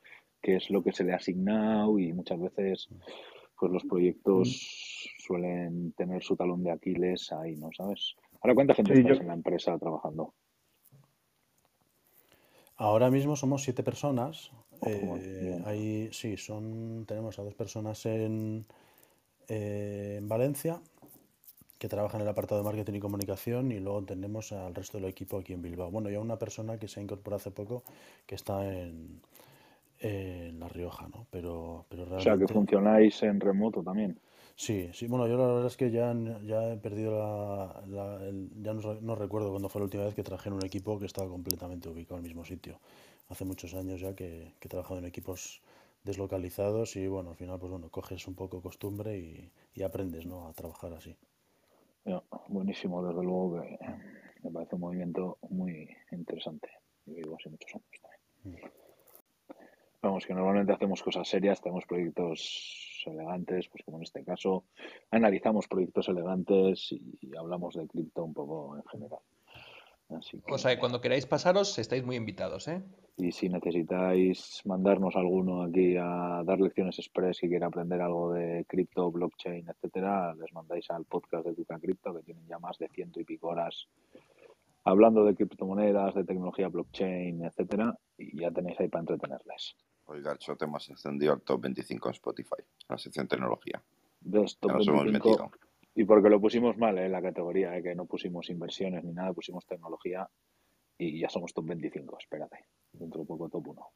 qué 0.41 0.55
es 0.55 0.69
lo 0.69 0.83
que 0.83 0.93
se 0.93 1.03
le 1.03 1.13
ha 1.13 1.17
asignado 1.17 1.99
y 1.99 2.13
muchas 2.13 2.39
veces 2.39 2.89
pues 3.59 3.71
los 3.71 3.83
proyectos 3.85 5.09
suelen 5.19 5.91
tener 5.93 6.23
su 6.23 6.35
talón 6.35 6.63
de 6.63 6.71
Aquiles 6.71 7.31
ahí, 7.31 7.55
¿no 7.55 7.69
sabes? 7.75 8.15
Ahora, 8.41 8.55
¿cuánta 8.55 8.75
gente 8.75 8.93
sí, 8.93 8.99
estás 8.99 9.17
yo... 9.17 9.21
en 9.21 9.27
la 9.27 9.33
empresa 9.33 9.77
trabajando? 9.77 10.33
Ahora 12.75 13.09
mismo 13.09 13.35
somos 13.35 13.63
siete 13.63 13.81
personas. 13.81 14.51
Oh, 14.81 15.17
eh, 15.19 15.61
ahí 15.65 16.09
sí, 16.11 16.37
son 16.37 17.05
tenemos 17.07 17.39
a 17.39 17.43
dos 17.43 17.55
personas 17.55 18.05
en, 18.05 18.65
eh, 19.47 20.17
en 20.19 20.29
Valencia 20.29 20.79
que 21.79 21.87
trabaja 21.87 22.17
en 22.17 22.23
el 22.23 22.29
apartado 22.29 22.61
de 22.61 22.65
marketing 22.65 22.93
y 22.93 22.99
comunicación 22.99 23.71
y 23.71 23.79
luego 23.79 24.03
tenemos 24.03 24.51
al 24.51 24.73
resto 24.73 24.97
del 24.97 25.09
equipo 25.09 25.37
aquí 25.37 25.53
en 25.53 25.61
Bilbao. 25.61 25.91
Bueno, 25.91 26.09
ya 26.09 26.19
una 26.19 26.37
persona 26.37 26.77
que 26.77 26.87
se 26.87 26.99
ha 26.99 27.03
incorporado 27.03 27.37
hace 27.37 27.51
poco 27.51 27.83
que 28.25 28.35
está 28.35 28.71
en, 28.71 29.21
en 29.99 30.59
La 30.59 30.67
Rioja, 30.67 31.07
¿no? 31.07 31.27
Pero, 31.31 31.85
pero 31.89 32.05
realmente... 32.05 32.29
O 32.29 32.37
sea, 32.37 32.47
que 32.47 32.53
funcionáis 32.53 33.21
en 33.23 33.39
remoto 33.39 33.83
también. 33.83 34.19
Sí, 34.55 34.89
sí, 34.93 35.07
bueno, 35.07 35.27
yo 35.27 35.37
la 35.37 35.47
verdad 35.47 35.67
es 35.67 35.77
que 35.77 35.91
ya, 35.91 36.15
ya 36.43 36.73
he 36.73 36.77
perdido 36.77 37.11
la... 37.11 37.83
la 37.87 38.27
el, 38.27 38.49
ya 38.61 38.73
no, 38.73 38.93
no, 39.01 39.15
recuerdo 39.15 39.51
cuándo 39.51 39.69
fue 39.69 39.81
la 39.81 39.85
última 39.85 40.05
vez 40.05 40.15
que 40.15 40.23
trabajé 40.23 40.49
en 40.49 40.55
un 40.55 40.65
equipo 40.65 40.97
que 40.99 41.05
estaba 41.05 41.29
completamente 41.29 41.89
ubicado 41.89 42.17
en 42.19 42.25
el 42.25 42.29
mismo 42.29 42.43
sitio. 42.43 42.79
Hace 43.29 43.45
muchos 43.45 43.73
años 43.75 44.01
ya 44.01 44.15
que, 44.15 44.53
que 44.59 44.67
he 44.67 44.69
trabajado 44.69 44.99
en 44.99 45.05
equipos 45.05 45.61
deslocalizados 46.03 46.95
y 46.95 47.07
bueno, 47.07 47.31
al 47.31 47.35
final 47.35 47.59
pues 47.59 47.71
bueno, 47.71 47.89
coges 47.89 48.27
un 48.27 48.35
poco 48.35 48.61
costumbre 48.61 49.17
y, 49.17 49.51
y 49.75 49.83
aprendes, 49.83 50.25
¿no? 50.25 50.47
A 50.47 50.53
trabajar 50.53 50.93
así. 50.93 51.15
No, 52.05 52.23
buenísimo, 52.47 53.05
desde 53.05 53.21
luego 53.21 53.61
que 53.61 53.77
me 54.41 54.51
parece 54.51 54.75
un 54.75 54.81
movimiento 54.81 55.37
muy 55.49 55.89
interesante. 56.11 56.69
Yo 57.05 57.15
vivo 57.15 57.35
hace 57.35 57.49
muchos 57.49 57.75
años 57.75 58.01
también. 58.01 58.63
Mm. 58.63 58.86
Vamos, 60.07 60.25
que 60.25 60.33
normalmente 60.33 60.71
hacemos 60.71 61.03
cosas 61.03 61.27
serias, 61.27 61.59
tenemos 61.59 61.85
proyectos 61.85 63.03
elegantes, 63.05 63.67
pues 63.67 63.83
como 63.83 63.97
en 63.97 64.03
este 64.03 64.23
caso, 64.23 64.63
analizamos 65.11 65.67
proyectos 65.67 66.07
elegantes 66.07 66.93
y 66.93 67.35
hablamos 67.35 67.75
de 67.75 67.85
cripto 67.89 68.23
un 68.23 68.33
poco 68.33 68.77
en 68.77 68.83
general. 68.85 69.19
Así 70.17 70.39
que, 70.39 70.53
o 70.53 70.57
sea, 70.57 70.79
cuando 70.79 71.01
queráis 71.01 71.25
pasaros, 71.25 71.77
estáis 71.77 72.05
muy 72.05 72.15
invitados, 72.15 72.69
¿eh? 72.69 72.81
Y 73.17 73.33
si 73.33 73.49
necesitáis 73.49 74.61
mandarnos 74.63 75.17
alguno 75.17 75.63
aquí 75.63 75.97
a 75.97 76.41
dar 76.45 76.61
lecciones 76.61 76.97
express 76.99 77.43
y 77.43 77.49
quiere 77.49 77.65
aprender 77.65 77.99
algo 77.99 78.31
de 78.31 78.63
cripto, 78.65 79.11
blockchain, 79.11 79.67
etcétera, 79.67 80.33
les 80.35 80.53
mandáis 80.53 80.89
al 80.89 81.03
podcast 81.03 81.45
de 81.45 81.53
Tuca 81.53 81.77
Cripto, 81.79 82.13
que 82.13 82.23
tienen 82.23 82.47
ya 82.47 82.59
más 82.59 82.77
de 82.77 82.87
ciento 82.87 83.19
y 83.19 83.25
pico 83.25 83.49
horas 83.49 83.89
hablando 84.85 85.25
de 85.25 85.35
criptomonedas, 85.35 86.15
de 86.15 86.23
tecnología 86.23 86.69
blockchain, 86.69 87.43
etcétera, 87.43 87.93
y 88.17 88.39
ya 88.39 88.51
tenéis 88.51 88.79
ahí 88.79 88.87
para 88.87 89.01
entretenerles. 89.01 89.75
Oiga, 90.07 90.31
el 90.31 90.57
te 90.57 90.65
hemos 90.65 90.89
ascendido 90.89 91.33
al 91.33 91.41
top 91.41 91.61
25 91.61 92.09
en 92.09 92.13
Spotify, 92.13 92.63
la 92.87 92.97
sección 92.97 93.27
tecnología. 93.27 93.83
De 94.21 94.39
top 94.59 94.71
ya 94.71 94.77
nos 94.77 94.87
25, 94.87 95.01
hemos 95.01 95.05
metido. 95.13 95.51
Y 95.95 96.05
porque 96.05 96.29
lo 96.29 96.39
pusimos 96.39 96.77
mal 96.77 96.97
en 96.97 97.05
¿eh? 97.05 97.09
la 97.09 97.21
categoría, 97.21 97.77
¿eh? 97.77 97.83
que 97.83 97.93
no 97.93 98.05
pusimos 98.05 98.49
inversiones 98.49 99.03
ni 99.03 99.11
nada, 99.11 99.33
pusimos 99.33 99.65
tecnología 99.65 100.29
y 100.97 101.19
ya 101.19 101.29
somos 101.29 101.53
top 101.53 101.65
25, 101.67 102.17
espérate, 102.19 102.65
dentro 102.93 103.21
de 103.21 103.27
poco 103.27 103.49
top 103.49 103.67
1. 103.67 103.87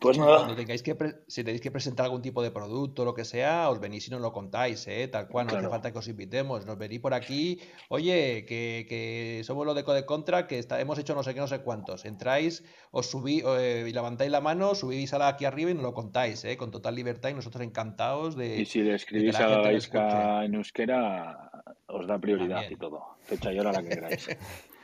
Pues 0.00 0.18
nada. 0.18 0.38
Cuando 0.38 0.56
tengáis 0.56 0.82
que 0.82 0.96
si 1.26 1.44
tenéis 1.44 1.60
que 1.60 1.70
presentar 1.70 2.04
algún 2.04 2.22
tipo 2.22 2.42
de 2.42 2.50
producto 2.50 3.02
o 3.02 3.04
lo 3.04 3.14
que 3.14 3.24
sea, 3.24 3.70
os 3.70 3.80
venís 3.80 4.08
y 4.08 4.10
nos 4.10 4.20
lo 4.20 4.32
contáis, 4.32 4.86
¿eh? 4.88 5.08
Tal 5.08 5.28
cual, 5.28 5.46
no 5.46 5.56
hace 5.56 5.68
falta 5.68 5.92
que 5.92 5.98
os 5.98 6.08
invitemos. 6.08 6.66
Nos 6.66 6.78
venís 6.78 7.00
por 7.00 7.14
aquí, 7.14 7.60
oye, 7.88 8.44
que, 8.46 9.42
somos 9.44 9.64
los 9.64 9.74
de 9.74 9.84
Code 9.84 10.04
Contra, 10.04 10.46
que 10.46 10.64
hemos 10.78 10.98
hecho 10.98 11.14
no 11.14 11.22
sé 11.22 11.34
qué, 11.34 11.40
no 11.40 11.46
sé 11.46 11.60
cuántos. 11.60 12.04
Entráis, 12.04 12.64
os 12.90 13.10
subís 13.10 13.42
eh, 13.46 13.86
y 13.88 13.92
levantáis 13.92 14.30
la 14.30 14.40
mano, 14.40 14.74
subís 14.74 15.12
a 15.14 15.18
la 15.18 15.28
aquí 15.28 15.44
arriba 15.44 15.70
y 15.70 15.74
nos 15.74 15.84
lo 15.84 15.94
contáis, 15.94 16.44
¿eh? 16.44 16.56
Con 16.56 16.70
total 16.70 16.94
libertad 16.94 17.30
y 17.30 17.34
nosotros 17.34 17.62
encantados 17.62 18.36
de. 18.36 18.60
Y 18.60 18.66
si 18.66 18.80
le 18.82 18.94
escribís 18.94 19.36
a 19.36 19.48
la 19.48 20.44
en 20.44 20.54
euskera, 20.54 21.50
os 21.86 22.06
da 22.06 22.18
prioridad 22.18 22.68
y 22.68 22.76
todo. 22.76 23.16
Fecha 23.22 23.52
y 23.52 23.58
hora 23.58 23.72
la 23.72 23.82
que 23.82 23.88
queráis. 23.88 24.28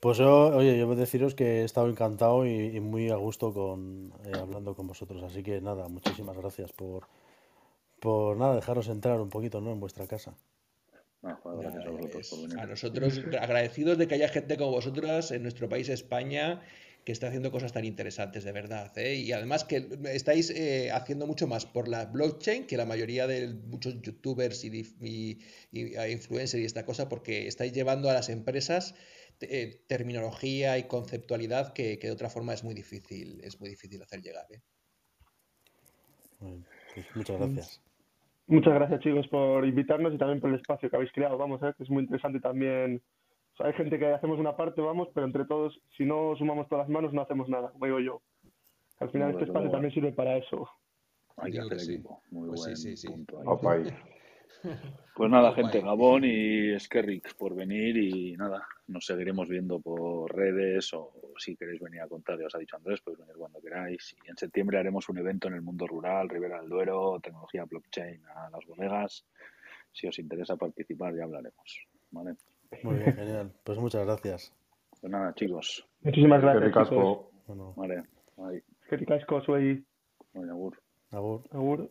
Pues 0.00 0.16
yo, 0.16 0.56
oye, 0.56 0.78
yo 0.78 0.86
voy 0.86 0.96
a 0.96 1.00
deciros 1.00 1.34
que 1.34 1.60
he 1.60 1.64
estado 1.64 1.90
encantado 1.90 2.46
y, 2.46 2.80
muy 2.80 3.10
a 3.10 3.16
gusto 3.16 3.52
con 3.52 4.14
eh, 4.24 4.32
hablando 4.34 4.74
con 4.74 4.86
vosotros. 4.86 5.22
Así 5.22 5.42
que 5.42 5.60
nada, 5.60 5.88
muchísimas 5.88 6.38
gracias 6.38 6.72
por, 6.72 7.06
por 8.00 8.38
nada, 8.38 8.56
dejaros 8.56 8.88
entrar 8.88 9.20
un 9.20 9.28
poquito 9.28 9.60
¿no? 9.60 9.72
en 9.72 9.78
vuestra 9.78 10.06
casa. 10.06 10.34
a, 11.22 12.66
nosotros 12.66 13.20
agradecidos 13.38 13.98
de 13.98 14.08
que 14.08 14.14
haya 14.14 14.28
gente 14.28 14.56
como 14.56 14.70
vosotras 14.70 15.32
en 15.32 15.42
nuestro 15.42 15.68
país 15.68 15.90
España 15.90 16.62
que 17.04 17.12
está 17.12 17.28
haciendo 17.28 17.50
cosas 17.50 17.72
tan 17.72 17.84
interesantes 17.84 18.44
de 18.44 18.52
verdad 18.52 18.96
¿eh? 18.96 19.16
y 19.16 19.32
además 19.32 19.64
que 19.64 19.88
estáis 20.12 20.50
eh, 20.50 20.90
haciendo 20.92 21.26
mucho 21.26 21.46
más 21.46 21.64
por 21.66 21.88
la 21.88 22.06
blockchain 22.06 22.66
que 22.66 22.76
la 22.76 22.86
mayoría 22.86 23.26
de 23.26 23.48
muchos 23.48 24.00
youtubers 24.02 24.64
y, 24.64 24.68
y, 25.00 25.38
y 25.72 25.96
influencers 26.10 26.62
y 26.62 26.64
esta 26.64 26.84
cosa 26.86 27.08
porque 27.08 27.46
estáis 27.46 27.72
llevando 27.72 28.08
a 28.10 28.14
las 28.14 28.28
empresas 28.28 28.94
eh, 29.42 29.82
terminología 29.86 30.78
y 30.78 30.86
conceptualidad 30.86 31.72
que, 31.72 31.96
de 31.96 32.10
otra 32.10 32.28
forma 32.28 32.52
es 32.52 32.64
muy 32.64 32.74
difícil, 32.74 33.40
es 33.42 33.60
muy 33.60 33.70
difícil 33.70 34.02
hacer 34.02 34.20
llegar. 34.20 34.46
¿eh? 34.50 34.60
Pues 36.38 37.06
muchas 37.14 37.38
gracias. 37.38 37.82
Muchas 38.46 38.74
gracias 38.74 39.00
chicos 39.00 39.28
por 39.28 39.64
invitarnos 39.64 40.12
y 40.12 40.18
también 40.18 40.40
por 40.40 40.50
el 40.50 40.56
espacio 40.56 40.90
que 40.90 40.96
habéis 40.96 41.12
creado, 41.12 41.38
vamos, 41.38 41.62
¿eh? 41.62 41.72
que 41.76 41.84
es 41.84 41.90
muy 41.90 42.02
interesante 42.02 42.40
también. 42.40 43.00
hay 43.58 43.72
gente 43.74 43.98
que 43.98 44.06
hacemos 44.06 44.40
una 44.40 44.56
parte, 44.56 44.80
vamos, 44.80 45.08
pero 45.14 45.26
entre 45.26 45.44
todos, 45.44 45.80
si 45.96 46.04
no 46.04 46.34
sumamos 46.36 46.68
todas 46.68 46.88
las 46.88 46.90
manos, 46.90 47.12
no 47.12 47.22
hacemos 47.22 47.48
nada, 47.48 47.70
como 47.70 47.86
digo 47.86 48.00
yo. 48.00 48.22
Al 48.98 49.10
final 49.10 49.30
este 49.30 49.44
espacio 49.44 49.70
también 49.70 49.94
sirve 49.94 50.12
para 50.12 50.36
eso. 50.36 50.68
Hay 51.36 51.52
que 51.52 51.60
hacer 51.60 51.78
equipo. 51.80 52.22
Muy 52.30 52.48
pues 52.48 52.60
buen 52.60 52.76
sí, 52.76 52.96
sí, 52.96 53.08
punto. 53.08 53.40
Pues 55.14 55.30
nada, 55.30 55.52
gente, 55.52 55.80
Gabón 55.80 56.24
y 56.24 56.78
Skerrick 56.78 57.34
por 57.36 57.54
venir 57.54 57.96
y 57.96 58.36
nada, 58.36 58.66
nos 58.86 59.04
seguiremos 59.04 59.48
viendo 59.48 59.78
por 59.80 60.34
redes 60.34 60.94
o 60.94 61.12
si 61.36 61.56
queréis 61.56 61.80
venir 61.80 62.00
a 62.00 62.08
contar, 62.08 62.38
ya 62.38 62.46
os 62.46 62.54
ha 62.54 62.58
dicho 62.58 62.76
Andrés, 62.76 63.00
podéis 63.00 63.20
venir 63.20 63.36
cuando 63.36 63.60
queráis. 63.60 64.16
Y 64.24 64.30
en 64.30 64.36
septiembre 64.36 64.78
haremos 64.78 65.08
un 65.08 65.18
evento 65.18 65.48
en 65.48 65.54
el 65.54 65.62
mundo 65.62 65.86
rural, 65.86 66.28
Rivera 66.28 66.60
del 66.60 66.68
Duero, 66.70 67.20
tecnología 67.22 67.64
blockchain 67.64 68.22
a 68.34 68.50
las 68.50 68.64
bodegas. 68.66 69.26
Si 69.92 70.06
os 70.06 70.18
interesa 70.18 70.56
participar, 70.56 71.14
ya 71.14 71.24
hablaremos. 71.24 71.86
¿vale? 72.10 72.36
Muy 72.82 72.96
bien, 72.96 73.14
genial. 73.14 73.52
Pues 73.64 73.78
muchas 73.78 74.04
gracias. 74.04 74.52
Pues 75.00 75.12
nada, 75.12 75.34
chicos. 75.34 75.86
Muchísimas 76.02 76.40
gracias. 76.42 76.90
Bueno. 77.46 77.74
Vale, 77.76 78.62
Que 78.88 78.96
ricasco, 78.96 79.40
soy. 79.42 79.84
Bueno, 80.32 80.52
agur. 80.52 80.78
Agur. 81.10 81.42
Agur. 81.50 81.90